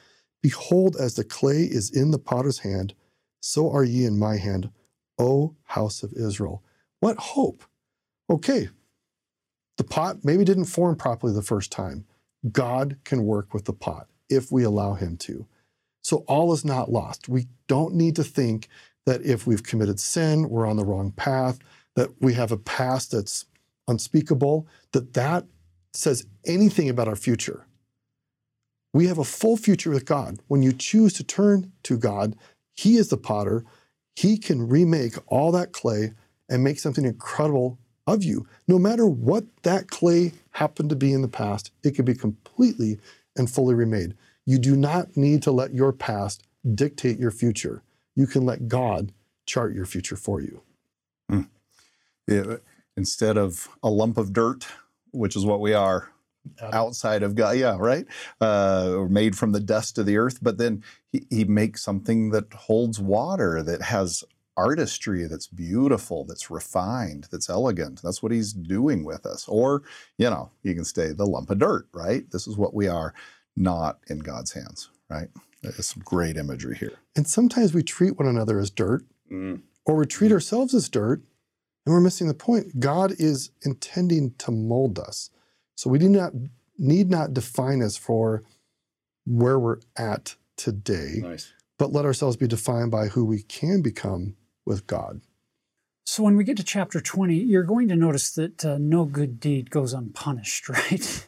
Behold, 0.42 0.96
as 0.96 1.14
the 1.14 1.24
clay 1.24 1.62
is 1.62 1.90
in 1.90 2.10
the 2.10 2.18
potter's 2.18 2.60
hand, 2.60 2.94
so 3.40 3.70
are 3.70 3.84
ye 3.84 4.04
in 4.04 4.18
my 4.18 4.36
hand, 4.36 4.70
O 5.18 5.56
house 5.64 6.02
of 6.02 6.12
Israel. 6.12 6.62
What 7.00 7.16
hope! 7.18 7.64
Okay, 8.30 8.68
the 9.78 9.84
pot 9.84 10.18
maybe 10.24 10.44
didn't 10.44 10.66
form 10.66 10.96
properly 10.96 11.32
the 11.32 11.42
first 11.42 11.72
time. 11.72 12.04
God 12.52 12.98
can 13.04 13.24
work 13.24 13.54
with 13.54 13.64
the 13.64 13.72
pot 13.72 14.08
if 14.28 14.52
we 14.52 14.62
allow 14.62 14.94
Him 14.94 15.16
to. 15.18 15.46
So 16.02 16.18
all 16.26 16.52
is 16.52 16.64
not 16.64 16.90
lost. 16.90 17.28
We 17.28 17.46
don't 17.66 17.94
need 17.94 18.16
to 18.16 18.24
think 18.24 18.68
that 19.06 19.22
if 19.22 19.46
we've 19.46 19.62
committed 19.62 19.98
sin, 19.98 20.48
we're 20.48 20.66
on 20.66 20.76
the 20.76 20.84
wrong 20.84 21.12
path, 21.12 21.58
that 21.96 22.10
we 22.20 22.34
have 22.34 22.52
a 22.52 22.56
past 22.56 23.12
that's 23.12 23.46
unspeakable, 23.88 24.66
that 24.92 25.14
that 25.14 25.46
says 25.94 26.26
anything 26.46 26.88
about 26.88 27.08
our 27.08 27.16
future. 27.16 27.66
We 28.92 29.06
have 29.06 29.18
a 29.18 29.24
full 29.24 29.56
future 29.56 29.90
with 29.90 30.06
God. 30.06 30.38
When 30.48 30.62
you 30.62 30.72
choose 30.72 31.12
to 31.14 31.24
turn 31.24 31.72
to 31.84 31.96
God, 31.96 32.36
He 32.74 32.96
is 32.96 33.08
the 33.08 33.16
potter. 33.16 33.64
He 34.16 34.38
can 34.38 34.68
remake 34.68 35.14
all 35.26 35.52
that 35.52 35.72
clay 35.72 36.12
and 36.48 36.64
make 36.64 36.78
something 36.78 37.04
incredible 37.04 37.78
of 38.06 38.24
you. 38.24 38.46
No 38.66 38.78
matter 38.78 39.06
what 39.06 39.44
that 39.62 39.88
clay 39.88 40.32
happened 40.52 40.90
to 40.90 40.96
be 40.96 41.12
in 41.12 41.22
the 41.22 41.28
past, 41.28 41.70
it 41.84 41.94
can 41.94 42.04
be 42.04 42.14
completely 42.14 42.98
and 43.36 43.50
fully 43.50 43.74
remade. 43.74 44.14
You 44.46 44.58
do 44.58 44.76
not 44.76 45.16
need 45.16 45.42
to 45.42 45.52
let 45.52 45.74
your 45.74 45.92
past 45.92 46.42
dictate 46.74 47.18
your 47.18 47.30
future. 47.30 47.82
You 48.16 48.26
can 48.26 48.44
let 48.46 48.66
God 48.66 49.12
chart 49.46 49.74
your 49.74 49.86
future 49.86 50.16
for 50.16 50.40
you. 50.40 50.62
Hmm. 51.28 51.42
Yeah, 52.26 52.56
instead 52.96 53.36
of 53.36 53.68
a 53.82 53.90
lump 53.90 54.18
of 54.18 54.32
dirt, 54.32 54.66
which 55.12 55.36
is 55.36 55.44
what 55.44 55.60
we 55.60 55.74
are 55.74 56.10
outside 56.72 57.22
of 57.22 57.34
God, 57.34 57.56
yeah, 57.56 57.76
right, 57.78 58.06
uh, 58.40 58.94
or 58.96 59.08
made 59.08 59.36
from 59.36 59.52
the 59.52 59.60
dust 59.60 59.98
of 59.98 60.06
the 60.06 60.16
earth. 60.16 60.38
But 60.40 60.58
then 60.58 60.82
he, 61.12 61.26
he 61.30 61.44
makes 61.44 61.82
something 61.82 62.30
that 62.30 62.52
holds 62.52 62.98
water, 63.00 63.62
that 63.62 63.82
has 63.82 64.24
artistry, 64.56 65.26
that's 65.26 65.46
beautiful, 65.46 66.24
that's 66.24 66.50
refined, 66.50 67.28
that's 67.30 67.48
elegant. 67.48 68.00
That's 68.02 68.22
what 68.22 68.32
he's 68.32 68.52
doing 68.52 69.04
with 69.04 69.24
us. 69.26 69.46
Or, 69.46 69.82
you 70.16 70.28
know, 70.30 70.50
you 70.62 70.74
can 70.74 70.84
stay 70.84 71.12
the 71.12 71.26
lump 71.26 71.50
of 71.50 71.58
dirt, 71.58 71.86
right? 71.92 72.28
This 72.30 72.46
is 72.46 72.56
what 72.56 72.74
we 72.74 72.88
are, 72.88 73.14
not 73.56 73.98
in 74.08 74.18
God's 74.18 74.52
hands, 74.52 74.90
right? 75.08 75.28
There's 75.62 75.86
some 75.86 76.02
great 76.04 76.36
imagery 76.36 76.76
here. 76.76 76.94
And 77.14 77.28
sometimes 77.28 77.74
we 77.74 77.82
treat 77.82 78.18
one 78.18 78.28
another 78.28 78.58
as 78.58 78.70
dirt, 78.70 79.04
or 79.84 79.96
we 79.96 80.06
treat 80.06 80.32
ourselves 80.32 80.74
as 80.74 80.88
dirt, 80.88 81.22
and 81.86 81.94
we're 81.94 82.00
missing 82.00 82.28
the 82.28 82.34
point. 82.34 82.80
God 82.80 83.12
is 83.18 83.50
intending 83.62 84.34
to 84.38 84.50
mold 84.50 84.98
us. 84.98 85.30
So 85.74 85.88
we 85.90 85.98
do 85.98 86.08
not 86.08 86.32
need 86.76 87.10
not 87.10 87.32
define 87.34 87.82
us 87.82 87.96
for 87.96 88.42
where 89.26 89.58
we're 89.58 89.80
at 89.96 90.36
today, 90.56 91.16
Nice. 91.22 91.52
but 91.78 91.92
let 91.92 92.04
ourselves 92.04 92.36
be 92.36 92.46
defined 92.46 92.90
by 92.90 93.08
who 93.08 93.24
we 93.24 93.42
can 93.42 93.82
become 93.82 94.36
with 94.64 94.86
God. 94.86 95.20
So 96.04 96.22
when 96.22 96.36
we 96.36 96.44
get 96.44 96.56
to 96.56 96.64
chapter 96.64 97.00
20, 97.00 97.34
you're 97.34 97.62
going 97.64 97.88
to 97.88 97.96
notice 97.96 98.30
that 98.32 98.64
uh, 98.64 98.78
no 98.78 99.04
good 99.04 99.38
deed 99.40 99.70
goes 99.70 99.92
unpunished, 99.92 100.68
right? 100.68 101.26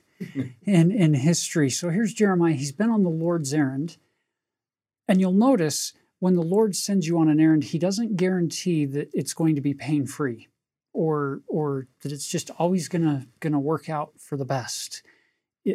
in, 0.64 0.90
in 0.90 1.14
history. 1.14 1.70
So 1.70 1.90
here's 1.90 2.12
Jeremiah. 2.14 2.53
He's 2.55 2.72
been 2.72 2.90
on 2.90 3.03
the 3.03 3.11
Lord's 3.11 3.53
errand. 3.55 3.96
And 5.09 5.20
you'll 5.20 5.32
notice 5.32 5.92
when 6.21 6.37
the 6.37 6.43
Lord 6.43 6.77
sends 6.77 7.07
you 7.07 7.18
on 7.18 7.29
an 7.29 7.41
errand, 7.41 7.64
he 7.64 7.79
doesn't 7.79 8.16
guarantee 8.16 8.85
that 8.87 9.11
it's 9.12 9.35
going 9.35 9.57
to 9.57 9.61
be 9.61 9.75
pain 9.75 10.07
free 10.07 10.49
or, 10.93 11.41
or 11.49 11.89
that 12.03 12.12
it's 12.12 12.29
just 12.29 12.51
always 12.59 12.89
going 12.89 13.27
to 13.41 13.59
work 13.59 13.89
out 13.89 14.12
for 14.18 14.37
the 14.37 14.45
best 14.45 15.03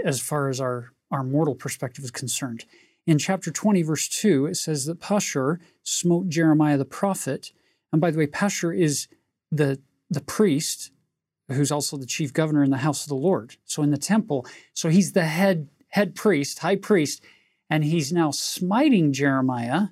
as 0.03 0.21
far 0.21 0.49
as 0.49 0.61
our, 0.61 0.93
our 1.11 1.23
mortal 1.23 1.55
perspective 1.55 2.03
is 2.03 2.11
concerned. 2.11 2.65
In 3.07 3.17
chapter 3.17 3.51
20, 3.51 3.83
verse 3.83 4.07
2, 4.07 4.47
it 4.47 4.55
says 4.55 4.85
that 4.85 4.99
Pashur 4.99 5.59
smote 5.83 6.29
Jeremiah 6.29 6.77
the 6.77 6.85
prophet. 6.85 7.51
And 7.91 8.01
by 8.01 8.11
the 8.11 8.17
way, 8.17 8.27
Pashur 8.27 8.77
is 8.77 9.07
the, 9.51 9.79
the 10.09 10.21
priest 10.21 10.91
who's 11.49 11.71
also 11.71 11.97
the 11.97 12.07
chief 12.07 12.33
governor 12.33 12.63
in 12.63 12.71
the 12.71 12.77
house 12.77 13.03
of 13.03 13.09
the 13.09 13.15
Lord. 13.15 13.57
So 13.65 13.83
in 13.83 13.91
the 13.91 13.97
temple, 13.97 14.47
so 14.73 14.89
he's 14.89 15.11
the 15.11 15.25
head 15.25 15.69
head 15.89 16.13
priest, 16.15 16.59
high 16.59 16.75
priest, 16.75 17.23
and 17.69 17.83
he's 17.83 18.11
now 18.11 18.31
smiting 18.31 19.13
Jeremiah. 19.13 19.87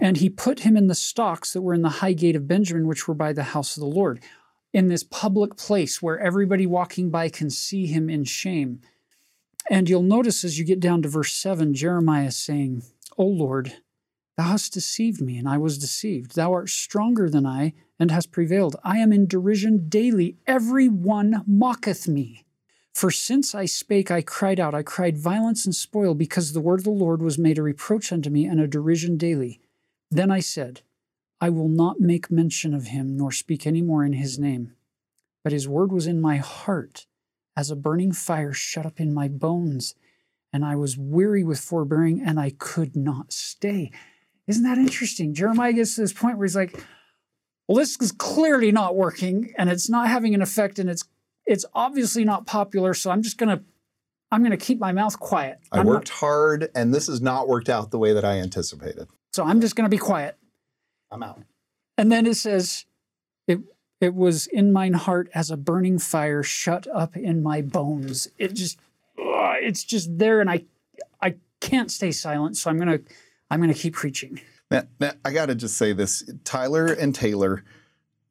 And 0.00 0.16
he 0.16 0.30
put 0.30 0.60
him 0.60 0.76
in 0.76 0.86
the 0.86 0.94
stocks 0.94 1.52
that 1.52 1.60
were 1.60 1.74
in 1.74 1.82
the 1.82 1.88
high 1.88 2.14
gate 2.14 2.34
of 2.34 2.48
Benjamin, 2.48 2.86
which 2.86 3.06
were 3.06 3.14
by 3.14 3.34
the 3.34 3.42
house 3.42 3.76
of 3.76 3.82
the 3.82 3.86
Lord, 3.86 4.20
in 4.72 4.88
this 4.88 5.04
public 5.04 5.56
place 5.56 6.00
where 6.00 6.18
everybody 6.18 6.64
walking 6.64 7.10
by 7.10 7.28
can 7.28 7.50
see 7.50 7.86
him 7.86 8.08
in 8.08 8.24
shame. 8.24 8.80
And 9.68 9.88
you'll 9.88 10.02
notice 10.02 10.42
as 10.42 10.58
you 10.58 10.64
get 10.64 10.80
down 10.80 11.02
to 11.02 11.08
verse 11.08 11.34
7, 11.34 11.74
Jeremiah 11.74 12.30
saying, 12.30 12.82
O 13.18 13.24
Lord, 13.24 13.74
thou 14.36 14.44
hast 14.44 14.72
deceived 14.72 15.20
me, 15.20 15.36
and 15.36 15.48
I 15.48 15.58
was 15.58 15.76
deceived. 15.76 16.34
Thou 16.34 16.52
art 16.52 16.70
stronger 16.70 17.28
than 17.28 17.44
I, 17.44 17.74
and 17.98 18.10
hast 18.10 18.32
prevailed. 18.32 18.76
I 18.82 18.98
am 18.98 19.12
in 19.12 19.26
derision 19.26 19.88
daily. 19.88 20.38
Every 20.46 20.88
one 20.88 21.44
mocketh 21.46 22.08
me. 22.08 22.46
For 22.94 23.10
since 23.10 23.54
I 23.54 23.66
spake, 23.66 24.10
I 24.10 24.22
cried 24.22 24.58
out. 24.58 24.74
I 24.74 24.82
cried 24.82 25.18
violence 25.18 25.66
and 25.66 25.74
spoil, 25.74 26.14
because 26.14 26.52
the 26.52 26.60
word 26.60 26.80
of 26.80 26.84
the 26.84 26.90
Lord 26.90 27.20
was 27.20 27.38
made 27.38 27.58
a 27.58 27.62
reproach 27.62 28.12
unto 28.12 28.30
me, 28.30 28.46
and 28.46 28.60
a 28.60 28.66
derision 28.66 29.18
daily. 29.18 29.60
Then 30.10 30.30
I 30.30 30.40
said, 30.40 30.82
I 31.40 31.50
will 31.50 31.68
not 31.68 32.00
make 32.00 32.30
mention 32.30 32.74
of 32.74 32.88
him, 32.88 33.16
nor 33.16 33.32
speak 33.32 33.66
any 33.66 33.80
more 33.80 34.04
in 34.04 34.12
his 34.14 34.38
name. 34.38 34.72
But 35.42 35.52
his 35.52 35.68
word 35.68 35.92
was 35.92 36.06
in 36.06 36.20
my 36.20 36.36
heart, 36.36 37.06
as 37.56 37.70
a 37.70 37.76
burning 37.76 38.12
fire 38.12 38.52
shut 38.52 38.84
up 38.84 39.00
in 39.00 39.14
my 39.14 39.28
bones. 39.28 39.94
And 40.52 40.64
I 40.64 40.76
was 40.76 40.98
weary 40.98 41.44
with 41.44 41.60
forbearing, 41.60 42.20
and 42.20 42.38
I 42.40 42.50
could 42.50 42.96
not 42.96 43.32
stay. 43.32 43.92
Isn't 44.46 44.64
that 44.64 44.78
interesting? 44.78 45.32
Jeremiah 45.32 45.72
gets 45.72 45.94
to 45.94 46.00
this 46.00 46.12
point 46.12 46.36
where 46.36 46.46
he's 46.46 46.56
like, 46.56 46.84
well, 47.68 47.76
this 47.76 47.96
is 48.00 48.10
clearly 48.10 48.72
not 48.72 48.96
working, 48.96 49.54
and 49.56 49.70
it's 49.70 49.88
not 49.88 50.08
having 50.08 50.34
an 50.34 50.42
effect, 50.42 50.80
and 50.80 50.90
it's 50.90 51.04
it's 51.46 51.64
obviously 51.72 52.24
not 52.24 52.46
popular. 52.46 52.94
So 52.94 53.12
I'm 53.12 53.22
just 53.22 53.38
gonna 53.38 53.62
I'm 54.32 54.42
gonna 54.42 54.56
keep 54.56 54.80
my 54.80 54.90
mouth 54.90 55.18
quiet. 55.20 55.58
I 55.70 55.78
I'm 55.78 55.86
not- 55.86 55.92
worked 55.92 56.08
hard, 56.08 56.68
and 56.74 56.92
this 56.92 57.06
has 57.06 57.20
not 57.20 57.46
worked 57.46 57.68
out 57.68 57.92
the 57.92 57.98
way 57.98 58.12
that 58.12 58.24
I 58.24 58.38
anticipated. 58.38 59.06
So 59.32 59.44
I'm 59.44 59.60
just 59.60 59.76
gonna 59.76 59.88
be 59.88 59.98
quiet. 59.98 60.36
I'm 61.10 61.22
out. 61.22 61.42
And 61.98 62.10
then 62.10 62.26
it 62.26 62.36
says, 62.36 62.86
it 63.46 63.60
it 64.00 64.14
was 64.14 64.46
in 64.46 64.72
mine 64.72 64.94
heart 64.94 65.28
as 65.34 65.50
a 65.50 65.56
burning 65.56 65.98
fire 65.98 66.42
shut 66.42 66.86
up 66.88 67.16
in 67.16 67.42
my 67.42 67.60
bones. 67.60 68.28
It 68.38 68.54
just 68.54 68.78
it's 69.16 69.84
just 69.84 70.18
there, 70.18 70.40
and 70.40 70.50
I 70.50 70.64
I 71.20 71.36
can't 71.60 71.90
stay 71.90 72.10
silent. 72.10 72.56
So 72.56 72.70
I'm 72.70 72.78
gonna 72.78 73.00
I'm 73.50 73.60
gonna 73.60 73.74
keep 73.74 73.94
preaching. 73.94 74.40
Now, 74.70 74.84
now 74.98 75.12
I 75.24 75.32
got 75.32 75.46
to 75.46 75.54
just 75.54 75.76
say 75.76 75.92
this: 75.92 76.28
Tyler 76.44 76.86
and 76.86 77.14
Taylor 77.14 77.64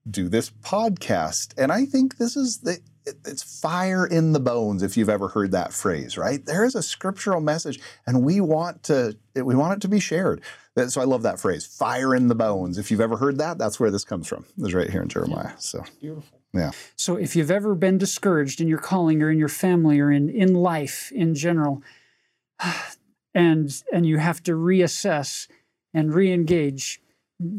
do 0.09 0.29
this 0.29 0.49
podcast, 0.49 1.53
and 1.57 1.71
I 1.71 1.85
think 1.85 2.17
this 2.17 2.35
is 2.35 2.59
the 2.59 2.79
it's 3.25 3.61
fire 3.61 4.05
in 4.05 4.33
the 4.33 4.39
bones 4.39 4.83
if 4.83 4.97
you've 4.97 5.09
ever 5.09 5.27
heard 5.27 5.51
that 5.51 5.73
phrase 5.73 6.17
right? 6.17 6.45
There 6.45 6.63
is 6.63 6.75
a 6.75 6.83
scriptural 6.83 7.41
message 7.41 7.79
and 8.05 8.23
we 8.23 8.41
want 8.41 8.83
to 8.83 9.17
we 9.35 9.55
want 9.55 9.73
it 9.73 9.81
to 9.81 9.87
be 9.87 9.99
shared. 9.99 10.41
So 10.87 11.01
i 11.01 11.03
love 11.03 11.23
that 11.23 11.39
phrase 11.41 11.65
fire 11.65 12.15
in 12.15 12.29
the 12.29 12.35
bones. 12.35 12.77
If 12.77 12.89
you've 12.89 13.01
ever 13.01 13.17
heard 13.17 13.37
that 13.39 13.57
that's 13.57 13.79
where 13.79 13.91
this 13.91 14.05
comes 14.05 14.27
from. 14.27 14.45
It's 14.57 14.73
right 14.73 14.89
here 14.89 15.01
in 15.01 15.09
jeremiah 15.09 15.51
so. 15.57 15.83
Beautiful. 15.99 16.39
Yeah. 16.53 16.71
So 16.95 17.15
if 17.15 17.35
you've 17.35 17.51
ever 17.51 17.75
been 17.75 17.97
discouraged 17.97 18.59
in 18.59 18.67
your 18.67 18.79
calling 18.79 19.21
or 19.21 19.29
in 19.29 19.37
your 19.37 19.49
family 19.49 19.99
or 19.99 20.11
in 20.11 20.29
in 20.29 20.53
life 20.53 21.11
in 21.13 21.35
general 21.35 21.83
and 23.33 23.83
and 23.91 24.05
you 24.05 24.17
have 24.17 24.41
to 24.43 24.53
reassess 24.53 25.47
and 25.93 26.13
re-engage 26.13 27.01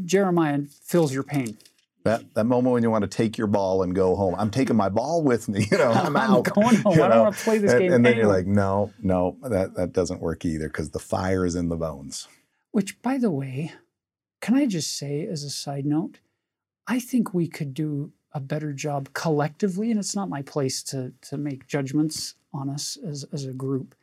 jeremiah 0.05 0.60
fills 0.82 1.12
your 1.12 1.22
pain 1.22 1.56
that 2.05 2.35
that 2.35 2.44
moment 2.44 2.72
when 2.72 2.82
you 2.82 2.90
want 2.90 3.02
to 3.02 3.09
take 3.09 3.36
your 3.36 3.47
ball 3.47 3.82
and 3.82 3.94
go 3.94 4.16
home. 4.16 4.35
I'm 4.39 4.51
taking 4.51 4.77
my 4.77 4.89
ball 4.89 5.22
with 5.22 5.48
me. 5.48 5.66
You 5.70 5.78
know, 5.78 5.93
I'm, 5.93 6.16
I'm 6.16 6.35
out. 6.35 6.44
going 6.44 6.77
home. 6.77 6.93
I 7.01 7.09
don't 7.09 7.20
want 7.20 7.36
to 7.36 7.44
play 7.44 7.59
this 7.59 7.72
and, 7.72 7.81
game. 7.81 7.93
And 7.93 8.05
then 8.05 8.16
you're 8.16 8.27
like, 8.27 8.47
no, 8.47 8.93
no, 9.01 9.36
that 9.43 9.74
that 9.74 9.93
doesn't 9.93 10.20
work 10.20 10.44
either 10.44 10.68
because 10.68 10.90
the 10.90 10.98
fire 10.98 11.44
is 11.44 11.55
in 11.55 11.68
the 11.68 11.77
bones. 11.77 12.27
Which, 12.72 13.01
by 13.02 13.18
the 13.18 13.31
way, 13.31 13.72
can 14.40 14.55
I 14.55 14.66
just 14.66 14.97
say 14.97 15.27
as 15.27 15.44
a 15.44 15.51
side 15.51 15.85
note, 15.85 16.20
I 16.86 16.98
think 16.98 17.35
we 17.35 17.47
could 17.47 17.74
do 17.74 18.12
a 18.32 18.40
better 18.40 18.72
job 18.72 19.12
collectively, 19.12 19.90
and 19.90 19.98
it's 19.98 20.16
not 20.16 20.28
my 20.28 20.43
place 20.43 20.82
to 20.85 21.12
to 21.22 21.36
make 21.36 21.66
judgments 21.66 22.35
on 22.52 22.68
us 22.70 22.97
as 23.06 23.24
as 23.32 23.44
a 23.44 23.52
group, 23.52 23.94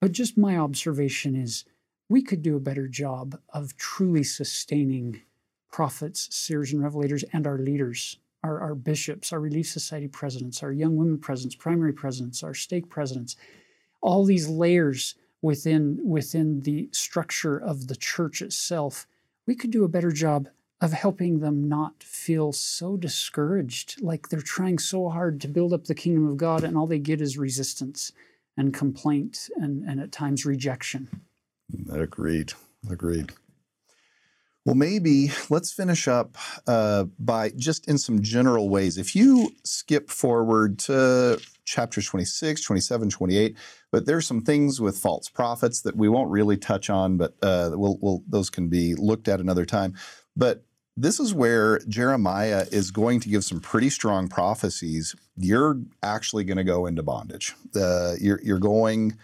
but 0.00 0.12
just 0.12 0.38
my 0.38 0.56
observation 0.56 1.36
is 1.36 1.64
we 2.08 2.22
could 2.22 2.42
do 2.42 2.56
a 2.56 2.60
better 2.60 2.88
job 2.88 3.38
of 3.50 3.76
truly 3.76 4.24
sustaining 4.24 5.20
prophets, 5.70 6.34
seers, 6.34 6.72
and 6.72 6.82
revelators, 6.82 7.24
and 7.32 7.46
our 7.46 7.58
leaders, 7.58 8.18
our, 8.42 8.60
our 8.60 8.74
bishops, 8.74 9.32
our 9.32 9.40
Relief 9.40 9.68
Society 9.68 10.08
presidents, 10.08 10.62
our 10.62 10.72
young 10.72 10.96
women 10.96 11.18
presidents, 11.18 11.56
primary 11.56 11.92
presidents, 11.92 12.42
our 12.42 12.54
stake 12.54 12.88
presidents, 12.88 13.36
all 14.00 14.24
these 14.24 14.48
layers 14.48 15.14
within, 15.42 15.98
within 16.04 16.60
the 16.62 16.88
structure 16.92 17.58
of 17.58 17.88
the 17.88 17.96
church 17.96 18.42
itself, 18.42 19.06
we 19.46 19.54
could 19.54 19.70
do 19.70 19.84
a 19.84 19.88
better 19.88 20.10
job 20.10 20.48
of 20.80 20.92
helping 20.92 21.40
them 21.40 21.68
not 21.68 22.02
feel 22.02 22.52
so 22.52 22.96
discouraged, 22.96 24.00
like 24.00 24.28
they're 24.28 24.40
trying 24.40 24.78
so 24.78 25.08
hard 25.08 25.40
to 25.40 25.48
build 25.48 25.72
up 25.72 25.84
the 25.84 25.94
kingdom 25.94 26.28
of 26.28 26.36
God, 26.36 26.62
and 26.62 26.76
all 26.76 26.86
they 26.86 26.98
get 26.98 27.20
is 27.20 27.36
resistance 27.36 28.12
and 28.56 28.72
complaint 28.72 29.48
and, 29.56 29.82
and 29.88 30.00
at 30.00 30.12
times 30.12 30.46
rejection. 30.46 31.08
Agreed. 31.90 32.52
Agreed. 32.88 33.32
Well, 34.68 34.74
maybe 34.74 35.30
let's 35.48 35.72
finish 35.72 36.06
up 36.08 36.36
uh, 36.66 37.04
by 37.18 37.52
just 37.56 37.88
in 37.88 37.96
some 37.96 38.20
general 38.20 38.68
ways. 38.68 38.98
If 38.98 39.16
you 39.16 39.52
skip 39.64 40.10
forward 40.10 40.78
to 40.80 41.40
chapters 41.64 42.04
26, 42.04 42.64
27, 42.64 43.08
28, 43.08 43.56
but 43.90 44.04
there's 44.04 44.26
some 44.26 44.42
things 44.42 44.78
with 44.78 44.98
false 44.98 45.30
prophets 45.30 45.80
that 45.80 45.96
we 45.96 46.10
won't 46.10 46.30
really 46.30 46.58
touch 46.58 46.90
on, 46.90 47.16
but 47.16 47.32
uh, 47.40 47.70
we'll, 47.72 47.96
we'll, 48.02 48.22
those 48.28 48.50
can 48.50 48.68
be 48.68 48.94
looked 48.94 49.26
at 49.26 49.40
another 49.40 49.64
time. 49.64 49.94
But 50.36 50.66
this 50.98 51.18
is 51.18 51.32
where 51.32 51.78
Jeremiah 51.88 52.66
is 52.70 52.90
going 52.90 53.20
to 53.20 53.30
give 53.30 53.44
some 53.44 53.60
pretty 53.60 53.88
strong 53.88 54.28
prophecies. 54.28 55.16
You're 55.38 55.80
actually 56.02 56.44
going 56.44 56.58
to 56.58 56.64
go 56.64 56.84
into 56.84 57.02
bondage. 57.02 57.54
Uh, 57.74 58.16
you're, 58.20 58.40
you're 58.42 58.58
going 58.58 59.16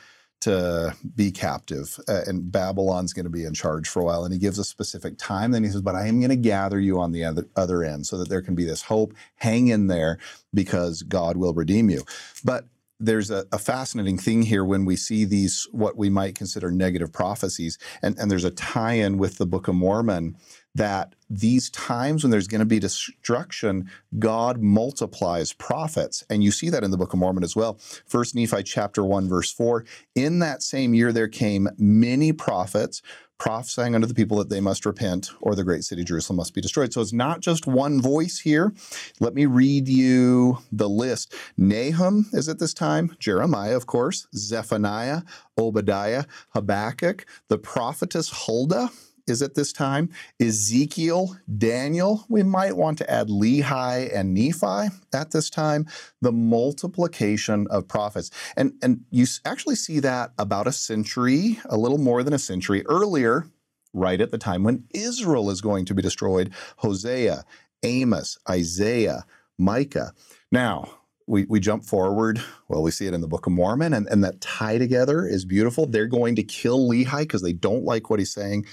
to 0.45 0.95
be 1.17 1.31
captive, 1.31 1.99
uh, 2.07 2.21
and 2.27 2.53
Babylon's 2.53 3.15
going 3.15 3.25
to 3.25 3.31
be 3.31 3.45
in 3.45 3.55
charge 3.55 3.89
for 3.89 4.03
a 4.03 4.05
while. 4.05 4.25
And 4.25 4.33
he 4.33 4.39
gives 4.39 4.59
a 4.59 4.65
specific 4.65 5.17
time. 5.17 5.53
Then 5.53 5.65
he 5.65 5.71
says, 5.71 5.81
But 5.81 5.95
I 5.95 6.07
am 6.07 6.21
going 6.21 6.29
to 6.29 6.37
gather 6.37 6.79
you 6.79 7.01
on 7.01 7.13
the 7.13 7.25
other, 7.25 7.49
other 7.57 7.83
end 7.83 8.07
so 8.07 8.19
that 8.19 8.29
there 8.29 8.43
can 8.43 8.55
be 8.55 8.65
this 8.65 8.83
hope. 8.83 9.15
Hang 9.37 9.69
in 9.69 9.87
there 9.87 10.19
because 10.53 11.03
God 11.03 11.39
will 11.39 11.55
redeem 11.55 11.89
you. 11.89 12.05
But 12.45 12.67
there's 13.01 13.31
a, 13.31 13.47
a, 13.53 13.59
fascinating 13.59 14.19
thing 14.19 14.43
here 14.43 14.65
when 14.65 14.85
we 14.85 14.97
see 14.97 15.25
these, 15.25 15.67
what 15.73 15.97
we 15.97 16.11
might 16.11 16.35
consider 16.35 16.71
negative 16.71 17.13
prophecies. 17.13 17.79
And, 18.03 18.17
and 18.19 18.31
there's 18.31 18.45
a 18.45 18.51
tie 18.51 18.95
in 18.95 19.17
with 19.17 19.39
the 19.39 19.47
Book 19.47 19.67
of 19.67 19.75
Mormon 19.75 20.37
that 20.75 21.15
these 21.31 21.71
times 21.71 22.23
when 22.23 22.31
there's 22.31 22.49
going 22.49 22.61
to 22.61 22.65
be 22.65 22.79
destruction, 22.79 23.91
God 24.19 24.61
multiplies 24.61 25.53
prophets. 25.53 26.25
And 26.29 26.43
you 26.43 26.51
see 26.51 26.69
that 26.71 26.85
in 26.85 26.91
the 26.91 26.97
Book 26.97 27.13
of 27.13 27.19
Mormon 27.19 27.45
as 27.45 27.57
well. 27.57 27.79
First 28.07 28.35
Nephi 28.35 28.63
chapter 28.63 29.05
1, 29.05 29.29
verse 29.29 29.53
4. 29.53 29.85
In 30.15 30.41
that 30.41 30.63
same 30.63 30.95
year 30.95 31.13
there 31.13 31.29
came 31.29 31.69
many 31.79 32.33
prophets 32.33 33.03
prophesying 33.39 33.95
unto 33.95 34.07
the 34.07 34.15
people 34.15 34.39
that 34.39 34.49
they 34.49 34.61
must 34.61 34.87
repent 34.87 35.31
or 35.41 35.55
the 35.55 35.65
great 35.65 35.85
city 35.85 36.05
Jerusalem 36.05 36.37
must 36.37 36.55
be 36.55 36.61
destroyed. 36.61 36.93
So 36.93 37.01
it's 37.01 37.13
not 37.13 37.41
just 37.41 37.67
one 37.67 38.01
voice 38.01 38.39
here. 38.39 38.73
Let 39.21 39.35
me 39.35 39.47
read 39.47 39.89
you 39.89 40.59
the 40.71 40.89
list. 40.89 41.35
Nahum 41.57 42.27
is 42.33 42.49
at 42.49 42.59
this 42.59 42.73
time, 42.73 43.17
Jeremiah, 43.19 43.77
of 43.77 43.87
course, 43.87 44.29
Zephaniah, 44.35 45.23
Obadiah, 45.59 46.25
Habakkuk, 46.51 47.27
the 47.49 47.59
prophetess 47.59 48.31
Huldah 48.47 48.91
is 49.27 49.43
at 49.43 49.55
this 49.55 49.73
time. 49.73 50.11
Ezekiel, 50.41 51.37
Daniel, 51.59 52.25
we 52.29 52.43
might 52.43 52.77
want 52.77 52.99
to 52.99 53.11
add 53.11 53.29
Lehi 53.29 54.15
and 54.15 54.35
Nephi 54.35 54.95
at 55.13 55.31
this 55.31 55.51
time. 55.51 55.87
The 56.21 56.33
multiplication 56.33 57.67
of 57.71 57.89
prophets. 57.89 58.31
And, 58.57 58.75
and 58.83 59.05
you 59.11 59.27
actually 59.45 59.77
see 59.77 60.01
that 60.01 60.33
about 60.39 60.67
a 60.67 60.73
century, 60.73 61.59
a 61.67 61.77
little 61.77 61.99
more 61.99 62.23
than 62.23 62.35
a 62.35 62.39
century 62.39 62.85
earlier, 62.87 63.47
right 63.93 64.21
at 64.21 64.31
the 64.31 64.39
time 64.39 64.65
when 64.65 64.85
Israel 64.93 65.51
is 65.51 65.61
going 65.61 65.85
to 65.87 65.95
be 65.95 66.03
destroyed. 66.03 66.53
Hosea, 66.79 67.45
Amos, 67.83 68.39
Isaiah, 68.49 69.25
Micah. 69.59 70.13
Now, 70.51 70.99
we, 71.27 71.45
we 71.45 71.59
jump 71.59 71.85
forward. 71.85 72.43
Well, 72.69 72.83
we 72.83 72.91
see 72.91 73.07
it 73.07 73.15
in 73.15 73.23
the 73.23 73.29
Book 73.29 73.47
of 73.47 73.53
Mormon, 73.53 73.95
and, 73.95 74.07
and 74.09 74.23
that 74.25 74.43
tie 74.43 74.77
together 74.77 75.27
is 75.27 75.47
beautiful. 75.47 75.87
They're 75.87 76.07
going 76.07 76.37
to 76.37 76.43
kill 76.43 76.87
Lehi 76.89 77.21
because 77.21 77.41
they 77.41 77.55
don't 77.55 77.85
like 77.85 78.11
what 78.11 78.19
he's 78.19 78.33
saying 78.33 78.67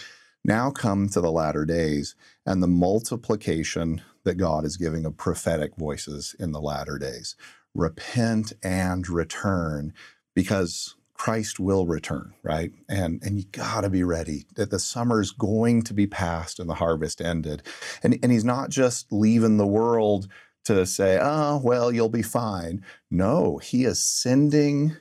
now 0.44 0.72
come 0.72 1.10
to 1.10 1.22
the 1.22 1.32
latter 1.32 1.66
days 1.66 2.16
and 2.46 2.62
the 2.62 2.68
multiplication 2.68 4.02
that 4.24 4.36
God 4.36 4.66
is 4.66 4.78
giving 4.78 5.06
of 5.06 5.18
prophetic 5.18 5.76
voices 5.76 6.36
in 6.40 6.52
the 6.52 6.62
latter 6.62 6.98
days. 6.98 7.36
Repent 7.74 8.54
and 8.64 9.08
return 9.08 9.94
because 10.36 10.96
Christ 11.14 11.60
will 11.60 11.86
return, 11.86 12.34
right? 12.42 12.72
And 12.90 13.22
and 13.24 13.38
you 13.38 13.46
got 13.52 13.82
to 13.82 13.90
be 13.90 14.04
ready 14.04 14.46
that 14.56 14.72
the 14.72 14.80
summer's 14.80 15.32
going 15.32 15.84
to 15.84 15.94
be 15.94 16.08
past 16.08 16.60
and 16.60 16.68
the 16.68 16.76
harvest 16.76 17.22
ended. 17.22 17.62
And 18.02 18.18
and 18.24 18.32
he's 18.32 18.44
not 18.44 18.72
just 18.72 19.12
leaving 19.12 19.58
the 19.58 19.68
world 19.68 20.28
to 20.66 20.86
say, 20.86 21.20
"Oh, 21.22 21.62
well, 21.64 21.92
you'll 21.92 22.10
be 22.10 22.24
fine." 22.24 22.84
No, 23.12 23.58
he 23.60 23.86
is 23.86 24.02
sending 24.02 24.98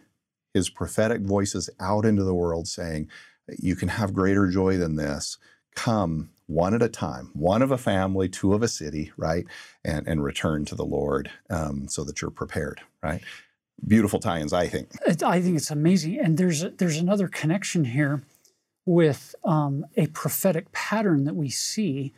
his 0.52 0.68
prophetic 0.68 1.22
voices 1.22 1.70
out 1.80 2.04
into 2.04 2.24
the 2.24 2.34
world 2.34 2.68
saying, 2.68 3.08
you 3.58 3.76
can 3.76 3.88
have 3.88 4.12
greater 4.12 4.48
joy 4.48 4.76
than 4.76 4.96
this. 4.96 5.38
Come 5.74 6.30
one 6.46 6.74
at 6.74 6.82
a 6.82 6.88
time, 6.88 7.30
one 7.32 7.62
of 7.62 7.70
a 7.70 7.78
family, 7.78 8.28
two 8.28 8.54
of 8.54 8.62
a 8.62 8.68
city, 8.68 9.12
right? 9.16 9.46
And, 9.84 10.06
and 10.08 10.22
return 10.22 10.64
to 10.66 10.74
the 10.74 10.84
Lord 10.84 11.30
um, 11.48 11.86
so 11.88 12.02
that 12.04 12.20
you're 12.20 12.30
prepared, 12.30 12.80
right? 13.02 13.22
Beautiful 13.86 14.18
tie-ins, 14.18 14.52
I 14.52 14.66
think. 14.66 14.90
I 15.24 15.40
think 15.40 15.56
it's 15.56 15.70
amazing, 15.70 16.18
and 16.18 16.36
there's 16.36 16.62
there's 16.76 16.98
another 16.98 17.28
connection 17.28 17.84
here 17.86 18.22
with 18.84 19.34
um, 19.42 19.86
a 19.96 20.08
prophetic 20.08 20.70
pattern 20.72 21.24
that 21.24 21.34
we 21.34 21.48
see 21.48 22.12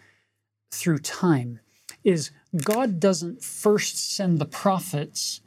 through 0.72 0.98
time. 0.98 1.60
Is 2.02 2.32
God 2.64 2.98
doesn't 2.98 3.44
first 3.44 4.12
send 4.12 4.40
the 4.40 4.44
prophets 4.44 5.40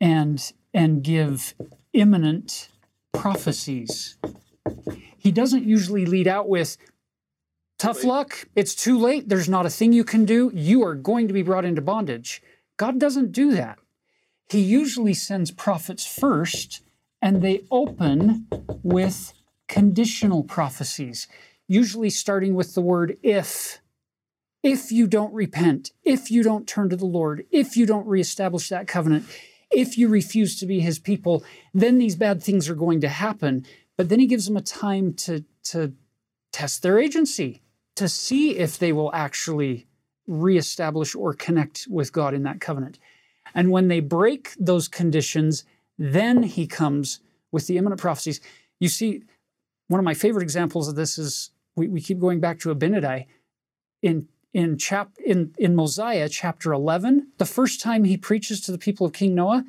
and 0.00 0.52
and 0.72 1.02
give 1.02 1.54
imminent 1.92 2.70
prophecies 3.12 4.16
he 5.22 5.30
doesn't 5.30 5.64
usually 5.64 6.04
lead 6.04 6.26
out 6.26 6.48
with 6.48 6.76
tough 7.78 8.02
luck, 8.02 8.48
it's 8.56 8.74
too 8.74 8.98
late, 8.98 9.28
there's 9.28 9.48
not 9.48 9.66
a 9.66 9.70
thing 9.70 9.92
you 9.92 10.02
can 10.02 10.24
do, 10.24 10.50
you 10.52 10.82
are 10.82 10.96
going 10.96 11.28
to 11.28 11.32
be 11.32 11.42
brought 11.42 11.64
into 11.64 11.80
bondage. 11.80 12.42
God 12.76 12.98
doesn't 12.98 13.30
do 13.30 13.52
that. 13.52 13.78
He 14.50 14.58
usually 14.58 15.14
sends 15.14 15.52
prophets 15.52 16.04
first, 16.04 16.82
and 17.20 17.40
they 17.40 17.64
open 17.70 18.48
with 18.82 19.32
conditional 19.68 20.42
prophecies, 20.42 21.28
usually 21.68 22.10
starting 22.10 22.56
with 22.56 22.74
the 22.74 22.82
word 22.82 23.16
if. 23.22 23.78
If 24.64 24.90
you 24.90 25.06
don't 25.06 25.32
repent, 25.32 25.92
if 26.04 26.32
you 26.32 26.42
don't 26.42 26.66
turn 26.66 26.88
to 26.90 26.96
the 26.96 27.04
Lord, 27.04 27.44
if 27.52 27.76
you 27.76 27.86
don't 27.86 28.06
reestablish 28.08 28.68
that 28.70 28.88
covenant, 28.88 29.26
if 29.72 29.96
you 29.96 30.08
refuse 30.08 30.58
to 30.58 30.66
be 30.66 30.80
his 30.80 30.98
people, 30.98 31.44
then 31.72 31.98
these 31.98 32.16
bad 32.16 32.42
things 32.42 32.68
are 32.68 32.74
going 32.74 33.00
to 33.00 33.08
happen. 33.08 33.64
But 34.02 34.08
then 34.08 34.18
he 34.18 34.26
gives 34.26 34.46
them 34.46 34.56
a 34.56 34.62
time 34.62 35.14
to, 35.14 35.44
to 35.66 35.92
test 36.50 36.82
their 36.82 36.98
agency, 36.98 37.62
to 37.94 38.08
see 38.08 38.56
if 38.58 38.76
they 38.76 38.92
will 38.92 39.14
actually 39.14 39.86
reestablish 40.26 41.14
or 41.14 41.34
connect 41.34 41.86
with 41.88 42.12
God 42.12 42.34
in 42.34 42.42
that 42.42 42.60
covenant. 42.60 42.98
And 43.54 43.70
when 43.70 43.86
they 43.86 44.00
break 44.00 44.54
those 44.58 44.88
conditions, 44.88 45.64
then 46.00 46.42
he 46.42 46.66
comes 46.66 47.20
with 47.52 47.68
the 47.68 47.78
imminent 47.78 48.00
prophecies. 48.00 48.40
You 48.80 48.88
see, 48.88 49.22
one 49.86 50.00
of 50.00 50.04
my 50.04 50.14
favorite 50.14 50.42
examples 50.42 50.88
of 50.88 50.96
this 50.96 51.16
is 51.16 51.50
we, 51.76 51.86
we 51.86 52.00
keep 52.00 52.18
going 52.18 52.40
back 52.40 52.58
to 52.58 52.74
Abinadi 52.74 53.26
in 54.02 54.26
in 54.52 54.78
chap 54.78 55.10
in 55.24 55.54
in 55.58 55.76
Mosiah 55.76 56.28
chapter 56.28 56.72
11, 56.72 57.28
the 57.38 57.44
first 57.44 57.80
time 57.80 58.02
he 58.02 58.16
preaches 58.16 58.60
to 58.62 58.72
the 58.72 58.78
people 58.78 59.06
of 59.06 59.12
King 59.12 59.36
Noah, 59.36 59.64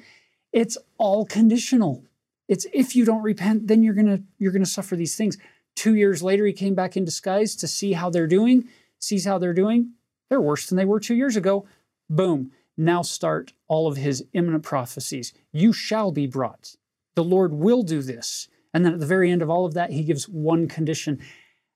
it's 0.52 0.76
all 0.98 1.24
conditional. 1.24 2.04
It's 2.48 2.66
if 2.74 2.96
you 2.96 3.06
don't 3.06 3.24
repent, 3.24 3.68
then 3.68 3.84
you're 3.84 3.94
gonna 3.94 4.22
you're 4.38 4.52
gonna 4.52 4.66
suffer 4.66 4.96
these 4.96 5.16
things. 5.16 5.38
Two 5.76 5.96
years 5.96 6.22
later, 6.22 6.46
he 6.46 6.54
came 6.54 6.76
back 6.76 6.96
in 6.96 7.06
disguise 7.06 7.56
to 7.58 7.68
see 7.68 7.94
how 7.94 8.10
they're 8.10 8.28
doing, 8.28 8.68
sees 9.00 9.26
how 9.26 9.38
they're 9.38 9.54
doing. 9.54 9.94
They're 10.30 10.42
worse 10.42 10.68
than 10.68 10.78
they 10.78 10.86
were 10.86 11.00
two 11.00 11.16
years 11.16 11.36
ago. 11.36 11.66
Boom. 12.10 12.52
Now 12.78 13.02
start 13.02 13.54
all 13.68 13.88
of 13.88 13.98
his 13.98 14.24
imminent 14.34 14.64
prophecies. 14.64 15.34
You 15.52 15.74
shall 15.74 16.12
be 16.12 16.28
brought. 16.28 16.76
The 17.16 17.24
Lord 17.24 17.54
will 17.54 17.84
do 17.84 18.02
this. 18.02 18.48
And 18.74 18.84
then 18.84 18.94
at 18.94 19.00
the 19.00 19.06
very 19.06 19.30
end 19.32 19.42
of 19.42 19.50
all 19.50 19.66
of 19.66 19.76
that, 19.76 19.92
he 19.92 20.04
gives 20.04 20.28
one 20.28 20.68
condition. 20.68 21.20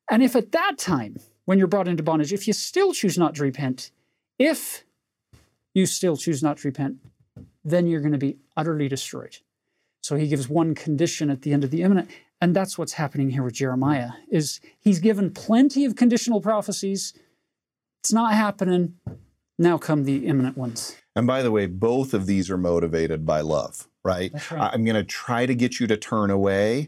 And 0.09 0.23
if 0.23 0.35
at 0.35 0.51
that 0.53 0.77
time, 0.77 1.17
when 1.45 1.59
you're 1.59 1.67
brought 1.67 1.87
into 1.87 2.03
bondage, 2.03 2.33
if 2.33 2.47
you 2.47 2.53
still 2.53 2.93
choose 2.93 3.17
not 3.17 3.35
to 3.35 3.43
repent, 3.43 3.91
if 4.39 4.83
you 5.73 5.85
still 5.85 6.17
choose 6.17 6.41
not 6.41 6.57
to 6.57 6.67
repent, 6.67 6.97
then 7.63 7.85
you're 7.85 8.01
going 8.01 8.13
to 8.13 8.17
be 8.17 8.37
utterly 8.55 8.87
destroyed. 8.87 9.37
So 10.07 10.15
he 10.15 10.29
gives 10.29 10.47
one 10.47 10.73
condition 10.73 11.29
at 11.29 11.41
the 11.41 11.51
end 11.51 11.65
of 11.65 11.69
the 11.69 11.81
imminent, 11.81 12.09
and 12.39 12.55
that's 12.55 12.77
what's 12.77 12.93
happening 12.93 13.31
here 13.31 13.43
with 13.43 13.55
Jeremiah. 13.55 14.11
Is 14.31 14.61
he's 14.79 14.99
given 14.99 15.31
plenty 15.31 15.83
of 15.83 15.97
conditional 15.97 16.39
prophecies. 16.39 17.13
It's 17.99 18.13
not 18.13 18.33
happening. 18.33 18.93
Now 19.59 19.77
come 19.77 20.05
the 20.05 20.25
imminent 20.25 20.57
ones. 20.57 20.95
And 21.13 21.27
by 21.27 21.41
the 21.41 21.51
way, 21.51 21.65
both 21.65 22.13
of 22.13 22.25
these 22.25 22.49
are 22.49 22.57
motivated 22.57 23.25
by 23.25 23.41
love, 23.41 23.89
right? 24.05 24.31
right. 24.49 24.71
I'm 24.73 24.85
going 24.85 24.95
to 24.95 25.03
try 25.03 25.45
to 25.45 25.53
get 25.53 25.77
you 25.77 25.87
to 25.87 25.97
turn 25.97 26.31
away. 26.31 26.87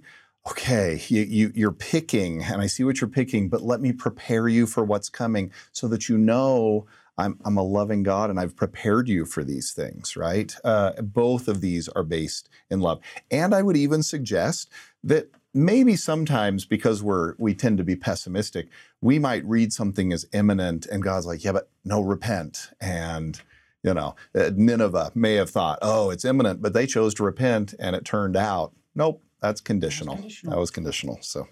Okay, 0.49 1.01
you, 1.09 1.23
you, 1.23 1.51
you're 1.53 1.73
picking, 1.73 2.41
and 2.41 2.61
I 2.61 2.67
see 2.67 2.85
what 2.85 3.01
you're 3.01 3.09
picking, 3.09 3.49
but 3.49 3.61
let 3.61 3.81
me 3.81 3.91
prepare 3.91 4.47
you 4.47 4.65
for 4.65 4.85
what's 4.85 5.09
coming 5.09 5.51
so 5.73 5.89
that 5.89 6.07
you 6.07 6.17
know 6.17 6.85
I'm, 7.19 7.39
I'm 7.45 7.57
a 7.57 7.63
loving 7.63 8.03
God 8.03 8.29
and 8.29 8.39
I've 8.39 8.55
prepared 8.55 9.09
you 9.09 9.25
for 9.25 9.43
these 9.43 9.71
things, 9.71 10.15
right? 10.15 10.55
Uh, 10.63 10.93
both 11.01 11.47
of 11.47 11.61
these 11.61 11.89
are 11.89 12.03
based 12.03 12.49
in 12.69 12.79
love. 12.79 12.99
And 13.29 13.53
I 13.53 13.61
would 13.61 13.77
even 13.77 14.01
suggest 14.03 14.69
that 15.03 15.29
maybe 15.53 15.95
sometimes 15.95 16.65
because 16.65 17.03
we're 17.03 17.35
we 17.37 17.53
tend 17.53 17.77
to 17.77 17.83
be 17.83 17.95
pessimistic, 17.95 18.69
we 19.01 19.19
might 19.19 19.45
read 19.45 19.73
something 19.73 20.13
as 20.13 20.25
imminent 20.33 20.85
and 20.85 21.03
God's 21.03 21.25
like, 21.25 21.43
yeah, 21.43 21.51
but 21.51 21.69
no, 21.83 22.01
repent. 22.01 22.69
And 22.79 23.39
you 23.83 23.93
know, 23.93 24.15
uh, 24.35 24.51
Nineveh 24.55 25.11
may 25.15 25.35
have 25.35 25.49
thought, 25.49 25.79
oh, 25.81 26.09
it's 26.09 26.25
imminent, 26.25 26.61
but 26.61 26.73
they 26.73 26.85
chose 26.85 27.13
to 27.15 27.23
repent, 27.23 27.73
and 27.79 27.95
it 27.95 28.03
turned 28.03 28.35
out, 28.35 28.73
nope, 28.93 29.23
that's 29.41 29.61
conditional. 29.61 30.15
That 30.15 30.23
was 30.23 30.33
conditional. 30.33 30.51
That 30.51 30.59
was 30.59 30.71
conditional 30.71 31.19
so. 31.21 31.47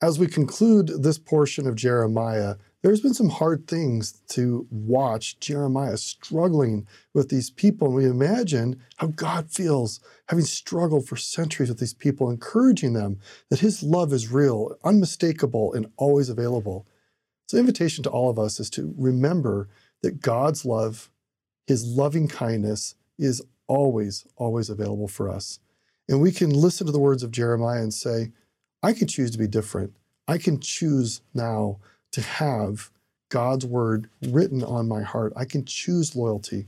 As 0.00 0.18
we 0.18 0.28
conclude 0.28 1.02
this 1.02 1.18
portion 1.18 1.66
of 1.66 1.74
Jeremiah, 1.74 2.54
there's 2.82 3.00
been 3.00 3.14
some 3.14 3.30
hard 3.30 3.66
things 3.66 4.12
to 4.28 4.64
watch 4.70 5.40
Jeremiah 5.40 5.96
struggling 5.96 6.86
with 7.12 7.28
these 7.28 7.50
people. 7.50 7.88
And 7.88 7.96
we 7.96 8.06
imagine 8.06 8.80
how 8.98 9.08
God 9.08 9.50
feels 9.50 9.98
having 10.28 10.44
struggled 10.44 11.08
for 11.08 11.16
centuries 11.16 11.68
with 11.68 11.80
these 11.80 11.94
people, 11.94 12.30
encouraging 12.30 12.92
them 12.92 13.18
that 13.50 13.58
his 13.58 13.82
love 13.82 14.12
is 14.12 14.30
real, 14.30 14.76
unmistakable, 14.84 15.74
and 15.74 15.90
always 15.96 16.28
available. 16.28 16.86
So, 17.48 17.56
the 17.56 17.60
invitation 17.60 18.04
to 18.04 18.10
all 18.10 18.30
of 18.30 18.38
us 18.38 18.60
is 18.60 18.70
to 18.70 18.94
remember 18.96 19.68
that 20.02 20.20
God's 20.20 20.64
love, 20.64 21.10
his 21.66 21.84
loving 21.84 22.28
kindness, 22.28 22.94
is 23.18 23.42
always, 23.66 24.26
always 24.36 24.70
available 24.70 25.08
for 25.08 25.28
us. 25.28 25.58
And 26.08 26.20
we 26.20 26.30
can 26.30 26.50
listen 26.50 26.86
to 26.86 26.92
the 26.92 27.00
words 27.00 27.24
of 27.24 27.32
Jeremiah 27.32 27.82
and 27.82 27.92
say, 27.92 28.30
I 28.82 28.92
can 28.92 29.06
choose 29.08 29.30
to 29.32 29.38
be 29.38 29.48
different. 29.48 29.96
I 30.26 30.38
can 30.38 30.60
choose 30.60 31.20
now 31.34 31.78
to 32.12 32.20
have 32.20 32.90
God's 33.28 33.66
word 33.66 34.08
written 34.22 34.62
on 34.62 34.88
my 34.88 35.02
heart. 35.02 35.32
I 35.36 35.44
can 35.44 35.64
choose 35.64 36.16
loyalty. 36.16 36.66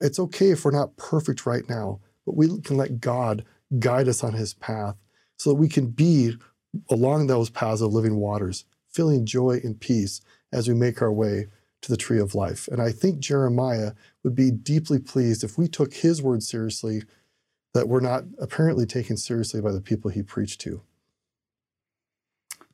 It's 0.00 0.18
okay 0.18 0.50
if 0.50 0.64
we're 0.64 0.70
not 0.70 0.96
perfect 0.96 1.46
right 1.46 1.68
now, 1.68 2.00
but 2.24 2.36
we 2.36 2.60
can 2.60 2.76
let 2.76 3.00
God 3.00 3.44
guide 3.78 4.08
us 4.08 4.22
on 4.22 4.34
his 4.34 4.54
path 4.54 4.96
so 5.36 5.50
that 5.50 5.56
we 5.56 5.68
can 5.68 5.88
be 5.88 6.36
along 6.88 7.26
those 7.26 7.50
paths 7.50 7.80
of 7.80 7.92
living 7.92 8.16
waters, 8.16 8.64
feeling 8.88 9.26
joy 9.26 9.60
and 9.62 9.80
peace 9.80 10.20
as 10.52 10.68
we 10.68 10.74
make 10.74 11.02
our 11.02 11.12
way 11.12 11.46
to 11.82 11.90
the 11.90 11.96
tree 11.96 12.20
of 12.20 12.34
life. 12.34 12.68
And 12.68 12.80
I 12.80 12.92
think 12.92 13.18
Jeremiah 13.18 13.92
would 14.22 14.34
be 14.34 14.50
deeply 14.50 14.98
pleased 14.98 15.42
if 15.42 15.58
we 15.58 15.68
took 15.68 15.94
his 15.94 16.22
word 16.22 16.42
seriously 16.42 17.02
that 17.74 17.88
we're 17.88 18.00
not 18.00 18.24
apparently 18.38 18.86
taken 18.86 19.16
seriously 19.16 19.60
by 19.60 19.72
the 19.72 19.80
people 19.80 20.10
he 20.10 20.22
preached 20.22 20.60
to. 20.62 20.82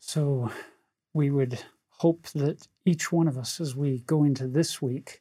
So 0.09 0.51
we 1.13 1.31
would 1.31 1.63
hope 1.91 2.29
that 2.29 2.67
each 2.87 3.13
one 3.13 3.29
of 3.29 3.37
us, 3.37 3.61
as 3.61 3.77
we 3.77 3.99
go 4.07 4.25
into 4.25 4.49
this 4.49 4.81
week, 4.81 5.21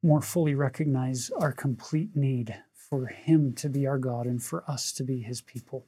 more 0.00 0.22
fully 0.22 0.54
recognize 0.54 1.28
our 1.36 1.50
complete 1.50 2.14
need 2.14 2.54
for 2.72 3.06
Him 3.06 3.52
to 3.54 3.68
be 3.68 3.88
our 3.88 3.98
God 3.98 4.26
and 4.26 4.40
for 4.40 4.62
us 4.70 4.92
to 4.92 5.02
be 5.02 5.22
His 5.22 5.40
people. 5.40 5.86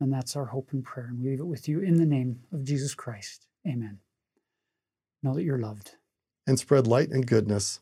And 0.00 0.10
that's 0.10 0.36
our 0.36 0.46
hope 0.46 0.70
and 0.72 0.82
prayer. 0.82 1.08
And 1.08 1.20
we 1.20 1.28
leave 1.28 1.40
it 1.40 1.46
with 1.46 1.68
you 1.68 1.80
in 1.80 1.98
the 1.98 2.06
name 2.06 2.40
of 2.50 2.64
Jesus 2.64 2.94
Christ. 2.94 3.46
Amen. 3.66 3.98
Know 5.22 5.34
that 5.34 5.44
you're 5.44 5.58
loved. 5.58 5.96
And 6.46 6.58
spread 6.58 6.86
light 6.86 7.10
and 7.10 7.26
goodness 7.26 7.80